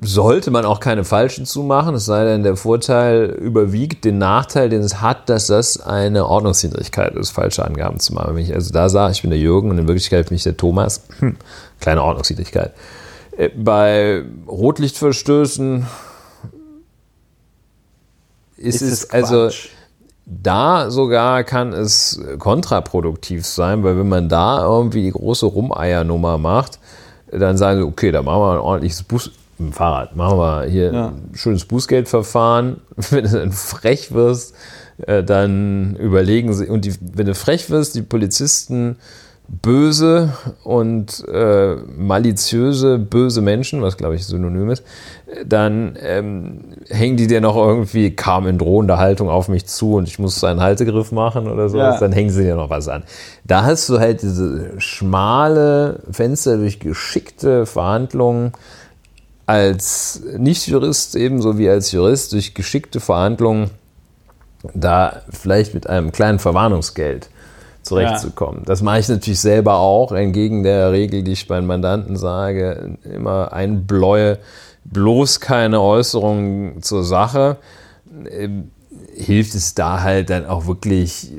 sollte 0.00 0.50
man 0.50 0.64
auch 0.64 0.80
keine 0.80 1.04
falschen 1.04 1.44
zumachen, 1.44 1.94
es 1.94 2.04
sei 2.04 2.24
denn, 2.24 2.42
der 2.42 2.56
Vorteil 2.56 3.24
überwiegt 3.24 4.04
den 4.04 4.18
Nachteil, 4.18 4.68
den 4.68 4.82
es 4.82 5.00
hat, 5.00 5.28
dass 5.28 5.48
das 5.48 5.80
eine 5.80 6.26
Ordnungswidrigkeit 6.26 7.14
ist, 7.14 7.30
falsche 7.30 7.64
Angaben 7.64 7.98
zu 7.98 8.14
machen. 8.14 8.36
Wenn 8.36 8.42
ich 8.44 8.54
also 8.54 8.72
da 8.72 8.88
sage, 8.88 9.12
ich 9.12 9.22
bin 9.22 9.30
der 9.30 9.40
Jürgen 9.40 9.70
und 9.70 9.78
in 9.78 9.88
Wirklichkeit 9.88 10.28
bin 10.28 10.36
ich 10.36 10.44
der 10.44 10.56
Thomas, 10.56 11.02
hm, 11.18 11.36
kleine 11.80 12.02
Ordnungswidrigkeit. 12.02 12.72
Äh, 13.36 13.50
bei 13.56 14.22
Rotlichtverstößen 14.46 15.86
ist, 18.56 18.82
ist 18.82 18.92
es 18.92 19.10
also 19.10 19.50
da 20.26 20.90
sogar 20.90 21.42
kann 21.42 21.72
es 21.72 22.20
kontraproduktiv 22.38 23.46
sein, 23.46 23.82
weil 23.82 23.98
wenn 23.98 24.08
man 24.08 24.28
da 24.28 24.62
irgendwie 24.62 25.02
die 25.02 25.12
große 25.12 25.46
Rumeiernummer 25.46 26.38
macht, 26.38 26.78
dann 27.32 27.56
sagen 27.56 27.80
sie, 27.80 27.86
okay, 27.86 28.12
da 28.12 28.22
machen 28.22 28.42
wir 28.42 28.52
ein 28.52 28.58
ordentliches 28.58 29.02
Bus 29.02 29.30
mit 29.58 29.70
dem 29.70 29.72
Fahrrad. 29.72 30.16
Machen 30.16 30.38
wir 30.38 30.64
hier 30.64 30.92
ja. 30.92 31.06
ein 31.08 31.30
schönes 31.34 31.64
Bußgeldverfahren. 31.64 32.80
Wenn 33.10 33.24
du 33.24 33.30
dann 33.30 33.52
frech 33.52 34.12
wirst, 34.12 34.54
äh, 35.06 35.22
dann 35.22 35.96
überlegen 35.96 36.52
sie, 36.54 36.66
und 36.66 36.84
die, 36.84 36.94
wenn 37.00 37.26
du 37.26 37.34
frech 37.34 37.70
wirst, 37.70 37.94
die 37.94 38.02
Polizisten 38.02 38.96
böse 39.48 40.34
und 40.62 41.24
äh, 41.26 41.76
maliziöse, 41.96 42.98
böse 42.98 43.40
Menschen, 43.40 43.80
was 43.80 43.96
glaube 43.96 44.14
ich 44.14 44.26
synonym 44.26 44.68
ist, 44.68 44.82
dann 45.46 45.96
ähm, 46.02 46.60
hängen 46.90 47.16
die 47.16 47.26
dir 47.26 47.40
noch 47.40 47.56
irgendwie, 47.56 48.14
kam 48.14 48.46
in 48.46 48.58
drohender 48.58 48.98
Haltung 48.98 49.30
auf 49.30 49.48
mich 49.48 49.66
zu 49.66 49.94
und 49.94 50.06
ich 50.06 50.18
muss 50.18 50.44
einen 50.44 50.60
Haltegriff 50.60 51.12
machen 51.12 51.48
oder 51.48 51.70
so, 51.70 51.78
ja. 51.78 51.98
dann 51.98 52.12
hängen 52.12 52.30
sie 52.30 52.42
dir 52.42 52.56
noch 52.56 52.68
was 52.68 52.88
an. 52.88 53.04
Da 53.44 53.64
hast 53.64 53.88
du 53.88 53.98
halt 53.98 54.20
diese 54.20 54.72
schmale 54.78 56.00
Fenster 56.10 56.58
durch 56.58 56.78
geschickte 56.78 57.64
Verhandlungen, 57.64 58.52
als 59.48 60.20
Nicht-Jurist 60.36 61.16
ebenso 61.16 61.56
wie 61.56 61.70
als 61.70 61.90
Jurist 61.90 62.32
durch 62.32 62.52
geschickte 62.52 63.00
Verhandlungen 63.00 63.70
da 64.74 65.22
vielleicht 65.30 65.72
mit 65.72 65.86
einem 65.86 66.12
kleinen 66.12 66.38
Verwarnungsgeld 66.38 67.30
zurechtzukommen. 67.82 68.60
Ja. 68.60 68.66
Das 68.66 68.82
mache 68.82 68.98
ich 68.98 69.08
natürlich 69.08 69.40
selber 69.40 69.78
auch, 69.78 70.12
entgegen 70.12 70.64
der 70.64 70.92
Regel, 70.92 71.22
die 71.22 71.32
ich 71.32 71.48
meinen 71.48 71.66
Mandanten 71.66 72.18
sage, 72.18 72.98
immer 73.04 73.54
einbläue, 73.54 74.38
bloß 74.84 75.40
keine 75.40 75.80
Äußerungen 75.80 76.82
zur 76.82 77.02
Sache. 77.02 77.56
Ähm, 78.30 78.70
hilft 79.14 79.54
es 79.54 79.72
da 79.74 80.02
halt 80.02 80.28
dann 80.28 80.44
auch 80.44 80.66
wirklich 80.66 81.32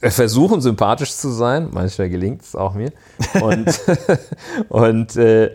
äh, 0.00 0.08
versuchen, 0.08 0.62
sympathisch 0.62 1.12
zu 1.12 1.28
sein. 1.28 1.68
Manchmal 1.72 2.08
gelingt 2.08 2.40
es 2.40 2.56
auch 2.56 2.72
mir. 2.72 2.92
Und, 3.38 3.68
und 4.70 5.16
äh, 5.16 5.50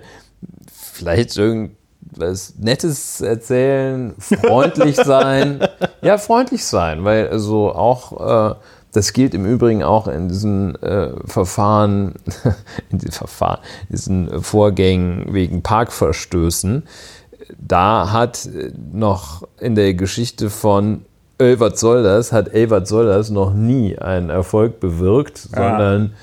vielleicht 0.95 1.37
irgendwas 1.37 2.55
Nettes 2.57 3.21
erzählen, 3.21 4.15
freundlich 4.19 4.95
sein. 5.03 5.59
ja, 6.01 6.17
freundlich 6.17 6.63
sein, 6.65 7.03
weil 7.03 7.27
also 7.27 7.73
auch 7.73 8.53
äh, 8.53 8.55
das 8.93 9.11
gilt 9.11 9.33
im 9.33 9.45
Übrigen 9.45 9.83
auch 9.83 10.07
in 10.07 10.29
diesen 10.29 10.81
äh, 10.81 11.09
Verfahren, 11.25 12.15
in 12.89 12.99
diesen 12.99 13.11
Verfahren, 13.11 13.59
diesen 13.89 14.41
Vorgängen 14.41 15.33
wegen 15.33 15.61
Parkverstößen. 15.61 16.83
Da 17.59 18.11
hat 18.11 18.49
noch 18.93 19.47
in 19.59 19.75
der 19.75 19.93
Geschichte 19.93 20.49
von 20.49 21.05
soll 21.37 22.03
das, 22.03 22.31
hat 22.31 22.49
soll 22.87 23.05
das 23.07 23.29
noch 23.29 23.53
nie 23.53 23.97
einen 23.97 24.29
Erfolg 24.29 24.79
bewirkt, 24.79 25.37
sondern 25.37 26.13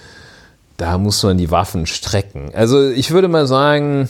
da 0.78 0.96
muss 0.96 1.22
man 1.22 1.36
die 1.36 1.50
Waffen 1.50 1.84
strecken. 1.86 2.50
Also 2.54 2.88
ich 2.88 3.10
würde 3.10 3.28
mal 3.28 3.46
sagen, 3.46 4.08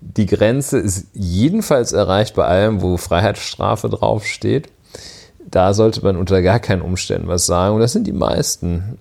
die 0.00 0.26
Grenze 0.26 0.78
ist 0.78 1.06
jedenfalls 1.12 1.92
erreicht 1.92 2.34
bei 2.34 2.44
allem, 2.44 2.82
wo 2.82 2.96
Freiheitsstrafe 2.96 3.88
draufsteht 3.88 4.68
da 5.48 5.74
sollte 5.74 6.02
man 6.02 6.16
unter 6.16 6.42
gar 6.42 6.58
keinen 6.58 6.82
Umständen 6.82 7.28
was 7.28 7.46
sagen. 7.46 7.74
Und 7.74 7.80
das 7.80 7.92
sind 7.92 8.06
die 8.06 8.12
meisten, 8.12 8.98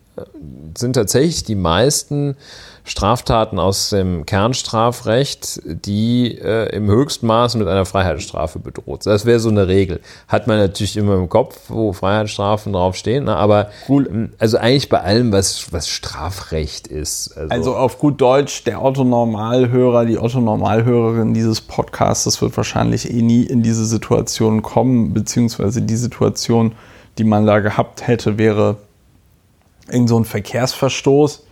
sind 0.78 0.94
tatsächlich 0.94 1.44
die 1.44 1.56
meisten 1.56 2.36
Straftaten 2.88 3.58
aus 3.58 3.90
dem 3.90 4.28
Kernstrafrecht, 4.28 5.60
die 5.66 6.38
äh, 6.38 6.70
im 6.76 6.88
höchsten 6.88 7.26
Maß 7.26 7.56
mit 7.56 7.68
einer 7.68 7.84
Freiheitsstrafe 7.84 8.60
bedroht. 8.60 9.08
Das 9.08 9.26
wäre 9.26 9.40
so 9.40 9.50
eine 9.50 9.68
Regel. 9.68 10.02
Hat 10.28 10.46
man 10.46 10.58
natürlich 10.58 10.96
immer 10.96 11.16
im 11.16 11.28
Kopf, 11.28 11.60
wo 11.68 11.94
Freiheitsstrafen 11.94 12.74
draufstehen, 12.74 13.26
ne? 13.26 13.36
aber 13.36 13.70
cool. 13.90 14.08
Ähm, 14.08 14.34
also 14.38 14.58
eigentlich 14.58 14.88
bei 14.88 15.02
allem, 15.02 15.32
was, 15.32 15.74
was 15.74 15.90
Strafrecht 15.90 16.88
ist. 16.88 17.36
Also, 17.36 17.50
also 17.50 17.76
auf 17.76 17.98
gut 17.98 18.22
Deutsch, 18.22 18.64
der 18.66 18.84
Otto-Normalhörer, 18.84 20.06
die 20.06 20.20
Otto-Normalhörerin 20.20 21.34
dieses 21.34 21.62
Podcasts 21.62 22.40
wird 22.40 22.56
wahrscheinlich 22.56 23.10
eh 23.10 23.24
nie 23.24 23.44
in 23.44 23.64
diese 23.64 23.86
Situation 23.86 24.62
kommen, 24.62 25.12
beziehungsweise 25.12 25.82
die 25.82 25.96
Situation, 25.96 26.76
die 27.18 27.24
man 27.24 27.48
da 27.48 27.62
gehabt 27.62 28.06
hätte, 28.06 28.38
wäre 28.38 28.78
irgend 29.90 30.10
so 30.10 30.20
ein 30.20 30.26
Verkehrsverstoß 30.26 31.45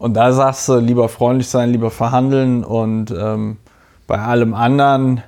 und 0.00 0.14
da 0.14 0.32
sagst 0.32 0.66
du, 0.66 0.76
lieber 0.78 1.10
freundlich 1.10 1.48
sein, 1.48 1.72
lieber 1.72 1.90
verhandeln 1.90 2.64
und 2.64 3.10
ähm, 3.10 3.58
bei 4.06 4.18
allem 4.18 4.54
anderen, 4.54 5.22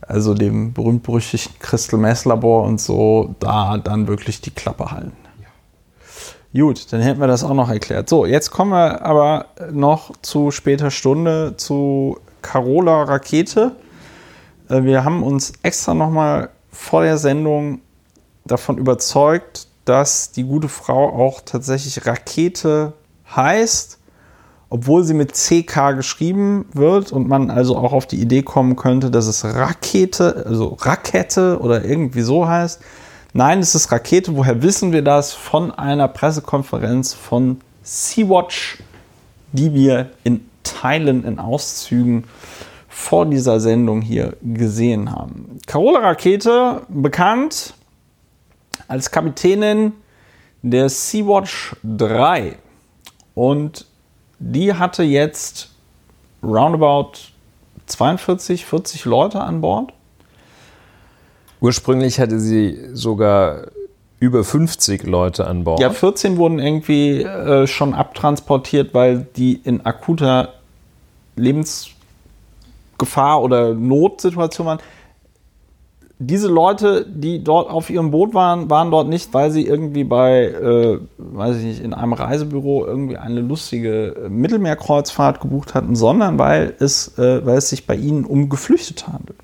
also 0.00 0.32
dem 0.32 0.72
berühmt-berüchtigten 0.72 1.58
Crystal 1.58 2.00
Mess 2.00 2.24
Labor 2.24 2.64
und 2.64 2.80
so, 2.80 3.34
da 3.40 3.76
dann 3.76 4.08
wirklich 4.08 4.40
die 4.40 4.52
Klappe 4.52 4.90
halten. 4.90 5.12
Ja. 5.42 6.62
Gut, 6.62 6.90
dann 6.94 7.02
hätten 7.02 7.20
wir 7.20 7.26
das 7.26 7.44
auch 7.44 7.52
noch 7.52 7.68
erklärt. 7.68 8.08
So, 8.08 8.24
jetzt 8.24 8.50
kommen 8.50 8.70
wir 8.70 9.04
aber 9.04 9.48
noch 9.70 10.12
zu 10.22 10.50
später 10.50 10.90
Stunde 10.90 11.58
zu 11.58 12.16
Carola 12.40 13.02
Rakete. 13.02 13.72
Äh, 14.70 14.82
wir 14.82 15.04
haben 15.04 15.22
uns 15.22 15.52
extra 15.62 15.92
nochmal 15.92 16.48
vor 16.72 17.02
der 17.02 17.18
Sendung 17.18 17.82
davon 18.46 18.78
überzeugt, 18.78 19.66
dass 19.84 20.32
die 20.32 20.44
gute 20.44 20.70
Frau 20.70 21.10
auch 21.10 21.42
tatsächlich 21.42 22.06
Rakete 22.06 22.94
heißt, 23.34 23.98
obwohl 24.70 25.02
sie 25.02 25.14
mit 25.14 25.34
CK 25.34 25.96
geschrieben 25.96 26.66
wird 26.72 27.10
und 27.10 27.28
man 27.28 27.50
also 27.50 27.76
auch 27.76 27.92
auf 27.92 28.06
die 28.06 28.20
Idee 28.20 28.42
kommen 28.42 28.76
könnte, 28.76 29.10
dass 29.10 29.26
es 29.26 29.44
Rakete, 29.44 30.44
also 30.46 30.76
Rakete 30.80 31.58
oder 31.60 31.84
irgendwie 31.84 32.22
so 32.22 32.46
heißt. 32.46 32.80
Nein, 33.32 33.58
es 33.58 33.74
ist 33.74 33.90
Rakete. 33.90 34.36
Woher 34.36 34.62
wissen 34.62 34.92
wir 34.92 35.02
das? 35.02 35.32
Von 35.32 35.72
einer 35.72 36.08
Pressekonferenz 36.08 37.14
von 37.14 37.60
Sea-Watch, 37.82 38.78
die 39.52 39.74
wir 39.74 40.10
in 40.24 40.48
Teilen, 40.62 41.24
in 41.24 41.38
Auszügen 41.38 42.24
vor 42.88 43.26
dieser 43.26 43.58
Sendung 43.60 44.02
hier 44.02 44.36
gesehen 44.42 45.10
haben. 45.10 45.58
Carola 45.66 46.00
Rakete, 46.00 46.82
bekannt 46.88 47.74
als 48.86 49.10
Kapitänin 49.10 49.92
der 50.62 50.88
Sea-Watch 50.88 51.76
3 51.82 52.56
und 53.34 53.86
die 54.38 54.74
hatte 54.74 55.02
jetzt 55.02 55.70
roundabout 56.42 57.12
42, 57.86 58.64
40 58.64 59.04
Leute 59.04 59.40
an 59.40 59.60
Bord. 59.60 59.92
Ursprünglich 61.60 62.18
hatte 62.18 62.40
sie 62.40 62.78
sogar 62.94 63.66
über 64.18 64.44
50 64.44 65.04
Leute 65.04 65.46
an 65.46 65.64
Bord. 65.64 65.80
Ja, 65.80 65.90
14 65.90 66.36
wurden 66.36 66.58
irgendwie 66.58 67.22
äh, 67.22 67.66
schon 67.66 67.94
abtransportiert, 67.94 68.94
weil 68.94 69.26
die 69.36 69.60
in 69.64 69.84
akuter 69.84 70.54
Lebensgefahr 71.36 73.42
oder 73.42 73.74
Notsituation 73.74 74.66
waren 74.66 74.78
diese 76.22 76.48
Leute, 76.48 77.06
die 77.08 77.42
dort 77.42 77.70
auf 77.70 77.88
ihrem 77.88 78.10
Boot 78.10 78.34
waren, 78.34 78.68
waren 78.68 78.90
dort 78.90 79.08
nicht, 79.08 79.32
weil 79.32 79.50
sie 79.50 79.66
irgendwie 79.66 80.04
bei, 80.04 80.48
äh, 80.48 80.98
weiß 81.16 81.56
ich 81.56 81.64
nicht, 81.64 81.80
in 81.82 81.94
einem 81.94 82.12
Reisebüro 82.12 82.84
irgendwie 82.84 83.16
eine 83.16 83.40
lustige 83.40 84.08
äh, 84.08 84.28
Mittelmeerkreuzfahrt 84.28 85.40
gebucht 85.40 85.74
hatten, 85.74 85.96
sondern 85.96 86.38
weil 86.38 86.74
es, 86.78 87.16
äh, 87.16 87.44
weil 87.46 87.56
es 87.56 87.70
sich 87.70 87.86
bei 87.86 87.96
ihnen 87.96 88.26
um 88.26 88.50
Geflüchtete 88.50 89.06
handelt. 89.10 89.38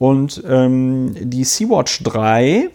Und 0.00 0.42
ähm, 0.44 1.14
die 1.20 1.44
Sea-Watch 1.44 2.02
3 2.02 2.70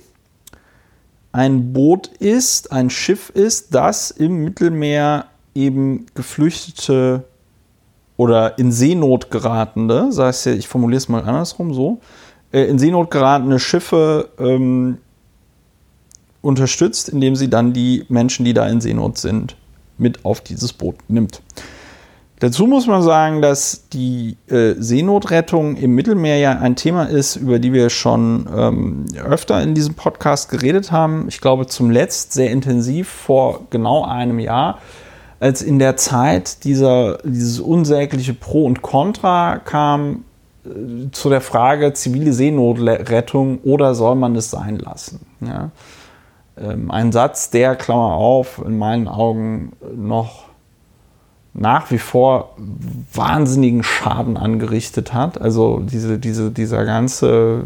ein 1.33 1.73
Boot 1.73 2.07
ist, 2.07 2.71
ein 2.71 2.89
Schiff 2.89 3.29
ist, 3.29 3.75
das 3.75 4.09
im 4.09 4.45
Mittelmeer 4.45 5.25
eben 5.53 6.05
Geflüchtete 6.15 7.25
oder 8.15 8.57
in 8.57 8.71
Seenot 8.71 9.29
geratende, 9.31 10.07
es 10.09 10.45
ja, 10.45 10.53
ich 10.53 10.69
formuliere 10.69 10.97
es 10.97 11.09
mal 11.09 11.25
andersrum 11.25 11.73
so, 11.73 11.99
äh, 12.51 12.63
in 12.63 12.79
Seenot 12.79 13.11
geratene 13.11 13.59
Schiffe 13.59 14.29
ähm, 14.39 14.97
unterstützt, 16.41 17.09
indem 17.09 17.35
sie 17.35 17.49
dann 17.49 17.73
die 17.73 18.05
Menschen, 18.09 18.45
die 18.45 18.53
da 18.53 18.67
in 18.67 18.81
Seenot 18.81 19.17
sind, 19.17 19.55
mit 19.97 20.25
auf 20.25 20.41
dieses 20.41 20.73
Boot 20.73 20.95
nimmt. 21.07 21.41
Dazu 22.39 22.67
muss 22.67 22.85
man 22.85 23.01
sagen, 23.01 23.41
dass 23.41 23.89
die 23.89 24.37
äh, 24.47 24.75
Seenotrettung 24.77 25.75
im 25.75 25.95
Mittelmeer 25.95 26.37
ja 26.37 26.59
ein 26.59 26.75
Thema 26.75 27.05
ist, 27.05 27.35
über 27.35 27.57
die 27.57 27.73
wir 27.73 27.89
schon 27.89 28.47
ähm, 28.55 29.05
öfter 29.27 29.61
in 29.63 29.73
diesem 29.73 29.95
Podcast 29.95 30.49
geredet 30.49 30.91
haben. 30.91 31.25
Ich 31.29 31.41
glaube, 31.41 31.65
zum 31.65 31.89
Letzt 31.89 32.33
sehr 32.33 32.51
intensiv 32.51 33.07
vor 33.07 33.61
genau 33.71 34.05
einem 34.05 34.37
Jahr, 34.37 34.77
als 35.39 35.63
in 35.63 35.79
der 35.79 35.97
Zeit 35.97 36.63
dieser, 36.63 37.17
dieses 37.23 37.59
unsägliche 37.59 38.35
Pro 38.35 38.65
und 38.65 38.83
Contra 38.83 39.57
kam 39.57 40.23
zu 41.11 41.29
der 41.29 41.41
Frage 41.41 41.93
zivile 41.93 42.33
Seenotrettung 42.33 43.59
oder 43.59 43.95
soll 43.95 44.15
man 44.15 44.35
es 44.35 44.49
sein 44.51 44.77
lassen? 44.77 45.25
Ja. 45.41 45.71
Ähm, 46.59 46.91
ein 46.91 47.11
Satz, 47.11 47.49
der, 47.49 47.75
Klammer 47.75 48.13
auf, 48.13 48.61
in 48.65 48.77
meinen 48.77 49.07
Augen 49.07 49.73
noch 49.95 50.45
nach 51.53 51.89
wie 51.89 51.97
vor 51.97 52.55
wahnsinnigen 53.13 53.83
Schaden 53.83 54.37
angerichtet 54.37 55.13
hat. 55.13 55.41
Also 55.41 55.79
diese, 55.79 56.19
diese, 56.19 56.51
dieser 56.51 56.85
ganze 56.85 57.63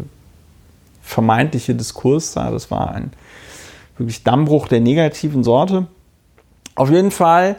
vermeintliche 1.02 1.74
Diskurs 1.74 2.32
da, 2.32 2.50
das 2.50 2.70
war 2.70 2.92
ein 2.92 3.12
wirklich 3.98 4.24
Dammbruch 4.24 4.68
der 4.68 4.80
negativen 4.80 5.44
Sorte. 5.44 5.86
Auf 6.74 6.90
jeden 6.90 7.10
Fall 7.10 7.56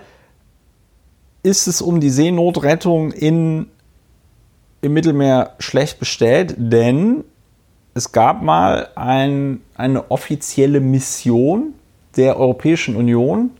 ist 1.43 1.67
es 1.67 1.81
um 1.81 1.99
die 1.99 2.09
Seenotrettung 2.09 3.11
in 3.11 3.67
im 4.83 4.93
Mittelmeer 4.93 5.51
schlecht 5.59 5.97
bestellt, 5.97 6.55
denn 6.57 7.23
es 7.93 8.11
gab 8.11 8.41
mal 8.41 8.89
ein, 8.95 9.61
eine 9.75 10.11
offizielle 10.11 10.81
Mission 10.81 11.73
der 12.17 12.37
Europäischen 12.37 12.95
Union, 12.97 13.51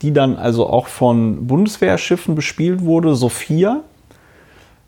die 0.00 0.12
dann 0.12 0.36
also 0.36 0.68
auch 0.68 0.86
von 0.86 1.48
Bundeswehrschiffen 1.48 2.36
bespielt 2.36 2.84
wurde, 2.84 3.16
Sophia. 3.16 3.80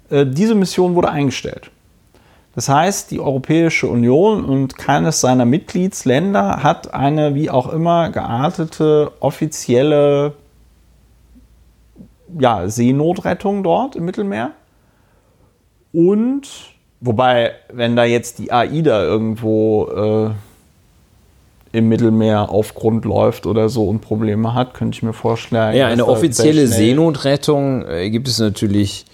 Äh, 0.09 0.24
diese 0.26 0.54
Mission 0.54 0.94
wurde 0.94 1.10
eingestellt. 1.10 1.70
Das 2.54 2.68
heißt, 2.68 3.10
die 3.10 3.18
Europäische 3.18 3.88
Union 3.88 4.44
und 4.44 4.78
keines 4.78 5.20
seiner 5.20 5.46
Mitgliedsländer 5.46 6.62
hat 6.62 6.94
eine 6.94 7.34
wie 7.34 7.50
auch 7.50 7.72
immer 7.72 8.10
geartete 8.10 9.10
offizielle 9.20 10.34
ja, 12.38 12.68
Seenotrettung 12.68 13.64
dort 13.64 13.96
im 13.96 14.04
Mittelmeer. 14.04 14.52
Und, 15.93 16.48
wobei, 17.01 17.52
wenn 17.73 17.97
da 17.97 18.05
jetzt 18.05 18.39
die 18.39 18.52
AIDA 18.52 19.02
irgendwo 19.02 20.31
äh, 21.73 21.77
im 21.77 21.89
Mittelmeer 21.89 22.51
auf 22.51 22.74
Grund 22.74 23.05
läuft 23.05 23.47
oder 23.47 23.69
so 23.69 23.89
und 23.89 24.01
Probleme 24.01 24.55
hat, 24.55 24.74
könnte 24.74 24.97
ich 24.97 25.02
mir 25.02 25.12
vorstellen. 25.12 25.77
Ja, 25.77 25.89
eine 25.89 26.06
offizielle 26.06 26.66
Seenotrettung 26.66 27.86
äh, 27.86 28.10
gibt 28.10 28.28
es 28.28 28.39
natürlich 28.39 29.06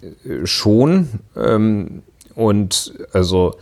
äh, 0.00 0.46
schon. 0.46 1.08
Ähm, 1.36 2.02
und 2.34 2.94
also 3.12 3.54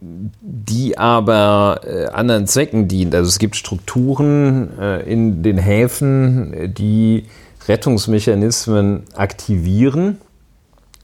die 0.00 0.96
aber 0.96 1.80
äh, 1.84 2.06
anderen 2.06 2.46
Zwecken 2.46 2.88
dient. 2.88 3.14
Also 3.14 3.28
es 3.28 3.38
gibt 3.38 3.56
Strukturen 3.56 4.78
äh, 4.78 5.02
in 5.10 5.42
den 5.42 5.58
Häfen, 5.58 6.54
äh, 6.54 6.68
die 6.68 7.24
Rettungsmechanismen 7.68 9.04
aktivieren, 9.14 10.18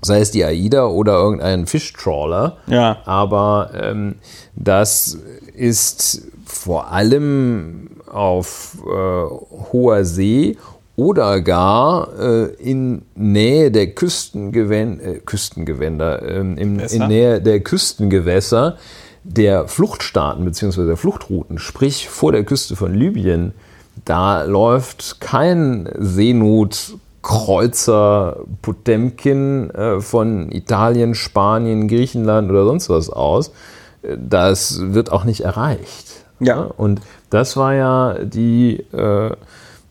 sei 0.02 0.20
es 0.20 0.30
die 0.30 0.44
AIDA 0.44 0.86
oder 0.86 1.14
irgendein 1.14 1.66
Fischtrawler. 1.66 2.58
Ja. 2.66 2.98
Aber 3.04 3.70
ähm, 3.74 4.16
das 4.54 5.18
ist 5.54 6.22
vor 6.44 6.92
allem 6.92 7.90
auf 8.10 8.78
äh, 8.86 9.70
hoher 9.72 10.04
See 10.04 10.56
oder 10.96 11.40
gar 11.42 12.08
äh, 12.18 12.44
in 12.54 13.02
Nähe 13.14 13.70
der 13.70 13.88
Küstengewänder, 13.88 15.04
äh, 15.04 15.18
Küstengewänder 15.18 16.22
ähm, 16.22 16.56
Gewässer. 16.56 16.96
in 16.96 17.08
Nähe 17.08 17.42
der 17.42 17.60
Küstengewässer 17.60 18.78
der 19.24 19.68
Fluchtstaaten 19.68 20.44
bzw. 20.44 20.86
der 20.86 20.96
Fluchtrouten, 20.96 21.58
sprich 21.58 22.08
vor 22.08 22.32
der 22.32 22.44
Küste 22.44 22.76
von 22.76 22.94
Libyen, 22.94 23.52
da 24.04 24.44
läuft 24.44 25.20
kein 25.20 25.88
Seenotkreuzer 27.26 28.44
Potemkin 28.62 29.70
äh, 29.70 30.00
von 30.00 30.50
Italien, 30.52 31.14
Spanien, 31.14 31.88
Griechenland 31.88 32.50
oder 32.50 32.64
sonst 32.64 32.88
was 32.88 33.10
aus. 33.10 33.52
Äh, 34.02 34.16
Das 34.18 34.80
wird 34.80 35.12
auch 35.12 35.24
nicht 35.24 35.40
erreicht. 35.40 36.24
Ja. 36.40 36.62
Und 36.76 37.00
das 37.30 37.56
war 37.56 37.74
ja 37.74 38.14
die, 38.22 38.78
äh, 38.92 39.30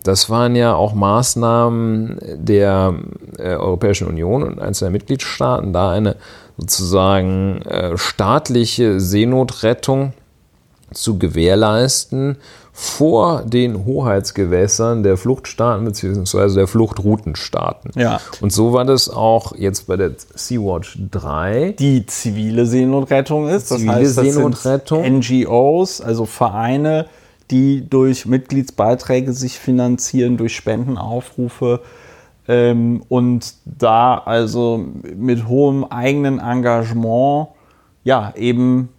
das 0.03 0.29
waren 0.29 0.55
ja 0.55 0.75
auch 0.75 0.93
Maßnahmen 0.93 2.19
der 2.35 2.93
äh, 3.37 3.55
Europäischen 3.55 4.07
Union 4.07 4.43
und 4.43 4.59
einzelner 4.59 4.91
Mitgliedstaaten, 4.91 5.73
da 5.73 5.91
eine 5.91 6.15
sozusagen 6.57 7.61
äh, 7.63 7.97
staatliche 7.97 8.99
Seenotrettung 8.99 10.13
zu 10.93 11.17
gewährleisten 11.17 12.37
vor 12.77 13.43
den 13.43 13.85
Hoheitsgewässern 13.85 15.01
der 15.01 15.15
Fluchtstaaten 15.15 15.85
bzw. 15.85 16.55
der 16.55 16.67
Fluchtroutenstaaten. 16.67 17.91
Ja. 17.95 18.19
Und 18.41 18.51
so 18.51 18.73
war 18.73 18.83
das 18.83 19.09
auch 19.09 19.55
jetzt 19.55 19.87
bei 19.87 19.95
der 19.95 20.11
Sea-Watch 20.35 20.97
3. 21.09 21.75
die 21.79 22.05
zivile 22.05 22.65
Seenotrettung 22.65 23.47
ist. 23.47 23.71
Das 23.71 23.77
Zivile 23.77 23.93
heißt, 23.93 24.17
das 24.17 24.25
Seenotrettung. 24.25 25.19
NGOs, 25.19 26.01
also 26.01 26.25
Vereine, 26.25 27.05
die 27.49 27.89
durch 27.89 28.25
Mitgliedsbeiträge 28.25 29.31
sich 29.31 29.57
finanzieren, 29.57 30.35
durch 30.35 30.53
Spendenaufrufe 30.53 31.79
ähm, 32.49 33.03
und 33.07 33.53
da 33.63 34.17
also 34.17 34.85
mit 35.15 35.47
hohem 35.47 35.85
eigenen 35.85 36.39
Engagement 36.39 37.47
ja 38.03 38.33
eben 38.35 38.89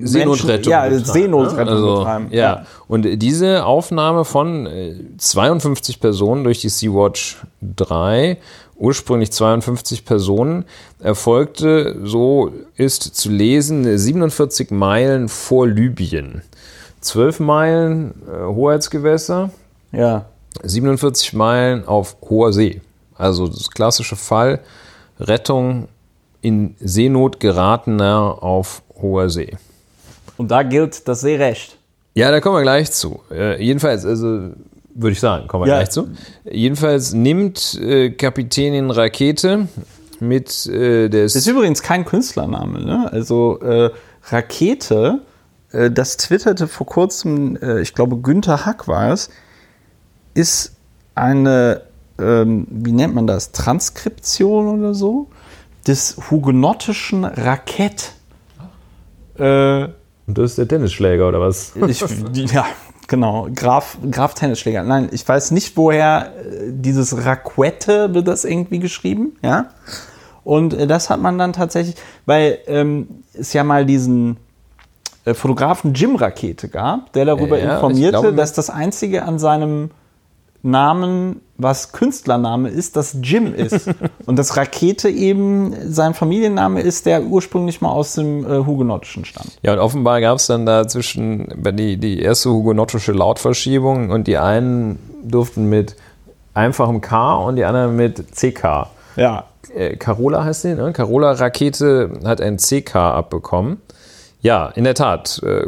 Seenotrettung. 0.00 0.70
ja, 0.70 0.82
betreiben, 0.84 1.04
Seenotrettung 1.04 1.64
ne? 1.64 1.70
also, 1.70 1.96
betreiben, 1.98 2.26
Ja. 2.30 2.38
ja. 2.40 2.66
Und 2.88 3.02
diese 3.22 3.64
Aufnahme 3.64 4.24
von 4.24 4.66
äh, 4.66 4.94
52 5.18 6.00
Personen 6.00 6.44
durch 6.44 6.60
die 6.60 6.68
Sea-Watch 6.68 7.42
3, 7.76 8.38
ursprünglich 8.76 9.32
52 9.32 10.04
Personen, 10.04 10.64
erfolgte, 11.00 11.96
so 12.04 12.52
ist 12.76 13.02
zu 13.02 13.30
lesen, 13.30 13.96
47 13.96 14.70
Meilen 14.70 15.28
vor 15.28 15.66
Libyen. 15.66 16.42
12 17.00 17.40
Meilen 17.40 18.14
äh, 18.28 18.44
Hoheitsgewässer, 18.44 19.50
ja 19.92 20.26
47 20.62 21.32
Meilen 21.32 21.86
auf 21.86 22.16
hoher 22.28 22.52
See. 22.52 22.80
Also 23.16 23.46
das 23.46 23.70
klassische 23.70 24.16
Fall 24.16 24.60
Rettung 25.18 25.88
in 26.40 26.74
Seenot 26.80 27.40
geratener 27.40 28.42
auf 28.42 28.82
hoher 29.02 29.28
See. 29.28 29.56
und 30.38 30.50
da 30.50 30.62
gilt 30.62 31.06
das 31.08 31.20
Seerecht. 31.20 31.76
Ja, 32.14 32.30
da 32.30 32.40
kommen 32.40 32.56
wir 32.56 32.62
gleich 32.62 32.90
zu. 32.92 33.20
Äh, 33.30 33.62
jedenfalls, 33.62 34.04
also 34.06 34.50
würde 34.94 35.12
ich 35.12 35.20
sagen, 35.20 35.46
kommen 35.48 35.64
wir 35.64 35.68
Ja. 35.70 35.78
gleich 35.78 35.90
zu. 35.90 36.08
Jedenfalls 36.44 37.12
nimmt 37.14 37.78
äh, 37.80 38.10
Kapitänin 38.10 38.90
Rakete 38.90 39.68
mit 40.20 40.66
äh, 40.66 41.08
der 41.08 41.24
Das 41.24 41.36
ist 41.36 41.46
übrigens 41.46 41.82
kein 41.82 42.04
Künstlername, 42.04 42.80
ne? 42.84 43.10
Also 43.12 43.58
äh, 43.60 43.90
Rakete, 44.30 45.22
äh, 45.72 45.90
das 45.90 46.16
twitterte 46.18 46.68
vor 46.68 46.86
kurzem, 46.86 47.56
äh, 47.56 47.80
ich 47.80 47.94
glaube 47.94 48.18
Günther 48.18 48.66
Hack 48.66 48.86
war 48.88 49.10
es, 49.12 49.30
ist 50.34 50.74
eine, 51.14 51.82
ähm, 52.20 52.66
wie 52.70 52.92
nennt 52.92 53.14
man 53.14 53.26
das, 53.26 53.52
Transkription 53.52 54.78
oder 54.78 54.94
so, 54.94 55.28
des 55.86 56.16
hugenottischen 56.30 57.24
Rakett. 57.24 58.12
Äh, 59.38 59.84
Und 60.26 60.38
das 60.38 60.50
ist 60.50 60.58
der 60.58 60.68
Tennisschläger 60.68 61.28
oder 61.28 61.40
was? 61.40 61.72
ich, 61.88 62.00
ja, 62.52 62.66
genau. 63.08 63.48
Graf, 63.54 63.96
Graf 64.10 64.34
Tennisschläger. 64.34 64.82
Nein, 64.82 65.08
ich 65.12 65.26
weiß 65.26 65.50
nicht, 65.52 65.76
woher 65.76 66.32
äh, 66.38 66.70
dieses 66.70 67.24
Raquette 67.24 68.14
wird 68.14 68.28
das 68.28 68.44
irgendwie 68.44 68.78
geschrieben, 68.78 69.36
ja. 69.42 69.66
Und 70.44 70.74
äh, 70.74 70.86
das 70.86 71.08
hat 71.10 71.20
man 71.20 71.38
dann 71.38 71.52
tatsächlich, 71.52 71.96
weil 72.26 72.58
ähm, 72.66 73.22
es 73.32 73.52
ja 73.52 73.62
mal 73.64 73.86
diesen 73.86 74.36
äh, 75.24 75.34
Fotografen 75.34 75.94
Jim 75.94 76.16
Rakete 76.16 76.68
gab, 76.68 77.12
der 77.12 77.24
darüber 77.26 77.58
Ja, 77.58 77.74
informierte, 77.74 78.18
glaube- 78.20 78.34
dass 78.36 78.52
das 78.52 78.68
einzige 78.70 79.22
an 79.24 79.38
seinem 79.38 79.90
Namen, 80.62 81.40
was 81.56 81.92
Künstlername 81.92 82.68
ist, 82.68 82.96
das 82.96 83.16
Jim 83.22 83.54
ist. 83.54 83.88
Und 84.26 84.38
das 84.38 84.56
Rakete 84.56 85.08
eben 85.08 85.74
sein 85.92 86.14
Familienname 86.14 86.80
ist, 86.80 87.06
der 87.06 87.24
ursprünglich 87.24 87.80
mal 87.80 87.90
aus 87.90 88.14
dem 88.14 88.44
äh, 88.44 88.64
Hugenottischen 88.64 89.24
stammt. 89.24 89.58
Ja, 89.62 89.72
und 89.72 89.78
offenbar 89.80 90.20
gab 90.20 90.38
es 90.38 90.46
dann 90.46 90.64
da 90.66 90.86
zwischen 90.86 91.48
die, 91.76 91.96
die 91.96 92.20
erste 92.20 92.50
hugenottische 92.50 93.12
Lautverschiebung 93.12 94.10
und 94.10 94.26
die 94.28 94.38
einen 94.38 94.98
durften 95.24 95.68
mit 95.68 95.96
einfachem 96.54 97.00
K 97.00 97.34
und 97.36 97.56
die 97.56 97.64
anderen 97.64 97.96
mit 97.96 98.34
CK. 98.36 98.88
Ja. 99.16 99.44
äh, 99.74 99.96
Carola 99.96 100.44
heißt 100.44 100.62
sie, 100.62 100.74
ne? 100.74 100.92
Carola 100.92 101.32
Rakete 101.32 102.20
hat 102.24 102.40
ein 102.40 102.58
CK 102.58 102.96
abbekommen. 102.96 103.80
Ja, 104.42 104.66
in 104.74 104.82
der 104.84 104.94
Tat, 104.94 105.40
äh, 105.44 105.64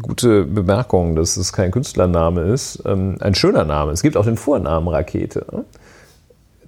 gute 0.00 0.44
Bemerkung, 0.44 1.16
dass 1.16 1.36
es 1.36 1.52
kein 1.52 1.72
Künstlername 1.72 2.42
ist. 2.42 2.80
Ähm, 2.86 3.16
ein 3.20 3.34
schöner 3.34 3.64
Name. 3.64 3.90
Es 3.92 4.00
gibt 4.02 4.16
auch 4.16 4.24
den 4.24 4.36
Vornamen 4.36 4.86
Rakete. 4.88 5.44
Ne? 5.50 5.64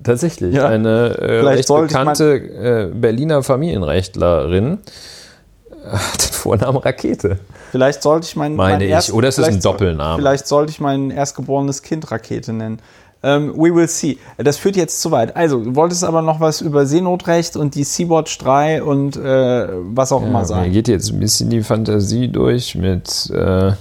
Tatsächlich, 0.03 0.55
Ja. 0.57 0.67
eine 0.67 1.17
äh, 1.17 1.41
recht 1.47 1.69
bekannte 1.69 2.35
äh, 2.35 2.91
Berliner 2.93 3.43
Familienrechtlerin 3.45 4.79
äh, 5.71 5.89
hat 5.91 6.23
den 6.29 6.33
Vornamen 6.33 6.79
Rakete. 6.79 7.39
Vielleicht 7.71 8.03
sollte 8.03 8.27
ich 8.27 8.35
mein, 8.35 8.57
Meine 8.57 8.75
mein 8.75 8.81
ich. 8.83 8.91
erst- 8.91 9.13
Oder 9.13 9.29
ist 9.29 9.39
es 9.39 9.47
ein 9.47 9.61
Doppelname? 9.61 10.17
Vielleicht 10.19 10.49
sollte 10.49 10.71
ich 10.73 10.81
mein 10.81 11.11
erstgeborenes 11.13 11.83
Kind 11.83 12.11
Rakete 12.11 12.53
nennen. 12.53 12.81
Ähm, 13.25 13.55
we 13.57 13.75
will 13.75 13.89
see. 13.89 14.19
Das 14.37 14.59
führt 14.59 14.77
jetzt 14.77 15.01
zu 15.01 15.11
weit. 15.11 15.35
Also, 15.35 15.65
du 15.65 15.75
wolltest 15.75 16.05
aber 16.05 16.21
noch 16.21 16.41
was 16.41 16.61
über 16.61 16.85
Seenotrecht 16.85 17.57
und 17.57 17.75
die 17.75 17.85
Sea-Watch 17.85 18.37
3 18.37 18.83
und 18.83 19.17
äh, 19.17 19.69
was 19.95 20.13
auch 20.13 20.23
immer 20.23 20.41
Mir 20.41 20.45
sagen. 20.45 20.73
geht 20.73 20.89
jetzt 20.89 21.11
ein 21.11 21.21
bisschen 21.21 21.49
die 21.49 21.63
Fantasie 21.63 22.29
durch 22.29 22.75
mit, 22.75 23.31
äh, 23.35 23.73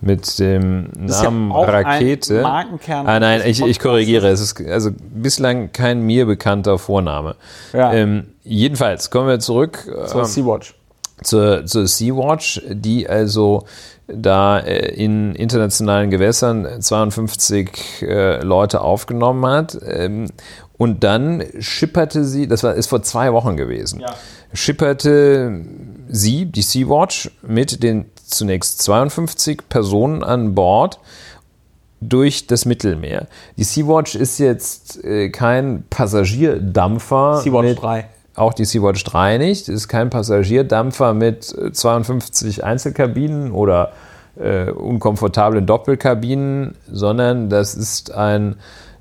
mit 0.00 0.36
dem 0.40 0.88
ja 1.06 1.22
Namen 1.22 1.52
ein 1.52 1.64
Rakete. 1.64 2.42
Markenkern 2.42 3.06
ah, 3.06 3.20
nein, 3.20 3.42
ich, 3.46 3.62
ich 3.62 3.78
korrigiere. 3.78 4.26
Es 4.28 4.40
ist 4.40 4.60
also 4.66 4.90
bislang 4.98 5.70
kein 5.70 6.02
mir 6.02 6.26
bekannter 6.26 6.76
Vorname. 6.76 7.36
Ja. 7.72 7.92
Ähm, 7.92 8.24
jedenfalls 8.42 9.10
kommen 9.10 9.28
wir 9.28 9.38
zurück 9.38 9.86
Zur 10.08 10.22
ähm, 10.22 10.26
Sea-Watch. 10.26 10.74
zur, 11.22 11.66
zur 11.66 11.86
Sea-Watch, 11.86 12.62
die 12.68 13.08
also 13.08 13.64
da 14.14 14.58
äh, 14.60 14.94
in 14.94 15.34
internationalen 15.34 16.10
Gewässern 16.10 16.66
52 16.80 18.02
äh, 18.02 18.42
Leute 18.42 18.80
aufgenommen 18.80 19.44
hat. 19.46 19.78
Ähm, 19.86 20.28
und 20.78 21.04
dann 21.04 21.44
schipperte 21.60 22.24
sie, 22.24 22.48
das 22.48 22.62
war, 22.64 22.74
ist 22.74 22.88
vor 22.88 23.02
zwei 23.02 23.32
Wochen 23.32 23.56
gewesen, 23.56 24.00
Ja. 24.00 24.14
schipperte 24.52 25.60
sie, 26.08 26.46
die 26.46 26.62
Sea-Watch, 26.62 27.30
mit 27.42 27.82
den 27.82 28.06
zunächst 28.24 28.82
52 28.82 29.68
Personen 29.68 30.24
an 30.24 30.54
Bord 30.54 30.98
durch 32.00 32.46
das 32.48 32.64
Mittelmeer. 32.64 33.28
Die 33.56 33.64
Sea-Watch 33.64 34.16
ist 34.16 34.38
jetzt 34.38 35.04
äh, 35.04 35.28
kein 35.30 35.84
Passagierdampfer. 35.88 37.40
Sea-Watch 37.44 37.68
mit- 37.68 37.82
3. 37.82 38.06
auch 38.34 38.54
die 38.54 38.64
Sea-Watch 38.64 39.04
3 39.04 39.38
nicht. 39.38 39.68
Ist 39.68 39.88
kein 39.88 40.10
Passagierdampfer 40.10 41.14
mit 41.14 41.54
äh, 41.56 41.72
52 41.72 42.64
Einzelkabinen 42.64 43.52
oder 43.52 43.92
äh, 44.36 44.70
unkomfortablen 44.70 45.66
Doppelkabinen, 45.66 46.74
sondern 46.90 47.50
das 47.50 47.74
ist 47.74 48.12
ein 48.14 48.56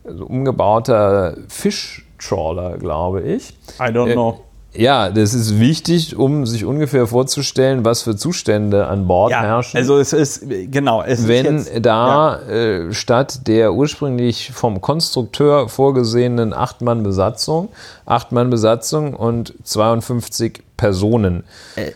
so 0.06 0.26
umgebauter 0.26 1.36
Fischtrawler, 1.48 2.78
glaube 2.78 3.22
ich. 3.22 3.54
I 3.80 3.84
don't 3.84 4.10
Äh, 4.10 4.14
know. 4.14 4.42
Ja, 4.74 5.10
das 5.10 5.34
ist 5.34 5.60
wichtig, 5.60 6.16
um 6.16 6.46
sich 6.46 6.64
ungefähr 6.64 7.06
vorzustellen, 7.06 7.84
was 7.84 8.04
für 8.04 8.16
Zustände 8.16 8.88
an 8.88 9.06
Bord 9.06 9.32
Ja, 9.32 9.42
herrschen. 9.42 9.76
also 9.78 9.98
es 9.98 10.14
ist, 10.14 10.46
genau, 10.72 11.04
es 11.04 11.28
wenn 11.28 11.58
ist 11.58 11.74
jetzt, 11.74 11.86
da 11.86 12.40
äh, 12.44 12.94
statt 12.94 13.48
der 13.48 13.74
ursprünglich 13.74 14.52
vom 14.54 14.80
Konstrukteur 14.80 15.68
vorgesehenen 15.68 16.54
acht 16.54 16.82
Mann 16.82 17.04
Besatzung, 17.04 17.68
acht 18.06 18.32
Mann 18.32 18.50
Besatzung 18.50 19.14
und 19.14 19.54
52 19.64 20.64
Personen 20.78 21.44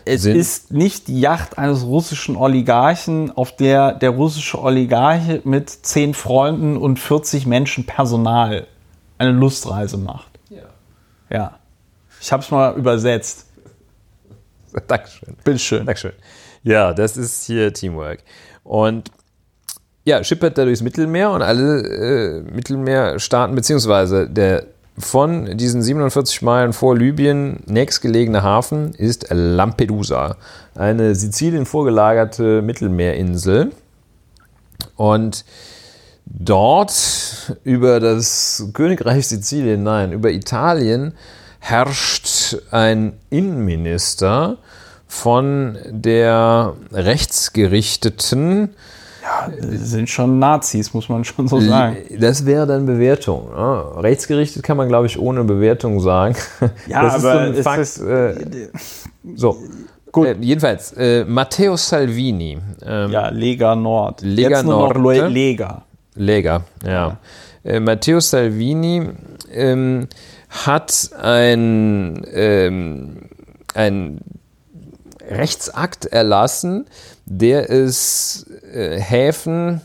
Es 0.04 0.22
sind. 0.22 0.36
ist 0.36 0.70
nicht 0.70 1.08
die 1.08 1.18
Yacht 1.18 1.56
eines 1.58 1.82
russischen 1.84 2.36
Oligarchen, 2.36 3.34
auf 3.36 3.56
der 3.56 3.92
der 3.94 4.10
russische 4.10 4.62
Oligarche 4.62 5.40
mit 5.44 5.70
zehn 5.70 6.12
Freunden 6.12 6.76
und 6.76 6.98
40 6.98 7.46
Menschen 7.46 7.86
Personal 7.86 8.66
eine 9.18 9.32
Lustreise 9.32 9.96
macht. 9.96 10.28
Ja. 11.30 11.58
Ich 12.26 12.32
habe 12.32 12.42
es 12.42 12.50
mal 12.50 12.74
übersetzt. 12.76 13.46
Dankeschön. 14.88 15.36
Bitteschön. 15.44 15.86
Dankeschön. 15.86 16.12
Ja, 16.64 16.92
das 16.92 17.16
ist 17.16 17.44
hier 17.44 17.72
Teamwork. 17.72 18.18
Und 18.64 19.12
ja, 20.02 20.24
schippert 20.24 20.58
da 20.58 20.64
durchs 20.64 20.82
Mittelmeer 20.82 21.30
und 21.30 21.42
alle 21.42 21.82
äh, 21.86 22.42
Mittelmeerstaaten, 22.52 23.54
beziehungsweise 23.54 24.28
der 24.28 24.66
von 24.98 25.56
diesen 25.56 25.82
47 25.82 26.42
Meilen 26.42 26.72
vor 26.72 26.96
Libyen 26.96 27.62
nächstgelegene 27.66 28.42
Hafen 28.42 28.92
ist 28.94 29.28
Lampedusa, 29.30 30.36
eine 30.74 31.14
Sizilien 31.14 31.64
vorgelagerte 31.64 32.60
Mittelmeerinsel. 32.60 33.70
Und 34.96 35.44
dort 36.24 37.56
über 37.62 38.00
das 38.00 38.68
Königreich 38.72 39.28
Sizilien, 39.28 39.84
nein, 39.84 40.10
über 40.10 40.32
Italien 40.32 41.14
herrscht 41.70 42.56
ein 42.70 43.14
Innenminister 43.30 44.58
von 45.08 45.76
der 45.90 46.74
rechtsgerichteten, 46.92 48.70
Die 49.60 49.76
sind 49.76 50.08
schon 50.08 50.38
Nazis, 50.38 50.94
muss 50.94 51.08
man 51.08 51.24
schon 51.24 51.48
so 51.48 51.60
sagen. 51.60 51.96
das 52.20 52.46
wäre 52.46 52.66
dann 52.66 52.86
Bewertung. 52.86 53.50
Ne? 53.50 53.84
Rechtsgerichtet 53.96 54.62
kann 54.62 54.76
man, 54.76 54.86
glaube 54.88 55.06
ich, 55.06 55.18
ohne 55.18 55.42
Bewertung 55.44 56.00
sagen. 56.00 56.36
Ja, 56.86 57.02
das 57.02 57.16
ist 57.18 57.24
aber 57.24 57.32
so 57.32 57.38
ein 57.38 57.54
es 57.54 57.64
Fakt. 57.64 57.78
ist- 57.80 57.98
äh, 58.00 58.34
so. 59.34 59.56
Gut. 60.12 60.26
Äh, 60.28 60.36
jedenfalls, 60.40 60.92
äh, 60.92 61.24
Matteo 61.24 61.76
Salvini, 61.76 62.58
ähm, 62.84 63.10
Ja, 63.10 63.28
Lega 63.30 63.74
Nord. 63.74 64.22
Lega 64.22 64.48
Jetzt 64.58 64.64
nur 64.64 64.74
noch 64.88 64.94
Norte. 64.94 65.20
Le- 65.22 65.28
Lega. 65.28 65.82
Lega, 66.14 66.62
ja. 66.86 67.16
Äh, 67.64 67.80
Matteo 67.80 68.20
Salvini 68.20 69.08
ähm, 69.52 70.06
hat 70.64 71.10
ein, 71.20 72.24
ähm, 72.32 73.28
ein 73.74 74.20
Rechtsakt 75.28 76.06
erlassen, 76.06 76.86
der 77.24 77.68
es 77.70 78.46
äh, 78.72 78.98
Häfen, 79.00 79.80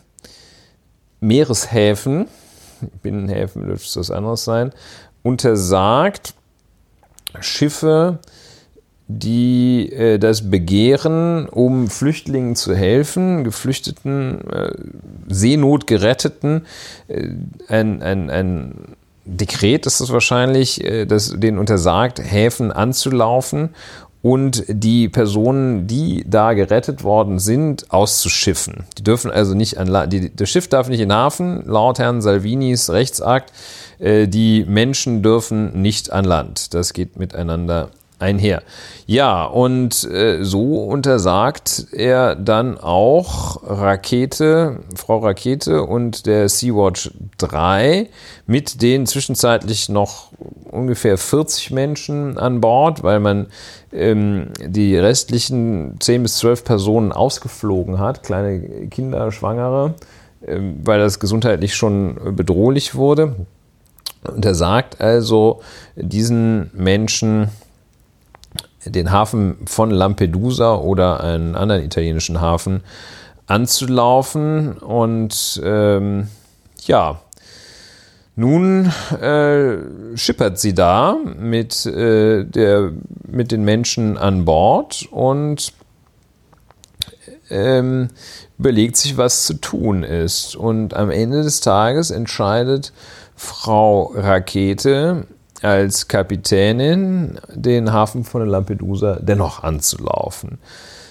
Meereshäfen, 1.19 2.27
Binnenhäfen 3.01 3.65
dürfte 3.65 3.87
es 3.87 3.95
was 3.97 4.11
anderes 4.11 4.43
sein, 4.43 4.71
untersagt, 5.23 6.33
Schiffe, 7.39 8.19
die 9.07 9.91
äh, 9.91 10.19
das 10.19 10.49
begehren, 10.49 11.47
um 11.49 11.89
Flüchtlingen 11.89 12.55
zu 12.55 12.75
helfen, 12.75 13.43
Geflüchteten, 13.43 14.47
äh, 14.49 14.73
Seenotgeretteten, 15.27 16.65
äh, 17.07 17.29
ein, 17.67 18.01
ein, 18.01 18.29
ein 18.29 18.95
Dekret 19.25 19.85
ist 19.85 19.99
es 19.99 20.11
wahrscheinlich, 20.11 20.83
äh, 20.83 21.05
das 21.05 21.33
denen 21.37 21.57
untersagt, 21.57 22.19
Häfen 22.19 22.71
anzulaufen 22.71 23.69
und 24.21 24.63
die 24.67 25.09
Personen, 25.09 25.87
die 25.87 26.23
da 26.27 26.53
gerettet 26.53 27.03
worden 27.03 27.39
sind, 27.39 27.91
auszuschiffen. 27.91 28.85
Die 28.97 29.03
dürfen 29.03 29.31
also 29.31 29.55
nicht 29.55 29.77
an 29.77 30.09
die, 30.09 30.35
das 30.35 30.49
Schiff 30.49 30.67
darf 30.67 30.89
nicht 30.89 30.99
in 30.99 31.11
Hafen, 31.11 31.63
laut 31.65 31.97
Herrn 31.97 32.21
Salvinis 32.21 32.89
Rechtsakt. 32.91 33.51
Äh, 33.99 34.27
die 34.27 34.65
Menschen 34.65 35.23
dürfen 35.23 35.81
nicht 35.81 36.11
an 36.11 36.25
Land. 36.25 36.73
Das 36.73 36.93
geht 36.93 37.17
miteinander 37.17 37.89
einher. 38.21 38.63
Ja, 39.05 39.43
und 39.43 40.03
äh, 40.05 40.43
so 40.43 40.83
untersagt 40.83 41.87
er 41.91 42.35
dann 42.35 42.77
auch 42.77 43.61
Rakete, 43.63 44.79
Frau 44.95 45.19
Rakete 45.19 45.83
und 45.83 46.25
der 46.25 46.47
Sea-Watch 46.47 47.11
3 47.37 48.09
mit 48.47 48.81
den 48.81 49.05
zwischenzeitlich 49.05 49.89
noch 49.89 50.31
ungefähr 50.71 51.17
40 51.17 51.71
Menschen 51.71 52.37
an 52.37 52.61
Bord, 52.61 53.03
weil 53.03 53.19
man 53.19 53.47
ähm, 53.91 54.47
die 54.59 54.97
restlichen 54.97 55.97
10 55.99 56.23
bis 56.23 56.37
12 56.37 56.63
Personen 56.63 57.11
ausgeflogen 57.11 57.99
hat, 57.99 58.23
kleine 58.23 58.87
Kinder, 58.87 59.31
Schwangere, 59.31 59.95
ähm, 60.45 60.79
weil 60.83 60.99
das 60.99 61.19
gesundheitlich 61.19 61.75
schon 61.75 62.35
bedrohlich 62.35 62.95
wurde. 62.95 63.35
Und 64.23 64.45
er 64.45 64.55
sagt 64.55 65.01
also 65.01 65.61
diesen 65.95 66.69
Menschen, 66.73 67.49
den 68.85 69.11
Hafen 69.11 69.57
von 69.65 69.91
Lampedusa 69.91 70.75
oder 70.75 71.23
einen 71.23 71.55
anderen 71.55 71.83
italienischen 71.83 72.41
Hafen 72.41 72.81
anzulaufen. 73.47 74.77
Und 74.77 75.61
ähm, 75.63 76.27
ja, 76.85 77.19
nun 78.35 78.91
äh, 79.21 80.17
schippert 80.17 80.57
sie 80.57 80.73
da 80.73 81.17
mit, 81.37 81.85
äh, 81.85 82.43
der, 82.45 82.91
mit 83.27 83.51
den 83.51 83.63
Menschen 83.63 84.17
an 84.17 84.45
Bord 84.45 85.07
und 85.11 85.73
ähm, 87.49 88.07
überlegt 88.57 88.95
sich, 88.95 89.17
was 89.17 89.45
zu 89.45 89.55
tun 89.55 90.03
ist. 90.03 90.55
Und 90.55 90.93
am 90.93 91.11
Ende 91.11 91.43
des 91.43 91.59
Tages 91.59 92.09
entscheidet 92.09 92.93
Frau 93.35 94.13
Rakete 94.15 95.27
als 95.61 96.07
Kapitänin 96.07 97.39
den 97.53 97.91
Hafen 97.91 98.23
von 98.23 98.45
Lampedusa 98.45 99.19
dennoch 99.21 99.63
anzulaufen. 99.63 100.59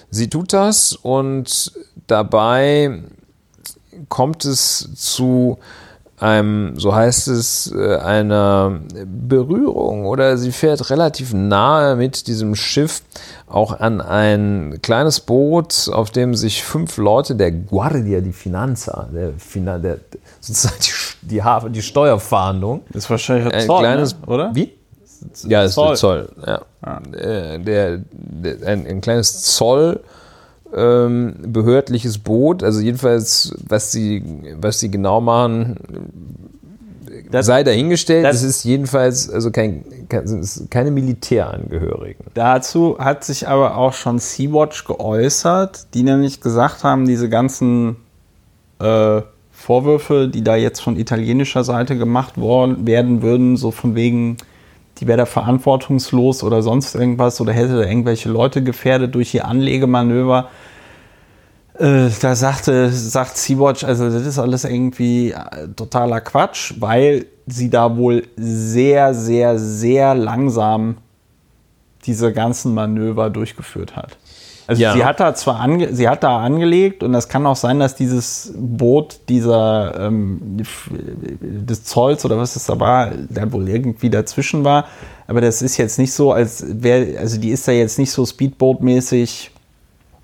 Sie 0.09 0.29
tut 0.29 0.53
das 0.53 0.93
und 0.93 1.71
dabei 2.07 3.01
kommt 4.09 4.45
es 4.45 4.89
zu 4.95 5.57
einem, 6.21 6.77
so 6.77 6.93
heißt 6.93 7.29
es, 7.29 7.73
äh, 7.75 7.95
einer 7.95 8.79
Berührung 9.05 10.05
oder 10.05 10.37
sie 10.37 10.51
fährt 10.51 10.89
relativ 10.91 11.33
nahe 11.33 11.95
mit 11.95 12.27
diesem 12.27 12.55
Schiff 12.55 13.01
auch 13.47 13.79
an 13.79 14.01
ein 14.01 14.79
kleines 14.81 15.19
Boot, 15.19 15.89
auf 15.91 16.11
dem 16.11 16.35
sich 16.35 16.63
fünf 16.63 16.97
Leute 16.97 17.35
der 17.35 17.51
Guardia 17.51 18.21
di 18.21 18.33
Finanza, 18.33 19.09
der, 19.13 19.31
Fina, 19.37 19.79
der 19.79 19.97
sozusagen 20.41 20.75
die, 21.21 21.27
die, 21.29 21.43
Hafen, 21.43 21.71
die 21.71 21.81
Steuerfahndung, 21.81 22.81
Das 22.91 23.03
ist 23.05 23.09
wahrscheinlich 23.09 23.53
ein 23.53 23.65
Zoll, 23.65 23.79
kleines, 23.79 24.13
ne? 24.19 24.25
oder? 24.27 24.51
Wie? 24.55 24.73
Ja, 25.47 25.63
ist 25.63 25.77
der 25.77 25.93
Zoll. 25.95 25.97
Zoll. 25.97 26.29
Ja. 26.45 26.61
Äh, 27.13 27.59
Der, 27.59 27.99
der, 28.11 28.67
ein, 28.67 28.85
ein 28.87 29.01
kleines 29.01 29.41
Zoll. 29.43 30.01
Ähm, 30.73 31.35
behördliches 31.47 32.17
Boot, 32.17 32.63
also 32.63 32.79
jedenfalls, 32.79 33.53
was 33.67 33.91
sie, 33.91 34.23
was 34.55 34.79
sie 34.79 34.89
genau 34.89 35.19
machen, 35.19 35.75
Das- 37.29 37.45
sei 37.47 37.63
dahingestellt. 37.63 38.23
das- 38.23 38.37
es 38.37 38.43
ist 38.43 38.63
jedenfalls 38.63 39.29
also 39.29 39.51
kein, 39.51 39.83
keine 40.69 40.91
Militärangehörigen. 40.91 42.25
Dazu 42.33 42.97
hat 42.99 43.25
sich 43.25 43.49
aber 43.49 43.75
auch 43.75 43.91
schon 43.91 44.19
Sea-Watch 44.19 44.85
geäußert, 44.85 45.93
die 45.93 46.03
nämlich 46.03 46.39
gesagt 46.39 46.85
haben, 46.85 47.05
diese 47.05 47.27
ganzen 47.27 47.97
äh, 48.79 49.21
Vorwürfe, 49.61 50.27
die 50.27 50.43
da 50.43 50.55
jetzt 50.55 50.81
von 50.81 50.97
italienischer 50.97 51.63
Seite 51.63 51.97
gemacht 51.97 52.37
worden, 52.37 52.87
werden 52.87 53.21
würden, 53.21 53.57
so 53.57 53.71
von 53.71 53.93
wegen, 53.95 54.37
die 54.97 55.07
wäre 55.07 55.19
da 55.19 55.25
verantwortungslos 55.25 56.43
oder 56.43 56.63
sonst 56.63 56.95
irgendwas 56.95 57.39
oder 57.39 57.53
hätte 57.53 57.77
da 57.77 57.87
irgendwelche 57.87 58.29
Leute 58.29 58.63
gefährdet 58.63 59.13
durch 59.13 59.33
ihr 59.35 59.45
Anlegemanöver. 59.45 60.49
Äh, 61.77 62.09
da 62.21 62.35
sagte, 62.35 62.89
sagt 62.89 63.37
Sea-Watch, 63.37 63.83
also 63.83 64.09
das 64.09 64.25
ist 64.25 64.39
alles 64.39 64.65
irgendwie 64.65 65.31
äh, 65.31 65.67
totaler 65.75 66.21
Quatsch, 66.21 66.73
weil 66.79 67.27
sie 67.45 67.69
da 67.69 67.95
wohl 67.97 68.23
sehr, 68.35 69.13
sehr, 69.13 69.59
sehr 69.59 70.15
langsam 70.15 70.97
diese 72.05 72.33
ganzen 72.33 72.73
Manöver 72.73 73.29
durchgeführt 73.29 73.95
hat. 73.95 74.17
Also 74.67 74.81
Ja. 74.81 74.93
sie 74.93 75.03
hat 75.03 75.19
da 75.19 75.33
zwar 75.33 75.59
ange 75.59 75.93
sie 75.93 76.07
hat 76.07 76.23
da 76.23 76.39
angelegt 76.39 77.03
und 77.03 77.13
das 77.13 77.27
kann 77.27 77.45
auch 77.45 77.55
sein, 77.55 77.79
dass 77.79 77.95
dieses 77.95 78.53
Boot 78.55 79.19
dieser 79.29 79.99
ähm, 80.07 80.57
des 81.41 81.83
Zolls 81.83 82.23
oder 82.25 82.37
was 82.37 82.55
es 82.55 82.65
da 82.65 82.79
war, 82.79 83.11
da 83.29 83.51
wohl 83.51 83.67
irgendwie 83.67 84.09
dazwischen 84.09 84.63
war. 84.63 84.85
Aber 85.27 85.41
das 85.41 85.61
ist 85.61 85.77
jetzt 85.77 85.97
nicht 85.97 86.13
so, 86.13 86.31
als 86.31 86.63
wäre, 86.67 87.17
also 87.19 87.39
die 87.39 87.49
ist 87.49 87.67
da 87.67 87.71
jetzt 87.71 87.97
nicht 87.99 88.11
so 88.11 88.25
Speedboat-mäßig 88.25 89.51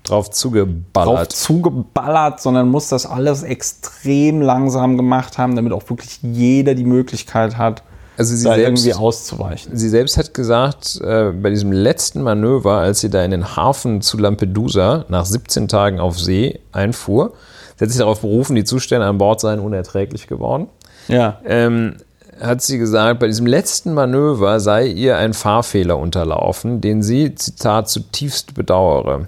Drauf 0.04 0.26
drauf 0.26 0.30
zugeballert. 0.30 1.32
zugeballert, 1.32 2.40
sondern 2.40 2.68
muss 2.68 2.88
das 2.88 3.04
alles 3.04 3.42
extrem 3.42 4.40
langsam 4.40 4.96
gemacht 4.96 5.36
haben, 5.36 5.54
damit 5.54 5.72
auch 5.72 5.88
wirklich 5.90 6.18
jeder 6.22 6.74
die 6.74 6.84
Möglichkeit 6.84 7.58
hat, 7.58 7.82
Also 8.18 8.34
sie 8.34 8.44
da 8.44 8.56
selbst, 8.56 8.84
irgendwie 8.84 9.00
auszuweichen. 9.00 9.76
sie 9.76 9.88
selbst 9.88 10.16
hat 10.16 10.34
gesagt, 10.34 11.00
äh, 11.00 11.30
bei 11.30 11.50
diesem 11.50 11.70
letzten 11.70 12.20
Manöver, 12.22 12.78
als 12.78 13.00
sie 13.00 13.10
da 13.10 13.24
in 13.24 13.30
den 13.30 13.56
Hafen 13.56 14.00
zu 14.00 14.18
Lampedusa 14.18 15.04
nach 15.08 15.24
17 15.24 15.68
Tagen 15.68 16.00
auf 16.00 16.18
See 16.18 16.58
einfuhr, 16.72 17.34
sie 17.76 17.84
hat 17.84 17.90
sich 17.90 18.00
darauf 18.00 18.22
berufen, 18.22 18.56
die 18.56 18.64
Zustände 18.64 19.06
an 19.06 19.18
Bord 19.18 19.40
seien 19.40 19.60
unerträglich 19.60 20.26
geworden. 20.26 20.66
Ja. 21.06 21.40
ähm, 21.46 21.94
hat 22.40 22.60
sie 22.60 22.78
gesagt, 22.78 23.20
bei 23.20 23.28
diesem 23.28 23.46
letzten 23.46 23.94
Manöver 23.94 24.60
sei 24.60 24.86
ihr 24.86 25.16
ein 25.16 25.32
Fahrfehler 25.32 25.96
unterlaufen, 25.96 26.80
den 26.80 27.02
sie, 27.02 27.34
Zitat, 27.34 27.88
zutiefst 27.88 28.54
bedauere. 28.54 29.26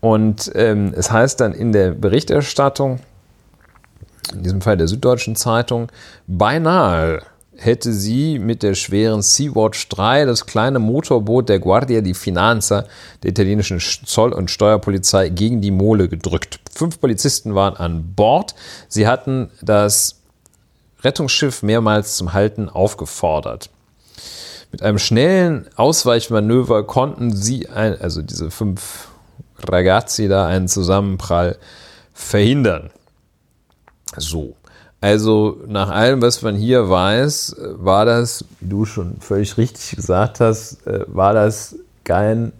Und 0.00 0.50
ähm, 0.54 0.92
es 0.96 1.10
heißt 1.10 1.40
dann 1.40 1.52
in 1.52 1.72
der 1.72 1.92
Berichterstattung, 1.92 3.00
in 4.32 4.42
diesem 4.42 4.60
Fall 4.60 4.76
der 4.76 4.88
Süddeutschen 4.88 5.36
Zeitung, 5.36 5.88
beinahe 6.26 7.22
hätte 7.58 7.92
sie 7.92 8.38
mit 8.38 8.62
der 8.62 8.74
schweren 8.74 9.20
Sea-Watch 9.20 9.88
3 9.88 10.24
das 10.24 10.46
kleine 10.46 10.78
Motorboot 10.78 11.48
der 11.48 11.58
Guardia 11.58 12.00
di 12.00 12.14
Finanza 12.14 12.84
der 13.22 13.30
italienischen 13.30 13.80
Zoll- 13.80 14.32
und 14.32 14.50
Steuerpolizei 14.50 15.28
gegen 15.28 15.60
die 15.60 15.72
Mole 15.72 16.08
gedrückt. 16.08 16.60
Fünf 16.72 17.00
Polizisten 17.00 17.56
waren 17.56 17.76
an 17.76 18.14
Bord. 18.14 18.54
Sie 18.88 19.08
hatten 19.08 19.50
das 19.60 20.20
Rettungsschiff 21.02 21.62
mehrmals 21.62 22.16
zum 22.16 22.32
Halten 22.32 22.68
aufgefordert. 22.68 23.70
Mit 24.70 24.82
einem 24.82 24.98
schnellen 24.98 25.66
Ausweichmanöver 25.76 26.84
konnten 26.84 27.34
sie, 27.34 27.68
ein, 27.68 28.00
also 28.00 28.22
diese 28.22 28.50
fünf 28.50 29.08
Ragazzi 29.58 30.28
da, 30.28 30.46
einen 30.46 30.68
Zusammenprall 30.68 31.58
verhindern. 32.12 32.90
So. 34.16 34.54
Also 35.00 35.58
nach 35.66 35.90
allem, 35.90 36.22
was 36.22 36.42
man 36.42 36.56
hier 36.56 36.90
weiß, 36.90 37.56
war 37.76 38.04
das, 38.04 38.44
wie 38.60 38.68
du 38.68 38.84
schon 38.84 39.16
völlig 39.20 39.56
richtig 39.56 39.96
gesagt 39.96 40.40
hast, 40.40 40.84
äh, 40.86 41.04
war 41.06 41.34
das 41.34 41.76
kein, 42.04 42.52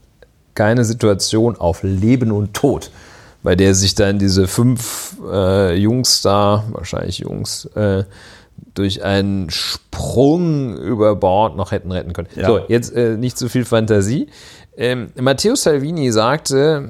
keine 0.55 0.85
Situation 0.85 1.57
auf 1.57 1.83
Leben 1.83 2.31
und 2.31 2.55
Tod, 2.55 2.93
bei 3.43 3.57
der 3.57 3.75
sich 3.75 3.97
dann 3.97 4.21
diese 4.21 4.47
fünf 4.47 5.17
äh, 5.29 5.75
Jungs 5.75 6.23
da, 6.23 6.65
wahrscheinlich 6.71 7.19
Jungs, 7.19 7.65
äh, 7.75 8.05
durch 8.75 9.03
einen 9.03 9.51
Sprung 9.51 10.77
über 10.77 11.17
Bord 11.17 11.57
noch 11.57 11.73
hätten 11.73 11.91
retten 11.91 12.13
können. 12.13 12.29
Ja. 12.37 12.47
So, 12.47 12.61
jetzt 12.69 12.95
äh, 12.95 13.17
nicht 13.17 13.37
zu 13.37 13.49
viel 13.49 13.65
Fantasie. 13.65 14.29
Ähm, 14.77 15.09
Matteo 15.21 15.57
Salvini 15.57 16.13
sagte, 16.13 16.89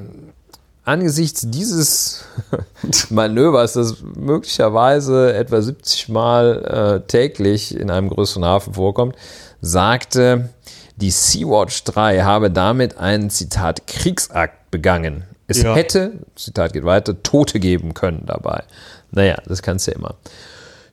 angesichts 0.89 1.43
dieses 1.49 2.25
Manövers, 3.11 3.75
das 3.75 3.97
möglicherweise 4.17 5.35
etwa 5.35 5.61
70 5.61 6.09
Mal 6.09 7.03
äh, 7.05 7.07
täglich 7.07 7.77
in 7.77 7.91
einem 7.91 8.09
größeren 8.09 8.45
Hafen 8.45 8.75
vorkommt, 8.75 9.15
sagte, 9.61 10.49
die 10.97 11.11
Sea-Watch 11.11 11.85
3 11.85 12.23
habe 12.23 12.51
damit 12.51 12.99
einen, 12.99 13.31
Zitat, 13.31 13.87
Kriegsakt 13.87 14.71
begangen. 14.71 15.25
Es 15.47 15.63
Ja. 15.63 15.75
hätte, 15.75 16.13
Zitat 16.37 16.73
geht 16.73 16.85
weiter, 16.85 17.23
Tote 17.23 17.61
geben 17.61 17.95
können 17.95 18.25
dabei. 18.27 18.65
Naja, 19.11 19.37
das 19.47 19.63
kannst 19.63 19.87
du 19.87 19.93
ja 19.93 19.97
immer. 19.99 20.15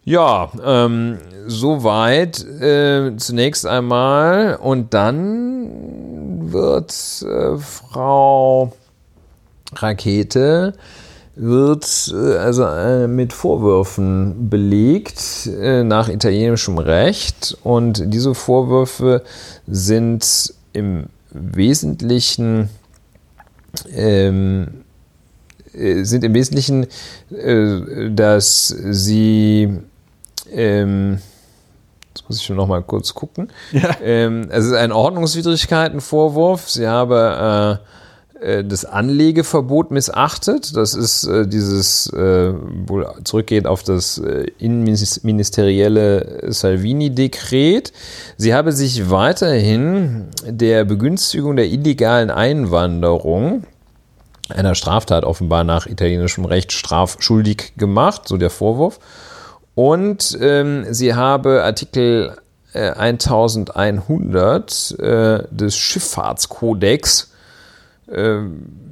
Ja, 0.04 0.52
ähm, 0.64 1.18
soweit 1.48 2.44
äh, 2.46 3.18
zunächst 3.18 3.66
einmal. 3.66 4.56
Und 4.58 4.94
dann 4.94 6.52
wird 6.54 6.94
äh, 7.24 7.58
Frau 7.58 8.72
Rakete 9.82 10.74
wird 11.36 12.14
äh, 12.14 12.38
also 12.38 12.64
äh, 12.66 13.08
mit 13.08 13.34
Vorwürfen 13.34 14.50
belegt 14.50 15.48
äh, 15.48 15.84
nach 15.84 16.08
italienischem 16.10 16.78
Recht 16.78 17.58
und 17.64 18.02
diese 18.14 18.34
Vorwürfe 18.34 19.24
sind 19.68 20.54
im 20.74 21.08
Wesentlichen 21.32 22.70
ähm, 23.94 24.86
äh, 25.74 26.04
sind 26.04 26.24
im 26.24 26.34
Wesentlichen, 26.34 26.88
äh, 27.32 28.10
dass 28.12 28.68
sie 28.68 29.78
ähm, 30.52 31.20
jetzt 32.14 32.30
muss 32.30 32.38
ich 32.40 32.46
schon 32.46 32.56
noch 32.56 32.68
mal 32.68 32.82
kurz 32.82 33.14
gucken. 33.14 33.50
Ja. 33.74 33.96
Ähm, 34.02 34.48
es 34.50 34.66
ist 34.66 34.74
ein 34.74 34.92
Ordnungswidrigkeitenvorwurf. 34.94 36.70
Sie 36.70 36.88
habe 36.88 37.82
äh, 37.82 37.86
das 38.64 38.86
Anlegeverbot 38.86 39.92
missachtet. 39.92 40.76
Das 40.76 40.94
ist 40.94 41.26
äh, 41.26 41.48
dieses 41.48 42.12
äh, 42.14 42.54
wohl 42.88 43.08
zurückgehend 43.24 43.68
auf 43.68 43.84
das 43.84 44.18
äh, 44.18 44.46
innenministerielle 44.60 46.52
Salvini-Dekret. 46.52 47.94
Sie 48.38 48.54
habe 48.54 48.72
sich 48.72 49.10
weiterhin 49.10 50.26
der 50.46 50.86
Begünstigung 50.86 51.56
der 51.56 51.68
illegalen 51.68 52.30
Einwanderung 52.30 53.64
einer 54.50 54.76
Straftat 54.76 55.24
offenbar 55.24 55.64
nach 55.64 55.88
italienischem 55.88 56.46
Recht 56.46 56.72
strafschuldig 56.72 57.74
gemacht, 57.78 58.28
so 58.28 58.38
der 58.38 58.52
Vorwurf. 58.52 59.00
Und 59.74 60.38
ähm, 60.40 60.86
sie 60.94 61.16
habe 61.16 61.64
Artikel 61.64 62.38
äh, 62.74 62.92
1100 62.92 65.00
äh, 65.00 65.44
des 65.50 65.76
Schifffahrtskodex 65.76 67.32
äh, 68.08 68.40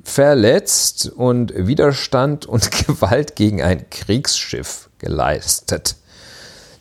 verletzt 0.03 1.11
und 1.15 1.53
Widerstand 1.55 2.45
und 2.45 2.71
Gewalt 2.87 3.35
gegen 3.35 3.61
ein 3.61 3.89
Kriegsschiff 3.89 4.89
geleistet. 4.99 5.95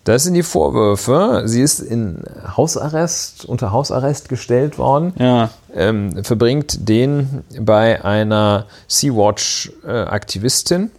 Das 0.05 0.25
sind 0.25 0.35
die 0.35 0.43
Vorwürfe. 0.43 1.43
Sie 1.47 1.63
ist 1.63 1.79
in 1.79 2.25
Hausarrest, 2.57 3.45
unter 3.45 3.71
Hausarrest 3.71 4.29
gestellt 4.29 4.77
worden 4.77 5.13
Ja. 5.17 5.51
ähm, 5.73 6.25
verbringt 6.25 6.89
den 6.89 7.45
bei 7.61 8.05
einer 8.05 8.67
Sea-Watch-Aktivistin. 8.89 10.91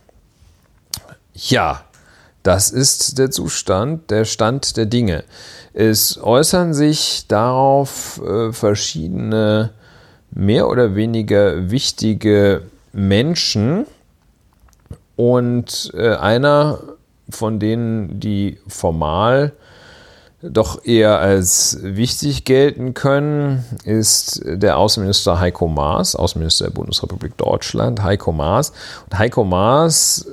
ja, 1.34 1.81
das 2.43 2.69
ist 2.72 3.18
der 3.19 3.31
Zustand, 3.31 4.10
der 4.11 4.26
Stand 4.26 4.76
der 4.77 4.85
Dinge. 4.85 5.23
Es 5.73 6.22
äußern 6.22 6.73
sich 6.73 7.26
darauf 7.27 8.22
äh, 8.26 8.51
verschiedene 8.51 9.72
mehr 10.34 10.68
oder 10.68 10.95
weniger 10.95 11.69
wichtige 11.69 12.64
Menschen 12.91 13.85
und 15.15 15.91
äh, 15.95 16.15
einer 16.15 16.80
von 17.30 17.60
denen, 17.60 18.19
die 18.19 18.57
formal 18.68 19.53
doch 20.41 20.84
eher 20.84 21.19
als 21.19 21.80
wichtig 21.81 22.43
gelten 22.43 22.93
können, 22.93 23.64
ist 23.85 24.41
der 24.45 24.77
Außenminister 24.77 25.39
Heiko 25.39 25.68
Maas, 25.68 26.15
Außenminister 26.15 26.65
der 26.65 26.73
Bundesrepublik 26.73 27.38
Deutschland, 27.38 28.03
Heiko 28.03 28.34
Maas. 28.34 28.73
Und 29.05 29.18
Heiko 29.18 29.45
Maas 29.45 30.27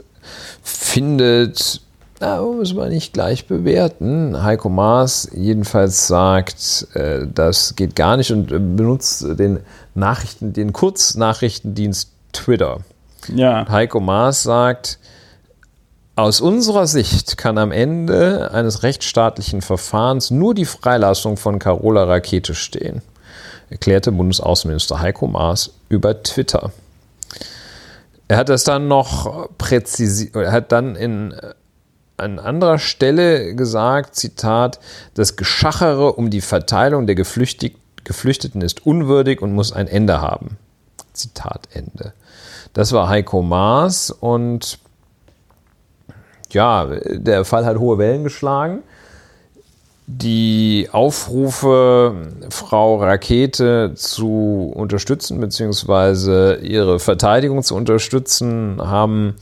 findet, 0.62 1.80
na, 2.18 2.42
muss 2.42 2.74
man 2.74 2.88
nicht 2.88 3.12
gleich 3.12 3.46
bewerten. 3.46 4.42
Heiko 4.42 4.68
Maas 4.68 5.28
jedenfalls 5.32 6.08
sagt, 6.08 6.88
äh, 6.94 7.26
das 7.32 7.76
geht 7.76 7.94
gar 7.94 8.16
nicht 8.16 8.32
und 8.32 8.50
äh, 8.50 8.58
benutzt 8.58 9.24
den 9.38 9.60
Nachrichten, 9.94 10.52
den 10.52 10.72
Kurznachrichtendienst 10.72 12.10
Twitter. 12.32 12.80
Ja. 13.28 13.68
Heiko 13.68 14.00
Maas 14.00 14.42
sagt, 14.42 14.98
aus 16.16 16.40
unserer 16.40 16.86
Sicht 16.86 17.38
kann 17.38 17.58
am 17.58 17.72
Ende 17.72 18.50
eines 18.52 18.82
rechtsstaatlichen 18.82 19.62
Verfahrens 19.62 20.30
nur 20.30 20.54
die 20.54 20.64
Freilassung 20.64 21.36
von 21.36 21.58
Carola 21.58 22.04
Rakete 22.04 22.54
stehen, 22.54 23.02
erklärte 23.70 24.12
Bundesaußenminister 24.12 25.00
Heiko 25.00 25.26
Maas 25.26 25.70
über 25.88 26.22
Twitter. 26.22 26.72
Er 28.28 28.36
hat 28.36 28.48
das 28.48 28.64
dann 28.64 28.86
noch 28.86 29.48
präzisiert, 29.58 30.36
er 30.36 30.52
hat 30.52 30.72
dann 30.72 30.94
in 30.94 31.34
an 32.20 32.38
anderer 32.38 32.78
Stelle 32.78 33.54
gesagt, 33.54 34.14
Zitat, 34.14 34.78
das 35.14 35.36
Geschachere 35.36 36.12
um 36.12 36.30
die 36.30 36.42
Verteilung 36.42 37.06
der 37.06 37.16
Geflüchtig 37.16 37.76
Geflüchteten 38.04 38.62
ist 38.62 38.86
unwürdig 38.86 39.42
und 39.42 39.52
muss 39.52 39.72
ein 39.72 39.88
Ende 39.88 40.20
haben. 40.20 40.56
Zitat 41.12 41.68
Ende. 41.72 42.12
Das 42.72 42.92
war 42.92 43.08
Heiko 43.08 43.42
Maas 43.42 44.10
und 44.10 44.78
ja, 46.50 46.86
der 46.86 47.44
Fall 47.44 47.64
hat 47.64 47.78
hohe 47.78 47.98
Wellen 47.98 48.24
geschlagen. 48.24 48.82
Die 50.06 50.88
Aufrufe, 50.90 52.32
Frau 52.48 52.96
Rakete 52.96 53.92
zu 53.94 54.72
unterstützen, 54.74 55.38
beziehungsweise 55.38 56.56
ihre 56.56 56.98
Verteidigung 56.98 57.62
zu 57.62 57.76
unterstützen, 57.76 58.80
haben 58.82 59.36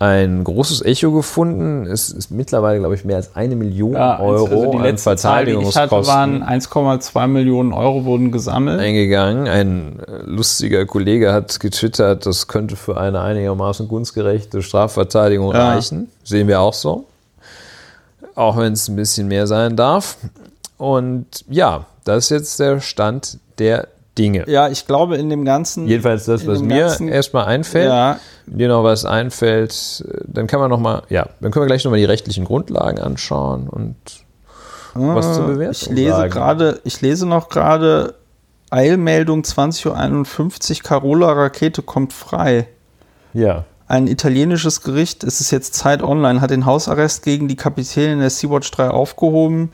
ein 0.00 0.42
großes 0.44 0.82
Echo 0.82 1.12
gefunden. 1.12 1.86
Es 1.86 2.10
ist 2.10 2.30
mittlerweile, 2.30 2.80
glaube 2.80 2.94
ich, 2.94 3.04
mehr 3.04 3.16
als 3.16 3.36
eine 3.36 3.54
Million 3.56 3.92
Ja, 3.94 4.18
Euro 4.20 4.44
also 4.46 4.70
die 4.72 4.76
an 4.78 4.82
letzte 4.82 5.16
Zahl, 5.16 5.44
die 5.46 5.52
ich 5.52 5.76
hatte, 5.76 6.06
waren 6.06 6.42
1,2 6.42 7.26
Millionen 7.28 7.72
Euro 7.72 8.04
wurden 8.04 8.32
gesammelt. 8.32 8.80
eingegangen. 8.80 9.46
Ein 9.48 10.00
äh, 10.00 10.22
lustiger 10.24 10.84
Kollege 10.84 11.32
hat 11.32 11.58
getwittert, 11.60 12.26
das 12.26 12.48
könnte 12.48 12.76
für 12.76 12.98
eine 13.00 13.20
einigermaßen 13.20 13.86
kunstgerechte 13.88 14.62
Strafverteidigung 14.62 15.52
Ja. 15.54 15.74
reichen. 15.74 16.10
Sehen 16.24 16.48
wir 16.48 16.60
auch 16.60 16.74
so. 16.74 17.04
Auch 18.34 18.56
wenn 18.56 18.72
es 18.72 18.88
ein 18.88 18.96
bisschen 18.96 19.28
mehr 19.28 19.46
sein 19.46 19.76
darf. 19.76 20.16
und 20.76 21.26
ja, 21.48 21.86
das 22.04 22.24
ist 22.24 22.30
jetzt 22.30 22.60
der 22.60 22.80
Stand 22.80 23.38
der 23.58 23.86
Dinge. 24.16 24.44
Ja, 24.48 24.68
ich 24.68 24.86
glaube 24.86 25.16
in 25.16 25.28
dem 25.28 25.44
ganzen. 25.44 25.86
Jedenfalls 25.86 26.24
das, 26.24 26.46
was 26.46 26.60
mir 26.60 26.80
ganzen, 26.80 27.08
erstmal 27.08 27.46
einfällt. 27.46 27.88
Ja. 27.88 28.18
Dir 28.46 28.68
noch 28.68 28.84
was 28.84 29.04
einfällt, 29.04 30.04
dann 30.26 30.46
kann 30.46 30.60
man 30.60 30.70
noch 30.70 30.78
mal, 30.78 31.02
ja, 31.08 31.28
dann 31.40 31.50
können 31.50 31.64
wir 31.64 31.66
gleich 31.66 31.84
noch 31.84 31.90
mal 31.90 31.96
die 31.96 32.04
rechtlichen 32.04 32.44
Grundlagen 32.44 32.98
anschauen 32.98 33.68
und 33.68 33.96
was 34.94 35.34
zu 35.34 35.42
ah, 35.42 35.46
bewerten. 35.46 35.72
Ich 35.72 35.88
lese 35.88 36.28
gerade, 36.28 36.80
ich 36.84 37.00
lese 37.00 37.26
noch 37.26 37.48
gerade 37.48 38.14
Eilmeldung 38.70 39.42
20.51 39.42 40.76
Uhr, 40.76 40.82
Carola 40.82 41.32
Rakete 41.32 41.82
kommt 41.82 42.12
frei. 42.12 42.68
Ja. 43.32 43.64
Ein 43.86 44.06
italienisches 44.06 44.82
Gericht, 44.82 45.24
es 45.24 45.40
ist 45.40 45.50
jetzt 45.50 45.74
Zeit 45.74 46.02
online, 46.02 46.40
hat 46.40 46.50
den 46.50 46.66
Hausarrest 46.66 47.22
gegen 47.22 47.48
die 47.48 47.56
Kapitänin 47.56 48.20
der 48.20 48.30
Sea-Watch 48.30 48.70
3 48.70 48.90
aufgehoben. 48.90 49.72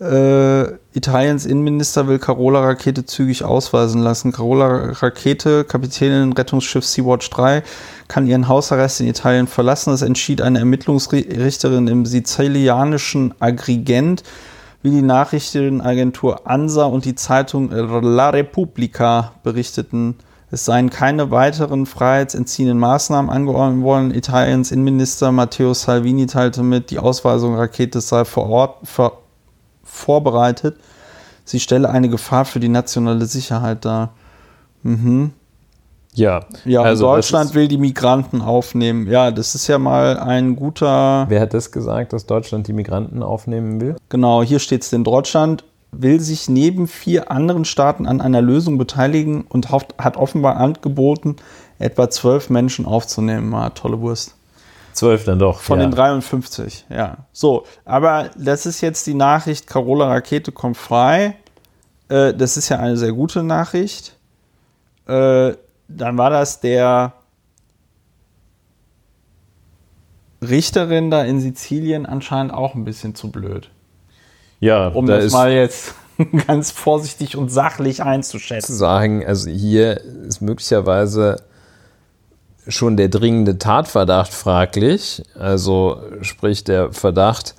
Äh, 0.00 0.74
Italiens 0.94 1.44
Innenminister 1.44 2.06
will 2.06 2.20
Carola 2.20 2.60
Rakete 2.60 3.04
zügig 3.04 3.42
ausweisen 3.42 4.00
lassen. 4.00 4.30
Carola 4.30 4.92
Rakete, 4.92 5.64
Kapitänin 5.64 6.32
Rettungsschiff 6.32 6.84
Sea-Watch 6.84 7.28
3, 7.30 7.64
kann 8.06 8.28
ihren 8.28 8.46
Hausarrest 8.46 9.00
in 9.00 9.08
Italien 9.08 9.48
verlassen. 9.48 9.90
Das 9.90 10.02
entschied 10.02 10.40
eine 10.40 10.60
Ermittlungsrichterin 10.60 11.88
im 11.88 12.06
sizilianischen 12.06 13.34
Agrigent, 13.40 14.22
wie 14.82 14.90
die 14.90 15.02
Nachrichtenagentur 15.02 16.46
ANSA 16.46 16.84
und 16.84 17.04
die 17.04 17.16
Zeitung 17.16 17.70
La 17.72 18.30
Repubblica 18.30 19.32
berichteten. 19.42 20.14
Es 20.52 20.64
seien 20.64 20.90
keine 20.90 21.32
weiteren 21.32 21.86
freiheitsentziehenden 21.86 22.78
Maßnahmen 22.78 23.30
angeordnet 23.30 23.82
worden. 23.82 24.14
Italiens 24.14 24.70
Innenminister 24.70 25.32
Matteo 25.32 25.74
Salvini 25.74 26.26
teilte 26.26 26.62
mit, 26.62 26.90
die 26.90 27.00
Ausweisung 27.00 27.56
Rakete 27.56 28.00
sei 28.00 28.24
vor 28.24 28.48
Ort 28.48 28.76
ver 28.84 29.12
vorbereitet. 29.88 30.76
Sie 31.44 31.60
stelle 31.60 31.88
eine 31.88 32.08
Gefahr 32.08 32.44
für 32.44 32.60
die 32.60 32.68
nationale 32.68 33.26
Sicherheit 33.26 33.84
dar. 33.84 34.10
Mhm. 34.82 35.32
Ja, 36.14 36.44
ja 36.64 36.82
also 36.82 37.06
Deutschland 37.06 37.54
will 37.54 37.68
die 37.68 37.78
Migranten 37.78 38.42
aufnehmen. 38.42 39.06
Ja, 39.06 39.30
das 39.30 39.54
ist 39.54 39.66
ja 39.66 39.78
mal 39.78 40.18
ein 40.18 40.56
guter. 40.56 41.26
Wer 41.28 41.40
hat 41.40 41.54
das 41.54 41.70
gesagt, 41.70 42.12
dass 42.12 42.26
Deutschland 42.26 42.66
die 42.66 42.72
Migranten 42.72 43.22
aufnehmen 43.22 43.80
will? 43.80 43.96
Genau, 44.08 44.42
hier 44.42 44.58
steht 44.58 44.82
es 44.82 44.90
denn. 44.90 45.04
Deutschland 45.04 45.64
will 45.90 46.20
sich 46.20 46.48
neben 46.48 46.86
vier 46.86 47.30
anderen 47.30 47.64
Staaten 47.64 48.06
an 48.06 48.20
einer 48.20 48.42
Lösung 48.42 48.78
beteiligen 48.78 49.42
und 49.48 49.70
hat 49.70 50.16
offenbar 50.16 50.56
angeboten, 50.56 51.36
etwa 51.78 52.10
zwölf 52.10 52.50
Menschen 52.50 52.84
aufzunehmen. 52.84 53.54
Ah, 53.54 53.70
tolle 53.70 54.00
Wurst. 54.00 54.34
Zwölf 54.92 55.24
dann 55.24 55.38
doch. 55.38 55.60
Von 55.60 55.78
ja. 55.78 55.86
den 55.86 55.92
53, 55.92 56.86
ja. 56.90 57.18
So, 57.32 57.64
aber 57.84 58.30
das 58.36 58.66
ist 58.66 58.80
jetzt 58.80 59.06
die 59.06 59.14
Nachricht, 59.14 59.66
Carola 59.66 60.08
Rakete 60.08 60.52
kommt 60.52 60.76
frei. 60.76 61.36
Äh, 62.08 62.34
das 62.34 62.56
ist 62.56 62.68
ja 62.68 62.78
eine 62.78 62.96
sehr 62.96 63.12
gute 63.12 63.42
Nachricht. 63.42 64.16
Äh, 65.06 65.52
dann 65.88 66.18
war 66.18 66.30
das 66.30 66.60
der 66.60 67.14
Richterin 70.42 71.10
da 71.10 71.24
in 71.24 71.40
Sizilien 71.40 72.06
anscheinend 72.06 72.52
auch 72.52 72.74
ein 72.74 72.84
bisschen 72.84 73.14
zu 73.14 73.30
blöd. 73.30 73.70
Ja, 74.60 74.88
um 74.88 75.06
da 75.06 75.18
das 75.18 75.32
mal 75.32 75.52
jetzt 75.52 75.94
ganz 76.46 76.70
vorsichtig 76.70 77.36
und 77.36 77.48
sachlich 77.48 78.02
einzuschätzen. 78.02 78.66
Zu 78.66 78.74
sagen, 78.74 79.24
also 79.24 79.50
hier 79.50 80.00
ist 80.00 80.40
möglicherweise 80.40 81.42
schon 82.68 82.96
der 82.96 83.08
dringende 83.08 83.58
Tatverdacht 83.58 84.32
fraglich. 84.32 85.22
Also 85.38 86.00
sprich 86.22 86.64
der 86.64 86.92
Verdacht 86.92 87.54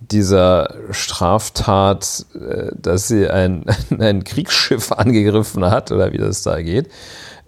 dieser 0.00 0.74
Straftat, 0.90 2.26
äh, 2.34 2.70
dass 2.74 3.08
sie 3.08 3.28
ein, 3.28 3.64
ein 3.98 4.24
Kriegsschiff 4.24 4.92
angegriffen 4.92 5.64
hat 5.64 5.92
oder 5.92 6.12
wie 6.12 6.18
das 6.18 6.42
da 6.42 6.60
geht. 6.60 6.88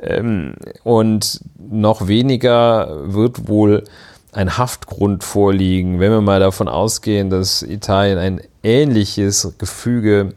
Ähm, 0.01 0.55
und 0.85 1.41
noch 1.59 2.07
weniger 2.07 3.13
wird 3.13 3.49
wohl 3.49 3.85
ein 4.33 4.59
Haftgrund 4.59 5.25
vorliegen, 5.25 5.99
wenn 5.99 6.13
wir 6.13 6.21
mal 6.21 6.41
davon 6.41 6.69
ausgehen, 6.69 7.31
dass 7.31 7.63
Italien 7.63 8.19
ein 8.19 8.41
ähnliches 8.63 9.55
Gefüge 9.57 10.35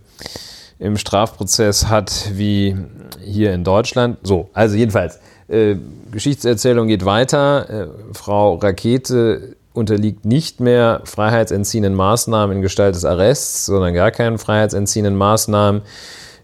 im 0.80 0.98
Strafprozess 0.98 1.88
hat 1.88 2.32
wie 2.34 2.78
hier 3.22 3.54
in 3.54 3.66
Deutschland. 3.66 4.18
So, 4.24 4.50
also 4.54 4.78
jedenfalls, 4.78 5.20
äh, 5.50 5.76
Geschichtserzählung 6.12 6.88
geht 6.88 7.06
weiter. 7.06 7.70
Äh, 7.70 7.88
Frau 8.14 8.56
Rakete 8.56 9.56
unterliegt 9.74 10.26
nicht 10.26 10.60
mehr 10.60 11.02
freiheitsentziehenden 11.06 11.96
Maßnahmen 11.96 12.58
in 12.58 12.62
Gestalt 12.62 12.96
des 12.96 13.06
Arrests, 13.06 13.66
sondern 13.66 13.94
gar 13.94 14.12
keinen 14.12 14.38
freiheitsentziehenden 14.38 15.16
Maßnahmen. 15.16 15.82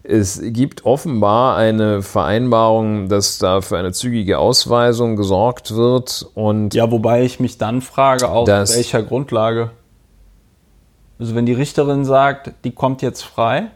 Es 0.02 0.40
gibt 0.40 0.84
offenbar 0.84 1.56
eine 1.56 2.00
Vereinbarung, 2.00 3.08
dass 3.08 3.38
da 3.38 3.60
für 3.60 3.76
eine 3.76 3.92
zügige 3.92 4.38
Ausweisung 4.38 5.16
gesorgt 5.16 5.74
wird. 5.74 6.30
Und 6.34 6.74
ja, 6.74 6.90
wobei 6.90 7.24
ich 7.24 7.40
mich 7.40 7.58
dann 7.58 7.82
frage, 7.82 8.28
auf 8.28 8.46
welcher 8.46 9.02
Grundlage. 9.02 9.70
Also 11.18 11.34
wenn 11.34 11.46
die 11.46 11.54
Richterin 11.54 12.04
sagt, 12.04 12.52
die 12.64 12.70
kommt 12.70 13.02
jetzt 13.02 13.22
frei, 13.22 13.70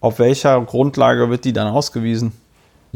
auf 0.00 0.18
welcher 0.18 0.60
Grundlage 0.62 1.28
wird 1.28 1.44
die 1.44 1.52
dann 1.52 1.68
ausgewiesen? 1.68 2.32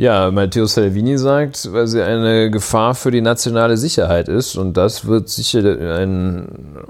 Ja, 0.00 0.30
Matteo 0.30 0.64
Salvini 0.64 1.18
sagt, 1.18 1.74
weil 1.74 1.86
sie 1.86 2.02
eine 2.02 2.50
Gefahr 2.50 2.94
für 2.94 3.10
die 3.10 3.20
nationale 3.20 3.76
Sicherheit 3.76 4.28
ist 4.28 4.56
und 4.56 4.78
das 4.78 5.04
wird 5.04 5.28
sicher 5.28 5.60
ein, 5.98 6.48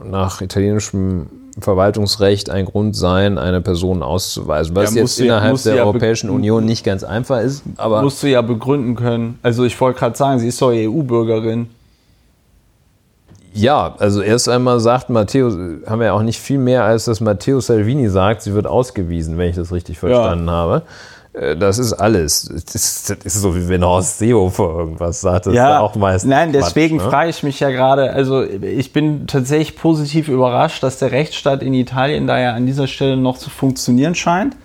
nach 0.09 0.41
italienischem 0.41 1.27
Verwaltungsrecht 1.59 2.51
ein 2.51 2.67
Grund 2.67 2.95
sein, 2.95 3.37
eine 3.37 3.61
Person 3.63 4.05
auszuweisen, 4.05 4.77
was 4.77 4.95
ja, 4.95 5.01
jetzt 5.01 5.19
innerhalb 5.19 5.61
der 5.61 5.75
ja 5.75 5.83
Europäischen 5.83 6.31
Union 6.31 6.65
nicht 6.65 6.85
ganz 6.85 7.03
einfach 7.03 7.41
ist. 7.41 7.65
Aber 7.79 8.01
musst 8.01 8.23
du 8.23 8.29
ja 8.29 8.43
begründen 8.43 8.95
können. 8.95 9.41
Also 9.43 9.65
ich 9.65 9.81
wollte 9.81 9.99
gerade 9.99 10.17
sagen, 10.17 10.39
sie 10.39 10.47
ist 10.47 10.63
doch 10.63 10.71
EU-Bürgerin. 10.73 11.67
Ja, 13.53 13.97
also 13.99 14.23
erst 14.23 14.49
einmal 14.49 14.79
sagt 14.79 15.11
Matteo, 15.11 15.51
haben 15.85 15.99
wir 15.99 16.07
ja 16.07 16.13
auch 16.13 16.23
nicht 16.23 16.39
viel 16.39 16.59
mehr, 16.59 16.85
als 16.85 17.07
dass 17.07 17.21
Matteo 17.21 17.59
Salvini 17.59 18.09
sagt, 18.09 18.43
sie 18.43 18.55
wird 18.55 18.69
ausgewiesen, 18.69 19.37
wenn 19.37 19.51
ich 19.51 19.57
das 19.57 19.73
richtig 19.73 19.99
verstanden 19.99 20.47
ja. 20.47 20.53
habe. 20.53 20.83
Äh, 21.33 21.57
das 21.57 21.79
ist 21.79 21.93
alles. 21.93 22.51
Das 22.73 23.11
ist, 23.25 23.35
so, 23.35 23.55
wie 23.55 23.69
wenn 23.69 23.85
Horst 23.85 24.19
Seehofer 24.19 24.71
irgendwas 24.79 25.21
sagt. 25.21 25.47
Das 25.47 25.55
ja, 25.55 25.77
ist 25.77 25.81
auch 25.81 25.95
meistens. 25.95 26.31
Nein, 26.31 26.53
deswegen 26.53 26.99
Quatsch, 26.99 27.05
ne? 27.07 27.11
frage 27.11 27.31
ich 27.31 27.43
mich 27.43 27.61
ja 27.61 27.71
gerade. 27.71 28.13
Also, 28.13 28.43
ich 28.43 28.93
bin 28.93 29.27
tatsächlich 29.27 29.77
positiv 29.77 30.29
überrascht, 30.29 30.83
dass 30.83 30.99
der 30.99 31.13
Rechtsstaat 31.13 31.63
in 31.63 31.75
Italien 31.75 32.27
da 32.27 32.39
ja 32.39 32.53
an 32.53 32.67
dieser 32.67 32.87
Stelle 32.87 33.17
noch 33.17 33.39
zu 33.39 33.51
funktionieren 33.51 34.15
scheint. 34.15 34.57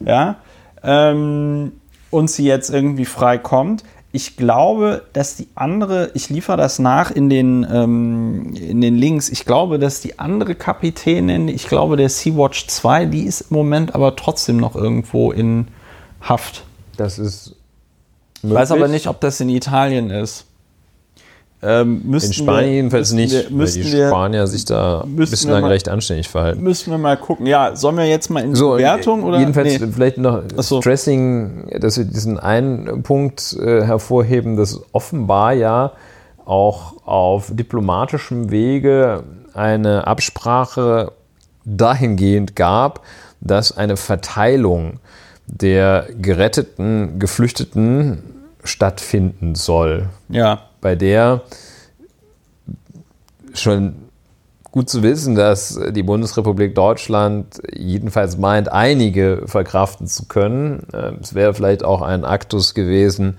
Ja. 0.00 0.36
Ähm, 0.82 1.72
und 2.10 2.30
sie 2.30 2.44
jetzt 2.44 2.70
irgendwie 2.70 3.04
frei 3.04 3.38
kommt. 3.38 3.82
Ich 4.12 4.36
glaube, 4.36 5.02
dass 5.12 5.34
die 5.34 5.48
andere, 5.56 6.12
ich 6.14 6.30
liefere 6.30 6.56
das 6.56 6.78
nach 6.78 7.10
in 7.10 7.28
den, 7.28 7.66
ähm, 7.68 8.54
in 8.54 8.80
den 8.80 8.94
Links, 8.94 9.28
ich 9.28 9.44
glaube, 9.44 9.80
dass 9.80 10.00
die 10.00 10.20
andere 10.20 10.54
Kapitänin, 10.54 11.48
ich 11.48 11.66
glaube, 11.66 11.96
der 11.96 12.08
Sea-Watch 12.08 12.68
2, 12.68 13.06
die 13.06 13.24
ist 13.24 13.50
im 13.50 13.56
Moment 13.56 13.96
aber 13.96 14.14
trotzdem 14.14 14.58
noch 14.58 14.76
irgendwo 14.76 15.32
in, 15.32 15.66
Haft. 16.24 16.64
Das 16.96 17.18
ist. 17.18 17.54
Ich 18.42 18.52
weiß 18.52 18.72
aber 18.72 18.88
nicht, 18.88 19.06
ob 19.06 19.20
das 19.20 19.40
in 19.40 19.48
Italien 19.48 20.10
ist. 20.10 20.46
Ähm, 21.62 22.02
in 22.12 22.20
Spanien 22.20 22.64
wir, 22.64 22.74
jedenfalls 22.74 23.12
nicht, 23.12 23.32
wir, 23.32 23.58
weil 23.58 23.70
die 23.70 23.84
Spanier 23.84 24.46
sich 24.46 24.66
da 24.66 25.02
bislang 25.06 25.62
mal, 25.62 25.70
recht 25.70 25.88
anständig 25.88 26.28
verhalten. 26.28 26.62
Müssen 26.62 26.90
wir 26.90 26.98
mal 26.98 27.16
gucken. 27.16 27.46
Ja, 27.46 27.74
sollen 27.74 27.96
wir 27.96 28.04
jetzt 28.04 28.28
mal 28.28 28.44
in 28.44 28.54
so, 28.54 28.72
Bewertung 28.72 29.22
oder? 29.22 29.38
Jedenfalls 29.38 29.80
nee. 29.80 29.86
vielleicht 29.90 30.18
noch 30.18 30.42
so. 30.58 30.82
Stressing, 30.82 31.70
dass 31.80 31.96
wir 31.96 32.04
diesen 32.04 32.38
einen 32.38 33.02
Punkt 33.02 33.54
äh, 33.54 33.82
hervorheben, 33.82 34.56
dass 34.56 34.78
offenbar 34.92 35.54
ja 35.54 35.92
auch 36.44 37.06
auf 37.06 37.50
diplomatischem 37.50 38.50
Wege 38.50 39.24
eine 39.54 40.06
Absprache 40.06 41.12
dahingehend 41.64 42.56
gab, 42.56 43.00
dass 43.40 43.74
eine 43.74 43.96
Verteilung 43.96 45.00
der 45.46 46.08
geretteten 46.20 47.18
Geflüchteten 47.18 48.22
stattfinden 48.64 49.54
soll. 49.54 50.08
Ja. 50.28 50.62
Bei 50.80 50.94
der 50.94 51.42
schon 53.52 53.94
gut 54.74 54.90
zu 54.90 55.02
wissen, 55.02 55.36
dass 55.36 55.78
die 55.90 56.02
Bundesrepublik 56.02 56.74
Deutschland 56.74 57.62
jedenfalls 57.72 58.38
meint, 58.38 58.72
einige 58.72 59.42
verkraften 59.46 60.08
zu 60.08 60.26
können. 60.26 60.86
Ähm, 60.92 61.18
es 61.22 61.34
wäre 61.34 61.54
vielleicht 61.54 61.84
auch 61.84 62.02
ein 62.02 62.24
Aktus 62.24 62.74
gewesen, 62.74 63.36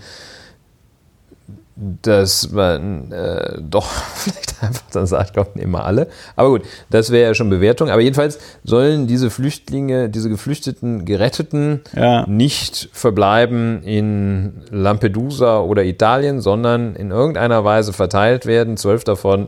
dass 1.76 2.52
man 2.52 3.11
äh, 3.11 3.60
doch 3.61 3.88
vielleicht 4.15 4.64
einfach 4.64 4.84
dann 4.91 5.06
sagt, 5.06 5.34
komm, 5.35 5.47
nehmen 5.56 5.72
wir 5.73 5.84
alle. 5.85 6.07
Aber 6.35 6.49
gut, 6.49 6.61
das 6.89 7.11
wäre 7.11 7.27
ja 7.30 7.34
schon 7.34 7.49
Bewertung. 7.49 7.89
Aber 7.89 8.02
jedenfalls 8.02 8.39
sollen 8.64 9.07
diese 9.07 9.30
Flüchtlinge, 9.30 10.10
diese 10.10 10.30
geflüchteten 10.30 11.06
Geretteten 11.06 11.81
Ja. 11.93 12.26
nicht 12.27 12.89
verbleiben 12.93 13.84
in 13.84 14.61
Lampedusa 14.72 15.60
oder 15.60 15.84
Italien, 15.84 16.39
sondern 16.41 16.95
in 16.95 17.11
irgendeiner 17.11 17.64
Weise 17.65 17.91
verteilt 17.93 18.45
werden, 18.45 18.77
zwölf 18.77 19.03
davon 19.03 19.47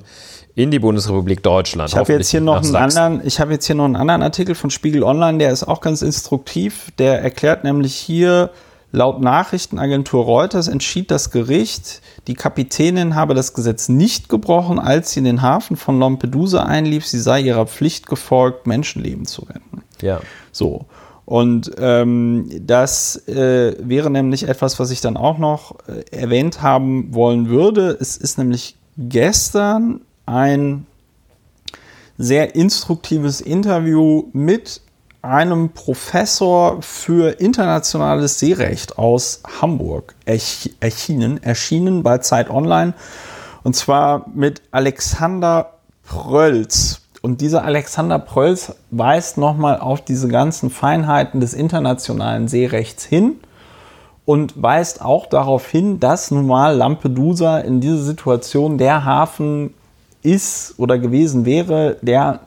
in 0.56 0.72
die 0.72 0.80
Bundesrepublik 0.80 1.44
Deutschland. 1.44 1.92
Ich 1.92 1.96
habe 1.98 2.14
jetzt 2.14 2.30
hier 2.30 2.42
noch 2.42 2.64
einen 2.64 2.76
anderen, 2.76 3.22
ich 3.24 3.40
habe 3.40 3.54
jetzt 3.54 3.68
hier 3.68 3.76
noch 3.76 3.86
einen 3.86 3.96
anderen 3.96 4.24
Artikel 4.24 4.56
von 4.56 4.72
Spiegel 4.72 5.04
Online, 5.04 5.38
der 5.38 5.52
ist 5.52 5.64
auch 5.64 5.82
ganz 5.82 6.02
instruktiv. 6.02 6.88
Der 6.98 7.22
erklärt 7.22 7.64
nämlich 7.64 7.96
hier, 7.96 8.50
laut 8.92 9.22
Nachrichtenagentur 9.22 10.24
Reuters 10.24 10.68
entschied 10.68 11.12
das 11.12 11.32
Gericht, 11.32 12.02
die 12.28 12.34
Kapitänin 12.34 13.16
habe 13.16 13.34
das 13.34 13.54
Gesetz 13.54 13.90
nicht 13.90 14.30
gebrochen, 14.30 14.80
als 14.80 15.12
sie 15.12 15.20
in 15.20 15.26
den 15.26 15.42
Hafen 15.42 15.78
von 15.78 16.00
Lampedusa 16.00 16.64
einlief. 16.64 17.06
Sie 17.06 17.20
sei 17.20 17.42
ihrer 17.42 17.68
Pflicht 17.68 18.08
gefolgt, 18.08 18.68
Menschenleben 18.68 19.26
zu 19.26 19.44
retten. 19.44 19.84
Ja. 20.02 20.20
So. 20.52 20.86
Und 21.26 21.72
ähm, 21.78 22.50
das 22.66 23.28
äh, 23.28 23.76
wäre 23.80 24.10
nämlich 24.10 24.48
etwas, 24.48 24.80
was 24.80 24.92
ich 24.92 25.02
dann 25.02 25.18
auch 25.18 25.38
noch 25.38 25.76
äh, 25.88 26.16
erwähnt 26.16 26.62
haben 26.62 27.14
wollen 27.14 27.50
würde. 27.50 27.98
Es 28.00 28.16
ist 28.16 28.38
nämlich 28.38 28.78
gestern 28.98 30.02
ein 30.26 30.86
sehr 32.18 32.56
instruktives 32.56 33.42
Interview 33.42 34.30
mit 34.32 34.82
einem 35.22 35.70
Professor 35.70 36.82
für 36.82 37.40
internationales 37.40 38.40
Seerecht 38.40 38.98
aus 38.98 39.42
Hamburg 39.62 40.16
ersch- 40.26 40.72
erschienen, 40.80 41.42
erschienen 41.42 42.04
bei 42.04 42.20
Zeit 42.20 42.50
Online. 42.50 42.94
Und 43.64 43.76
zwar 43.76 44.26
mit 44.34 44.62
Alexander 44.72 45.74
Prölz. 46.04 47.02
Und 47.22 47.42
dieser 47.42 47.66
Alexander 47.66 48.20
Prölz 48.20 48.74
weist 48.92 49.38
nochmal 49.38 49.80
auf 49.80 50.02
diese 50.02 50.28
ganzen 50.28 50.70
Feinheiten 50.70 51.42
des 51.42 51.54
internationalen 51.54 52.48
Seerechts 52.48 53.04
hin 53.04 53.38
und 54.24 54.62
weist 54.62 55.02
auch 55.02 55.26
darauf 55.26 55.68
hin, 55.68 56.00
dass 56.00 56.32
nun 56.32 56.48
mal 56.48 56.76
Lampedusa 56.76 57.60
in 57.60 57.82
dieser 57.82 58.04
Situation 58.04 58.78
der 58.78 59.04
Hafen 59.04 59.74
ist 60.22 60.76
oder 60.78 61.00
gewesen 61.00 61.46
wäre, 61.46 61.98
der 62.02 62.42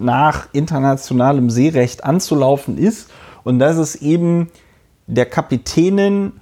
nach 0.00 0.48
internationalem 0.52 1.50
Seerecht 1.50 2.04
anzulaufen 2.04 2.78
ist 2.78 3.10
und 3.44 3.58
dass 3.58 3.76
es 3.76 3.96
eben 3.96 4.48
der 5.06 5.26
Kapitänin 5.26 6.32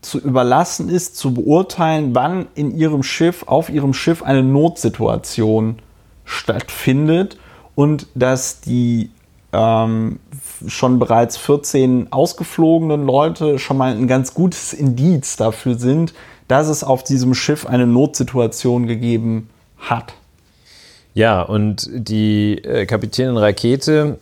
zu 0.00 0.18
überlassen 0.18 0.88
ist, 0.88 1.16
zu 1.16 1.34
beurteilen, 1.34 2.14
wann 2.14 2.46
in 2.54 2.76
ihrem 2.76 3.02
Schiff, 3.02 3.44
auf 3.46 3.70
ihrem 3.70 3.94
Schiff 3.94 4.22
eine 4.22 4.42
Notsituation 4.42 5.76
stattfindet 6.24 7.38
und 7.74 8.06
dass 8.14 8.60
die 8.60 9.10
ähm, 9.52 10.18
schon 10.66 10.98
bereits 10.98 11.36
14 11.36 12.12
ausgeflogenen 12.12 13.06
Leute 13.06 13.58
schon 13.58 13.78
mal 13.78 13.92
ein 13.92 14.06
ganz 14.06 14.34
gutes 14.34 14.72
Indiz 14.72 15.36
dafür 15.36 15.78
sind, 15.78 16.14
dass 16.48 16.68
es 16.68 16.84
auf 16.84 17.04
diesem 17.04 17.34
Schiff 17.34 17.66
eine 17.66 17.86
Notsituation 17.86 18.86
gegeben 18.86 19.48
hat. 19.78 20.14
Ja, 21.14 21.42
und 21.42 21.88
die 21.92 22.58
äh, 22.64 22.86
Kapitänin 22.86 23.36
Rakete 23.36 24.18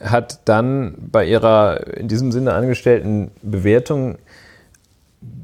hat 0.00 0.40
dann 0.46 0.94
bei 0.98 1.26
ihrer 1.26 1.96
in 1.96 2.08
diesem 2.08 2.30
Sinne 2.30 2.52
angestellten 2.52 3.30
Bewertung 3.42 4.18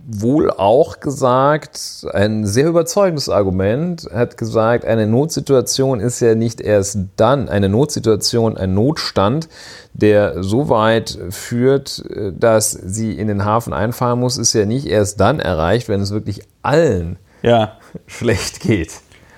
wohl 0.09 0.51
auch 0.51 1.01
gesagt, 1.01 2.07
ein 2.13 2.47
sehr 2.47 2.69
überzeugendes 2.69 3.29
Argument, 3.29 4.09
hat 4.13 4.39
gesagt, 4.39 4.85
eine 4.85 5.07
Notsituation 5.07 5.99
ist 5.99 6.21
ja 6.21 6.35
nicht 6.35 6.61
erst 6.61 6.99
dann, 7.17 7.49
eine 7.49 7.69
Notsituation, 7.69 8.57
ein 8.57 8.73
Notstand, 8.73 9.49
der 9.95 10.43
so 10.45 10.69
weit 10.69 11.19
führt, 11.31 12.05
äh, 12.11 12.33
dass 12.39 12.71
sie 12.71 13.13
in 13.13 13.29
den 13.29 13.45
Hafen 13.45 13.73
einfahren 13.73 14.21
muss, 14.21 14.39
ist 14.39 14.53
ja 14.53 14.65
nicht 14.65 14.87
erst 14.87 15.21
dann 15.21 15.41
erreicht, 15.41 15.89
wenn 15.89 16.01
es 16.01 16.13
wirklich 16.13 16.43
allen 16.63 17.19
Ja, 17.43 17.79
schlecht 18.07 18.61
geht. 18.61 18.93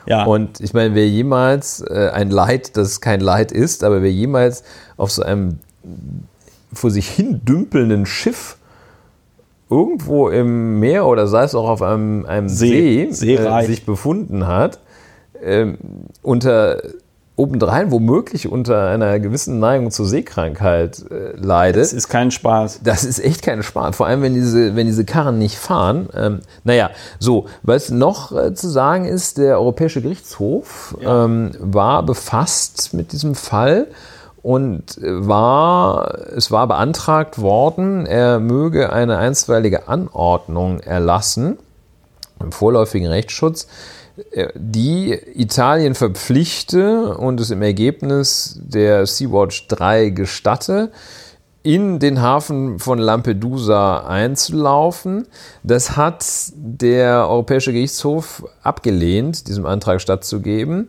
Ja. 0.09 0.25
Und 0.25 0.61
ich 0.61 0.73
meine, 0.73 0.95
wer 0.95 1.07
jemals 1.07 1.81
äh, 1.83 2.11
ein 2.13 2.31
Leid, 2.31 2.77
das 2.79 3.03
kein 3.03 3.21
Leid 3.21 3.53
ist, 3.53 3.85
aber 3.85 4.03
wer 4.03 4.11
jemals 4.11 4.65
auf 4.97 5.11
so 5.11 5.23
einem 5.23 5.59
vor 6.73 6.91
sich 6.91 7.09
hin 7.09 7.43
dümpelnden 7.45 8.07
Schiff 8.07 8.57
irgendwo 9.69 10.31
im 10.31 10.81
Meer 10.81 11.07
oder 11.07 11.27
sei 11.27 11.45
es 11.45 11.55
auch 11.55 11.69
auf 11.69 11.83
einem, 11.83 12.25
einem 12.25 12.49
See, 12.49 13.09
See, 13.11 13.35
äh, 13.35 13.67
sich 13.67 13.85
befunden 13.85 14.47
hat, 14.47 14.81
ähm, 15.43 15.77
unter 16.23 16.81
obendrein 17.39 17.93
womöglich 17.93 18.51
unter 18.51 18.89
einer 18.89 19.21
gewissen 19.21 19.61
Neigung 19.61 19.93
zur 19.93 20.07
Seekrankheit 20.07 21.05
äh, 21.11 21.37
leidet. 21.37 21.83
es 21.83 21.93
ist 21.93 22.09
kein 22.09 22.33
Spaß. 22.33 22.81
Das 22.83 23.05
ist 23.05 23.21
echt 23.21 23.43
keine 23.43 23.63
Spaß, 23.63 23.97
vor 23.97 24.07
allem 24.07 24.23
wenn 24.23 24.35
diese, 24.35 24.75
wenn 24.75 24.87
diese 24.87 25.05
Karren 25.05 25.39
nicht 25.39 25.57
fahren. 25.57 26.09
Ähm, 26.15 26.41
naja, 26.65 26.91
so, 27.21 27.47
was 27.63 27.91
noch 27.91 28.33
äh, 28.33 28.55
zu 28.55 28.69
sagen 28.69 29.05
ist, 29.05 29.39
der 29.39 29.59
Europäische 29.59 30.03
Gerichtshof 30.03 30.97
ähm, 31.01 31.53
war 31.61 32.03
befasst 32.03 32.93
mit 32.93 33.13
diesem 33.13 33.37
Fall 33.37 33.87
und 34.43 34.99
war, 35.01 36.19
es 36.35 36.51
war 36.51 36.67
beantragt 36.67 37.41
worden, 37.41 38.05
er 38.07 38.41
möge 38.41 38.93
eine 38.93 39.19
einstweilige 39.19 39.89
Anordnung 39.89 40.81
erlassen 40.81 41.59
im 42.41 42.53
vorläufigen 42.53 43.09
Rechtsschutz, 43.09 43.69
die 44.55 45.13
Italien 45.13 45.95
verpflichte 45.95 47.17
und 47.17 47.41
es 47.41 47.51
im 47.51 47.63
Ergebnis 47.63 48.59
der 48.63 49.07
Sea-Watch 49.07 49.69
3 49.69 50.11
gestatte, 50.11 50.91
in 51.63 51.99
den 51.99 52.23
Hafen 52.23 52.79
von 52.79 52.99
Lampedusa 52.99 54.07
einzulaufen. 54.07 55.27
Das 55.63 55.97
hat 55.97 56.25
der 56.55 57.29
Europäische 57.29 57.73
Gerichtshof 57.73 58.45
abgelehnt, 58.63 59.49
diesem 59.49 59.67
Antrag 59.67 60.01
stattzugeben, 60.01 60.87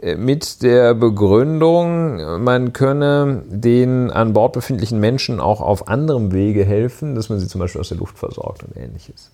äh, 0.00 0.14
mit 0.16 0.62
der 0.62 0.94
Begründung, 0.94 2.42
man 2.42 2.72
könne 2.72 3.42
den 3.46 4.10
an 4.10 4.32
Bord 4.32 4.54
befindlichen 4.54 5.00
Menschen 5.00 5.40
auch 5.40 5.60
auf 5.60 5.88
anderem 5.88 6.32
Wege 6.32 6.64
helfen, 6.64 7.14
dass 7.14 7.28
man 7.28 7.38
sie 7.38 7.48
zum 7.48 7.60
Beispiel 7.60 7.80
aus 7.80 7.88
der 7.88 7.98
Luft 7.98 8.18
versorgt 8.18 8.62
und 8.62 8.76
ähnliches. 8.76 9.32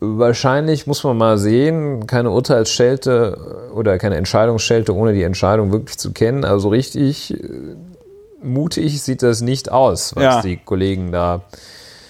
Wahrscheinlich 0.00 0.86
muss 0.86 1.04
man 1.04 1.18
mal 1.18 1.36
sehen, 1.36 2.06
keine 2.06 2.30
Urteilsschelte 2.30 3.70
oder 3.74 3.98
keine 3.98 4.16
Entscheidungsschelte, 4.16 4.94
ohne 4.94 5.12
die 5.12 5.22
Entscheidung 5.22 5.72
wirklich 5.72 5.98
zu 5.98 6.12
kennen. 6.12 6.44
Also 6.44 6.70
richtig 6.70 7.34
äh, 7.34 7.76
mutig 8.42 9.02
sieht 9.02 9.22
das 9.22 9.42
nicht 9.42 9.70
aus, 9.70 10.16
was 10.16 10.22
Ja. 10.22 10.40
die 10.40 10.56
Kollegen 10.56 11.12
da 11.12 11.42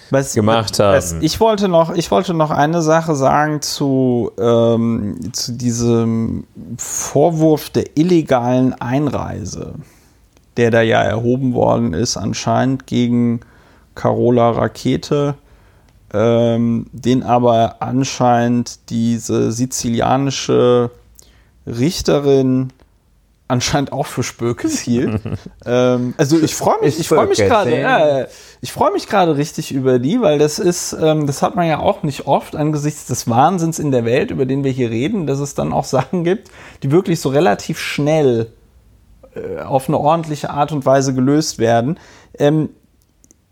Was, 0.09 0.33
gemacht 0.33 0.79
was, 0.79 1.11
haben. 1.13 1.21
ich, 1.21 1.41
wollte 1.41 1.67
noch, 1.67 1.93
ich 1.93 2.09
wollte 2.11 2.33
noch 2.33 2.51
eine 2.51 2.81
Sache 2.81 3.13
sagen 3.13 3.61
zu, 3.61 4.31
ähm, 4.39 5.17
zu 5.33 5.51
diesem 5.51 6.45
Vorwurf 6.77 7.71
der 7.71 7.97
illegalen 7.97 8.73
Einreise, 8.73 9.73
der 10.55 10.71
da 10.71 10.81
ja 10.81 11.01
erhoben 11.01 11.53
worden 11.53 11.93
ist, 11.93 12.15
anscheinend 12.15 12.87
gegen 12.87 13.41
Carola 13.95 14.51
Rakete, 14.51 15.35
ähm, 16.13 16.87
den 16.91 17.23
aber 17.23 17.77
anscheinend 17.79 18.89
diese 18.89 19.51
sizilianische 19.51 20.91
Richterin 21.65 22.73
anscheinend 23.51 23.91
auch 23.91 24.05
für 24.05 24.23
Spökes 24.23 24.79
hielt. 24.79 25.21
ähm, 25.65 26.13
also 26.17 26.39
ich 26.39 26.55
freue 26.55 26.79
mich, 26.81 26.99
ich 26.99 27.07
freue 27.07 27.27
mich 27.27 27.37
Spöke, 27.37 27.49
gerade, 27.49 27.79
ja, 27.79 28.25
ich 28.61 28.71
freue 28.71 28.91
mich 28.93 29.07
gerade 29.07 29.35
richtig 29.35 29.73
über 29.73 29.99
die, 29.99 30.21
weil 30.21 30.39
das 30.39 30.57
ist, 30.57 30.93
ähm, 30.93 31.27
das 31.27 31.41
hat 31.41 31.55
man 31.55 31.67
ja 31.67 31.79
auch 31.79 32.03
nicht 32.03 32.27
oft 32.27 32.55
angesichts 32.55 33.05
des 33.07 33.29
Wahnsinns 33.29 33.77
in 33.77 33.91
der 33.91 34.05
Welt, 34.05 34.31
über 34.31 34.45
den 34.45 34.63
wir 34.63 34.71
hier 34.71 34.89
reden, 34.89 35.27
dass 35.27 35.39
es 35.39 35.53
dann 35.53 35.73
auch 35.73 35.83
Sachen 35.83 36.23
gibt, 36.23 36.49
die 36.81 36.91
wirklich 36.91 37.19
so 37.19 37.29
relativ 37.29 37.77
schnell 37.77 38.47
äh, 39.35 39.61
auf 39.61 39.89
eine 39.89 39.97
ordentliche 39.97 40.49
Art 40.49 40.71
und 40.71 40.85
Weise 40.85 41.13
gelöst 41.13 41.59
werden. 41.59 41.99
Ähm, 42.39 42.69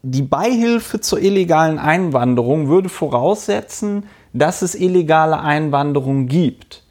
die 0.01 0.21
Beihilfe 0.21 1.01
zur 1.01 1.19
illegalen 1.19 1.77
Einwanderung 1.77 2.67
würde 2.67 2.89
voraussetzen, 2.89 4.03
dass 4.33 4.61
es 4.61 4.75
illegale 4.75 5.39
Einwanderung 5.39 6.27
gibt. 6.27 6.83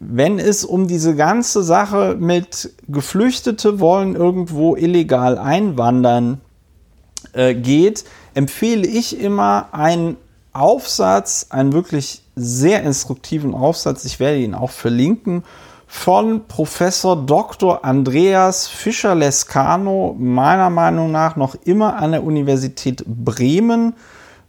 Wenn 0.00 0.38
es 0.38 0.64
um 0.64 0.88
diese 0.88 1.14
ganze 1.14 1.62
Sache 1.62 2.16
mit 2.18 2.74
Geflüchtete 2.88 3.80
wollen 3.80 4.16
irgendwo 4.16 4.74
illegal 4.76 5.38
einwandern 5.38 6.40
äh, 7.32 7.54
geht, 7.54 8.04
empfehle 8.34 8.86
ich 8.86 9.18
immer 9.18 9.68
einen 9.72 10.16
Aufsatz, 10.52 11.46
einen 11.50 11.72
wirklich 11.72 12.22
sehr 12.36 12.82
instruktiven 12.82 13.54
Aufsatz, 13.54 14.04
ich 14.04 14.18
werde 14.20 14.38
ihn 14.38 14.54
auch 14.54 14.70
verlinken, 14.70 15.44
von 15.94 16.48
Professor 16.48 17.16
Dr. 17.24 17.84
Andreas 17.84 18.66
Fischer-Lescano, 18.66 20.16
meiner 20.18 20.68
Meinung 20.68 21.12
nach 21.12 21.36
noch 21.36 21.54
immer 21.64 21.96
an 21.96 22.10
der 22.10 22.24
Universität 22.24 23.04
Bremen. 23.06 23.94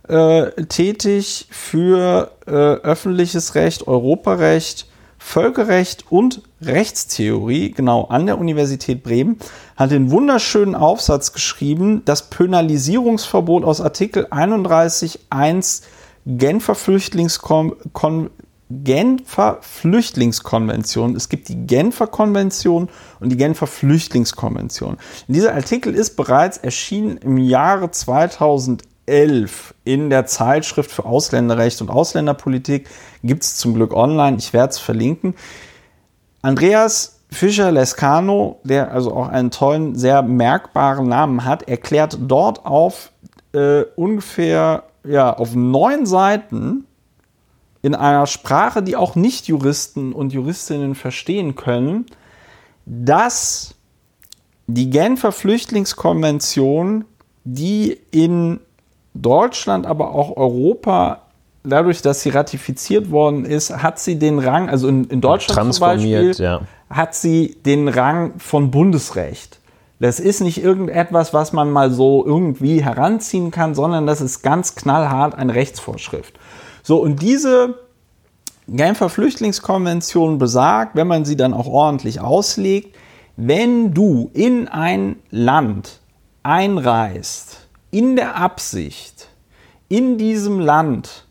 äh, 0.07 0.63
tätig 0.65 1.47
für 1.51 2.31
äh, 2.47 2.51
öffentliches 2.51 3.55
Recht, 3.55 3.88
Europarecht, 3.88 4.88
Völkerrecht 5.19 6.05
und 6.09 6.41
Rechtstheorie, 6.61 7.72
genau 7.72 8.05
an 8.05 8.26
der 8.26 8.39
Universität 8.39 9.03
Bremen, 9.03 9.38
hat 9.77 9.91
den 9.91 10.11
wunderschönen 10.11 10.76
Aufsatz 10.76 11.31
geschrieben, 11.31 12.01
das 12.05 12.30
Penalisierungsverbot 12.30 13.63
aus 13.63 13.81
Artikel 13.81 14.26
31.1 14.26 15.84
Genfer 16.27 16.73
Flüchtlingskon 16.73 18.30
Genfer 18.69 19.59
Flüchtlingskonvention. 19.61 21.15
Es 21.15 21.29
gibt 21.29 21.49
die 21.49 21.67
Genfer 21.67 22.07
Konvention 22.07 22.89
und 23.19 23.29
die 23.29 23.37
Genfer 23.37 23.67
Flüchtlingskonvention. 23.67 24.97
Dieser 25.27 25.53
Artikel 25.53 25.93
ist 25.93 26.15
bereits 26.15 26.57
erschienen 26.57 27.17
im 27.17 27.37
Jahre 27.37 27.91
2011 27.91 29.75
in 29.83 30.09
der 30.09 30.25
Zeitschrift 30.25 30.91
für 30.91 31.05
Ausländerrecht 31.05 31.79
und 31.81 31.89
Ausländerpolitik. 31.89 32.89
Gibt 33.23 33.43
es 33.43 33.57
zum 33.57 33.75
Glück 33.75 33.93
online. 33.93 34.37
Ich 34.37 34.51
werde 34.51 34.71
es 34.71 34.79
verlinken. 34.79 35.35
Andreas 36.41 37.19
Fischer-Lescano, 37.31 38.59
der 38.63 38.91
also 38.91 39.13
auch 39.13 39.27
einen 39.27 39.51
tollen, 39.51 39.95
sehr 39.95 40.23
merkbaren 40.23 41.07
Namen 41.07 41.45
hat, 41.45 41.67
erklärt 41.67 42.17
dort 42.21 42.65
auf 42.65 43.11
äh, 43.53 43.81
ungefähr 43.95 44.83
ja, 45.03 45.33
auf 45.33 45.53
neun 45.53 46.05
Seiten 46.05 46.85
in 47.85 47.93
einer 47.93 48.25
Sprache, 48.25 48.81
die 48.81 48.95
auch 48.95 49.15
Nicht-Juristen 49.15 50.11
und 50.11 50.33
Juristinnen 50.33 50.95
verstehen 50.95 51.53
können, 51.53 52.07
dass 52.87 53.75
die 54.65 54.89
Genfer 54.89 55.31
Flüchtlingskonvention, 55.31 57.05
die 57.43 57.95
in 58.09 58.59
Deutschland, 59.13 59.85
aber 59.85 60.15
auch 60.15 60.35
Europa, 60.35 61.21
dadurch, 61.63 62.01
dass 62.01 62.21
sie 62.21 62.29
ratifiziert 62.29 63.11
worden 63.11 63.45
ist, 63.45 63.69
hat 63.69 63.99
sie 63.99 64.17
den 64.17 64.39
Rang, 64.39 64.67
also 64.67 64.87
in, 64.87 65.03
in 65.03 65.21
Deutschland 65.21 65.71
zum 65.71 65.79
Beispiel, 65.79 66.33
ja. 66.39 66.61
hat 66.89 67.13
sie 67.13 67.55
den 67.67 67.87
Rang 67.87 68.39
von 68.39 68.71
Bundesrecht. 68.71 69.59
Das 69.99 70.19
ist 70.19 70.41
nicht 70.41 70.57
irgendetwas, 70.61 71.35
was 71.35 71.53
man 71.53 71.69
mal 71.69 71.91
so 71.91 72.25
irgendwie 72.25 72.83
heranziehen 72.83 73.51
kann, 73.51 73.75
sondern 73.75 74.07
das 74.07 74.21
ist 74.21 74.41
ganz 74.41 74.73
knallhart 74.73 75.35
eine 75.35 75.53
Rechtsvorschrift. 75.53 76.33
So, 76.85 76.97
und 76.97 77.23
diese 77.23 77.79
Genfer 78.67 79.09
Flüchtlingskonvention 79.09 80.37
besagt, 80.37 80.95
wenn 80.95 81.07
man 81.07 81.25
sie 81.25 81.35
dann 81.35 81.55
auch 81.55 81.65
ordentlich 81.65 82.19
auslegt, 82.19 82.95
wenn 83.37 83.91
du 83.95 84.29
in 84.33 84.67
ein 84.67 85.15
Land 85.31 85.99
einreist, 86.43 87.65
in 87.89 88.15
der 88.15 88.35
Absicht, 88.35 89.29
in 89.89 90.19
diesem 90.19 90.59
Land 90.59 91.25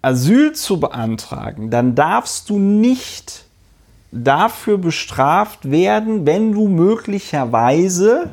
Asyl 0.00 0.54
zu 0.54 0.80
beantragen, 0.80 1.68
dann 1.68 1.94
darfst 1.94 2.48
du 2.48 2.58
nicht 2.58 3.44
dafür 4.12 4.78
bestraft 4.78 5.70
werden, 5.70 6.24
wenn 6.24 6.52
du 6.52 6.68
möglicherweise 6.68 8.30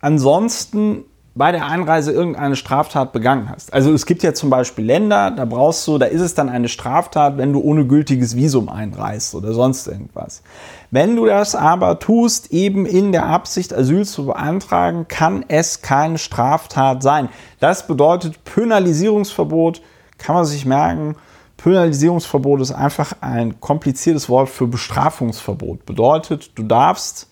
ansonsten 0.00 1.04
bei 1.36 1.52
der 1.52 1.66
Einreise 1.66 2.12
irgendeine 2.12 2.56
Straftat 2.56 3.12
begangen 3.12 3.50
hast. 3.50 3.72
Also 3.74 3.92
es 3.92 4.06
gibt 4.06 4.22
ja 4.22 4.32
zum 4.32 4.48
Beispiel 4.48 4.86
Länder, 4.86 5.30
da 5.30 5.44
brauchst 5.44 5.86
du, 5.86 5.98
da 5.98 6.06
ist 6.06 6.22
es 6.22 6.34
dann 6.34 6.48
eine 6.48 6.68
Straftat, 6.68 7.36
wenn 7.36 7.52
du 7.52 7.60
ohne 7.60 7.86
gültiges 7.86 8.36
Visum 8.36 8.70
einreist 8.70 9.34
oder 9.34 9.52
sonst 9.52 9.86
irgendwas. 9.86 10.42
Wenn 10.90 11.14
du 11.14 11.26
das 11.26 11.54
aber 11.54 11.98
tust, 11.98 12.52
eben 12.52 12.86
in 12.86 13.12
der 13.12 13.26
Absicht, 13.26 13.74
Asyl 13.74 14.06
zu 14.06 14.26
beantragen, 14.26 15.08
kann 15.08 15.44
es 15.48 15.82
keine 15.82 16.16
Straftat 16.16 17.02
sein. 17.02 17.28
Das 17.60 17.86
bedeutet 17.86 18.42
Penalisierungsverbot, 18.44 19.82
kann 20.16 20.36
man 20.36 20.46
sich 20.46 20.64
merken. 20.64 21.16
Penalisierungsverbot 21.58 22.62
ist 22.62 22.72
einfach 22.72 23.12
ein 23.20 23.60
kompliziertes 23.60 24.30
Wort 24.30 24.48
für 24.48 24.66
Bestrafungsverbot. 24.66 25.84
Bedeutet, 25.84 26.52
du 26.54 26.62
darfst 26.62 27.28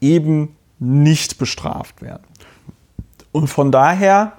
eben 0.00 0.56
nicht 0.80 1.38
bestraft 1.38 2.02
werden. 2.02 2.24
Und 3.36 3.48
von 3.48 3.70
daher, 3.70 4.32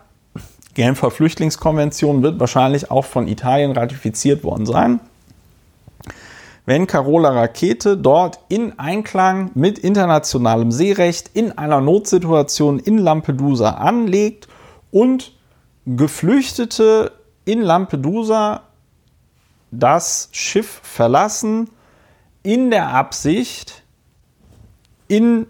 Genfer 0.73 1.11
Flüchtlingskonvention 1.11 2.23
wird 2.23 2.39
wahrscheinlich 2.39 2.89
auch 2.89 3.05
von 3.05 3.27
Italien 3.27 3.73
ratifiziert 3.73 4.43
worden 4.43 4.65
sein. 4.65 4.99
Wenn 6.65 6.87
Carola 6.87 7.29
Rakete 7.29 7.95
dort 7.95 8.39
in 8.49 8.79
Einklang 8.79 9.51
mit 9.53 9.77
internationalem 9.77 10.71
Seerecht 10.71 11.29
in 11.35 11.55
einer 11.59 11.79
Notsituation 11.79 12.79
in 12.79 12.97
Lampedusa 12.97 13.69
anlegt 13.69 14.47
und 14.89 15.31
Geflüchtete 15.85 17.11
in 17.45 17.61
Lampedusa 17.61 18.63
das 19.69 20.29
Schiff 20.31 20.81
verlassen 20.81 21.69
in 22.41 22.71
der 22.71 22.87
Absicht, 22.87 23.83
in 25.07 25.45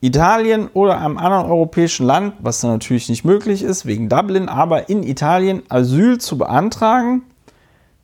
Italien 0.00 0.68
oder 0.68 1.00
einem 1.00 1.18
anderen 1.18 1.46
europäischen 1.46 2.06
Land, 2.06 2.34
was 2.38 2.60
dann 2.60 2.70
natürlich 2.70 3.08
nicht 3.08 3.24
möglich 3.24 3.62
ist, 3.62 3.84
wegen 3.84 4.08
Dublin, 4.08 4.48
aber 4.48 4.88
in 4.88 5.02
Italien 5.02 5.62
Asyl 5.68 6.18
zu 6.18 6.38
beantragen, 6.38 7.22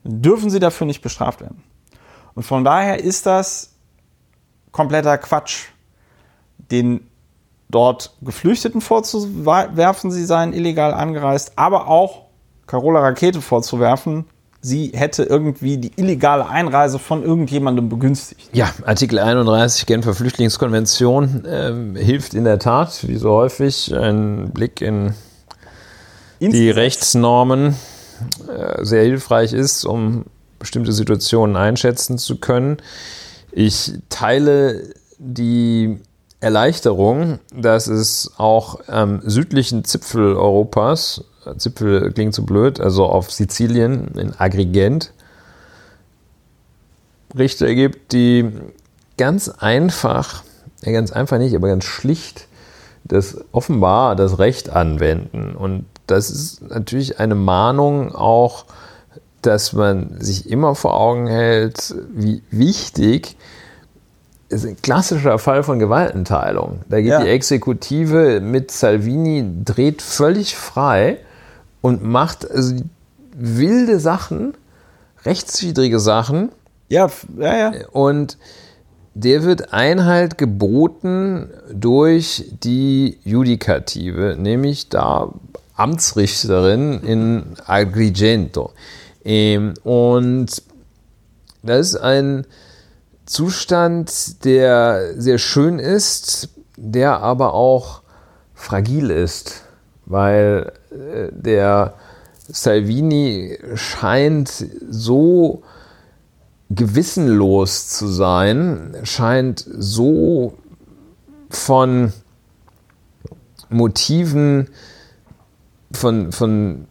dürfen 0.03 0.49
sie 0.49 0.59
dafür 0.59 0.87
nicht 0.87 1.01
bestraft 1.01 1.41
werden. 1.41 1.63
Und 2.33 2.43
von 2.43 2.65
daher 2.65 3.01
ist 3.01 3.25
das 3.25 3.75
kompletter 4.71 5.17
Quatsch, 5.17 5.67
den 6.69 7.07
dort 7.69 8.15
Geflüchteten 8.21 8.81
vorzuwerfen, 8.81 10.11
sie 10.11 10.25
seien 10.25 10.53
illegal 10.53 10.93
angereist, 10.93 11.53
aber 11.55 11.87
auch 11.87 12.25
Carola 12.67 12.99
Rakete 12.99 13.41
vorzuwerfen, 13.41 14.25
sie 14.65 14.91
hätte 14.95 15.23
irgendwie 15.23 15.77
die 15.77 15.91
illegale 15.95 16.47
Einreise 16.47 16.97
von 16.97 17.23
irgendjemandem 17.23 17.87
begünstigt. 17.87 18.49
Ja, 18.51 18.71
Artikel 18.83 19.19
31 19.19 19.85
Genfer 19.85 20.15
Flüchtlingskonvention 20.15 21.45
ähm, 21.47 21.95
hilft 21.95 22.33
in 22.33 22.45
der 22.45 22.57
Tat, 22.57 23.07
wie 23.07 23.17
so 23.17 23.31
häufig, 23.31 23.93
ein 23.93 24.49
Blick 24.51 24.81
in 24.81 25.13
die 26.39 26.69
Rechtsnormen 26.71 27.75
äh, 28.47 28.83
sehr 28.83 29.03
hilfreich 29.03 29.53
ist, 29.53 29.85
um 29.85 30.25
bestimmte 30.57 30.93
Situationen 30.93 31.55
einschätzen 31.55 32.17
zu 32.17 32.37
können. 32.37 32.77
Ich 33.51 33.93
teile 34.09 34.81
die 35.19 35.99
Erleichterung, 36.39 37.39
dass 37.53 37.85
es 37.85 38.31
auch 38.37 38.79
am 38.87 39.21
südlichen 39.23 39.85
Zipfel 39.85 40.35
Europas 40.35 41.23
Zipfel 41.57 42.11
klingt 42.11 42.33
zu 42.33 42.45
blöd, 42.45 42.79
also 42.79 43.05
auf 43.05 43.31
Sizilien 43.31 44.09
in 44.15 44.33
Agrigent 44.37 45.13
Richter 47.37 47.73
gibt, 47.75 48.13
die 48.13 48.49
ganz 49.17 49.49
einfach, 49.49 50.43
ja 50.81 50.91
ganz 50.91 51.11
einfach 51.11 51.37
nicht, 51.37 51.55
aber 51.55 51.67
ganz 51.67 51.83
schlicht 51.83 52.47
das 53.03 53.37
offenbar 53.51 54.15
das 54.15 54.39
Recht 54.39 54.69
anwenden. 54.69 55.55
Und 55.55 55.85
das 56.07 56.29
ist 56.29 56.61
natürlich 56.61 57.19
eine 57.19 57.35
Mahnung 57.35 58.13
auch, 58.15 58.65
dass 59.41 59.73
man 59.73 60.19
sich 60.19 60.49
immer 60.49 60.73
vor 60.75 60.99
Augen 60.99 61.27
hält, 61.27 61.93
wie 62.13 62.41
wichtig 62.49 63.35
ist 64.49 64.65
ein 64.65 64.77
klassischer 64.81 65.37
Fall 65.39 65.63
von 65.63 65.79
Gewaltenteilung. 65.79 66.81
Da 66.89 66.97
geht 67.01 67.11
ja. 67.11 67.23
die 67.23 67.29
Exekutive 67.29 68.41
mit 68.41 68.71
Salvini, 68.71 69.45
dreht 69.63 70.01
völlig 70.01 70.55
frei 70.55 71.17
und 71.85 72.03
macht 72.03 72.49
also 72.49 72.77
wilde 73.37 73.99
Sachen, 73.99 74.55
rechtswidrige 75.23 75.99
Sachen. 75.99 76.49
Ja, 76.89 77.11
ja, 77.37 77.55
ja. 77.55 77.87
Und 77.91 78.39
der 79.13 79.43
wird 79.43 79.71
Einhalt 79.71 80.39
geboten 80.39 81.51
durch 81.71 82.51
die 82.63 83.19
Judikative, 83.23 84.35
nämlich 84.35 84.89
da 84.89 85.31
Amtsrichterin 85.75 87.01
in 87.01 87.43
Agrigento. 87.67 88.71
Ähm, 89.23 89.75
und 89.83 90.63
das 91.61 91.89
ist 91.89 91.97
ein 91.97 92.47
Zustand, 93.27 94.43
der 94.43 95.21
sehr 95.21 95.37
schön 95.37 95.77
ist, 95.77 96.49
der 96.77 97.19
aber 97.21 97.53
auch 97.53 98.01
fragil 98.55 99.11
ist 99.11 99.65
weil 100.05 100.71
der 101.31 101.93
Salvini 102.47 103.57
scheint 103.75 104.49
so 104.89 105.63
gewissenlos 106.69 107.89
zu 107.89 108.07
sein, 108.07 108.95
scheint 109.03 109.65
so 109.77 110.57
von 111.49 112.13
Motiven, 113.69 114.69
von, 115.91 116.31
von 116.31 116.87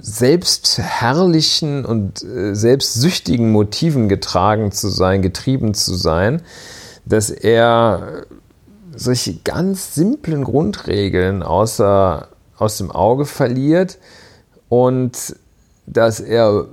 selbstherrlichen 0.00 1.84
und 1.84 2.22
äh, 2.22 2.54
selbstsüchtigen 2.54 3.50
Motiven 3.50 4.08
getragen 4.08 4.72
zu 4.72 4.88
sein, 4.88 5.22
getrieben 5.22 5.74
zu 5.74 5.94
sein, 5.94 6.42
dass 7.04 7.30
er 7.30 8.24
solche 8.94 9.38
ganz 9.42 9.94
simplen 9.94 10.44
Grundregeln 10.44 11.42
außer 11.42 12.28
aus 12.58 12.78
dem 12.78 12.90
Auge 12.90 13.24
verliert 13.24 13.98
und 14.68 15.36
dass 15.86 16.20
er 16.20 16.66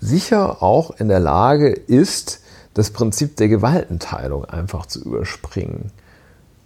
sicher 0.00 0.62
auch 0.62 0.92
in 0.98 1.08
der 1.08 1.20
Lage 1.20 1.70
ist, 1.70 2.40
das 2.74 2.90
Prinzip 2.90 3.36
der 3.36 3.48
Gewaltenteilung 3.48 4.44
einfach 4.44 4.86
zu 4.86 5.02
überspringen. 5.02 5.90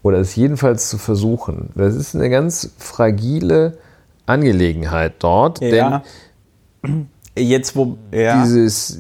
Oder 0.02 0.18
es 0.18 0.34
jedenfalls 0.34 0.88
zu 0.88 0.98
versuchen. 0.98 1.70
Das 1.74 1.94
ist 1.94 2.14
eine 2.14 2.28
ganz 2.28 2.72
fragile 2.76 3.78
Angelegenheit 4.26 5.14
dort. 5.20 5.60
Ja. 5.60 6.02
Denn 6.82 7.06
Jetzt, 7.36 7.76
wo 7.76 7.96
ja. 8.12 8.42
dieses, 8.42 8.98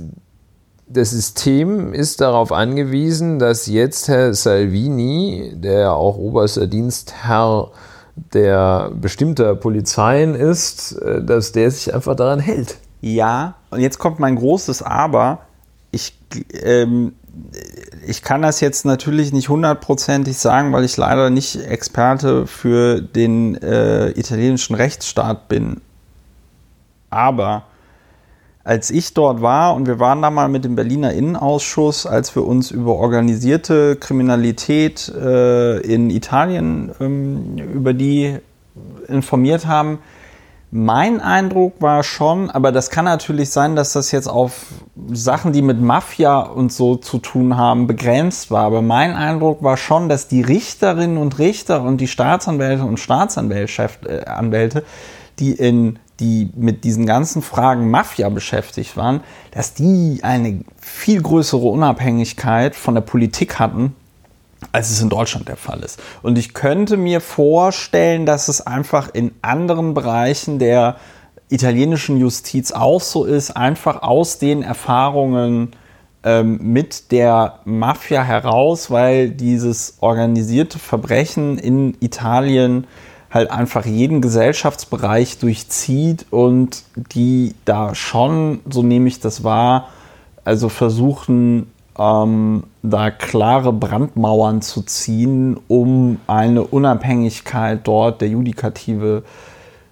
das 0.86 1.10
System 1.10 1.92
ist 1.92 2.20
darauf 2.20 2.50
angewiesen, 2.50 3.38
dass 3.38 3.66
jetzt 3.66 4.08
Herr 4.08 4.32
Salvini, 4.32 5.52
der 5.54 5.92
auch 5.92 6.16
oberster 6.16 6.66
Dienstherr 6.66 7.70
der 8.16 8.90
bestimmter 8.94 9.54
Polizeien 9.54 10.34
ist, 10.34 10.92
äh, 10.92 11.22
dass 11.22 11.52
der 11.52 11.70
sich 11.70 11.94
einfach 11.94 12.14
daran 12.14 12.40
hält. 12.40 12.78
Ja, 13.00 13.54
und 13.70 13.80
jetzt 13.80 13.98
kommt 13.98 14.20
mein 14.20 14.36
großes 14.36 14.82
Aber. 14.82 15.40
Ich, 15.90 16.18
ähm, 16.62 17.14
ich 18.06 18.22
kann 18.22 18.42
das 18.42 18.60
jetzt 18.60 18.84
natürlich 18.84 19.32
nicht 19.32 19.48
hundertprozentig 19.48 20.36
sagen, 20.38 20.72
weil 20.72 20.84
ich 20.84 20.96
leider 20.96 21.30
nicht 21.30 21.56
Experte 21.56 22.46
für 22.46 23.00
den 23.00 23.56
äh, 23.56 24.10
italienischen 24.10 24.74
Rechtsstaat 24.74 25.48
bin. 25.48 25.80
Aber 27.10 27.64
als 28.64 28.90
ich 28.90 29.12
dort 29.14 29.42
war 29.42 29.74
und 29.74 29.86
wir 29.86 29.98
waren 29.98 30.22
da 30.22 30.30
mal 30.30 30.48
mit 30.48 30.64
dem 30.64 30.76
Berliner 30.76 31.12
Innenausschuss, 31.12 32.06
als 32.06 32.34
wir 32.36 32.44
uns 32.44 32.70
über 32.70 32.94
organisierte 32.94 33.96
Kriminalität 33.96 35.08
äh, 35.08 35.78
in 35.78 36.10
Italien 36.10 36.92
ähm, 37.00 37.58
über 37.58 37.92
die 37.92 38.38
informiert 39.08 39.66
haben. 39.66 39.98
Mein 40.74 41.20
Eindruck 41.20 41.74
war 41.80 42.02
schon, 42.02 42.50
aber 42.50 42.72
das 42.72 42.88
kann 42.88 43.04
natürlich 43.04 43.50
sein, 43.50 43.76
dass 43.76 43.92
das 43.92 44.10
jetzt 44.10 44.26
auf 44.26 44.68
Sachen, 45.12 45.52
die 45.52 45.60
mit 45.60 45.78
Mafia 45.78 46.40
und 46.40 46.72
so 46.72 46.96
zu 46.96 47.18
tun 47.18 47.58
haben, 47.58 47.86
begrenzt 47.86 48.50
war. 48.50 48.64
Aber 48.64 48.80
mein 48.80 49.12
Eindruck 49.12 49.62
war 49.62 49.76
schon, 49.76 50.08
dass 50.08 50.28
die 50.28 50.40
Richterinnen 50.40 51.18
und 51.18 51.38
Richter 51.38 51.82
und 51.82 52.00
die 52.00 52.08
Staatsanwälte 52.08 52.84
und 52.84 52.98
Staatsanwälte, 52.98 54.78
äh, 54.78 54.82
die 55.38 55.52
in 55.52 55.98
die 56.22 56.48
mit 56.54 56.84
diesen 56.84 57.04
ganzen 57.04 57.42
Fragen 57.42 57.90
Mafia 57.90 58.28
beschäftigt 58.28 58.96
waren, 58.96 59.20
dass 59.50 59.74
die 59.74 60.20
eine 60.22 60.64
viel 60.80 61.20
größere 61.20 61.66
Unabhängigkeit 61.66 62.76
von 62.76 62.94
der 62.94 63.02
Politik 63.02 63.58
hatten, 63.58 63.94
als 64.70 64.90
es 64.90 65.02
in 65.02 65.08
Deutschland 65.08 65.48
der 65.48 65.56
Fall 65.56 65.80
ist. 65.80 66.00
Und 66.22 66.38
ich 66.38 66.54
könnte 66.54 66.96
mir 66.96 67.20
vorstellen, 67.20 68.24
dass 68.24 68.46
es 68.46 68.64
einfach 68.64 69.10
in 69.12 69.32
anderen 69.42 69.94
Bereichen 69.94 70.60
der 70.60 70.96
italienischen 71.48 72.16
Justiz 72.16 72.70
auch 72.70 73.00
so 73.00 73.24
ist, 73.24 73.50
einfach 73.50 74.02
aus 74.02 74.38
den 74.38 74.62
Erfahrungen 74.62 75.72
ähm, 76.22 76.58
mit 76.62 77.10
der 77.10 77.58
Mafia 77.64 78.22
heraus, 78.22 78.90
weil 78.90 79.30
dieses 79.30 79.96
organisierte 80.00 80.78
Verbrechen 80.78 81.58
in 81.58 81.96
Italien 82.00 82.86
halt 83.32 83.50
einfach 83.50 83.86
jeden 83.86 84.20
Gesellschaftsbereich 84.20 85.38
durchzieht 85.38 86.26
und 86.30 86.82
die 86.96 87.54
da 87.64 87.94
schon, 87.94 88.60
so 88.68 88.82
nehme 88.82 89.08
ich 89.08 89.20
das 89.20 89.42
wahr, 89.42 89.88
also 90.44 90.68
versuchen, 90.68 91.70
ähm, 91.98 92.64
da 92.82 93.10
klare 93.10 93.72
Brandmauern 93.72 94.60
zu 94.60 94.82
ziehen, 94.82 95.58
um 95.68 96.18
eine 96.26 96.62
Unabhängigkeit 96.62 97.80
dort 97.84 98.20
der 98.20 98.28
Judikative 98.28 99.22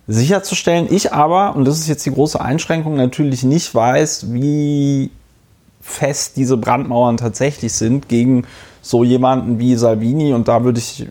sicherzustellen. 0.07 0.89
Ich 0.91 1.13
aber, 1.13 1.55
und 1.57 1.67
das 1.67 1.79
ist 1.79 1.89
jetzt 1.89 2.05
die 2.05 2.13
große 2.13 2.41
Einschränkung, 2.41 2.97
natürlich 2.97 3.43
nicht 3.43 3.75
weiß, 3.75 4.33
wie 4.33 5.11
fest 5.81 6.37
diese 6.37 6.57
Brandmauern 6.57 7.17
tatsächlich 7.17 7.73
sind 7.73 8.09
gegen 8.09 8.45
so 8.83 9.05
jemanden 9.05 9.59
wie 9.59 9.77
Salvini. 9.77 10.33
Und 10.33 10.49
da 10.49 10.65
würde 10.65 10.79
ich 10.79 11.07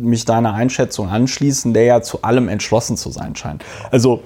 mich 0.00 0.24
deiner 0.24 0.54
Einschätzung 0.54 1.08
anschließen, 1.08 1.74
der 1.74 1.84
ja 1.84 2.02
zu 2.02 2.22
allem 2.22 2.48
entschlossen 2.48 2.96
zu 2.96 3.10
sein 3.10 3.36
scheint. 3.36 3.64
Also 3.90 4.22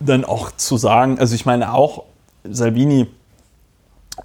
dann 0.00 0.24
auch 0.24 0.50
zu 0.52 0.76
sagen, 0.76 1.18
also 1.18 1.34
ich 1.34 1.46
meine 1.46 1.72
auch, 1.72 2.04
Salvini 2.44 3.08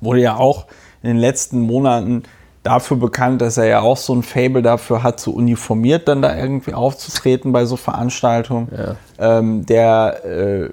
wurde 0.01 0.21
ja 0.21 0.35
auch 0.37 0.65
in 1.01 1.09
den 1.09 1.17
letzten 1.17 1.59
Monaten 1.59 2.23
dafür 2.63 2.97
bekannt, 2.97 3.41
dass 3.41 3.57
er 3.57 3.65
ja 3.65 3.79
auch 3.81 3.97
so 3.97 4.13
ein 4.13 4.23
Fable 4.23 4.61
dafür 4.61 5.03
hat, 5.03 5.19
so 5.19 5.31
uniformiert 5.31 6.07
dann 6.07 6.21
da 6.21 6.35
irgendwie 6.35 6.73
aufzutreten 6.73 7.51
bei 7.51 7.65
so 7.65 7.77
Veranstaltungen. 7.77 8.69
Ja. 8.75 8.95
Ähm, 9.39 9.65
der 9.65 10.25
äh, 10.25 10.69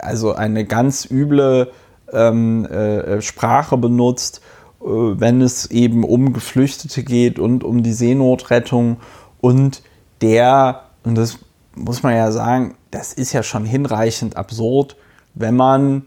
also 0.00 0.34
eine 0.34 0.64
ganz 0.64 1.08
üble 1.10 1.70
ähm, 2.12 2.66
äh, 2.66 3.22
Sprache 3.22 3.78
benutzt 3.78 4.42
äh, 4.84 4.86
wenn 4.86 5.40
es 5.40 5.70
eben 5.70 6.04
um 6.04 6.32
Geflüchtete 6.32 7.02
geht 7.02 7.38
und 7.38 7.64
um 7.64 7.82
die 7.82 7.92
Seenotrettung. 7.92 8.98
Und 9.44 9.82
der, 10.22 10.84
und 11.02 11.16
das 11.16 11.38
muss 11.74 12.02
man 12.02 12.16
ja 12.16 12.32
sagen, 12.32 12.76
das 12.90 13.12
ist 13.12 13.34
ja 13.34 13.42
schon 13.42 13.66
hinreichend 13.66 14.38
absurd, 14.38 14.96
wenn 15.34 15.54
man 15.54 16.06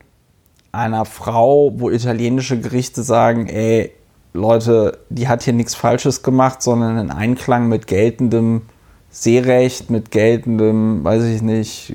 einer 0.72 1.05
Frau, 1.05 1.72
wo 1.76 1.91
italienische 1.91 2.59
Gerichte 2.59 3.03
sagen, 3.03 3.45
ey, 3.45 3.91
Leute, 4.34 4.97
die 5.09 5.27
hat 5.27 5.43
hier 5.43 5.53
nichts 5.53 5.76
Falsches 5.76 6.23
gemacht, 6.23 6.64
sondern 6.64 6.97
in 6.97 7.11
Einklang 7.11 7.68
mit 7.68 7.85
geltendem 7.85 8.64
Seerecht, 9.11 9.91
mit 9.91 10.09
geltendem, 10.09 11.03
weiß 11.03 11.22
ich 11.26 11.43
nicht, 11.43 11.93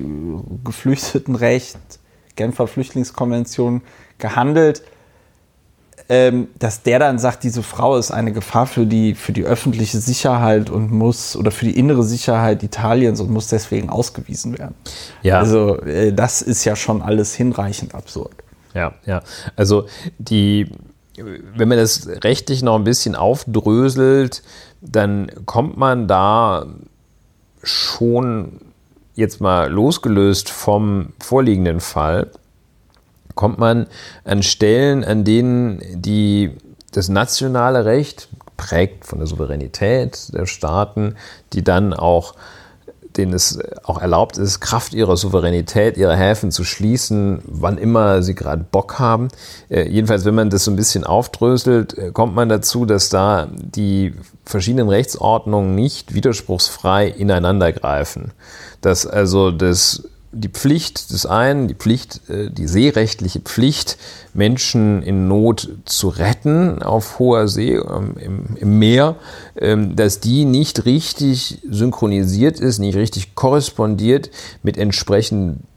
Geflüchtetenrecht, 0.63 1.77
Genfer 2.37 2.67
Flüchtlingskonvention 2.67 3.81
gehandelt 4.17 4.81
ähm, 6.09 6.47
dass 6.59 6.83
der 6.83 6.99
dann 6.99 7.19
sagt, 7.19 7.43
diese 7.43 7.63
Frau 7.63 7.97
ist 7.97 8.11
eine 8.11 8.33
Gefahr 8.33 8.67
für 8.67 8.85
die, 8.85 9.15
für 9.15 9.31
die 9.31 9.43
öffentliche 9.43 9.99
Sicherheit 9.99 10.69
und 10.69 10.91
muss 10.91 11.35
oder 11.35 11.51
für 11.51 11.65
die 11.65 11.77
innere 11.77 12.03
Sicherheit 12.03 12.63
Italiens 12.63 13.19
und 13.19 13.29
muss 13.29 13.47
deswegen 13.47 13.89
ausgewiesen 13.89 14.57
werden. 14.57 14.75
Ja. 15.21 15.39
Also 15.39 15.79
äh, 15.81 16.13
das 16.13 16.41
ist 16.41 16.65
ja 16.65 16.75
schon 16.75 17.01
alles 17.01 17.33
hinreichend 17.33 17.95
absurd. 17.95 18.33
Ja, 18.73 18.93
ja. 19.05 19.21
Also 19.55 19.85
die, 20.17 20.71
wenn 21.15 21.67
man 21.67 21.77
das 21.77 22.07
rechtlich 22.23 22.63
noch 22.63 22.75
ein 22.75 22.83
bisschen 22.83 23.15
aufdröselt, 23.15 24.43
dann 24.81 25.31
kommt 25.45 25.77
man 25.77 26.07
da 26.07 26.65
schon 27.61 28.59
jetzt 29.15 29.39
mal 29.39 29.71
losgelöst 29.71 30.49
vom 30.49 31.13
vorliegenden 31.19 31.79
Fall 31.79 32.31
kommt 33.35 33.59
man 33.59 33.87
an 34.23 34.43
Stellen, 34.43 35.03
an 35.03 35.23
denen 35.23 35.81
die, 35.93 36.51
das 36.91 37.09
nationale 37.09 37.85
Recht, 37.85 38.29
prägt 38.57 39.05
von 39.05 39.19
der 39.19 39.27
Souveränität 39.27 40.33
der 40.33 40.45
Staaten, 40.45 41.15
die 41.53 41.63
dann 41.63 41.93
auch 41.93 42.35
denen 43.17 43.33
es 43.33 43.59
auch 43.83 44.01
erlaubt 44.01 44.37
ist, 44.37 44.59
Kraft 44.59 44.93
ihrer 44.93 45.17
Souveränität, 45.17 45.97
ihre 45.97 46.15
Häfen 46.15 46.51
zu 46.51 46.63
schließen, 46.63 47.41
wann 47.45 47.77
immer 47.77 48.21
sie 48.23 48.35
gerade 48.35 48.65
Bock 48.69 48.99
haben. 48.99 49.27
Äh, 49.69 49.87
jedenfalls, 49.87 50.25
wenn 50.25 50.35
man 50.35 50.49
das 50.49 50.65
so 50.65 50.71
ein 50.71 50.75
bisschen 50.75 51.03
aufdröselt, 51.03 51.97
äh, 51.97 52.11
kommt 52.11 52.35
man 52.35 52.49
dazu, 52.49 52.85
dass 52.85 53.09
da 53.09 53.47
die 53.53 54.13
verschiedenen 54.45 54.89
Rechtsordnungen 54.89 55.75
nicht 55.75 56.13
widerspruchsfrei 56.13 57.07
ineinandergreifen. 57.07 58.31
Dass 58.81 59.05
also 59.07 59.51
das 59.51 60.03
die 60.33 60.49
Pflicht 60.49 61.11
des 61.11 61.25
einen, 61.25 61.67
die 61.67 61.75
Pflicht, 61.75 62.27
äh, 62.29 62.49
die 62.49 62.67
seerechtliche 62.67 63.39
Pflicht, 63.39 63.97
Menschen 64.33 65.03
in 65.03 65.27
Not 65.27 65.69
zu 65.85 66.09
retten 66.09 66.81
auf 66.81 67.19
hoher 67.19 67.47
See, 67.47 67.75
ähm, 67.75 68.15
im, 68.19 68.57
im 68.57 68.79
Meer, 68.79 69.15
ähm, 69.55 69.95
dass 69.95 70.19
die 70.19 70.45
nicht 70.45 70.85
richtig 70.85 71.61
synchronisiert 71.69 72.59
ist, 72.59 72.79
nicht 72.79 72.95
richtig 72.95 73.35
korrespondiert 73.35 74.31
mit 74.63 74.77
entsprechenden 74.77 75.67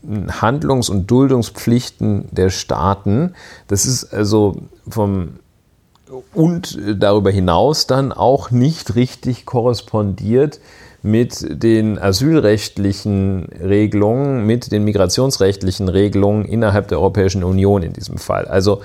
Handlungs- 0.40 0.88
und 0.88 1.10
Duldungspflichten 1.10 2.28
der 2.30 2.50
Staaten. 2.50 3.34
Das 3.68 3.84
ist 3.84 4.04
also 4.12 4.56
vom 4.88 5.40
und 6.34 6.78
darüber 6.98 7.30
hinaus 7.30 7.88
dann 7.88 8.12
auch 8.12 8.52
nicht 8.52 8.94
richtig 8.94 9.44
korrespondiert 9.44 10.60
mit 11.06 11.62
den 11.62 11.98
asylrechtlichen 11.98 13.44
Regelungen, 13.62 14.44
mit 14.44 14.72
den 14.72 14.82
migrationsrechtlichen 14.84 15.88
Regelungen 15.88 16.44
innerhalb 16.44 16.88
der 16.88 16.98
Europäischen 16.98 17.44
Union 17.44 17.84
in 17.84 17.92
diesem 17.92 18.18
Fall. 18.18 18.46
Also 18.46 18.82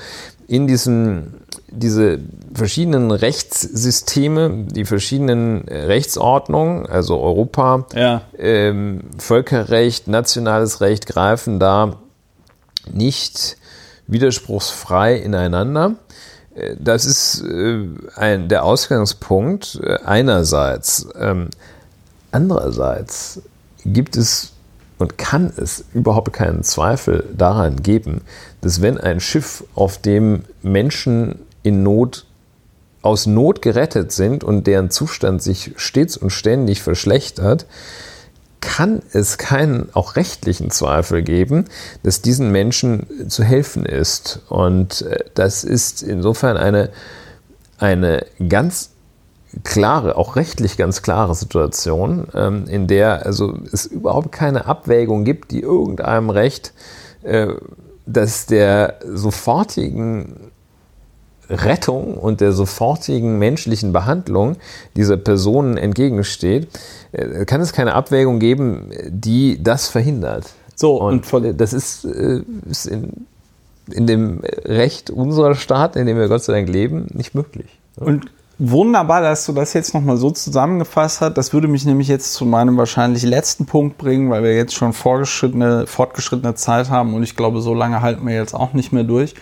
in 0.47 0.67
diesen 0.67 1.41
diese 1.73 2.19
verschiedenen 2.53 3.11
Rechtssysteme, 3.11 4.65
die 4.69 4.83
verschiedenen 4.83 5.61
Rechtsordnungen, 5.69 6.85
also 6.85 7.19
Europa, 7.19 7.85
ja. 7.95 8.23
ähm, 8.37 9.01
Völkerrecht, 9.17 10.07
nationales 10.07 10.81
Recht 10.81 11.07
greifen 11.07 11.59
da 11.59 11.95
nicht 12.91 13.55
widerspruchsfrei 14.07 15.15
ineinander. 15.15 15.95
Äh, 16.55 16.75
das 16.77 17.05
ist 17.05 17.41
äh, 17.41 17.87
ein, 18.15 18.49
der 18.49 18.65
Ausgangspunkt 18.65 19.79
äh, 19.81 19.97
einerseits. 20.03 21.07
Ähm, 21.17 21.49
Andererseits 22.31 23.41
gibt 23.85 24.17
es 24.17 24.53
und 24.97 25.17
kann 25.17 25.51
es 25.57 25.83
überhaupt 25.93 26.31
keinen 26.31 26.63
Zweifel 26.63 27.25
daran 27.35 27.77
geben, 27.81 28.21
dass 28.61 28.81
wenn 28.81 28.99
ein 28.99 29.19
Schiff, 29.19 29.63
auf 29.73 29.97
dem 29.97 30.43
Menschen 30.61 31.39
in 31.63 31.81
Not 31.83 32.25
aus 33.01 33.25
Not 33.25 33.63
gerettet 33.63 34.11
sind 34.11 34.43
und 34.43 34.67
deren 34.67 34.91
Zustand 34.91 35.41
sich 35.41 35.71
stets 35.75 36.17
und 36.17 36.29
ständig 36.29 36.83
verschlechtert, 36.83 37.65
kann 38.61 39.01
es 39.11 39.39
keinen 39.39 39.89
auch 39.93 40.15
rechtlichen 40.15 40.69
Zweifel 40.69 41.23
geben, 41.23 41.65
dass 42.03 42.21
diesen 42.21 42.51
Menschen 42.51 43.27
zu 43.27 43.43
helfen 43.43 43.87
ist. 43.87 44.41
Und 44.49 45.01
äh, 45.01 45.25
das 45.33 45.63
ist 45.63 46.03
insofern 46.03 46.57
eine, 46.57 46.91
eine 47.79 48.27
ganz 48.47 48.90
klare, 49.63 50.17
auch 50.17 50.35
rechtlich 50.35 50.77
ganz 50.77 51.01
klare 51.01 51.35
Situation, 51.35 52.27
ähm, 52.33 52.65
in 52.67 52.87
der 52.87 53.25
also 53.25 53.57
es 53.71 53.85
überhaupt 53.85 54.31
keine 54.31 54.65
Abwägung 54.65 55.23
gibt, 55.23 55.51
die 55.51 55.61
irgendeinem 55.61 56.29
Recht, 56.29 56.73
äh, 57.23 57.47
dass 58.05 58.45
der 58.45 58.99
sofortigen 59.05 60.51
Rettung 61.49 62.17
und 62.17 62.39
der 62.39 62.53
sofortigen 62.53 63.37
menschlichen 63.37 63.91
Behandlung 63.91 64.55
dieser 64.95 65.17
Personen 65.17 65.77
entgegensteht, 65.77 66.69
äh, 67.11 67.45
kann 67.45 67.61
es 67.61 67.73
keine 67.73 67.93
Abwägung 67.93 68.39
geben, 68.39 68.91
die 69.07 69.61
das 69.61 69.89
verhindert. 69.89 70.53
So, 70.75 70.99
und, 71.01 71.31
und 71.33 71.59
das 71.59 71.73
ist, 71.73 72.05
äh, 72.05 72.41
ist 72.69 72.85
in, 72.85 73.27
in 73.91 74.07
dem 74.07 74.41
Recht 74.63 75.09
unserer 75.09 75.55
Staat, 75.55 75.95
in 75.95 76.07
dem 76.07 76.17
wir 76.17 76.29
Gott 76.29 76.43
sei 76.43 76.53
Dank 76.53 76.69
leben, 76.69 77.07
nicht 77.13 77.35
möglich. 77.35 77.79
Und 77.97 78.31
wunderbar, 78.61 79.21
dass 79.21 79.45
du 79.47 79.53
das 79.53 79.73
jetzt 79.73 79.93
nochmal 79.93 80.17
so 80.17 80.29
zusammengefasst 80.29 81.21
hast. 81.21 81.33
Das 81.33 81.51
würde 81.51 81.67
mich 81.67 81.85
nämlich 81.85 82.07
jetzt 82.07 82.33
zu 82.33 82.45
meinem 82.45 82.77
wahrscheinlich 82.77 83.23
letzten 83.23 83.65
Punkt 83.65 83.97
bringen, 83.97 84.29
weil 84.29 84.43
wir 84.43 84.55
jetzt 84.55 84.75
schon 84.75 84.93
fortgeschrittene, 84.93 85.87
fortgeschrittene 85.87 86.53
Zeit 86.53 86.89
haben 86.89 87.15
und 87.15 87.23
ich 87.23 87.35
glaube, 87.35 87.61
so 87.61 87.73
lange 87.73 88.01
halten 88.01 88.25
wir 88.27 88.35
jetzt 88.35 88.53
auch 88.53 88.73
nicht 88.73 88.93
mehr 88.93 89.03
durch. 89.03 89.33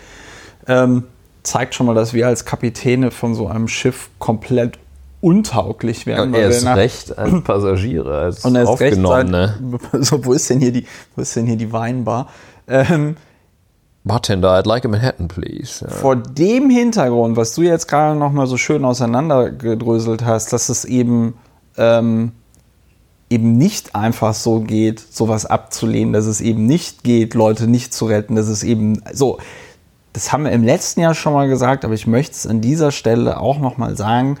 Ähm, 0.66 1.04
zeigt 1.42 1.74
schon 1.74 1.86
mal, 1.86 1.94
dass 1.94 2.14
wir 2.14 2.26
als 2.26 2.46
Kapitäne 2.46 3.10
von 3.10 3.34
so 3.34 3.46
einem 3.46 3.68
Schiff 3.68 4.08
komplett 4.18 4.78
untauglich 5.20 6.06
werden. 6.06 6.32
Ja, 6.32 6.40
er 6.40 6.48
ist 6.48 6.66
recht 6.66 7.18
als 7.18 7.30
Passagiere, 7.44 8.18
als 8.18 8.44
und 8.46 8.56
er 8.56 8.62
ist 8.62 8.80
recht 8.80 8.96
ne? 8.98 9.54
so, 10.00 10.24
wo 10.24 10.32
ist 10.32 10.48
denn 10.48 10.60
hier 10.60 10.72
die, 10.72 10.86
wo 11.14 11.20
ist 11.20 11.36
denn 11.36 11.46
hier 11.46 11.56
die 11.56 11.70
Weinbar? 11.72 12.28
Ähm, 12.66 13.16
Bartender, 14.04 14.58
I'd 14.58 14.66
like 14.66 14.84
a 14.84 14.88
Manhattan, 14.88 15.28
please. 15.28 15.84
Ja. 15.84 15.90
Vor 15.90 16.16
dem 16.16 16.70
Hintergrund, 16.70 17.36
was 17.36 17.54
du 17.54 17.62
jetzt 17.62 17.86
gerade 17.86 18.18
noch 18.18 18.32
mal 18.32 18.46
so 18.46 18.56
schön 18.56 18.84
auseinandergedröselt 18.84 20.24
hast, 20.24 20.52
dass 20.52 20.68
es 20.70 20.84
eben 20.84 21.34
ähm, 21.76 22.32
eben 23.28 23.58
nicht 23.58 23.94
einfach 23.94 24.34
so 24.34 24.60
geht, 24.60 25.00
sowas 25.00 25.46
abzulehnen, 25.46 26.12
dass 26.12 26.26
es 26.26 26.40
eben 26.40 26.66
nicht 26.66 27.04
geht, 27.04 27.34
Leute 27.34 27.66
nicht 27.66 27.92
zu 27.94 28.06
retten, 28.06 28.36
dass 28.36 28.48
es 28.48 28.62
eben 28.62 29.02
so 29.12 29.38
das 30.12 30.32
haben 30.32 30.44
wir 30.44 30.52
im 30.52 30.64
letzten 30.64 31.00
Jahr 31.00 31.14
schon 31.14 31.32
mal 31.32 31.48
gesagt, 31.48 31.84
aber 31.84 31.94
ich 31.94 32.06
möchte 32.06 32.32
es 32.32 32.46
an 32.46 32.60
dieser 32.60 32.90
Stelle 32.90 33.38
auch 33.38 33.58
noch 33.58 33.76
mal 33.76 33.96
sagen, 33.96 34.38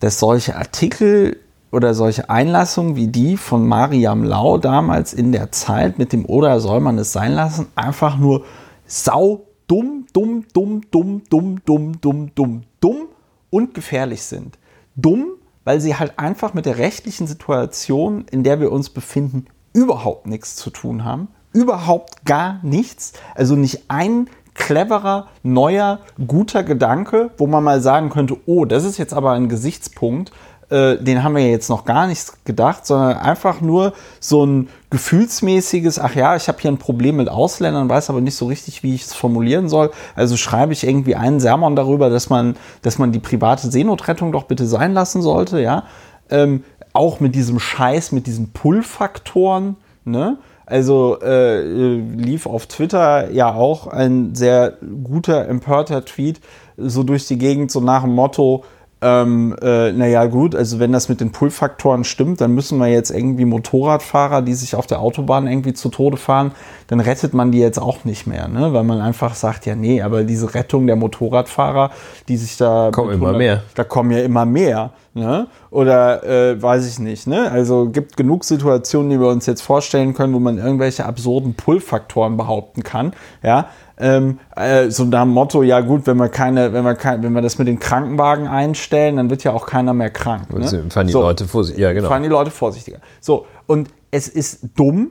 dass 0.00 0.18
solche 0.18 0.56
Artikel 0.56 1.36
oder 1.70 1.94
solche 1.94 2.28
Einlassungen 2.30 2.96
wie 2.96 3.08
die 3.08 3.36
von 3.36 3.66
Mariam 3.66 4.24
Lau 4.24 4.58
damals 4.58 5.12
in 5.12 5.32
der 5.32 5.52
Zeit 5.52 5.98
mit 5.98 6.12
dem 6.12 6.24
Oder 6.24 6.60
soll 6.60 6.80
man 6.80 6.98
es 6.98 7.12
sein 7.12 7.32
lassen, 7.32 7.66
einfach 7.74 8.16
nur 8.16 8.44
sau 8.86 9.46
dumm, 9.66 10.06
dumm, 10.12 10.44
dumm, 10.52 10.80
dumm, 10.90 11.22
dumm, 11.30 11.60
dumm, 11.64 12.00
dumm, 12.00 12.34
dumm, 12.34 12.62
dumm 12.80 13.06
und 13.50 13.74
gefährlich 13.74 14.22
sind. 14.22 14.58
Dumm, 14.96 15.26
weil 15.64 15.80
sie 15.80 15.96
halt 15.96 16.18
einfach 16.18 16.54
mit 16.54 16.66
der 16.66 16.78
rechtlichen 16.78 17.26
Situation, 17.26 18.24
in 18.30 18.42
der 18.42 18.60
wir 18.60 18.72
uns 18.72 18.90
befinden, 18.90 19.46
überhaupt 19.72 20.26
nichts 20.26 20.56
zu 20.56 20.70
tun 20.70 21.04
haben. 21.04 21.28
Überhaupt 21.52 22.24
gar 22.24 22.58
nichts. 22.62 23.12
Also 23.34 23.54
nicht 23.54 23.84
ein 23.88 24.28
cleverer, 24.54 25.28
neuer, 25.42 26.00
guter 26.26 26.62
Gedanke, 26.62 27.30
wo 27.38 27.46
man 27.46 27.64
mal 27.64 27.80
sagen 27.80 28.10
könnte, 28.10 28.36
oh, 28.46 28.64
das 28.64 28.84
ist 28.84 28.98
jetzt 28.98 29.14
aber 29.14 29.32
ein 29.32 29.48
Gesichtspunkt, 29.48 30.32
äh, 30.70 30.96
den 30.96 31.22
haben 31.22 31.34
wir 31.34 31.48
jetzt 31.48 31.68
noch 31.68 31.84
gar 31.84 32.06
nicht 32.06 32.44
gedacht, 32.44 32.86
sondern 32.86 33.16
einfach 33.18 33.60
nur 33.60 33.92
so 34.20 34.44
ein 34.44 34.68
gefühlsmäßiges, 34.90 35.98
ach 35.98 36.14
ja, 36.14 36.36
ich 36.36 36.48
habe 36.48 36.58
hier 36.60 36.70
ein 36.70 36.78
Problem 36.78 37.16
mit 37.16 37.28
Ausländern, 37.28 37.88
weiß 37.88 38.10
aber 38.10 38.20
nicht 38.20 38.36
so 38.36 38.46
richtig, 38.46 38.82
wie 38.82 38.94
ich 38.94 39.02
es 39.02 39.14
formulieren 39.14 39.68
soll. 39.68 39.90
Also 40.14 40.36
schreibe 40.36 40.72
ich 40.72 40.86
irgendwie 40.86 41.16
einen 41.16 41.40
Sermon 41.40 41.76
darüber, 41.76 42.08
dass 42.08 42.30
man, 42.30 42.56
dass 42.82 42.98
man 42.98 43.12
die 43.12 43.18
private 43.18 43.70
Seenotrettung 43.70 44.32
doch 44.32 44.44
bitte 44.44 44.66
sein 44.66 44.94
lassen 44.94 45.22
sollte, 45.22 45.60
ja. 45.60 45.84
Ähm, 46.28 46.64
auch 46.92 47.20
mit 47.20 47.34
diesem 47.34 47.60
Scheiß, 47.60 48.12
mit 48.12 48.26
diesen 48.26 48.52
Pull-Faktoren, 48.52 49.76
ne? 50.04 50.38
Also 50.66 51.18
äh, 51.20 51.62
lief 51.96 52.46
auf 52.46 52.66
Twitter 52.66 53.32
ja 53.32 53.52
auch 53.52 53.88
ein 53.88 54.36
sehr 54.36 54.74
guter, 55.02 55.48
empörter 55.48 56.04
Tweet 56.04 56.40
so 56.76 57.02
durch 57.02 57.26
die 57.26 57.38
Gegend, 57.38 57.72
so 57.72 57.80
nach 57.80 58.02
dem 58.02 58.14
Motto, 58.14 58.62
ähm, 59.02 59.56
äh, 59.62 59.92
naja 59.92 60.26
gut, 60.26 60.54
also 60.54 60.78
wenn 60.78 60.92
das 60.92 61.08
mit 61.08 61.20
den 61.20 61.32
Pull-Faktoren 61.32 62.04
stimmt, 62.04 62.40
dann 62.40 62.54
müssen 62.54 62.78
wir 62.78 62.88
jetzt 62.88 63.10
irgendwie 63.10 63.46
Motorradfahrer, 63.46 64.42
die 64.42 64.52
sich 64.52 64.74
auf 64.74 64.86
der 64.86 65.00
Autobahn 65.00 65.46
irgendwie 65.46 65.72
zu 65.72 65.88
Tode 65.88 66.18
fahren, 66.18 66.52
dann 66.88 67.00
rettet 67.00 67.32
man 67.32 67.50
die 67.50 67.60
jetzt 67.60 67.78
auch 67.78 68.04
nicht 68.04 68.26
mehr, 68.26 68.48
ne? 68.48 68.74
weil 68.74 68.84
man 68.84 69.00
einfach 69.00 69.34
sagt, 69.34 69.64
ja 69.64 69.74
nee, 69.74 70.02
aber 70.02 70.24
diese 70.24 70.54
Rettung 70.54 70.86
der 70.86 70.96
Motorradfahrer, 70.96 71.92
die 72.28 72.36
sich 72.36 72.58
da... 72.58 72.90
Kommen 72.92 73.12
immer 73.12 73.32
mehr. 73.32 73.62
Da 73.74 73.84
kommen 73.84 74.10
ja 74.10 74.18
immer 74.18 74.44
mehr. 74.44 74.92
Ne? 75.12 75.48
Oder 75.70 76.22
äh, 76.22 76.62
weiß 76.62 76.86
ich 76.86 77.00
nicht. 77.00 77.26
Ne? 77.26 77.50
Also 77.50 77.88
gibt 77.88 78.16
genug 78.16 78.44
Situationen, 78.44 79.10
die 79.10 79.18
wir 79.18 79.28
uns 79.28 79.46
jetzt 79.46 79.60
vorstellen 79.60 80.14
können, 80.14 80.32
wo 80.32 80.38
man 80.38 80.58
irgendwelche 80.58 81.04
absurden 81.04 81.54
Pull-Faktoren 81.54 82.36
behaupten 82.36 82.84
kann. 82.84 83.12
Ja, 83.42 83.68
ähm, 83.98 84.38
äh, 84.56 84.88
so 84.90 85.04
nach 85.04 85.22
dem 85.22 85.30
Motto, 85.30 85.62
ja 85.62 85.80
gut, 85.80 86.06
wenn 86.06 86.16
wir 86.16 86.28
keine, 86.28 86.72
wenn 86.72 86.84
wir 86.84 86.94
kein, 86.94 87.22
wenn 87.22 87.32
wir 87.32 87.42
das 87.42 87.58
mit 87.58 87.66
den 87.66 87.78
Krankenwagen 87.80 88.46
einstellen, 88.46 89.16
dann 89.16 89.30
wird 89.30 89.42
ja 89.44 89.52
auch 89.52 89.66
keiner 89.66 89.92
mehr 89.94 90.10
krank. 90.10 90.52
Ne? 90.52 90.86
Fahren 90.88 91.06
die 91.06 91.12
so, 91.12 91.20
Leute 91.20 91.46
vorsichtiger, 91.46 91.88
ja 91.88 91.92
genau. 91.92 92.08
Fahren 92.08 92.22
die 92.22 92.28
Leute 92.28 92.50
vorsichtiger. 92.50 92.98
So, 93.20 93.46
und 93.66 93.90
es 94.10 94.28
ist 94.28 94.60
dumm, 94.76 95.10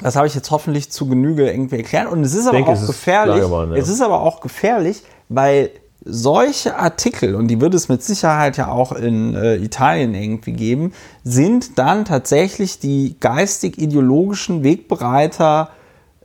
das 0.00 0.16
habe 0.16 0.26
ich 0.26 0.34
jetzt 0.34 0.50
hoffentlich 0.50 0.90
zu 0.90 1.06
Genüge 1.08 1.50
irgendwie 1.50 1.76
erklärt. 1.76 2.10
Und 2.10 2.24
es 2.24 2.34
ist 2.34 2.46
aber 2.46 2.56
denke, 2.56 2.72
auch 2.72 2.86
gefährlich. 2.86 3.40
Geworden, 3.40 3.72
ja. 3.72 3.78
Es 3.78 3.88
ist 3.88 4.00
aber 4.00 4.22
auch 4.22 4.40
gefährlich, 4.40 5.02
weil 5.28 5.70
solche 6.04 6.76
Artikel, 6.76 7.34
und 7.34 7.48
die 7.48 7.60
wird 7.60 7.74
es 7.74 7.88
mit 7.88 8.02
Sicherheit 8.02 8.56
ja 8.56 8.68
auch 8.68 8.92
in 8.92 9.34
äh, 9.34 9.56
Italien 9.56 10.14
irgendwie 10.14 10.52
geben, 10.52 10.92
sind 11.24 11.78
dann 11.78 12.04
tatsächlich 12.04 12.78
die 12.78 13.16
geistig-ideologischen 13.20 14.64
Wegbereiter 14.64 15.70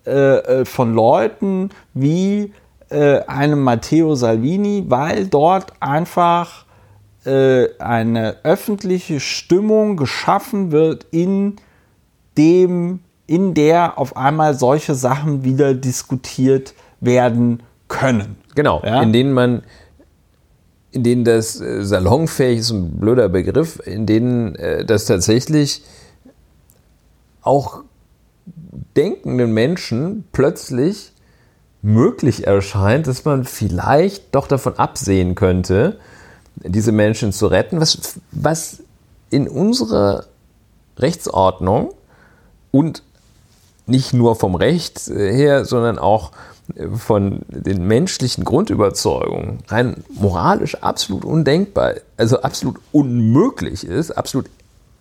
äh, 0.05 0.11
äh, 0.11 0.65
von 0.65 0.93
Leuten 0.93 1.69
wie 1.93 2.53
äh, 2.89 3.19
einem 3.21 3.61
Matteo 3.61 4.15
Salvini, 4.15 4.85
weil 4.87 5.27
dort 5.27 5.73
einfach 5.81 6.65
äh, 7.25 7.67
eine 7.77 8.37
öffentliche 8.43 9.19
Stimmung 9.19 9.97
geschaffen 9.97 10.71
wird, 10.71 11.05
in 11.11 11.57
dem, 12.37 13.01
in 13.25 13.53
der 13.53 13.97
auf 13.97 14.15
einmal 14.15 14.53
solche 14.53 14.95
Sachen 14.95 15.43
wieder 15.43 15.73
diskutiert 15.73 16.73
werden 17.01 17.63
können. 17.89 18.37
Genau, 18.57 18.81
ja? 18.83 19.03
in 19.03 19.13
denen 19.13 19.33
man 19.33 19.61
in 20.89 21.03
denen 21.03 21.23
das 21.23 21.61
äh, 21.61 21.85
salonfähig 21.85 22.57
ist, 22.57 22.71
ein 22.71 22.97
blöder 22.97 23.29
Begriff, 23.29 23.79
in 23.85 24.07
denen 24.07 24.55
äh, 24.55 24.83
das 24.83 25.05
tatsächlich 25.05 25.83
auch 27.43 27.83
denkenden 28.95 29.53
Menschen 29.53 30.23
plötzlich 30.31 31.11
möglich 31.83 32.47
erscheint, 32.47 33.05
dass 33.05 33.25
man 33.25 33.43
vielleicht 33.43 34.33
doch 34.33 34.47
davon 34.47 34.73
absehen 34.79 35.35
könnte, 35.35 35.99
diese 36.55 36.91
Menschen 36.91 37.31
zu 37.33 37.45
retten, 37.45 37.79
was, 37.79 38.19
was 38.31 38.81
in 39.29 39.47
unserer 39.47 40.25
Rechtsordnung 40.97 41.93
und 42.71 43.03
nicht 43.85 44.13
nur 44.13 44.35
vom 44.35 44.55
Recht 44.55 44.99
her, 45.07 45.63
sondern 45.63 45.99
auch 45.99 46.31
von 46.95 47.39
den 47.47 47.87
menschlichen 47.87 48.43
Grundüberzeugungen 48.43 49.59
rein 49.67 50.03
moralisch 50.13 50.75
absolut 50.83 51.23
undenkbar, 51.23 51.93
also 52.17 52.41
absolut 52.41 52.77
unmöglich 52.91 53.85
ist, 53.85 54.11
absolut 54.11 54.45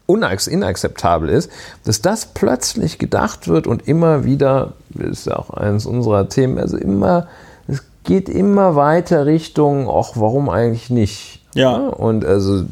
inakzeptabel 0.06 1.28
ist, 1.28 1.50
dass 1.84 2.00
das 2.00 2.26
plötzlich 2.26 2.98
gedacht 2.98 3.48
wird 3.48 3.66
und 3.66 3.88
immer 3.88 4.24
wieder, 4.24 4.74
das 4.90 5.10
ist 5.10 5.26
ja 5.26 5.36
auch 5.36 5.50
eines 5.50 5.86
unserer 5.86 6.28
Themen, 6.28 6.58
also 6.58 6.76
immer, 6.76 7.26
es 7.66 7.82
geht 8.04 8.28
immer 8.28 8.76
weiter 8.76 9.26
Richtung, 9.26 9.88
ach, 9.90 10.12
warum 10.14 10.48
eigentlich 10.48 10.90
nicht? 10.90 11.42
Ja. 11.54 11.76
Und 11.76 12.24
also 12.24 12.64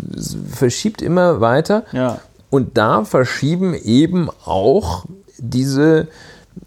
verschiebt 0.49 1.03
immer 1.03 1.41
weiter. 1.41 1.85
Ja. 1.93 2.21
Und 2.51 2.77
da 2.79 3.05
verschieben 3.05 3.75
eben 3.75 4.29
auch 4.45 5.07
diese 5.39 6.07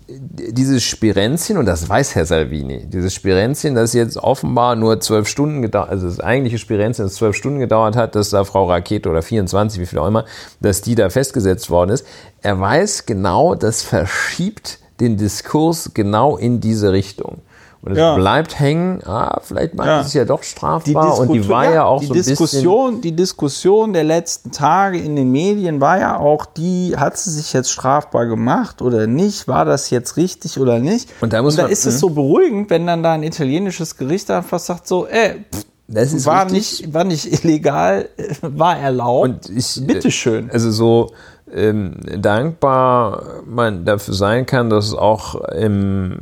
dieses 0.09 0.83
Spirenzchen, 0.83 1.57
und 1.57 1.65
das 1.65 1.87
weiß 1.87 2.15
Herr 2.15 2.25
Salvini, 2.25 2.85
dieses 2.87 3.13
Spirenzchen, 3.13 3.75
das 3.75 3.93
jetzt 3.93 4.17
offenbar 4.17 4.75
nur 4.75 4.99
zwölf 4.99 5.27
Stunden 5.27 5.61
gedauert, 5.61 5.89
also 5.89 6.07
das 6.07 6.19
eigentliche 6.19 6.57
Spirenzchen, 6.57 7.05
das 7.05 7.15
zwölf 7.15 7.35
Stunden 7.35 7.59
gedauert 7.59 7.95
hat, 7.95 8.15
dass 8.15 8.29
da 8.29 8.43
Frau 8.43 8.69
Rakete 8.69 9.09
oder 9.09 9.21
24, 9.21 9.81
wie 9.81 9.85
viel 9.85 9.99
auch 9.99 10.07
immer, 10.07 10.25
dass 10.61 10.81
die 10.81 10.95
da 10.95 11.09
festgesetzt 11.09 11.69
worden 11.69 11.91
ist. 11.91 12.05
Er 12.41 12.59
weiß 12.59 13.05
genau, 13.05 13.55
das 13.55 13.83
verschiebt 13.83 14.79
den 14.99 15.17
Diskurs 15.17 15.91
genau 15.93 16.37
in 16.37 16.59
diese 16.59 16.91
Richtung. 16.91 17.41
Und 17.81 17.91
es 17.91 17.97
ja. 17.97 18.15
bleibt 18.15 18.59
hängen, 18.59 19.01
ah, 19.05 19.39
vielleicht 19.43 19.75
meint 19.75 19.87
ja. 19.87 20.01
es 20.01 20.13
ja 20.13 20.25
doch 20.25 20.43
strafbar. 20.43 21.19
und 21.19 21.31
die 21.31 21.47
war 21.47 21.65
ja, 21.65 21.71
ja 21.71 21.85
auch 21.85 21.99
die 21.99 22.07
so 22.07 22.13
ein 22.13 22.23
Diskussion, 22.23 22.87
bisschen. 22.87 23.01
Die 23.01 23.15
Diskussion 23.15 23.93
der 23.93 24.03
letzten 24.03 24.51
Tage 24.51 24.99
in 24.99 25.15
den 25.15 25.31
Medien 25.31 25.79
war 25.79 25.99
ja 25.99 26.17
auch 26.17 26.45
die, 26.45 26.95
hat 26.97 27.17
sie 27.17 27.31
sich 27.31 27.53
jetzt 27.53 27.71
strafbar 27.71 28.25
gemacht 28.25 28.81
oder 28.81 29.07
nicht? 29.07 29.47
War 29.47 29.65
das 29.65 29.89
jetzt 29.89 30.17
richtig 30.17 30.59
oder 30.59 30.79
nicht? 30.79 31.09
Und 31.21 31.33
da, 31.33 31.41
muss 31.41 31.53
und 31.53 31.59
da 31.59 31.63
man, 31.63 31.71
ist 31.71 31.85
es 31.85 31.95
hm? 31.95 31.99
so 31.99 32.09
beruhigend, 32.09 32.69
wenn 32.69 32.87
dann 32.87 33.03
da 33.03 33.13
ein 33.13 33.23
italienisches 33.23 33.95
Gericht 33.95 34.31
einfach 34.31 34.59
sagt 34.59 34.87
so, 34.87 35.07
ey, 35.07 35.45
pff, 35.53 35.65
das 35.89 36.11
ist 36.11 36.25
war 36.25 36.45
nicht, 36.45 36.93
war 36.93 37.05
nicht 37.05 37.43
illegal, 37.43 38.09
war 38.41 38.77
erlaubt. 38.77 39.47
Und 39.47 39.49
ich, 39.49 39.79
Bitteschön. 39.85 40.51
Also 40.51 40.69
so, 40.69 41.11
ähm, 41.53 41.95
dankbar 42.21 43.41
man 43.45 43.85
dafür 43.85 44.13
sein 44.13 44.45
kann, 44.45 44.69
dass 44.69 44.87
es 44.87 44.93
auch 44.93 45.35
im 45.49 46.17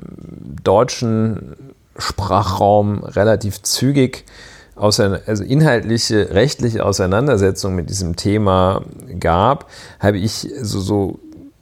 deutschen 0.64 1.56
Sprachraum 1.98 3.04
relativ 3.04 3.62
zügig 3.62 4.26
also 4.76 5.04
inhaltliche, 5.44 6.32
rechtliche 6.32 6.86
Auseinandersetzungen 6.86 7.78
mit 7.78 7.90
diesem 7.90 8.18
Thema 8.18 8.82
gab, 9.20 9.70
habe 10.02 10.18
ich 10.18 10.50
so, 10.62 10.82
so 10.82 11.20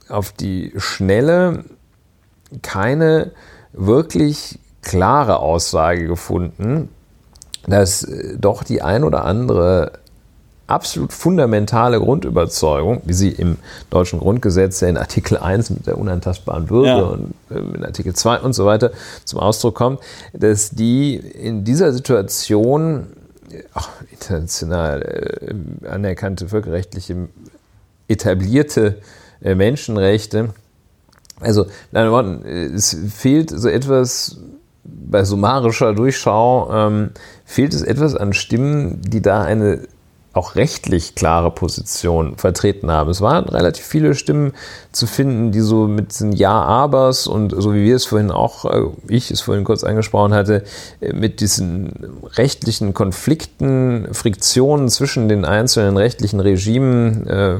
auf 0.08 0.32
die 0.32 0.72
Schnelle 0.76 1.64
keine 2.62 3.30
wirklich 3.72 4.58
klare 4.82 5.38
Aussage 5.38 6.06
gefunden, 6.06 6.88
dass 7.66 8.06
doch 8.36 8.64
die 8.64 8.82
ein 8.82 9.04
oder 9.04 9.24
andere 9.24 9.92
absolut 10.74 11.12
fundamentale 11.12 12.00
Grundüberzeugung, 12.00 13.00
wie 13.04 13.12
sie 13.12 13.30
im 13.30 13.56
deutschen 13.90 14.18
Grundgesetz 14.18 14.80
ja 14.80 14.88
in 14.88 14.96
Artikel 14.96 15.38
1 15.38 15.70
mit 15.70 15.86
der 15.86 15.98
unantastbaren 15.98 16.68
Würde 16.68 16.88
ja. 16.88 17.02
und 17.02 17.34
äh, 17.50 17.76
in 17.76 17.84
Artikel 17.84 18.14
2 18.14 18.40
und 18.40 18.52
so 18.52 18.66
weiter 18.66 18.90
zum 19.24 19.38
Ausdruck 19.38 19.76
kommt, 19.76 20.00
dass 20.32 20.70
die 20.70 21.14
in 21.14 21.64
dieser 21.64 21.92
Situation 21.92 23.06
auch 23.72 23.88
international 24.10 25.02
äh, 25.02 25.88
anerkannte 25.88 26.48
völkerrechtliche 26.48 27.28
etablierte 28.08 28.98
äh, 29.42 29.54
Menschenrechte, 29.54 30.50
also 31.40 31.64
in 31.92 31.98
anderen 31.98 32.12
Worten, 32.12 32.46
es 32.46 32.96
fehlt 33.12 33.50
so 33.50 33.68
etwas 33.68 34.38
bei 34.84 35.24
summarischer 35.24 35.94
Durchschau, 35.94 36.70
ähm, 36.72 37.10
fehlt 37.44 37.74
es 37.74 37.82
etwas 37.82 38.14
an 38.14 38.32
Stimmen, 38.32 39.00
die 39.02 39.22
da 39.22 39.42
eine 39.42 39.80
auch 40.34 40.56
rechtlich 40.56 41.14
klare 41.14 41.50
Position 41.50 42.36
vertreten 42.36 42.90
haben. 42.90 43.08
Es 43.08 43.20
waren 43.20 43.44
relativ 43.48 43.84
viele 43.84 44.14
Stimmen 44.14 44.52
zu 44.90 45.06
finden, 45.06 45.52
die 45.52 45.60
so 45.60 45.86
mit 45.86 46.18
den 46.20 46.32
Ja-Abers 46.32 47.28
und 47.28 47.54
so 47.56 47.72
wie 47.72 47.84
wir 47.84 47.96
es 47.96 48.04
vorhin 48.04 48.32
auch, 48.32 48.64
äh, 48.64 48.82
ich 49.08 49.30
es 49.30 49.40
vorhin 49.40 49.64
kurz 49.64 49.84
angesprochen 49.84 50.34
hatte, 50.34 50.64
äh, 51.00 51.12
mit 51.12 51.40
diesen 51.40 51.92
rechtlichen 52.34 52.94
Konflikten, 52.94 54.08
Friktionen 54.12 54.88
zwischen 54.88 55.28
den 55.28 55.44
einzelnen 55.44 55.96
rechtlichen 55.96 56.40
Regimen, 56.40 57.26
äh, 57.28 57.58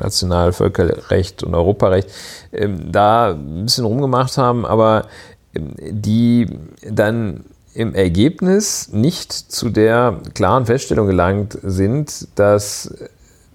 National, 0.00 0.52
Völkerrecht 0.52 1.42
und 1.42 1.54
Europarecht, 1.54 2.08
äh, 2.50 2.68
da 2.90 3.32
ein 3.32 3.64
bisschen 3.64 3.84
rumgemacht 3.84 4.38
haben, 4.38 4.64
aber 4.64 5.04
äh, 5.52 5.60
die 5.90 6.48
dann 6.82 7.44
im 7.76 7.94
Ergebnis 7.94 8.88
nicht 8.92 9.32
zu 9.32 9.68
der 9.68 10.20
klaren 10.34 10.66
Feststellung 10.66 11.06
gelangt 11.06 11.58
sind, 11.62 12.28
dass 12.34 12.94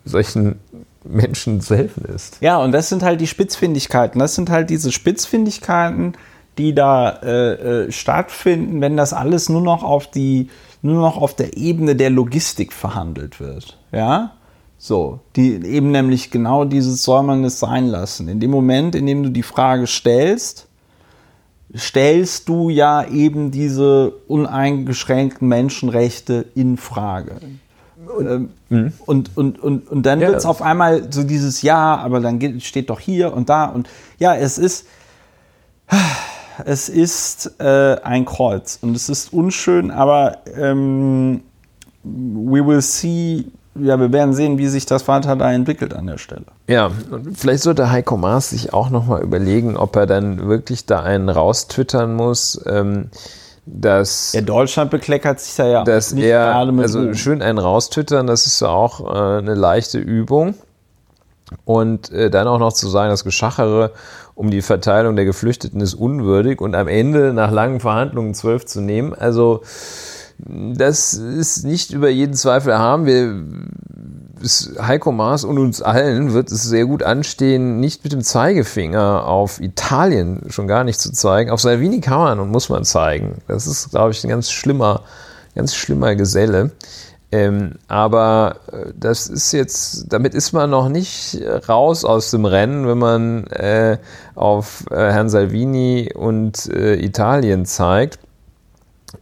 solchen 0.05 0.59
Menschen 1.03 1.61
zu 1.61 1.75
helfen 1.75 2.05
ist. 2.05 2.37
Ja, 2.41 2.57
und 2.57 2.71
das 2.71 2.89
sind 2.89 3.03
halt 3.03 3.19
die 3.21 3.27
Spitzfindigkeiten. 3.27 4.19
Das 4.19 4.35
sind 4.35 4.49
halt 4.49 4.69
diese 4.69 4.91
Spitzfindigkeiten, 4.91 6.13
die 6.57 6.75
da 6.75 7.09
äh, 7.23 7.85
äh, 7.85 7.91
stattfinden, 7.91 8.81
wenn 8.81 8.97
das 8.97 9.13
alles 9.13 9.49
nur 9.49 9.61
noch 9.61 9.83
auf 9.83 10.09
die 10.09 10.49
nur 10.83 10.99
noch 10.99 11.17
auf 11.17 11.35
der 11.35 11.57
Ebene 11.57 11.95
der 11.95 12.09
Logistik 12.09 12.73
verhandelt 12.73 13.39
wird. 13.39 13.77
Ja, 13.91 14.33
so, 14.77 15.19
die 15.35 15.63
eben 15.63 15.91
nämlich 15.91 16.31
genau 16.31 16.65
dieses 16.65 17.03
soll 17.03 17.21
man 17.21 17.43
es 17.43 17.59
sein 17.59 17.87
lassen. 17.87 18.27
In 18.27 18.39
dem 18.39 18.49
Moment, 18.49 18.95
in 18.95 19.05
dem 19.05 19.21
du 19.21 19.29
die 19.29 19.43
Frage 19.43 19.85
stellst, 19.85 20.67
stellst 21.75 22.49
du 22.49 22.69
ja 22.69 23.05
eben 23.05 23.51
diese 23.51 24.11
uneingeschränkten 24.27 25.47
Menschenrechte 25.47 26.45
in 26.55 26.77
Frage. 26.77 27.37
Und, 28.17 28.27
ähm, 28.27 28.49
mhm. 28.69 28.93
und, 29.05 29.37
und, 29.37 29.59
und, 29.59 29.87
und, 29.89 30.05
dann 30.05 30.19
ja. 30.19 30.27
wird 30.27 30.37
es 30.37 30.45
auf 30.45 30.61
einmal 30.61 31.11
so 31.11 31.23
dieses 31.23 31.61
Ja, 31.61 31.95
aber 31.95 32.19
dann 32.19 32.59
steht 32.59 32.89
doch 32.89 32.99
hier 32.99 33.33
und 33.33 33.49
da 33.49 33.65
und 33.65 33.87
ja, 34.19 34.35
es 34.35 34.57
ist, 34.57 34.85
es 36.65 36.89
ist 36.89 37.59
äh, 37.59 37.97
ein 38.03 38.25
Kreuz 38.25 38.79
und 38.81 38.95
es 38.95 39.07
ist 39.07 39.31
unschön, 39.31 39.91
aber 39.91 40.39
ähm, 40.57 41.41
we 42.03 42.65
will 42.65 42.81
see 42.81 43.45
ja, 43.75 43.97
wir 43.99 44.11
werden 44.11 44.33
sehen, 44.33 44.57
wie 44.57 44.67
sich 44.67 44.85
das 44.85 45.07
weiter 45.07 45.35
da 45.35 45.51
entwickelt 45.51 45.93
an 45.93 46.07
der 46.07 46.17
Stelle. 46.17 46.45
Ja, 46.67 46.91
und 47.09 47.37
vielleicht 47.37 47.63
sollte 47.63 47.89
Heiko 47.89 48.17
Maas 48.17 48.49
sich 48.49 48.73
auch 48.73 48.89
nochmal 48.89 49.21
überlegen, 49.21 49.77
ob 49.77 49.95
er 49.95 50.05
dann 50.05 50.47
wirklich 50.47 50.85
da 50.85 51.01
einen 51.01 51.29
raustwittern 51.29 52.13
muss. 52.13 52.61
Ähm, 52.67 53.09
dass 53.65 54.33
ja, 54.33 54.41
Deutschland 54.41 54.89
bekleckert 54.91 55.39
sich 55.39 55.55
da 55.55 55.67
ja 55.67 55.83
dass 55.83 56.13
nicht 56.13 56.25
er, 56.25 56.45
gerade 56.45 56.71
mit. 56.71 56.83
Also 56.83 56.99
Ruhm. 56.99 57.13
schön 57.13 57.41
einen 57.41 57.59
raustwittern, 57.59 58.27
das 58.27 58.47
ist 58.47 58.61
auch 58.63 59.01
äh, 59.01 59.37
eine 59.37 59.53
leichte 59.53 59.99
Übung. 59.99 60.55
Und 61.65 62.11
äh, 62.11 62.29
dann 62.29 62.47
auch 62.47 62.59
noch 62.59 62.73
zu 62.73 62.87
sagen, 62.87 63.09
das 63.09 63.23
Geschachere 63.23 63.91
um 64.35 64.51
die 64.51 64.61
Verteilung 64.61 65.15
der 65.15 65.25
Geflüchteten 65.25 65.81
ist 65.81 65.93
unwürdig 65.93 66.61
und 66.61 66.75
am 66.75 66.87
Ende 66.87 67.33
nach 67.33 67.51
langen 67.51 67.79
Verhandlungen 67.81 68.33
zwölf 68.33 68.65
zu 68.65 68.81
nehmen. 68.81 69.13
Also 69.13 69.61
das 70.47 71.13
ist 71.13 71.65
nicht 71.65 71.91
über 71.91 72.09
jeden 72.09 72.33
Zweifel 72.33 72.71
erhaben. 72.71 73.05
Wir, 73.05 73.45
Heiko 74.81 75.11
Maas 75.11 75.43
und 75.43 75.59
uns 75.59 75.81
allen 75.81 76.33
wird 76.33 76.51
es 76.51 76.63
sehr 76.63 76.85
gut 76.85 77.03
anstehen, 77.03 77.79
nicht 77.79 78.03
mit 78.03 78.13
dem 78.13 78.21
Zeigefinger 78.21 79.27
auf 79.27 79.61
Italien 79.61 80.41
schon 80.49 80.67
gar 80.67 80.83
nicht 80.83 80.99
zu 80.99 81.11
zeigen. 81.11 81.51
Auf 81.51 81.61
Salvini 81.61 82.01
kann 82.01 82.19
man 82.19 82.39
und 82.39 82.49
muss 82.49 82.69
man 82.69 82.83
zeigen. 82.83 83.37
Das 83.47 83.67
ist, 83.67 83.91
glaube 83.91 84.11
ich, 84.11 84.23
ein 84.23 84.29
ganz 84.29 84.49
schlimmer, 84.51 85.03
ganz 85.55 85.75
schlimmer 85.75 86.15
Geselle. 86.15 86.71
Ähm, 87.33 87.75
aber 87.87 88.57
äh, 88.71 88.91
das 88.99 89.27
ist 89.27 89.53
jetzt, 89.53 90.11
damit 90.11 90.33
ist 90.33 90.51
man 90.51 90.69
noch 90.69 90.89
nicht 90.89 91.39
raus 91.69 92.03
aus 92.03 92.31
dem 92.31 92.43
Rennen, 92.43 92.87
wenn 92.87 92.97
man 92.97 93.47
äh, 93.47 93.99
auf 94.35 94.83
äh, 94.91 94.95
Herrn 94.95 95.29
Salvini 95.29 96.11
und 96.13 96.67
äh, 96.73 96.95
Italien 96.95 97.65
zeigt 97.65 98.19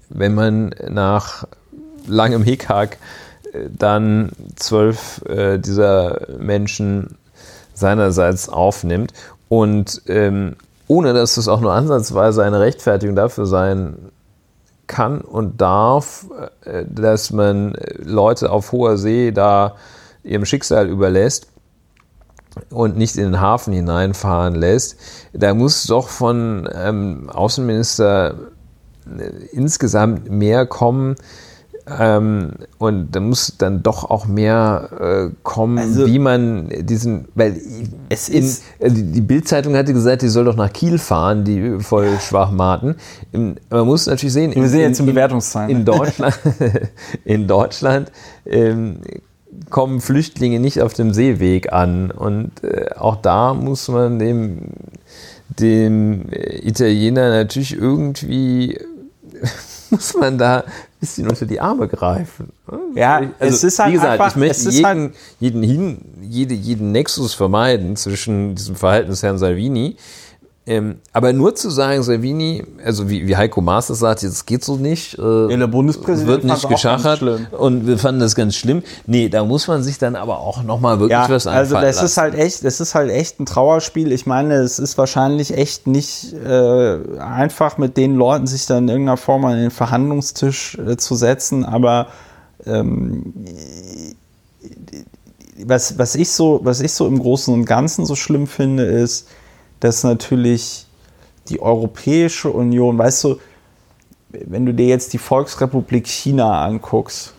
wenn 0.09 0.35
man 0.35 0.75
nach 0.89 1.47
langem 2.07 2.43
Hickhack 2.43 2.97
äh, 3.53 3.69
dann 3.69 4.31
zwölf 4.55 5.21
äh, 5.27 5.57
dieser 5.57 6.27
Menschen 6.37 7.17
seinerseits 7.73 8.49
aufnimmt 8.49 9.13
und 9.47 10.01
ähm, 10.07 10.55
ohne 10.87 11.13
dass 11.13 11.37
es 11.37 11.47
auch 11.47 11.61
nur 11.61 11.73
ansatzweise 11.73 12.43
eine 12.43 12.59
Rechtfertigung 12.59 13.15
dafür 13.15 13.45
sein 13.45 13.95
kann 14.87 15.21
und 15.21 15.61
darf, 15.61 16.25
äh, 16.65 16.83
dass 16.89 17.31
man 17.31 17.73
Leute 17.97 18.51
auf 18.51 18.71
hoher 18.71 18.97
See 18.97 19.31
da 19.31 19.75
ihrem 20.23 20.45
Schicksal 20.45 20.87
überlässt 20.87 21.47
und 22.69 22.97
nicht 22.97 23.15
in 23.15 23.23
den 23.23 23.39
Hafen 23.39 23.73
hineinfahren 23.73 24.55
lässt, 24.55 24.97
da 25.31 25.53
muss 25.53 25.85
doch 25.85 26.09
von 26.09 26.67
ähm, 26.73 27.29
Außenminister 27.29 28.35
insgesamt 29.51 30.29
mehr 30.29 30.65
kommen. 30.65 31.15
Ähm, 31.97 32.51
und 32.77 33.15
da 33.15 33.19
muss 33.19 33.55
dann 33.57 33.81
doch 33.81 34.09
auch 34.09 34.27
mehr 34.27 34.89
äh, 35.31 35.35
kommen, 35.41 35.79
also, 35.79 36.05
wie 36.05 36.19
man 36.19 36.69
diesen, 36.81 37.25
weil 37.33 37.59
es 38.09 38.29
ist, 38.29 38.63
in, 38.79 38.87
äh, 38.87 38.91
die 38.91 39.21
Bildzeitung 39.21 39.75
hatte 39.75 39.93
gesagt, 39.93 40.21
die 40.21 40.27
soll 40.27 40.45
doch 40.45 40.55
nach 40.55 40.71
Kiel 40.71 40.99
fahren, 40.99 41.45
die 41.45 41.79
voll 41.79 42.05
ja. 42.05 42.19
Schwachmaten. 42.19 42.95
Man 43.31 43.87
muss 43.87 44.05
natürlich 44.05 44.33
sehen, 44.33 44.53
wir 44.53 44.67
sehen 44.67 44.81
jetzt 44.81 44.99
im 44.99 45.07
Bewertungszahlen. 45.07 45.69
In 45.69 45.85
Deutschland, 45.85 46.37
in 47.25 47.47
Deutschland 47.47 48.11
ähm, 48.45 48.97
kommen 49.71 49.99
Flüchtlinge 49.99 50.59
nicht 50.59 50.81
auf 50.81 50.93
dem 50.93 51.13
Seeweg 51.13 51.73
an 51.73 52.11
und 52.11 52.63
äh, 52.63 52.91
auch 52.97 53.15
da 53.15 53.55
muss 53.55 53.87
man 53.87 54.19
dem 54.19 54.59
dem 55.47 56.25
Italiener 56.31 57.29
natürlich 57.29 57.75
irgendwie 57.75 58.77
muss 59.89 60.13
man 60.15 60.37
da 60.37 60.59
ein 60.59 60.71
bisschen 60.99 61.27
unter 61.27 61.45
die 61.45 61.59
Arme 61.59 61.87
greifen. 61.87 62.51
Ja, 62.95 63.21
also, 63.39 63.55
es 63.55 63.63
ist 63.63 63.79
halt 63.79 63.89
wie 63.89 63.93
gesagt, 63.93 64.13
einfach, 64.13 64.29
ich 64.29 64.35
möchte 64.35 64.69
jeden, 64.69 64.85
halt 64.85 65.13
jeden, 65.39 65.63
hin, 65.63 65.97
jede, 66.21 66.53
jeden 66.53 66.91
Nexus 66.91 67.33
vermeiden 67.33 67.95
zwischen 67.95 68.55
diesem 68.55 68.75
Verhalten 68.75 69.09
des 69.09 69.23
Herrn 69.23 69.37
Salvini 69.37 69.97
Ähm, 70.69 70.97
aber 71.13 71.33
nur 71.33 71.55
zu 71.55 71.71
sagen, 71.71 72.03
Salvini, 72.03 72.63
also 72.85 73.09
wie, 73.09 73.27
wie 73.27 73.35
Heiko 73.35 73.59
Maas 73.59 73.87
das 73.87 73.97
sagt, 73.97 74.21
jetzt 74.21 74.45
geht 74.45 74.63
so 74.63 74.75
nicht. 74.75 75.17
Äh, 75.17 75.51
Ja, 75.51 75.57
der 75.57 75.65
Bundespräsident 75.65 76.27
wird 76.27 76.43
nicht 76.43 76.69
geschachert 76.69 77.23
und 77.23 77.87
wir 77.87 77.97
fanden 77.97 78.21
das 78.21 78.35
ganz 78.35 78.55
schlimm. 78.55 78.83
Nee, 79.07 79.29
da 79.29 79.43
muss 79.43 79.67
man 79.67 79.81
sich 79.81 79.97
dann 79.97 80.15
aber 80.15 80.37
auch 80.37 80.61
nochmal 80.61 80.99
wirklich 80.99 81.17
Ja, 81.17 81.27
was 81.27 81.47
also 81.47 81.75
einfallen 81.75 81.87
das 81.87 81.95
lassen. 81.95 82.05
ist 82.05 82.17
halt 82.17 82.35
echt, 82.35 82.63
das 82.63 82.79
ist 82.81 82.93
halt 82.93 83.09
echt 83.09 83.39
ein 83.39 83.47
Trauerspiel. 83.47 84.11
Ich 84.11 84.27
meine, 84.27 84.57
es 84.57 84.77
ist 84.77 84.95
wahrscheinlich 84.99 85.57
echt 85.57 85.87
nicht 85.87 86.33
äh, 86.33 86.99
einfach 87.17 87.79
mit 87.79 87.97
den 87.97 88.13
Leuten 88.15 88.45
sich 88.45 88.67
dann 88.67 88.83
in 88.83 88.89
irgendeiner 88.89 89.17
Form 89.17 89.45
an 89.45 89.57
den 89.57 89.71
Verhandlungstisch 89.71 90.77
äh, 90.77 90.97
zu 90.97 91.15
setzen, 91.15 91.65
aber 91.65 92.09
ähm, 92.67 93.33
was, 95.65 95.97
was, 95.97 96.13
ich 96.13 96.29
so, 96.29 96.59
was 96.61 96.79
ich 96.79 96.91
so 96.91 97.07
im 97.07 97.17
Großen 97.17 97.51
und 97.51 97.65
Ganzen 97.65 98.05
so 98.05 98.13
schlimm 98.15 98.45
finde, 98.45 98.83
ist, 98.83 99.27
dass 99.79 100.03
natürlich 100.03 100.85
die 101.49 101.61
Europäische 101.61 102.49
Union, 102.49 102.97
weißt 102.97 103.23
du, 103.23 103.35
wenn 104.29 104.65
du 104.65 104.73
dir 104.73 104.87
jetzt 104.87 105.13
die 105.13 105.17
Volksrepublik 105.17 106.07
China 106.07 106.63
anguckst, 106.63 107.33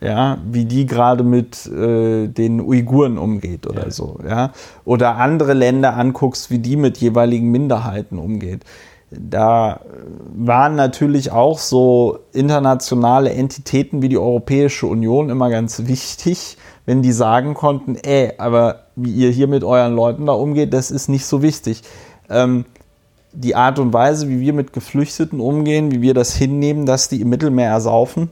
ja, 0.00 0.38
wie 0.50 0.64
die 0.64 0.86
gerade 0.86 1.22
mit 1.22 1.66
äh, 1.66 2.26
den 2.26 2.60
Uiguren 2.60 3.18
umgeht 3.18 3.66
oder 3.66 3.90
so, 3.90 4.18
ja, 4.26 4.52
oder 4.84 5.16
andere 5.16 5.52
Länder 5.52 5.96
anguckst, 5.96 6.50
wie 6.50 6.58
die 6.58 6.76
mit 6.76 6.98
jeweiligen 6.98 7.50
Minderheiten 7.50 8.18
umgeht. 8.18 8.64
Da 9.10 9.80
waren 10.34 10.74
natürlich 10.74 11.30
auch 11.30 11.58
so 11.58 12.18
internationale 12.32 13.30
Entitäten 13.30 14.00
wie 14.00 14.08
die 14.08 14.18
Europäische 14.18 14.86
Union 14.86 15.28
immer 15.28 15.50
ganz 15.50 15.86
wichtig, 15.86 16.56
wenn 16.86 17.02
die 17.02 17.12
sagen 17.12 17.54
konnten, 17.54 17.96
ey, 17.96 18.32
aber 18.38 18.84
wie 18.96 19.12
ihr 19.12 19.30
hier 19.30 19.46
mit 19.46 19.64
euren 19.64 19.94
Leuten 19.94 20.26
da 20.26 20.32
umgeht, 20.32 20.72
das 20.72 20.90
ist 20.90 21.08
nicht 21.08 21.26
so 21.26 21.42
wichtig. 21.42 21.82
Ähm, 22.28 22.64
die 23.32 23.54
Art 23.54 23.78
und 23.78 23.92
Weise, 23.92 24.28
wie 24.28 24.40
wir 24.40 24.52
mit 24.52 24.72
Geflüchteten 24.72 25.40
umgehen, 25.40 25.90
wie 25.90 26.02
wir 26.02 26.12
das 26.14 26.34
hinnehmen, 26.34 26.84
dass 26.84 27.08
die 27.08 27.20
im 27.20 27.28
Mittelmeer 27.30 27.70
ersaufen, 27.70 28.30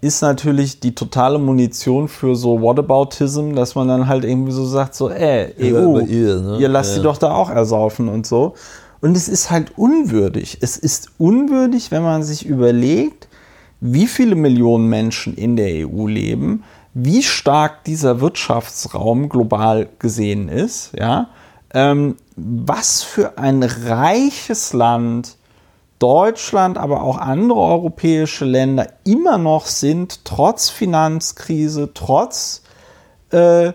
ist 0.00 0.20
natürlich 0.20 0.80
die 0.80 0.94
totale 0.96 1.38
Munition 1.38 2.08
für 2.08 2.34
so 2.34 2.60
Whataboutism, 2.60 3.54
dass 3.54 3.76
man 3.76 3.86
dann 3.86 4.08
halt 4.08 4.24
irgendwie 4.24 4.50
so 4.50 4.66
sagt, 4.66 4.94
so, 4.96 5.08
ey, 5.08 5.54
EU, 5.60 6.00
ihr, 6.00 6.40
ne? 6.40 6.58
ihr 6.58 6.68
lasst 6.68 6.90
Ja. 6.92 6.96
die 6.98 7.02
doch 7.04 7.18
da 7.18 7.32
auch 7.32 7.50
ersaufen 7.50 8.08
und 8.08 8.26
so. 8.26 8.54
Und 9.00 9.16
es 9.16 9.28
ist 9.28 9.50
halt 9.50 9.78
unwürdig. 9.78 10.58
Es 10.60 10.76
ist 10.76 11.10
unwürdig, 11.18 11.92
wenn 11.92 12.02
man 12.02 12.24
sich 12.24 12.44
überlegt, 12.46 13.28
wie 13.80 14.06
viele 14.06 14.34
Millionen 14.34 14.88
Menschen 14.88 15.34
in 15.34 15.56
der 15.56 15.88
EU 15.88 16.06
leben, 16.08 16.64
wie 16.94 17.22
stark 17.22 17.84
dieser 17.84 18.20
Wirtschaftsraum 18.20 19.28
global 19.28 19.88
gesehen 19.98 20.48
ist, 20.48 20.92
ja, 20.98 21.28
ähm, 21.74 22.16
was 22.36 23.02
für 23.02 23.38
ein 23.38 23.62
reiches 23.62 24.72
Land 24.72 25.36
Deutschland, 25.98 26.78
aber 26.78 27.02
auch 27.02 27.18
andere 27.18 27.60
europäische 27.60 28.44
Länder 28.44 28.88
immer 29.04 29.38
noch 29.38 29.66
sind, 29.66 30.24
trotz 30.24 30.68
Finanzkrise, 30.68 31.90
trotz 31.94 32.62
äh, 33.30 33.72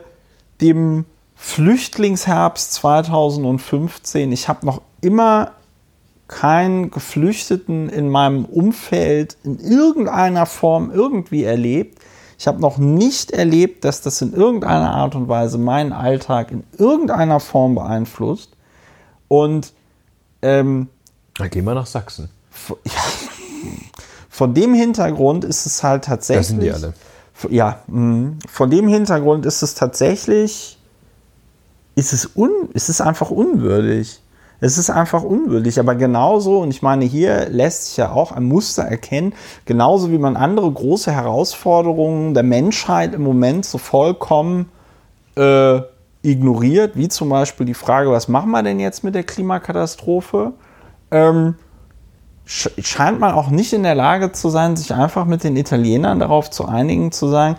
dem 0.60 1.06
Flüchtlingsherbst 1.36 2.74
2015. 2.74 4.32
Ich 4.32 4.50
habe 4.50 4.66
noch 4.66 4.82
immer 5.02 5.52
keinen 6.28 6.92
Geflüchteten 6.92 7.88
in 7.88 8.10
meinem 8.10 8.44
Umfeld 8.44 9.38
in 9.44 9.60
irgendeiner 9.60 10.46
Form 10.46 10.92
irgendwie 10.92 11.46
erlebt. 11.46 12.00
Ich 12.38 12.48
habe 12.48 12.60
noch 12.62 12.78
nicht 12.78 13.32
erlebt, 13.32 13.84
dass 13.84 14.02
das 14.02 14.22
in 14.22 14.34
irgendeiner 14.34 14.92
Art 14.94 15.16
und 15.16 15.28
Weise 15.28 15.58
meinen 15.58 15.92
Alltag 15.92 16.52
in 16.52 16.64
irgendeiner 16.78 17.40
Form 17.40 17.76
beeinflusst. 17.76 18.52
Und 19.28 19.74
ähm, 20.44 20.88
Dann 21.38 21.50
gehen 21.50 21.66
wir 21.66 21.74
nach 21.74 21.88
Sachsen. 21.88 22.30
v- 22.52 22.78
ja, 22.86 22.92
von 24.30 24.54
dem 24.54 24.74
Hintergrund 24.76 25.44
ist 25.46 25.66
es 25.66 25.82
halt 25.84 26.06
tatsächlich. 26.06 26.40
Das 26.42 26.48
sind 26.50 26.62
die 26.62 26.72
alle. 26.72 26.94
Ja, 27.50 27.82
mh. 27.88 28.34
von 28.48 28.70
dem 28.70 28.88
Hintergrund 28.88 29.46
ist 29.46 29.62
es 29.64 29.74
tatsächlich, 29.76 30.78
ist 31.96 32.14
es, 32.14 32.32
un, 32.36 32.52
ist 32.74 32.90
es 32.90 33.02
einfach 33.02 33.32
unwürdig. 33.32 34.22
Es 34.60 34.78
ist 34.80 34.90
einfach 34.90 35.22
unwürdig, 35.24 35.80
aber 35.80 35.94
genauso, 35.94 36.60
und 36.60 36.72
ich 36.72 36.82
meine, 36.82 37.06
hier 37.06 37.48
lässt 37.50 37.88
sich 37.88 37.98
ja 37.98 38.12
auch 38.12 38.32
ein 38.32 38.46
Muster 38.46 38.84
erkennen, 38.84 39.34
genauso 39.66 40.12
wie 40.12 40.18
man 40.18 40.36
andere 40.36 40.72
große 40.72 41.12
Herausforderungen 41.12 42.34
der 42.34 42.44
Menschheit 42.44 43.14
im 43.14 43.22
Moment 43.22 43.66
so 43.66 43.78
vollkommen 43.78 44.70
äh, 45.36 45.82
ignoriert, 46.24 46.96
wie 46.96 47.08
zum 47.08 47.30
Beispiel 47.30 47.68
die 47.68 47.76
Frage, 47.76 48.12
was 48.12 48.28
machen 48.28 48.50
wir 48.50 48.64
denn 48.64 48.80
jetzt 48.80 49.04
mit 49.04 49.14
der 49.14 49.24
Klimakatastrophe? 49.24 50.54
Ähm, 51.12 51.54
sch- 52.48 52.84
scheint 52.84 53.20
man 53.20 53.34
auch 53.34 53.50
nicht 53.50 53.74
in 53.74 53.84
der 53.84 53.96
Lage 53.96 54.32
zu 54.32 54.50
sein, 54.50 54.76
sich 54.76 54.92
einfach 54.94 55.26
mit 55.26 55.44
den 55.44 55.56
Italienern 55.56 56.20
darauf 56.20 56.50
zu 56.50 56.66
einigen, 56.66 57.12
zu 57.12 57.28
sagen, 57.28 57.58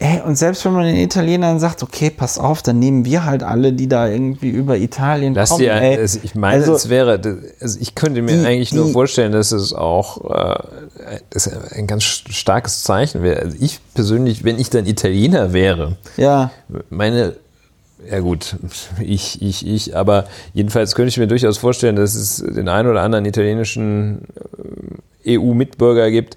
ey, 0.00 0.20
und 0.24 0.36
selbst 0.36 0.64
wenn 0.64 0.72
man 0.72 0.84
den 0.84 0.96
Italienern 0.96 1.58
sagt, 1.58 1.82
okay, 1.82 2.10
pass 2.10 2.38
auf, 2.38 2.62
dann 2.62 2.78
nehmen 2.78 3.04
wir 3.04 3.24
halt 3.24 3.42
alle, 3.42 3.72
die 3.72 3.88
da 3.88 4.08
irgendwie 4.08 4.48
über 4.50 4.76
Italien 4.78 5.34
Lass 5.34 5.50
kommen. 5.50 5.60
dir, 5.62 5.72
ey. 5.74 5.96
also 5.98 6.20
ich 6.22 6.34
meine, 6.34 6.60
Also- 6.60 6.74
es 6.74 6.88
wäre, 6.88 7.20
also 7.60 7.78
ich 7.80 7.94
könnte 7.94 8.22
mir 8.22 8.36
Die- 8.36 8.46
eigentlich 8.46 8.72
nur 8.72 8.86
die- 8.86 8.92
vorstellen, 8.92 9.32
dass 9.32 9.50
es 9.52 9.72
auch 9.72 10.24
äh, 10.30 10.58
das 11.30 11.48
ein 11.72 11.86
ganz 11.86 12.04
starkes 12.04 12.82
Zeichen 12.84 13.22
wäre. 13.22 13.40
Also 13.40 13.56
ich 13.58 13.80
persönlich, 13.94 14.44
wenn 14.44 14.58
ich 14.58 14.70
dann 14.70 14.86
Italiener 14.86 15.52
wäre, 15.52 15.96
ja, 16.16 16.50
meine, 16.90 17.34
ja 18.08 18.20
gut, 18.20 18.56
ich, 19.00 19.42
ich, 19.42 19.66
ich, 19.66 19.96
aber 19.96 20.26
jedenfalls 20.54 20.94
könnte 20.94 21.08
ich 21.08 21.18
mir 21.18 21.26
durchaus 21.26 21.58
vorstellen, 21.58 21.96
dass 21.96 22.14
es 22.14 22.36
den 22.36 22.68
einen 22.68 22.88
oder 22.88 23.02
anderen 23.02 23.24
italienischen 23.24 24.20
äh, 25.24 25.36
EU-Mitbürger 25.38 26.10
gibt, 26.10 26.36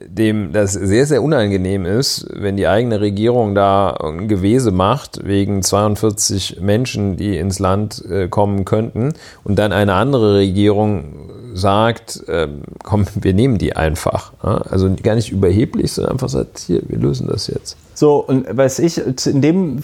dem 0.00 0.52
das 0.52 0.72
sehr, 0.72 1.06
sehr 1.06 1.22
unangenehm 1.22 1.84
ist, 1.84 2.26
wenn 2.32 2.56
die 2.56 2.68
eigene 2.68 3.00
Regierung 3.00 3.54
da 3.54 3.90
ein 3.90 4.28
Gewese 4.28 4.70
macht 4.70 5.24
wegen 5.24 5.62
42 5.62 6.60
Menschen, 6.60 7.16
die 7.16 7.36
ins 7.36 7.58
Land 7.58 8.04
äh, 8.08 8.28
kommen 8.28 8.64
könnten 8.64 9.14
und 9.42 9.58
dann 9.58 9.72
eine 9.72 9.94
andere 9.94 10.36
Regierung 10.36 11.30
sagt, 11.54 12.22
ähm, 12.28 12.62
komm, 12.84 13.06
wir 13.14 13.34
nehmen 13.34 13.58
die 13.58 13.74
einfach. 13.74 14.32
Ja? 14.44 14.58
Also 14.58 14.94
gar 15.02 15.16
nicht 15.16 15.32
überheblich, 15.32 15.92
sondern 15.92 16.12
einfach 16.12 16.28
sagt, 16.28 16.60
hier, 16.60 16.82
wir 16.86 16.98
lösen 16.98 17.26
das 17.26 17.48
jetzt. 17.48 17.76
So, 17.94 18.16
und 18.18 18.46
weiß 18.56 18.78
ich, 18.78 18.98
in 19.26 19.42
dem, 19.42 19.80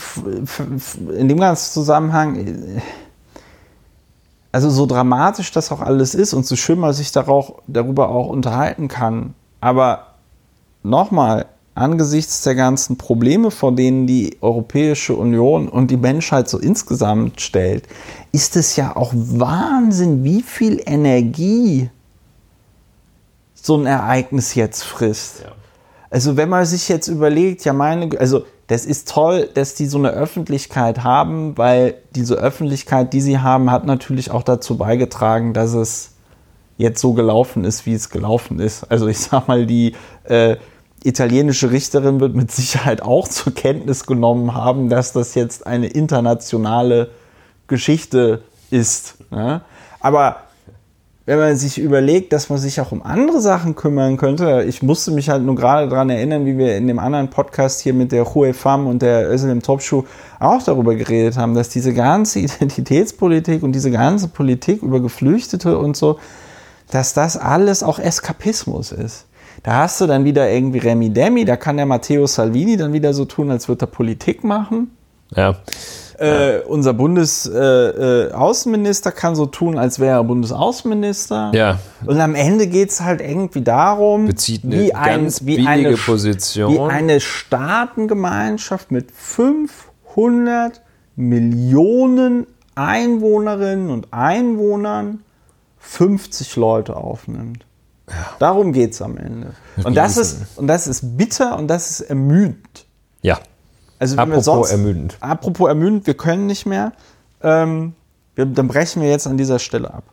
in 1.17 1.29
dem 1.29 1.41
ganzen 1.41 1.73
Zusammenhang, 1.73 2.37
äh, 2.37 2.81
also 4.53 4.71
so 4.71 4.87
dramatisch 4.87 5.51
das 5.51 5.73
auch 5.73 5.81
alles 5.81 6.15
ist 6.15 6.33
und 6.33 6.47
so 6.47 6.55
schön 6.57 6.79
man 6.79 6.93
sich 6.93 7.13
darauf, 7.13 7.61
darüber 7.67 8.09
auch 8.09 8.29
unterhalten 8.29 8.89
kann, 8.89 9.35
aber 9.67 10.15
nochmal, 10.85 11.47
angesichts 11.75 12.43
der 12.43 12.55
ganzen 12.55 12.97
Probleme, 12.97 13.51
vor 13.51 13.75
denen 13.75 14.07
die 14.07 14.39
Europäische 14.41 15.17
Union 15.17 15.69
und 15.69 15.91
die 15.91 15.97
Menschheit 15.97 16.49
so 16.49 16.59
insgesamt 16.59 17.41
stellt, 17.41 17.89
ist 18.31 18.55
es 18.55 18.77
ja 18.77 18.95
auch 18.95 19.13
Wahnsinn, 19.13 20.23
wie 20.23 20.41
viel 20.43 20.81
Energie 20.87 21.91
so 23.55 23.77
ein 23.77 23.87
Ereignis 23.87 24.55
jetzt 24.55 24.85
frisst. 24.85 25.45
Also 26.11 26.37
wenn 26.37 26.49
man 26.49 26.65
sich 26.65 26.89
jetzt 26.89 27.09
überlegt, 27.09 27.65
ja 27.65 27.73
meine, 27.73 28.17
also 28.21 28.45
das 28.69 28.87
ist 28.87 29.09
toll, 29.09 29.51
dass 29.53 29.75
die 29.75 29.87
so 29.87 29.99
eine 29.99 30.11
Öffentlichkeit 30.11 31.03
haben, 31.03 31.59
weil 31.59 31.95
diese 32.15 32.37
Öffentlichkeit, 32.37 33.13
die 33.13 33.21
sie 33.21 33.41
haben, 33.41 33.73
hat 33.73 33.85
natürlich 33.85 34.31
auch 34.31 34.45
dazu 34.45 34.79
beigetragen, 34.79 35.55
dass 35.55 35.75
es 35.75 36.13
jetzt 36.77 37.01
so 37.01 37.13
gelaufen 37.13 37.65
ist, 37.65 37.87
wie 37.87 37.95
es 37.95 38.11
gelaufen 38.11 38.59
ist. 38.61 38.85
Also 38.85 39.07
ich 39.07 39.19
sag 39.19 39.49
mal, 39.49 39.67
die 39.67 39.95
äh, 40.25 40.57
italienische 41.03 41.71
Richterin 41.71 42.21
wird 42.21 42.35
mit 42.35 42.51
Sicherheit 42.51 43.03
auch 43.03 43.29
zur 43.29 43.55
Kenntnis 43.55 44.07
genommen 44.07 44.55
haben, 44.55 44.89
dass 44.89 45.13
das 45.13 45.35
jetzt 45.35 45.67
eine 45.67 45.87
internationale 45.87 47.11
Geschichte 47.67 48.43
ist. 48.71 49.15
Ja? 49.31 49.63
Aber 50.01 50.37
wenn 51.27 51.39
man 51.41 51.57
sich 51.57 51.79
überlegt, 51.79 52.33
dass 52.33 52.51
man 52.51 52.59
sich 52.59 52.81
auch 52.81 52.93
um 52.93 53.03
andere 53.03 53.41
Sachen 53.41 53.75
kümmern 53.75 54.17
könnte, 54.17 54.65
ich 54.69 54.83
musste 54.83 55.11
mich 55.11 55.29
halt 55.29 55.43
nur 55.43 55.57
gerade 55.57 55.89
daran 55.89 56.09
erinnern, 56.09 56.47
wie 56.47 56.57
wir 56.57 56.77
in 56.77 56.87
dem 56.87 57.01
anderen 57.01 57.31
Podcast 57.31 57.81
hier 57.81 57.95
mit 57.95 58.13
der 58.13 58.33
Hue 58.33 58.55
Fam 58.55 58.87
und 58.87 59.03
der 59.03 59.29
Özlem 59.29 59.61
Topschuh 59.61 60.05
auch 60.39 60.63
darüber 60.63 60.95
geredet 60.95 61.37
haben, 61.37 61.55
dass 61.55 61.69
diese 61.69 61.93
ganze 61.93 62.39
Identitätspolitik 62.41 63.65
und 63.65 63.73
diese 63.73 63.91
ganze 63.91 64.29
Politik 64.29 64.83
über 64.83 65.01
Geflüchtete 65.01 65.79
und 65.79 65.97
so, 65.97 66.21
dass 66.91 67.15
das 67.15 67.37
alles 67.37 67.83
auch 67.83 67.99
Eskapismus 67.99 68.93
ist. 68.93 69.27
Da 69.63 69.79
hast 69.79 70.01
du 70.01 70.07
dann 70.07 70.25
wieder 70.25 70.49
irgendwie 70.51 70.79
Remi 70.79 71.11
Demi, 71.11 71.45
da 71.45 71.57
kann 71.57 71.77
der 71.77 71.87
Matteo 71.87 72.27
Salvini 72.27 72.77
dann 72.77 72.93
wieder 72.93 73.13
so 73.13 73.25
tun, 73.25 73.51
als 73.51 73.69
würde 73.69 73.87
er 73.87 73.89
Politik 73.89 74.45
machen. 74.45 74.93
Ja. 75.35 75.57
Äh, 76.19 76.61
unser 76.61 76.95
Bundesaußenminister 76.95 78.31
äh, 78.31 78.33
Außenminister 78.33 79.13
kann 79.13 79.35
so 79.37 79.45
tun, 79.47 79.77
als 79.77 80.01
wäre 80.01 80.17
er 80.17 80.25
Bundesaußenminister. 80.25 81.51
Ja. 81.53 81.79
Und 82.07 82.21
am 82.21 82.35
Ende 82.35 82.69
geht 82.69 82.91
es 82.91 83.03
halt 83.03 83.21
irgendwie 83.21 83.61
darum, 83.61 84.29
wie, 84.29 84.95
ein, 84.95 85.31
wie, 85.43 85.67
eine, 85.67 85.97
Position. 85.97 86.73
wie 86.73 86.79
eine 86.79 87.21
Staatengemeinschaft 87.21 88.91
mit 88.91 89.11
500 89.11 90.81
Millionen 91.17 92.47
Einwohnerinnen 92.75 93.91
und 93.91 94.13
Einwohnern 94.13 95.21
50 95.87 96.57
Leute 96.57 96.97
aufnimmt. 96.97 97.65
Darum 98.39 98.73
geht 98.73 98.93
es 98.93 99.03
am 99.03 99.17
Ende. 99.17 99.55
Und 99.83 99.97
das, 99.97 100.17
ist, 100.17 100.59
und 100.59 100.67
das 100.67 100.87
ist 100.87 101.17
bitter 101.17 101.57
und 101.57 101.69
das 101.69 101.91
ist 101.91 102.01
ermüdend. 102.03 102.87
Ja. 103.23 103.39
Also 103.99 104.17
wenn 104.17 104.29
wir 104.29 104.35
Apropos 104.37 104.45
sonst, 104.45 104.71
ermüdend. 104.71 105.17
Apropos 105.21 105.69
ermüdend, 105.69 106.07
wir 106.07 106.15
können 106.15 106.47
nicht 106.47 106.67
mehr. 106.67 106.93
Ähm, 107.43 107.95
wir, 108.35 108.47
dann 108.47 108.69
brechen 108.69 109.03
wir 109.03 109.09
jetzt 109.09 109.27
an 109.27 109.37
dieser 109.37 109.59
Stelle 109.59 109.93
ab. 109.93 110.05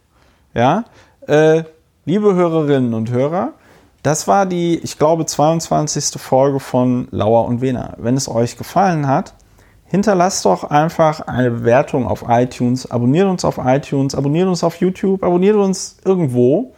Ja, 0.53 0.85
äh, 1.27 1.63
liebe 2.05 2.33
Hörerinnen 2.33 2.93
und 2.93 3.11
Hörer, 3.11 3.53
das 4.01 4.27
war 4.27 4.45
die, 4.45 4.77
ich 4.79 4.97
glaube, 4.97 5.25
22. 5.25 6.21
Folge 6.21 6.59
von 6.59 7.07
Lauer 7.11 7.45
und 7.45 7.61
Wena. 7.61 7.95
Wenn 7.97 8.15
es 8.15 8.29
euch 8.29 8.57
gefallen 8.57 9.07
hat, 9.07 9.33
hinterlasst 9.93 10.43
doch 10.45 10.63
einfach 10.63 11.19
eine 11.19 11.51
Bewertung 11.51 12.07
auf 12.07 12.25
iTunes, 12.27 12.89
abonniert 12.89 13.27
uns 13.27 13.45
auf 13.45 13.59
iTunes, 13.63 14.15
abonniert 14.15 14.47
uns 14.47 14.63
auf 14.63 14.77
YouTube, 14.77 15.23
abonniert 15.23 15.55
uns 15.55 15.97
irgendwo. 16.03 16.73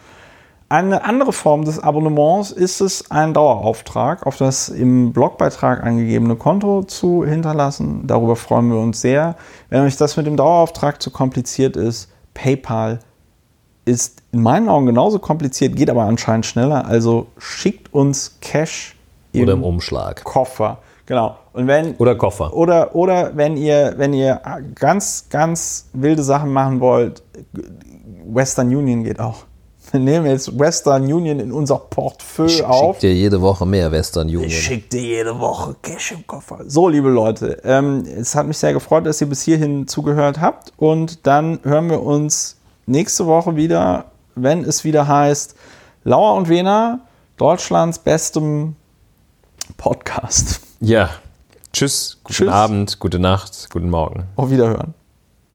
Eine 0.68 1.06
andere 1.06 1.32
Form 1.32 1.64
des 1.64 1.80
Abonnements 1.80 2.52
ist 2.52 2.82
es, 2.82 3.10
einen 3.11 3.34
Dauerauftrag 3.34 4.27
auf 4.27 4.35
das 4.35 4.68
im 4.68 5.14
Blogbeitrag 5.14 5.82
angegebene 5.82 6.35
Konto 6.35 6.84
zu 6.84 7.24
hinterlassen. 7.24 8.06
Darüber 8.06 8.35
freuen 8.35 8.69
wir 8.69 8.80
uns 8.80 9.00
sehr. 9.00 9.38
Wenn 9.69 9.84
euch 9.84 9.95
das 9.95 10.18
mit 10.18 10.27
dem 10.27 10.35
Dauerauftrag 10.35 11.02
zu 11.02 11.10
kompliziert 11.10 11.77
ist, 11.77 12.11
PayPal 12.34 13.00
ist 13.85 14.24
in 14.34 14.42
meinen 14.42 14.68
Augen 14.68 14.88
genauso 14.88 15.19
kompliziert, 15.19 15.77
geht 15.77 15.90
aber 15.90 16.03
anscheinend 16.03 16.48
schneller. 16.48 16.85
Also 16.85 17.27
schickt 17.38 17.94
uns 17.94 18.40
Cash 18.42 18.98
Oder 19.34 19.53
im 19.53 19.64
Umschlag. 19.64 20.26
Koffer. 20.26 20.80
Genau. 21.06 21.38
Und 21.53 21.67
wenn 21.67 21.95
Oder 21.95 22.16
Koffer. 22.16 22.53
oder, 22.53 22.95
oder 22.95 23.35
wenn 23.35 23.58
ihr, 23.58 23.93
wenn 23.98 24.14
ihr 24.14 24.42
ganz, 24.74 25.27
ganz 25.30 25.90
wilde 25.93 26.24
Sachen 26.24 26.51
machen 26.51 26.80
wollt, 26.80 27.22
Western 28.25 28.75
Union 28.75 29.03
geht 29.03 29.19
auch. 29.19 29.43
Wir 29.92 30.00
nehmen 30.00 30.25
jetzt 30.25 30.58
Western 30.58 31.03
Union 31.03 31.40
in 31.40 31.51
unser 31.51 31.77
Portfolio 31.77 32.66
auf. 32.66 32.95
Schickt 32.95 33.03
dir 33.03 33.14
jede 33.14 33.40
Woche 33.40 33.66
mehr 33.67 33.92
Western 33.92 34.27
Union. 34.27 34.45
Ich 34.45 34.64
schick 34.64 34.90
dir 34.90 35.01
jede 35.01 35.40
Woche 35.40 35.75
Cash 35.82 36.14
im 36.14 36.25
Koffer. 36.25 36.61
So, 36.66 36.90
liebe 36.90 37.09
Leute, 37.09 37.61
ähm, 37.64 38.03
es 38.06 38.34
hat 38.34 38.48
mich 38.48 38.58
sehr 38.58 38.74
gefreut, 38.74 39.06
dass 39.06 39.22
ihr 39.22 39.27
bis 39.27 39.43
hierhin 39.43 39.88
zugehört 39.88 40.42
habt. 40.42 40.74
Und 40.77 41.27
dann 41.27 41.59
hören 41.64 41.90
wir 41.90 42.01
uns 42.01 42.58
nächste 42.88 43.27
Woche 43.27 43.56
wieder, 43.56 44.06
wenn 44.34 44.64
es 44.64 44.84
wieder 44.84 45.08
heißt 45.08 45.56
Lauer 46.03 46.35
und 46.35 46.50
Wena, 46.50 47.01
Deutschlands 47.38 48.00
bestem 48.00 48.75
Podcast. 49.77 50.65
Ja. 50.86 51.10
Tschüss, 51.74 52.20
guten 52.24 52.34
Tschüss. 52.36 52.50
Abend, 52.50 53.00
gute 53.00 53.18
Nacht, 53.18 53.70
guten 53.72 53.90
Morgen. 53.90 54.26
Auf 54.36 54.52
Wiederhören. 54.52 54.94